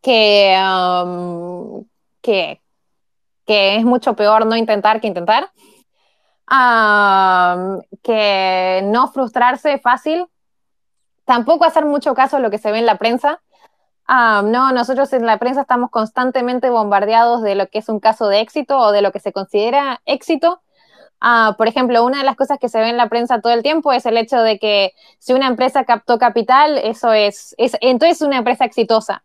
que, 0.00 0.56
um, 0.62 1.84
que, 2.22 2.62
que, 3.44 3.74
es 3.74 3.84
mucho 3.84 4.14
peor 4.14 4.46
no 4.46 4.54
intentar 4.54 5.00
que 5.00 5.08
intentar, 5.08 5.50
um, 6.48 7.80
que 8.00 8.82
no 8.84 9.08
frustrarse 9.08 9.78
fácil, 9.78 10.28
tampoco 11.24 11.64
hacer 11.64 11.84
mucho 11.84 12.14
caso 12.14 12.36
a 12.36 12.40
lo 12.40 12.52
que 12.52 12.58
se 12.58 12.70
ve 12.70 12.78
en 12.78 12.86
la 12.86 12.98
prensa. 12.98 13.42
Um, 14.08 14.52
no, 14.52 14.70
nosotros 14.70 15.12
en 15.14 15.26
la 15.26 15.38
prensa 15.38 15.62
estamos 15.62 15.90
constantemente 15.90 16.70
bombardeados 16.70 17.42
de 17.42 17.56
lo 17.56 17.66
que 17.66 17.80
es 17.80 17.88
un 17.88 17.98
caso 17.98 18.28
de 18.28 18.38
éxito 18.38 18.78
o 18.78 18.92
de 18.92 19.02
lo 19.02 19.10
que 19.10 19.18
se 19.18 19.32
considera 19.32 20.00
éxito 20.04 20.62
Ah, 21.20 21.54
por 21.58 21.66
ejemplo, 21.66 22.04
una 22.04 22.18
de 22.18 22.24
las 22.24 22.36
cosas 22.36 22.58
que 22.60 22.68
se 22.68 22.78
ve 22.80 22.90
en 22.90 22.96
la 22.96 23.08
prensa 23.08 23.40
todo 23.40 23.52
el 23.52 23.62
tiempo 23.62 23.92
es 23.92 24.06
el 24.06 24.16
hecho 24.16 24.38
de 24.40 24.58
que 24.58 24.92
si 25.18 25.32
una 25.32 25.48
empresa 25.48 25.84
captó 25.84 26.16
capital, 26.18 26.78
eso 26.78 27.12
es, 27.12 27.54
es 27.58 27.76
entonces 27.80 28.22
una 28.22 28.38
empresa 28.38 28.64
exitosa. 28.64 29.24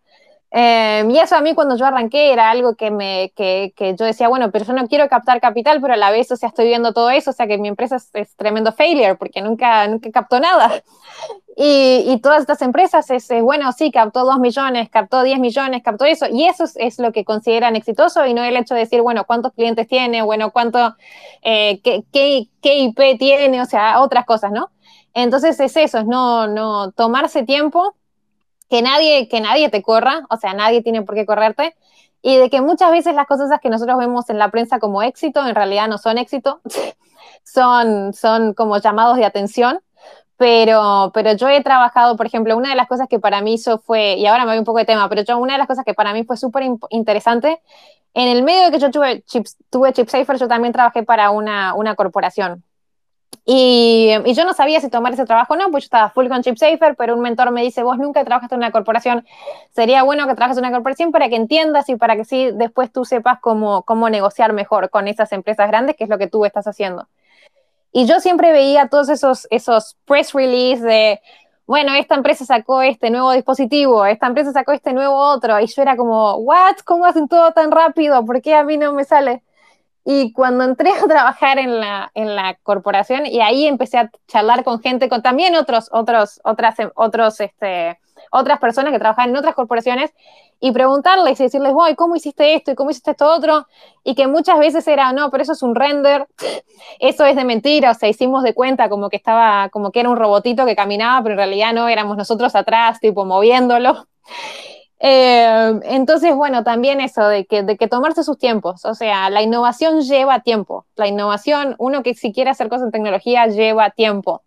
Em, 0.56 1.10
y 1.10 1.18
eso 1.18 1.36
a 1.36 1.42
mí 1.42 1.56
cuando 1.56 1.76
yo 1.78 1.88
arranqué 1.88 2.32
era 2.32 2.52
algo 2.52 2.76
que, 2.76 2.92
me, 2.92 3.34
que, 3.36 3.74
que, 3.76 3.96
yo 3.96 4.06
decía, 4.06 4.28
bueno, 4.28 4.52
pero 4.52 4.66
yo 4.66 4.74
no 4.74 4.88
quiero 4.88 5.10
captar 5.10 5.42
capital, 5.42 5.82
pero 5.82 5.96
a 5.96 5.98
la 5.98 6.12
vez, 6.12 6.32
o 6.32 6.36
sea, 6.36 6.50
estoy 6.50 6.68
viendo 6.68 6.94
todo 6.94 7.10
eso, 7.10 7.32
o 7.32 7.34
sea, 7.34 7.48
que 7.48 7.58
mi 7.58 7.70
empresa 7.70 7.96
es, 7.96 8.36
tremendo 8.36 8.72
failure 8.72 9.16
porque 9.16 9.42
nunca, 9.42 9.88
nunca 9.88 10.12
captó 10.12 10.40
nada. 10.40 10.72
Y, 11.56 12.06
y 12.08 12.20
todas 12.20 12.42
estas 12.42 12.64
empresas 12.64 13.12
es, 13.12 13.28
bueno, 13.44 13.72
sí, 13.74 13.92
captó 13.92 14.26
2 14.26 14.40
millones, 14.40 14.90
captó 14.90 15.22
10 15.22 15.40
millones, 15.40 15.84
captó 15.84 16.04
eso, 16.04 16.26
y 16.28 16.46
eso 16.46 16.64
es, 16.78 16.98
lo 16.98 17.12
que 17.12 17.24
consideran 17.24 17.76
exitoso 17.76 18.26
y 18.26 18.34
no 18.34 18.44
el 18.44 18.58
hecho 18.58 18.74
de 18.74 18.80
decir, 18.80 19.04
bueno, 19.04 19.26
cuántos 19.26 19.54
clientes 19.54 19.88
tiene, 19.88 20.24
bueno, 20.24 20.50
cuánto, 20.50 20.96
eh, 21.44 21.80
qué, 21.84 22.04
qué, 22.12 22.48
qué 22.60 22.80
IP 22.80 23.20
tiene, 23.20 23.62
o 23.62 23.66
sea, 23.66 24.02
otras 24.02 24.26
cosas, 24.26 24.52
¿no? 24.52 24.72
Entonces 25.14 25.60
es 25.60 25.78
eso, 25.78 26.00
es 26.00 26.08
no, 26.08 26.48
no 26.48 26.92
tomarse 26.92 27.44
tiempo 27.44 27.96
que 28.70 28.82
nadie, 28.82 29.28
que 29.28 29.42
nadie 29.42 29.70
te 29.70 29.82
corra, 29.82 30.26
o 30.30 30.38
sea, 30.38 30.54
nadie 30.54 30.82
tiene 30.82 31.02
por 31.04 31.16
qué 31.16 31.26
correrte, 31.26 31.76
y 32.22 32.38
de 32.38 32.50
que 32.50 32.62
muchas 32.62 32.92
veces 32.92 33.16
las 33.16 33.28
cosas 33.28 33.60
que 33.62 33.70
nosotros 33.70 33.98
vemos 33.98 34.30
en 34.30 34.40
la 34.40 34.50
prensa 34.50 34.80
como 34.80 35.02
éxito, 35.02 35.46
en 35.46 35.56
realidad 35.56 35.88
no 35.88 35.98
son 35.98 36.18
éxito, 36.18 36.62
son, 37.44 38.14
son 38.14 38.54
como 38.54 38.78
llamados 38.78 39.18
de 39.18 39.26
atención, 39.26 39.80
pero, 40.38 41.12
pero 41.14 41.34
yo 41.34 41.48
he 41.50 41.62
trabajado, 41.64 42.18
por 42.18 42.26
ejemplo, 42.26 42.58
una 42.58 42.70
de 42.70 42.76
las 42.76 42.88
cosas 42.88 43.08
que 43.08 43.20
para 43.20 43.42
mí 43.42 43.54
hizo 43.56 43.80
fue, 43.80 44.16
y 44.16 44.26
ahora 44.26 44.46
me 44.46 44.52
voy 44.52 44.60
un 44.60 44.66
poco 44.66 44.80
de 44.80 44.86
tema, 44.86 45.08
pero 45.10 45.24
yo 45.24 45.38
una 45.38 45.54
de 45.54 45.60
las 45.60 45.68
cosas 45.68 45.86
que 45.86 45.94
para 45.94 46.14
mí 46.14 46.24
fue 46.24 46.38
súper 46.38 46.64
interesante, 46.90 47.62
en 48.14 48.28
el 48.30 48.44
medio 48.44 48.66
de 48.66 48.72
que 48.72 48.80
yo 48.80 48.92
tuve, 48.92 49.24
chips, 49.24 49.58
tuve 49.70 49.94
ChipSafer, 49.94 50.38
yo 50.38 50.48
también 50.48 50.74
trabajé 50.74 51.04
para 51.04 51.32
una, 51.32 51.74
una 51.74 51.96
corporación. 51.96 52.64
Y, 53.46 54.12
y, 54.26 54.34
yo 54.36 54.46
no 54.46 54.54
sabía 54.54 54.80
si 54.80 54.90
tomar 54.90 55.14
ese 55.14 55.26
trabajo 55.26 55.54
o 55.54 55.58
no, 55.58 55.70
pues 55.70 55.84
yo 55.84 55.86
estaba 55.88 56.10
full 56.10 56.30
con 56.30 56.42
ChipSafer, 56.42 56.96
pero 56.96 57.14
un 57.14 57.22
mentor 57.22 57.52
me 57.52 57.62
dice, 57.62 57.84
vos 57.84 57.98
nunca 57.98 58.24
trabajaste 58.24 58.56
en 58.56 58.60
una 58.60 58.72
corporación, 58.72 59.26
sería 59.72 60.04
bueno 60.04 60.28
que 60.28 60.36
trabajes 60.36 60.58
en 60.58 60.64
una 60.64 60.72
corporación 60.72 61.12
para 61.12 61.28
que 61.28 61.36
entiendas 61.36 61.90
y 61.90 61.98
para 61.98 62.16
que 62.16 62.24
sí 62.24 62.52
después 62.54 62.90
tú 62.92 63.04
sepas 63.04 63.40
cómo, 63.42 63.84
cómo 63.84 64.10
negociar 64.10 64.54
mejor 64.54 64.90
con 64.90 65.10
esas 65.10 65.34
empresas 65.34 65.68
grandes, 65.68 65.98
que 65.98 66.06
es 66.06 66.10
lo 66.10 66.18
que 66.18 66.28
tú 66.28 66.46
estás 66.46 66.68
haciendo. 66.68 67.10
Y 67.92 68.06
yo 68.08 68.22
siempre 68.22 68.54
veía 68.54 68.88
todos 68.88 69.10
esos, 69.10 69.46
esos 69.52 69.98
press 70.06 70.32
release 70.34 70.82
de, 70.82 71.20
bueno, 71.68 71.94
esta 71.96 72.16
empresa 72.16 72.46
sacó 72.46 72.82
este 72.82 73.10
nuevo 73.10 73.34
dispositivo, 73.34 74.06
esta 74.06 74.28
empresa 74.28 74.54
sacó 74.54 74.72
este 74.72 74.94
nuevo 74.94 75.16
otro, 75.16 75.60
y 75.60 75.68
yo 75.68 75.82
era 75.82 75.98
como, 75.98 76.36
¿what? 76.38 76.78
¿Cómo 76.86 77.06
hacen 77.06 77.28
todo 77.28 77.52
tan 77.52 77.72
rápido? 77.72 78.26
¿Por 78.26 78.42
qué 78.42 78.56
a 78.56 78.64
mí 78.64 78.78
no 78.78 78.94
me 78.94 79.04
sale? 79.04 79.44
Y 80.06 80.34
cuando 80.34 80.64
entré 80.64 80.92
a 80.92 81.08
trabajar 81.08 81.60
en 81.60 81.80
la, 81.80 82.12
en 82.14 82.36
la 82.36 82.56
corporación, 82.64 83.26
y 83.26 83.42
ahí 83.42 83.66
empecé 83.66 83.98
a 83.98 84.12
charlar 84.28 84.64
con 84.64 84.82
gente, 84.82 85.10
con 85.10 85.22
también 85.22 85.56
otros, 85.56 85.90
otros, 85.92 86.42
otras, 86.44 86.76
otros, 86.96 87.40
este, 87.40 88.00
otras 88.32 88.60
personas 88.60 88.92
que 88.92 89.00
trabajaban 89.00 89.30
en 89.30 89.38
otras 89.38 89.56
corporaciones, 89.56 90.12
y 90.60 90.72
preguntarles 90.72 91.38
y 91.42 91.44
decirles, 91.44 91.74
voy, 91.74 91.94
¿cómo 91.96 92.16
hiciste 92.16 92.54
esto 92.54 92.72
y 92.72 92.76
cómo 92.76 92.90
hiciste 92.90 93.12
esto 93.12 93.30
otro? 93.30 93.68
Y 94.02 94.16
que 94.16 94.28
muchas 94.28 94.58
veces 94.60 94.88
era, 94.88 95.12
no, 95.12 95.30
pero 95.30 95.44
eso 95.44 95.52
es 95.52 95.62
un 95.62 95.76
render, 95.76 96.26
eso 97.00 97.26
es 97.26 97.36
de 97.36 97.44
mentira, 97.44 97.92
o 97.92 97.94
sea, 97.94 98.08
hicimos 98.08 98.44
de 98.44 98.54
cuenta 98.54 98.88
como 98.88 99.10
que 99.10 99.18
estaba, 99.18 99.68
como 99.70 99.92
que 99.92 100.00
era 100.00 100.10
un 100.10 100.16
robotito 100.16 100.66
que 100.66 100.74
caminaba, 100.74 101.22
pero 101.22 101.34
en 101.34 101.38
realidad 101.40 101.74
no, 101.74 101.90
éramos 101.90 102.16
nosotros 102.16 102.56
atrás, 102.56 103.02
tipo, 103.02 103.26
moviéndolo. 103.26 104.08
Eh, 105.06 105.82
entonces, 105.84 106.34
bueno, 106.34 106.64
también 106.64 107.02
eso 107.02 107.28
de 107.28 107.46
que, 107.46 107.62
de 107.62 107.76
que 107.76 107.90
tomarse 107.90 108.24
sus 108.24 108.38
tiempos, 108.38 108.86
o 108.86 108.96
sea, 108.96 109.30
la 109.30 109.42
innovación 109.42 110.00
lleva 110.00 110.40
tiempo, 110.40 110.86
la 110.96 111.08
innovación, 111.10 111.76
uno 111.78 112.04
que 112.04 112.14
si 112.14 112.32
quiere 112.32 112.52
hacer 112.52 112.70
cosas 112.70 112.86
en 112.86 112.92
tecnología 112.92 113.48
lleva 113.48 113.90
tiempo. 113.90 114.44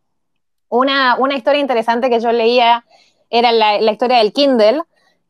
Una, 0.70 1.16
una 1.18 1.36
historia 1.36 1.60
interesante 1.60 2.08
que 2.08 2.20
yo 2.20 2.32
leía 2.32 2.86
era 3.28 3.52
la, 3.52 3.78
la 3.82 3.92
historia 3.92 4.16
del 4.16 4.32
Kindle, 4.32 4.80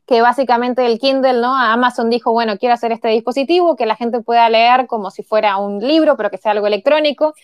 que 0.07 0.21
básicamente 0.21 0.85
el 0.85 0.99
Kindle, 0.99 1.41
¿no? 1.41 1.53
Amazon 1.53 2.09
dijo, 2.09 2.31
bueno, 2.31 2.57
quiero 2.57 2.73
hacer 2.73 2.93
este 2.93 3.09
dispositivo 3.09 3.75
que 3.75 3.85
la 3.85 3.97
gente 3.97 4.21
pueda 4.21 4.49
leer 4.49 4.87
como 4.87 5.11
si 5.11 5.21
fuera 5.21 5.57
un 5.57 5.85
libro, 5.85 6.15
pero 6.15 6.29
que 6.29 6.37
sea 6.37 6.53
algo 6.53 6.65
electrónico. 6.65 7.35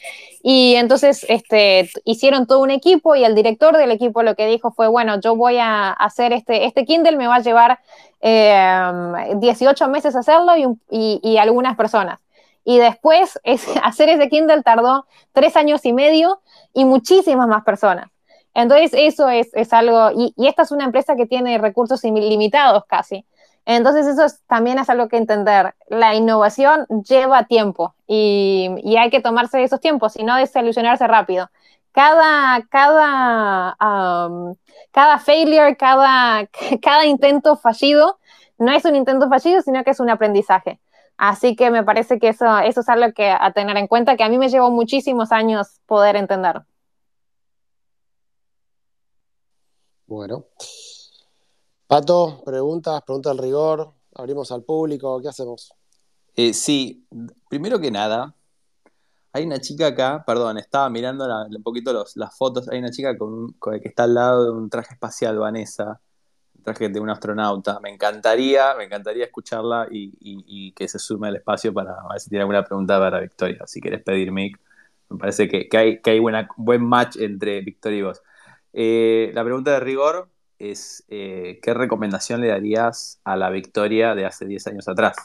Y 0.42 0.76
entonces 0.76 1.26
este, 1.28 1.90
hicieron 2.06 2.48
todo 2.48 2.62
un 2.62 2.72
equipo 2.72 3.18
y 3.18 3.26
el 3.26 3.36
director 3.36 3.76
del 3.76 3.92
equipo 3.92 4.24
lo 4.24 4.36
que 4.36 4.48
dijo 4.48 4.72
fue, 4.72 4.88
bueno, 4.88 5.20
yo 5.20 5.36
voy 5.36 5.58
a 5.58 5.92
hacer 5.92 6.32
este, 6.32 6.64
este 6.66 6.86
Kindle, 6.86 7.18
me 7.18 7.28
va 7.28 7.36
a 7.36 7.40
llevar 7.40 7.80
18 8.22 8.22
eh, 8.22 9.88
meses 9.90 10.16
hacerlo 10.16 10.54
y, 10.56 11.20
y, 11.22 11.38
algunas 11.38 11.76
personas. 11.76 12.20
Y 12.64 12.78
después 12.78 13.42
es, 13.44 13.68
hacer 13.84 14.08
ese 14.08 14.30
Kindle 14.30 14.64
tardó 14.64 15.06
tres 15.34 15.58
años 15.58 15.86
y 15.86 15.92
medio 15.92 16.40
y 16.74 16.86
muchísimas 16.86 17.50
más 17.50 17.66
personas. 17.66 18.13
Entonces, 18.54 18.92
eso 18.94 19.30
es, 19.30 19.50
es 19.54 19.74
algo, 19.74 20.12
y, 20.12 20.34
y, 20.38 20.48
esta 20.48 20.64
es 20.64 20.72
una 20.72 20.86
empresa 20.86 21.16
que 21.16 21.26
tiene 21.26 21.58
recursos 21.58 22.04
ilimitados 22.04 22.86
casi. 22.86 23.26
Entonces, 23.66 24.08
eso 24.08 24.26
también 24.48 24.78
es 24.80 24.90
algo 24.90 25.08
que 25.08 25.18
entender. 25.18 25.74
La 25.88 26.16
innovación 26.16 26.86
lleva 27.08 27.46
tiempo 27.46 27.96
y, 28.08 28.70
y 28.84 28.98
hay 28.98 29.10
que 29.10 29.22
tomarse 29.22 29.64
esos 29.64 29.80
tiempos 29.80 30.16
y 30.18 30.24
no 30.24 30.36
desilusionarse 30.36 31.08
rápido. 31.08 31.50
Cada, 31.94 32.62
cada, 32.70 33.78
um, 34.28 34.56
cada 34.92 35.20
failure, 35.20 35.78
cada, 35.78 36.48
cada 36.82 37.06
intento 37.06 37.56
fallido, 37.56 38.20
no 38.58 38.72
es 38.72 38.86
un 38.86 38.96
intento 38.96 39.30
fallido, 39.30 39.62
sino 39.62 39.84
que 39.84 39.92
es 39.92 40.00
un 40.00 40.10
aprendizaje. 40.10 40.80
Así 41.18 41.56
que 41.56 41.70
me 41.72 41.84
parece 41.84 42.20
que 42.20 42.30
eso, 42.30 42.58
eso 42.60 42.82
es 42.82 42.90
algo 42.90 43.14
que 43.14 43.30
a 43.30 43.52
tener 43.52 43.78
en 43.78 43.88
cuenta, 43.88 44.18
que 44.18 44.24
a 44.24 44.30
mí 44.30 44.38
me 44.38 44.50
llevó 44.50 44.72
muchísimos 44.72 45.32
años 45.32 45.80
poder 45.86 46.16
entender. 46.16 46.64
Bueno. 50.08 50.46
Pato, 51.88 52.42
preguntas, 52.44 53.02
preguntas 53.04 53.32
al 53.32 53.38
rigor, 53.38 53.94
abrimos 54.16 54.52
al 54.52 54.64
público, 54.64 55.22
¿qué 55.22 55.30
hacemos? 55.30 55.74
Eh, 56.36 56.54
sí, 56.54 57.06
primero 57.50 57.80
que 57.80 57.92
nada, 57.92 58.34
hay 59.32 59.46
una 59.46 59.60
chica 59.60 59.88
acá, 59.88 60.24
perdón, 60.26 60.58
estaba 60.58 60.90
mirando 60.90 61.26
un 61.26 61.64
poquito 61.64 62.06
las 62.16 62.38
fotos, 62.38 62.70
hay 62.70 62.80
una 62.80 62.92
chica 62.92 63.18
con, 63.18 63.54
que 63.54 63.88
está 63.90 64.04
al 64.04 64.14
lado 64.14 64.46
de 64.46 64.52
un 64.52 64.70
traje 64.70 64.94
espacial, 64.94 65.40
Vanessa, 65.40 66.00
traje 66.64 66.90
de 66.90 67.00
un 67.00 67.10
astronauta. 67.10 67.80
Me 67.80 67.90
encantaría, 67.90 68.76
me 68.76 68.86
encantaría 68.86 69.26
escucharla 69.26 69.88
y, 69.92 70.72
que 70.74 70.88
se 70.88 71.00
sume 71.00 71.28
al 71.28 71.36
espacio 71.38 71.74
para 71.74 71.96
ver 72.10 72.20
si 72.20 72.30
tiene 72.30 72.42
alguna 72.42 72.64
pregunta 72.64 73.00
para 73.00 73.20
Victoria. 73.20 73.66
Si 73.66 73.82
quieres 73.82 74.04
pedir 74.04 74.32
mic, 74.32 74.60
me 75.10 75.18
parece 75.18 75.48
que, 75.48 75.68
hay, 75.78 76.00
que 76.00 76.12
hay 76.12 76.20
buena, 76.20 76.48
buen 76.56 76.84
match 76.84 77.18
entre 77.18 77.62
Victoria 77.62 78.00
y 78.00 78.02
vos. 78.04 78.22
Eh, 78.74 79.32
la 79.34 79.44
pregunta 79.44 79.72
de 79.72 79.80
rigor 79.80 80.30
es, 80.58 81.06
eh, 81.08 81.60
¿qué 81.62 81.74
recomendación 81.74 82.42
le 82.42 82.48
darías 82.48 83.20
a 83.24 83.36
la 83.36 83.50
Victoria 83.50 84.16
de 84.16 84.26
hace 84.26 84.46
10 84.46 84.68
años 84.68 84.88
atrás? 84.88 85.16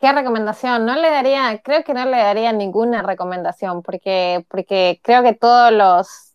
¿Qué 0.00 0.12
recomendación? 0.12 0.86
No 0.86 0.94
le 0.94 1.10
daría, 1.10 1.60
creo 1.62 1.82
que 1.82 1.92
no 1.92 2.04
le 2.04 2.18
daría 2.18 2.52
ninguna 2.52 3.02
recomendación, 3.02 3.82
porque, 3.82 4.44
porque 4.48 5.00
creo 5.02 5.24
que 5.24 5.34
todos 5.34 5.72
los, 5.72 6.34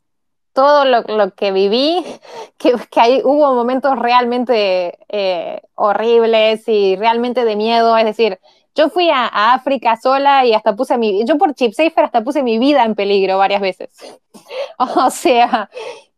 todo 0.51 0.83
lo, 0.83 1.31
que 1.31 1.51
viví, 1.53 2.03
que, 2.57 2.73
que 2.91 3.21
hubo 3.23 3.53
momentos 3.53 3.97
realmente 3.97 4.99
eh, 5.07 5.61
horribles 5.75 6.67
y 6.67 6.97
realmente 6.97 7.45
de 7.45 7.55
miedo, 7.55 7.97
es 7.97 8.05
decir, 8.05 8.39
yo 8.75 8.89
fui 8.89 9.09
a, 9.09 9.53
África 9.53 9.95
sola 9.97 10.45
y 10.45 10.53
hasta 10.53 10.75
puse 10.75 10.97
mi, 10.97 11.25
yo 11.25 11.37
por 11.37 11.53
ChipSafer 11.53 12.05
hasta 12.05 12.23
puse 12.23 12.43
mi 12.43 12.57
vida 12.57 12.83
en 12.83 12.95
peligro 12.95 13.37
varias 13.37 13.61
veces. 13.61 13.89
o 14.77 15.09
sea, 15.09 15.69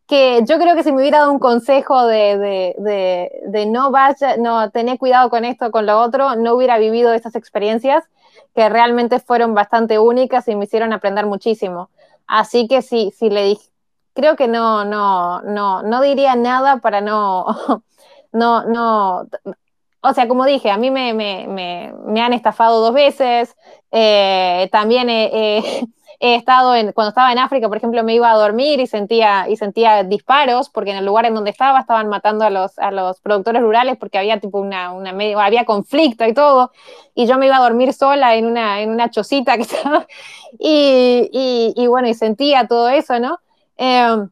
que 0.07 0.43
yo 0.47 0.59
creo 0.59 0.75
que 0.75 0.83
si 0.83 0.91
me 0.91 1.01
hubiera 1.01 1.19
dado 1.19 1.31
un 1.31 1.39
consejo 1.39 2.05
de, 2.05 2.37
de, 2.37 3.31
de, 3.47 3.65
no 3.65 3.91
vaya, 3.91 4.37
no, 4.37 4.69
tener 4.69 4.97
cuidado 4.97 5.29
con 5.29 5.45
esto, 5.45 5.71
con 5.71 5.85
lo 5.85 5.99
otro, 5.99 6.35
no 6.35 6.53
hubiera 6.53 6.77
vivido 6.77 7.13
esas 7.13 7.35
experiencias 7.35 8.03
que 8.53 8.69
realmente 8.69 9.19
fueron 9.19 9.53
bastante 9.53 9.99
únicas 9.99 10.47
y 10.47 10.55
me 10.55 10.65
hicieron 10.65 10.93
aprender 10.93 11.25
muchísimo. 11.25 11.89
Así 12.27 12.67
que 12.67 12.81
sí, 12.81 13.11
sí 13.17 13.29
le 13.29 13.45
dije, 13.45 13.69
creo 14.13 14.35
que 14.35 14.47
no, 14.47 14.85
no, 14.85 15.41
no, 15.41 15.83
no 15.83 16.01
diría 16.01 16.35
nada 16.35 16.77
para 16.77 17.01
no, 17.01 17.45
no, 18.31 18.63
no, 18.63 19.27
o 20.07 20.13
sea, 20.13 20.27
como 20.27 20.45
dije, 20.45 20.69
a 20.69 20.77
mí 20.77 20.91
me, 20.91 22.21
han 22.21 22.33
estafado 22.33 22.79
dos 22.79 22.93
veces, 22.93 23.55
eh, 23.91 24.69
también 24.71 25.09
he, 25.09 25.89
estado 26.19 26.75
en, 26.75 26.91
cuando 26.91 27.09
estaba 27.09 27.31
en 27.31 27.39
África, 27.39 27.67
por 27.67 27.77
ejemplo, 27.77 28.03
me 28.03 28.13
iba 28.13 28.31
a 28.31 28.37
dormir 28.37 28.79
y 28.79 28.87
sentía, 28.87 29.49
y 29.49 29.57
sentía 29.57 30.03
disparos, 30.03 30.69
porque 30.69 30.91
en 30.91 30.97
el 30.97 31.05
lugar 31.05 31.25
en 31.25 31.33
donde 31.33 31.49
estaba 31.49 31.79
estaban 31.79 32.07
matando 32.07 32.45
a 32.45 32.49
los, 32.49 32.77
a 32.79 32.91
los 32.91 33.19
productores 33.19 33.61
rurales 33.61 33.97
porque 33.97 34.17
había 34.17 34.39
tipo 34.39 34.59
una, 34.59 34.91
una 34.91 35.11
había 35.43 35.65
conflicto 35.65 36.25
y 36.25 36.33
todo, 36.33 36.71
y 37.15 37.25
yo 37.25 37.37
me 37.37 37.47
iba 37.47 37.57
a 37.57 37.61
dormir 37.61 37.93
sola 37.93 38.35
en 38.35 38.45
una, 38.45 38.81
en 38.81 38.91
una 38.91 39.09
chocita 39.09 39.55
que 39.55 39.63
estaba, 39.63 40.05
y, 40.59 41.73
y, 41.75 41.87
bueno, 41.87 42.07
y 42.07 42.13
sentía 42.13 42.67
todo 42.67 42.89
eso, 42.89 43.19
¿no? 43.19 43.39
Eh, 43.77 44.27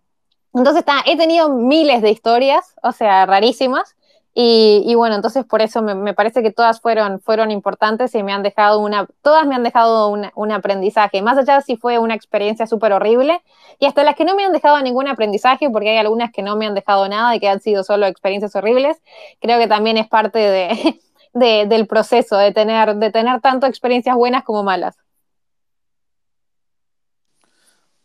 entonces, 0.54 0.86
he 1.08 1.18
tenido 1.18 1.50
miles 1.50 2.04
de 2.04 2.12
historias, 2.12 2.76
o 2.84 2.92
sea, 2.92 3.26
rarísimas, 3.26 3.96
y, 4.36 4.96
bueno, 4.96 5.16
entonces 5.16 5.46
por 5.46 5.62
eso 5.62 5.84
me, 5.84 6.14
parece 6.16 6.42
que 6.42 6.52
todas 6.52 6.82
fueron, 6.82 7.20
fueron 7.22 7.52
importantes 7.52 8.16
y 8.16 8.24
me 8.24 8.34
han 8.34 8.42
dejado 8.42 8.80
una, 8.80 9.08
todas 9.22 9.46
me 9.46 9.54
han 9.54 9.62
dejado 9.62 10.10
un 10.10 10.52
aprendizaje, 10.52 11.22
más 11.22 11.38
allá 11.38 11.62
si 11.62 11.78
fue 11.78 12.00
una 12.00 12.16
experiencia 12.16 12.66
súper 12.66 12.94
horrible, 12.94 13.44
y 13.80 13.86
hasta 13.86 14.04
las 14.04 14.16
que 14.16 14.26
no 14.26 14.36
me 14.36 14.44
han 14.44 14.52
dejado 14.52 14.82
ningún 14.82 15.08
aprendizaje, 15.08 15.70
porque 15.70 15.92
hay 15.92 15.98
algunas 15.98 16.32
que 16.32 16.42
no 16.42 16.56
me 16.56 16.66
han 16.66 16.74
dejado 16.74 17.08
nada 17.08 17.36
y 17.36 17.40
que 17.40 17.48
han 17.48 17.60
sido 17.60 17.84
solo 17.84 18.08
experiencias 18.08 18.56
horribles, 18.56 19.02
creo 19.40 19.60
que 19.60 19.68
también 19.68 19.98
es 19.98 20.08
parte 20.08 20.40
de, 20.40 21.00
del 21.68 21.86
proceso, 21.86 22.36
de 22.38 22.52
tener, 22.52 22.96
de 22.96 23.12
tener 23.12 23.40
tanto 23.40 23.68
experiencias 23.68 24.16
buenas 24.16 24.44
como 24.44 24.64
malas. 24.64 24.98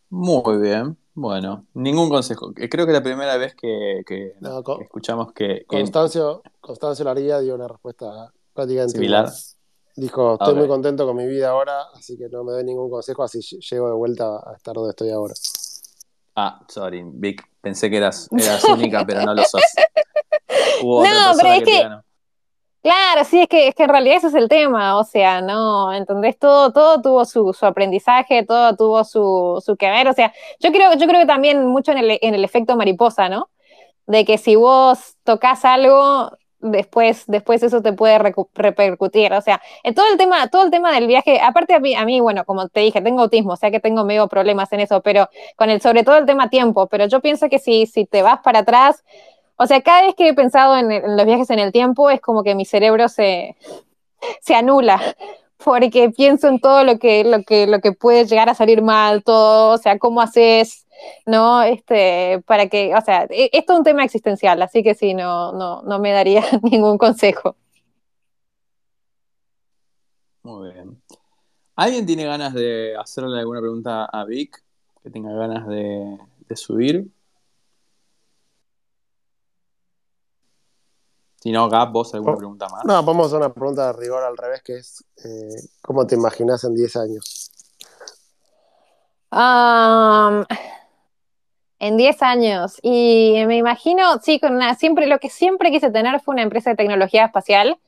Muy 0.09 0.57
bien. 0.57 0.97
Bueno, 1.19 1.65
ningún 1.73 2.07
consejo. 2.07 2.53
Creo 2.53 2.87
que 2.87 2.93
la 2.93 3.03
primera 3.03 3.35
vez 3.35 3.53
que, 3.53 4.05
escuchamos 4.79 5.33
que, 5.33 5.65
Constancio, 5.67 6.41
Constancio 6.61 7.03
Laría 7.03 7.41
dio 7.41 7.55
una 7.55 7.67
respuesta 7.67 8.31
prácticamente 8.53 8.93
similar. 8.93 9.29
Dijo, 9.97 10.35
estoy 10.35 10.55
muy 10.55 10.69
contento 10.69 11.05
con 11.05 11.17
mi 11.17 11.27
vida 11.27 11.49
ahora, 11.49 11.81
así 11.93 12.17
que 12.17 12.29
no 12.29 12.45
me 12.45 12.53
doy 12.53 12.63
ningún 12.63 12.89
consejo, 12.89 13.23
así 13.23 13.41
llego 13.41 13.89
de 13.89 13.95
vuelta 13.95 14.37
a 14.37 14.55
estar 14.55 14.73
donde 14.73 14.91
estoy 14.91 15.09
ahora. 15.09 15.33
Ah, 16.37 16.61
sorry, 16.69 17.03
Vic, 17.05 17.43
pensé 17.59 17.89
que 17.89 17.97
eras, 17.97 18.29
eras 18.31 18.63
única, 18.63 19.05
pero 19.05 19.25
no 19.25 19.33
lo 19.33 19.43
sos. 19.43 19.61
no, 20.83 21.33
pero 21.35 21.49
es 21.49 21.63
que, 21.63 21.89
Claro, 22.81 23.25
sí, 23.25 23.41
es 23.41 23.47
que, 23.49 23.67
es 23.67 23.75
que 23.75 23.83
en 23.83 23.89
realidad 23.89 24.17
ese 24.17 24.27
es 24.27 24.33
el 24.35 24.47
tema, 24.47 24.97
o 24.97 25.03
sea, 25.03 25.41
no, 25.41 25.91
¿entendés? 25.93 26.39
Todo, 26.39 26.71
todo 26.71 27.01
tuvo 27.01 27.25
su, 27.25 27.51
su 27.53 27.65
aprendizaje, 27.65 28.45
todo 28.45 28.73
tuvo 28.77 29.03
su, 29.03 29.61
su 29.65 29.75
que 29.75 29.89
ver, 29.89 30.07
o 30.07 30.13
sea, 30.13 30.31
yo 30.61 30.71
creo, 30.71 30.93
yo 30.93 31.05
creo 31.05 31.19
que 31.19 31.25
también 31.25 31.65
mucho 31.67 31.91
en 31.91 31.97
el, 31.97 32.17
en 32.21 32.35
el 32.35 32.43
efecto 32.45 32.77
mariposa, 32.77 33.27
¿no? 33.27 33.49
De 34.07 34.25
que 34.25 34.37
si 34.37 34.55
vos 34.55 35.17
tocas 35.23 35.65
algo, 35.65 36.31
después, 36.59 37.25
después 37.27 37.63
eso 37.63 37.81
te 37.81 37.93
puede 37.93 38.19
repercutir, 38.55 39.33
o 39.33 39.41
sea, 39.41 39.61
en 39.83 39.95
todo 39.95 40.05
el 40.11 40.17
tema, 40.17 40.47
todo 40.49 40.63
el 40.65 40.71
tema 40.71 40.93
del 40.93 41.07
viaje, 41.07 41.41
aparte 41.41 41.73
a 41.75 41.79
mí, 41.81 41.95
a 41.95 42.05
mí, 42.05 42.21
bueno, 42.21 42.45
como 42.45 42.69
te 42.69 42.81
dije, 42.81 43.01
tengo 43.01 43.21
autismo, 43.23 43.53
o 43.53 43.57
sea 43.57 43.71
que 43.71 43.79
tengo 43.81 44.05
medio 44.05 44.27
problemas 44.29 44.71
en 44.73 44.81
eso, 44.81 45.01
pero 45.01 45.29
con 45.57 45.69
el, 45.69 45.81
sobre 45.81 46.03
todo 46.03 46.17
el 46.17 46.25
tema 46.27 46.49
tiempo, 46.49 46.87
pero 46.87 47.07
yo 47.07 47.21
pienso 47.21 47.49
que 47.49 47.59
si, 47.59 47.87
si 47.87 48.05
te 48.05 48.21
vas 48.23 48.39
para 48.43 48.59
atrás, 48.59 49.03
o 49.61 49.67
sea, 49.67 49.81
cada 49.81 50.03
vez 50.03 50.15
que 50.15 50.29
he 50.29 50.33
pensado 50.33 50.77
en, 50.77 51.17
los 51.17 51.25
viajes 51.25 51.49
en 51.49 51.59
el 51.59 51.73
tiempo 51.73 52.09
es 52.09 52.21
como 52.21 52.43
que 52.43 52.55
mi 52.55 52.63
cerebro 52.63 53.09
se, 53.09 53.57
se 54.39 54.55
anula, 54.55 55.01
porque 55.63 56.11
pienso 56.11 56.47
en 56.47 56.61
todo 56.61 56.85
lo 56.85 56.97
que, 56.97 57.25
lo 57.25 57.43
que, 57.43 57.67
lo 57.67 57.81
que 57.81 57.91
puede 57.91 58.25
llegar 58.25 58.47
a 58.47 58.55
salir 58.55 58.81
mal, 58.81 59.21
todo, 59.21 59.73
o 59.73 59.77
sea, 59.77 59.99
cómo 59.99 60.21
haces, 60.21 60.87
¿no? 61.25 61.61
Este, 61.61 62.41
para 62.45 62.69
que, 62.69 62.95
o 62.95 63.01
sea, 63.01 63.27
esto 63.29 63.73
es 63.73 63.79
un 63.79 63.83
tema 63.83 64.05
existencial, 64.05 64.61
así 64.61 64.81
que 64.81 64.95
sí, 64.95 65.13
no, 65.13 65.51
no, 65.51 65.81
no 65.81 65.99
me 65.99 66.13
daría 66.13 66.41
ningún 66.63 66.97
consejo. 66.97 67.57
Muy 70.41 70.71
bien. 70.71 71.01
¿Alguien 71.75 72.05
tiene 72.05 72.23
ganas 72.23 72.53
de 72.53 72.95
hacerle 72.97 73.39
alguna 73.39 73.59
pregunta 73.59 74.05
a 74.05 74.23
Vic? 74.23 74.63
Que 75.03 75.09
tenga 75.09 75.33
ganas 75.33 75.67
de 75.67 76.55
subir. 76.55 77.09
Si 81.49 81.53
no, 81.53 81.67
Gab, 81.67 81.91
vos 81.91 82.13
alguna 82.13 82.37
pregunta 82.37 82.67
más. 82.69 82.85
No, 82.85 83.01
vamos 83.01 83.23
a 83.23 83.25
hacer 83.25 83.37
una 83.39 83.51
pregunta 83.51 83.87
de 83.87 83.93
rigor 83.93 84.21
al 84.21 84.37
revés, 84.37 84.61
que 84.61 84.77
es 84.77 85.03
eh, 85.25 85.67
¿cómo 85.81 86.05
te 86.05 86.13
imaginas 86.13 86.63
en 86.63 86.75
10 86.75 86.95
años? 86.95 87.51
en 91.79 91.97
10 91.97 92.21
años. 92.21 92.77
Y 92.83 93.43
me 93.47 93.57
imagino, 93.57 94.19
sí, 94.21 94.39
con 94.39 94.53
una, 94.53 94.75
siempre, 94.75 95.07
lo 95.07 95.17
que 95.17 95.31
siempre 95.31 95.71
quise 95.71 95.89
tener 95.89 96.19
fue 96.19 96.33
una 96.35 96.43
empresa 96.43 96.69
de 96.69 96.75
tecnología 96.75 97.25
espacial. 97.25 97.79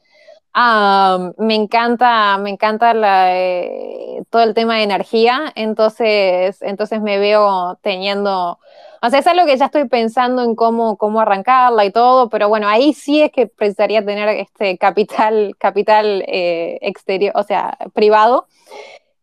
Me 0.53 1.55
encanta, 1.55 2.37
me 2.37 2.49
encanta 2.49 2.93
eh, 3.35 4.23
todo 4.29 4.43
el 4.43 4.53
tema 4.53 4.77
de 4.77 4.83
energía, 4.83 5.51
entonces, 5.55 6.61
entonces 6.61 7.01
me 7.01 7.19
veo 7.19 7.77
teniendo 7.81 8.59
o 9.03 9.09
sea, 9.09 9.19
es 9.19 9.27
algo 9.27 9.47
que 9.47 9.57
ya 9.57 9.65
estoy 9.65 9.87
pensando 9.87 10.43
en 10.43 10.53
cómo, 10.55 10.95
cómo 10.95 11.21
arrancarla 11.21 11.85
y 11.85 11.91
todo, 11.91 12.29
pero 12.29 12.49
bueno, 12.49 12.67
ahí 12.67 12.93
sí 12.93 13.21
es 13.23 13.31
que 13.31 13.47
precisaría 13.47 14.05
tener 14.05 14.29
este 14.29 14.77
capital, 14.77 15.55
capital 15.57 16.23
eh, 16.27 16.77
exterior, 16.81 17.33
o 17.35 17.41
sea, 17.41 17.77
privado. 17.93 18.45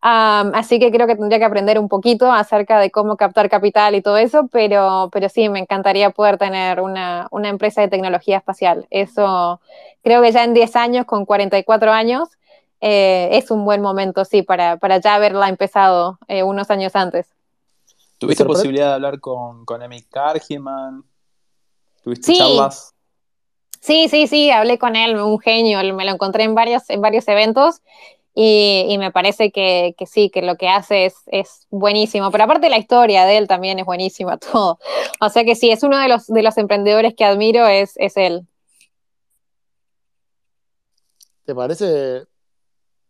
así 0.00 0.80
que 0.80 0.90
creo 0.90 1.06
que 1.06 1.14
tendría 1.16 1.38
que 1.38 1.44
aprender 1.44 1.78
un 1.78 1.88
poquito 1.88 2.32
acerca 2.32 2.80
de 2.80 2.90
cómo 2.90 3.16
captar 3.16 3.48
capital 3.48 3.94
y 3.94 4.02
todo 4.02 4.16
eso, 4.16 4.48
pero, 4.50 5.10
pero 5.12 5.28
sí, 5.28 5.48
me 5.48 5.60
encantaría 5.60 6.10
poder 6.10 6.38
tener 6.38 6.80
una, 6.80 7.28
una 7.30 7.48
empresa 7.48 7.80
de 7.80 7.88
tecnología 7.88 8.38
espacial. 8.38 8.86
Eso 8.90 9.60
creo 10.02 10.22
que 10.22 10.32
ya 10.32 10.44
en 10.44 10.54
10 10.54 10.76
años, 10.76 11.06
con 11.06 11.24
44 11.24 11.92
años, 11.92 12.28
eh, 12.80 13.28
es 13.32 13.50
un 13.50 13.64
buen 13.64 13.82
momento, 13.82 14.24
sí, 14.24 14.42
para, 14.42 14.76
para 14.76 14.98
ya 14.98 15.14
haberla 15.14 15.48
empezado 15.48 16.18
eh, 16.28 16.42
unos 16.42 16.70
años 16.70 16.94
antes. 16.94 17.28
¿Tuviste 18.18 18.44
posibilidad 18.44 18.88
de 18.88 18.94
hablar 18.94 19.20
con, 19.20 19.64
con 19.64 19.82
Emi 19.82 20.02
Cargiman? 20.02 21.04
¿Tuviste 22.02 22.34
charlas? 22.34 22.94
Sí, 23.80 24.08
sí, 24.08 24.26
sí, 24.26 24.50
hablé 24.50 24.78
con 24.78 24.96
él, 24.96 25.16
un 25.16 25.38
genio, 25.38 25.78
me 25.94 26.04
lo 26.04 26.10
encontré 26.12 26.44
en 26.44 26.54
varios, 26.54 26.90
en 26.90 27.00
varios 27.00 27.28
eventos 27.28 27.80
y, 28.40 28.96
me 28.98 29.10
parece 29.10 29.50
que, 29.50 29.96
sí, 30.06 30.30
que 30.30 30.42
lo 30.42 30.56
que 30.56 30.68
hace 30.68 31.06
es, 31.06 31.14
es, 31.26 31.66
buenísimo. 31.70 32.30
Pero 32.30 32.44
aparte 32.44 32.70
la 32.70 32.78
historia 32.78 33.24
de 33.24 33.36
él 33.36 33.48
también 33.48 33.80
es 33.80 33.84
buenísima, 33.84 34.36
todo. 34.52 34.78
O 35.20 35.28
sea 35.28 35.44
que 35.44 35.56
sí, 35.56 35.70
es 35.70 35.82
uno 35.82 35.98
de 35.98 36.08
los, 36.08 36.26
de 36.28 36.42
los 36.42 36.56
emprendedores 36.56 37.14
que 37.14 37.24
admiro, 37.24 37.66
es, 37.66 37.94
es 37.96 38.16
él. 38.16 38.46
¿Te 41.48 41.54
parece, 41.54 42.26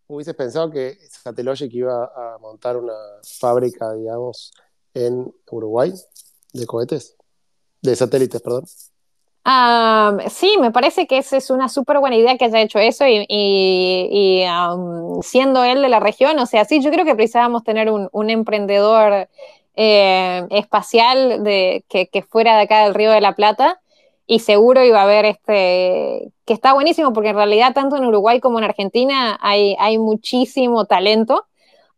hubieses 0.07 0.33
pensado 0.37 0.71
que 0.71 0.97
Satellogic 1.11 1.75
iba 1.75 2.05
a 2.05 2.39
montar 2.39 2.77
una 2.77 2.95
fábrica, 3.41 3.93
digamos, 3.95 4.53
en 4.95 5.35
Uruguay 5.51 5.93
de 6.53 6.65
cohetes, 6.65 7.17
de 7.83 7.97
satélites, 7.97 8.41
perdón. 8.41 8.63
sí, 10.31 10.55
me 10.61 10.71
parece 10.71 11.09
que 11.09 11.19
esa 11.19 11.37
es 11.37 11.51
una 11.51 11.69
súper 11.69 11.99
buena 11.99 12.15
idea 12.15 12.39
que 12.39 12.45
haya 12.45 12.61
hecho 12.61 12.79
eso 12.79 13.07
y, 13.09 14.45
siendo 15.23 15.65
él 15.65 15.83
de 15.83 15.89
la 15.89 15.99
región, 15.99 16.39
o 16.39 16.47
sea, 16.47 16.65
sí, 16.65 16.81
yo 16.81 16.93
creo 16.93 17.05
que 17.05 17.17
precisábamos 17.17 17.65
tener 17.65 17.91
un, 17.91 18.31
emprendedor 18.31 19.29
eh, 19.75 20.47
espacial 20.51 21.43
de, 21.43 21.85
que, 21.89 22.23
fuera 22.23 22.55
de 22.55 22.63
acá 22.63 22.85
del 22.85 22.95
Río 22.95 23.11
de 23.11 23.21
la 23.21 23.35
Plata 23.35 23.81
y 24.29 24.39
seguro 24.39 24.85
iba 24.85 25.01
a 25.01 25.05
haber 25.05 25.25
este, 25.25 26.31
que 26.45 26.53
está 26.53 26.75
buenísimo 26.75 27.13
porque 27.13 27.31
en 27.31 27.37
realidad 27.37 27.75
tanto 27.75 27.97
en 27.97 28.05
Uruguay 28.05 28.39
como 28.39 28.59
en 28.59 28.65
Argentina 28.65 29.37
hay, 29.43 29.75
hay 29.81 29.99
muchísimo 29.99 30.85
talento 30.85 31.49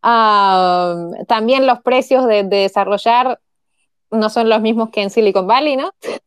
también 0.02 1.66
los 1.66 1.80
precios 1.82 2.26
de, 2.26 2.44
desarrollar 2.44 3.40
no 4.10 4.30
son 4.30 4.48
los 4.48 4.60
mismos 4.60 4.90
que 4.90 5.02
en 5.02 5.10
Silicon 5.10 5.46
Valley, 5.46 5.76
¿no? 5.76 5.92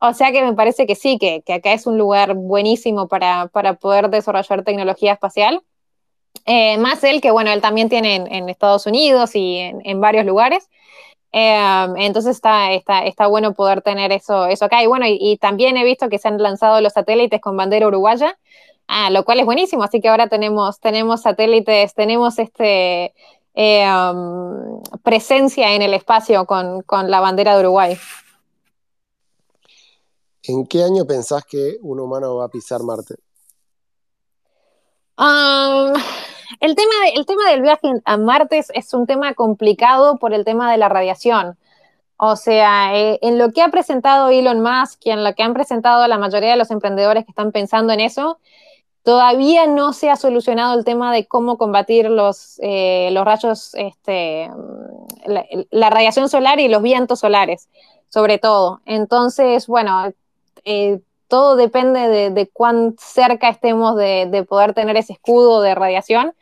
O 0.00 0.12
sea 0.12 0.32
que 0.32 0.42
me 0.42 0.52
parece 0.52 0.86
que 0.86 0.94
sí, 0.94 1.18
que, 1.18 1.42
acá 1.52 1.72
es 1.72 1.86
un 1.86 1.98
lugar 1.98 2.34
buenísimo 2.34 3.08
para, 3.08 3.48
poder 3.80 4.10
desarrollar 4.10 4.62
tecnología 4.62 5.14
espacial. 5.14 5.62
Eh, 6.44 6.76
más 6.78 7.02
él, 7.04 7.20
que 7.20 7.30
bueno, 7.30 7.50
él 7.50 7.60
también 7.60 7.88
tiene 7.88 8.16
en, 8.16 8.48
Estados 8.48 8.86
Unidos 8.86 9.34
y 9.34 9.58
en, 9.58 10.00
varios 10.00 10.26
lugares. 10.26 10.68
Eh, 11.32 11.86
entonces 11.98 12.36
está, 12.36 12.72
está, 12.72 13.04
está, 13.04 13.26
bueno 13.26 13.54
poder 13.54 13.82
tener 13.82 14.12
eso, 14.12 14.46
eso 14.46 14.64
acá. 14.64 14.82
Y 14.82 14.86
bueno, 14.86 15.06
y, 15.08 15.36
también 15.38 15.76
he 15.76 15.84
visto 15.84 16.08
que 16.08 16.18
se 16.18 16.28
han 16.28 16.42
lanzado 16.42 16.80
los 16.80 16.94
satélites 16.94 17.40
con 17.40 17.56
bandera 17.56 17.86
uruguaya, 17.86 18.38
Ah, 18.90 19.10
lo 19.10 19.22
cual 19.22 19.38
es 19.38 19.44
buenísimo, 19.44 19.82
así 19.82 20.00
que 20.00 20.08
ahora 20.08 20.28
tenemos, 20.28 20.80
tenemos 20.80 21.20
satélites, 21.20 21.92
tenemos 21.92 22.38
este 22.38 23.14
eh, 23.54 23.86
um, 23.86 24.82
presencia 25.02 25.74
en 25.74 25.82
el 25.82 25.92
espacio 25.92 26.46
con, 26.46 26.82
la 27.10 27.20
bandera 27.20 27.54
de 27.54 27.60
Uruguay. 27.60 27.98
¿En 30.44 30.66
qué 30.66 30.82
año 30.82 31.04
pensás 31.04 31.44
que 31.44 31.76
un 31.82 32.00
humano 32.00 32.36
va 32.36 32.46
a 32.46 32.48
pisar 32.48 32.82
Marte? 32.82 33.16
Um, 35.18 35.92
el, 36.60 36.74
tema 36.74 36.92
el 37.14 37.26
tema 37.26 37.50
del 37.50 37.62
viaje 37.62 37.88
a 38.04 38.16
Marte 38.16 38.64
es, 38.72 38.94
un 38.94 39.06
tema 39.06 39.34
complicado 39.34 40.18
por 40.18 40.34
el 40.34 40.44
tema 40.44 40.70
de 40.70 40.78
la 40.78 40.88
radiación. 40.88 41.56
O 42.16 42.34
sea, 42.36 42.96
eh, 42.96 43.18
en 43.22 43.38
lo 43.38 43.52
que 43.52 43.62
ha 43.62 43.68
presentado 43.68 44.28
Elon 44.28 44.60
Musk 44.60 45.06
y 45.06 45.10
en 45.10 45.22
lo 45.22 45.34
que 45.34 45.42
han 45.42 45.54
presentado 45.54 46.06
la 46.08 46.18
mayoría 46.18 46.50
de 46.50 46.56
los 46.56 46.70
emprendedores 46.70 47.24
que 47.24 47.30
están 47.30 47.52
pensando 47.52 47.92
en 47.92 48.00
eso, 48.00 48.38
Todavía 49.08 49.66
no 49.66 49.94
se 49.94 50.10
ha 50.10 50.16
solucionado 50.16 50.78
el 50.78 50.84
tema 50.84 51.14
de 51.14 51.26
cómo 51.26 51.56
combatir 51.56 52.10
los, 52.10 52.58
eh, 52.62 53.08
los 53.12 53.24
rayos, 53.24 53.74
este, 53.74 54.50
la, 55.70 55.88
radiación 55.88 56.28
solar 56.28 56.60
y 56.60 56.68
los 56.68 56.82
vientos 56.82 57.20
solares, 57.20 57.70
sobre 58.10 58.36
todo. 58.36 58.82
Entonces, 58.84 59.66
bueno, 59.66 60.12
eh, 60.66 61.00
todo 61.28 61.56
depende 61.56 62.30
de, 62.30 62.48
cuán 62.48 62.96
cerca 62.98 63.48
estemos 63.48 63.96
de, 63.96 64.44
poder 64.48 64.74
tener 64.74 64.96
ese 64.96 65.12
escudo 65.12 65.60
de 65.60 65.74
radiación, 65.74 66.34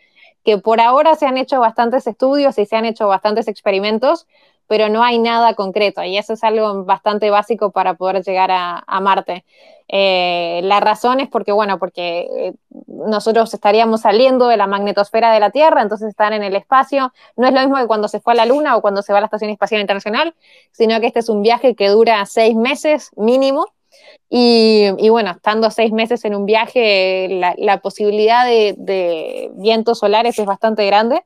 que 0.44 0.58
por 0.58 0.80
ahora 0.80 1.14
se 1.16 1.26
han 1.26 1.36
hecho 1.36 1.60
bastantes 1.60 2.06
estudios 2.06 2.58
y 2.58 2.66
se 2.66 2.76
han 2.76 2.84
hecho 2.84 3.08
bastantes 3.08 3.48
experimentos, 3.48 4.26
pero 4.68 4.88
no 4.88 5.02
hay 5.02 5.18
nada 5.18 5.54
concreto 5.54 6.02
y 6.02 6.16
eso 6.16 6.32
es 6.32 6.42
algo 6.42 6.84
bastante 6.84 7.30
básico 7.30 7.70
para 7.70 7.94
poder 7.94 8.22
llegar 8.22 8.50
a 8.52 9.00
Marte. 9.00 9.44
Eh, 9.88 10.60
la 10.64 10.80
razón 10.80 11.20
es 11.20 11.28
porque, 11.28 11.52
bueno, 11.52 11.78
porque 11.78 12.28
eh, 12.36 12.54
nosotros 12.86 13.52
estaríamos 13.54 14.00
saliendo 14.00 14.48
de 14.48 14.56
la 14.56 14.66
magnetosfera 14.66 15.32
de 15.32 15.40
la 15.40 15.50
Tierra, 15.50 15.82
entonces 15.82 16.08
están 16.08 16.32
en 16.32 16.42
el 16.42 16.56
espacio. 16.56 17.12
No 17.36 17.46
es 17.46 17.54
lo 17.54 17.60
mismo 17.60 17.76
que 17.76 17.86
cuando 17.86 18.08
se 18.08 18.20
fue 18.20 18.32
a 18.32 18.36
la 18.36 18.46
Luna 18.46 18.76
o 18.76 18.80
cuando 18.80 19.02
se 19.02 19.12
va 19.12 19.18
a 19.18 19.20
la 19.20 19.26
Estación 19.26 19.50
Espacial 19.50 19.80
Internacional, 19.80 20.34
sino 20.72 21.00
que 21.00 21.06
este 21.06 21.20
es 21.20 21.28
un 21.28 21.42
viaje 21.42 21.74
que 21.74 21.88
dura 21.88 22.24
seis 22.26 22.56
meses 22.56 23.10
mínimo. 23.16 23.66
Y, 24.28 25.08
bueno, 25.08 25.30
estando 25.30 25.70
seis 25.70 25.92
meses 25.92 26.24
en 26.24 26.34
un 26.34 26.46
viaje, 26.46 27.28
la, 27.58 27.80
posibilidad 27.80 28.44
de, 28.44 29.50
vientos 29.54 30.00
solares 30.00 30.38
es 30.38 30.46
bastante 30.46 30.84
grande. 30.86 31.24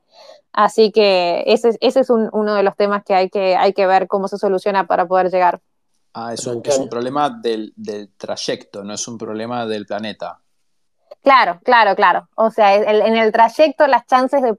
Así 0.53 0.91
que 0.91 1.43
ese, 1.47 1.77
ese 1.79 2.01
es 2.01 2.09
uno 2.09 2.55
de 2.55 2.63
los 2.63 2.75
temas 2.75 3.03
que 3.05 3.15
hay, 3.15 3.29
que 3.29 3.55
hay 3.55 3.73
que 3.73 3.87
ver 3.87 4.07
cómo 4.07 4.27
se 4.27 4.37
soluciona 4.37 4.85
para 4.85 5.07
poder 5.07 5.31
llegar. 5.31 5.61
Ah, 6.13 6.33
es 6.33 6.45
un, 6.45 6.61
es 6.65 6.77
un 6.77 6.89
problema 6.89 7.29
del, 7.29 7.73
trayecto, 8.17 8.83
no 8.83 8.93
es 8.93 9.07
un 9.07 9.17
problema 9.17 9.65
del 9.65 9.85
planeta. 9.85 10.39
Claro, 11.23 11.59
claro, 11.63 11.95
claro. 11.95 12.27
O 12.35 12.49
sea, 12.49 12.75
en 12.75 13.15
el 13.15 13.31
trayecto 13.31 13.87
las 13.87 14.05
chances 14.07 14.41
de 14.41 14.49